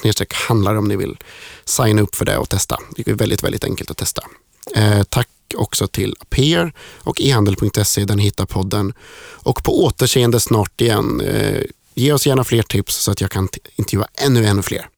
handlare 0.48 0.78
om 0.78 0.88
ni 0.88 0.96
vill 0.96 1.18
signa 1.64 2.02
upp 2.02 2.14
för 2.14 2.24
det 2.24 2.36
och 2.36 2.48
testa. 2.48 2.78
Det 2.96 3.08
är 3.08 3.14
väldigt, 3.14 3.42
väldigt 3.42 3.64
enkelt 3.64 3.90
att 3.90 3.96
testa. 3.96 4.22
Eh, 4.76 5.02
tack 5.02 5.28
också 5.56 5.86
till 5.86 6.16
Aper 6.20 6.72
och 6.98 7.20
ehandel.se 7.20 8.04
där 8.04 8.16
ni 8.16 8.22
hittar 8.22 8.46
podden. 8.46 8.92
Och 9.42 9.62
på 9.62 9.84
återseende 9.84 10.40
snart 10.40 10.80
igen. 10.80 11.20
Eh, 11.20 11.62
ge 11.94 12.12
oss 12.12 12.26
gärna 12.26 12.44
fler 12.44 12.62
tips 12.62 12.94
så 12.96 13.10
att 13.10 13.20
jag 13.20 13.30
kan 13.30 13.48
intervjua 13.76 14.08
ännu, 14.14 14.46
ännu 14.46 14.62
fler. 14.62 14.88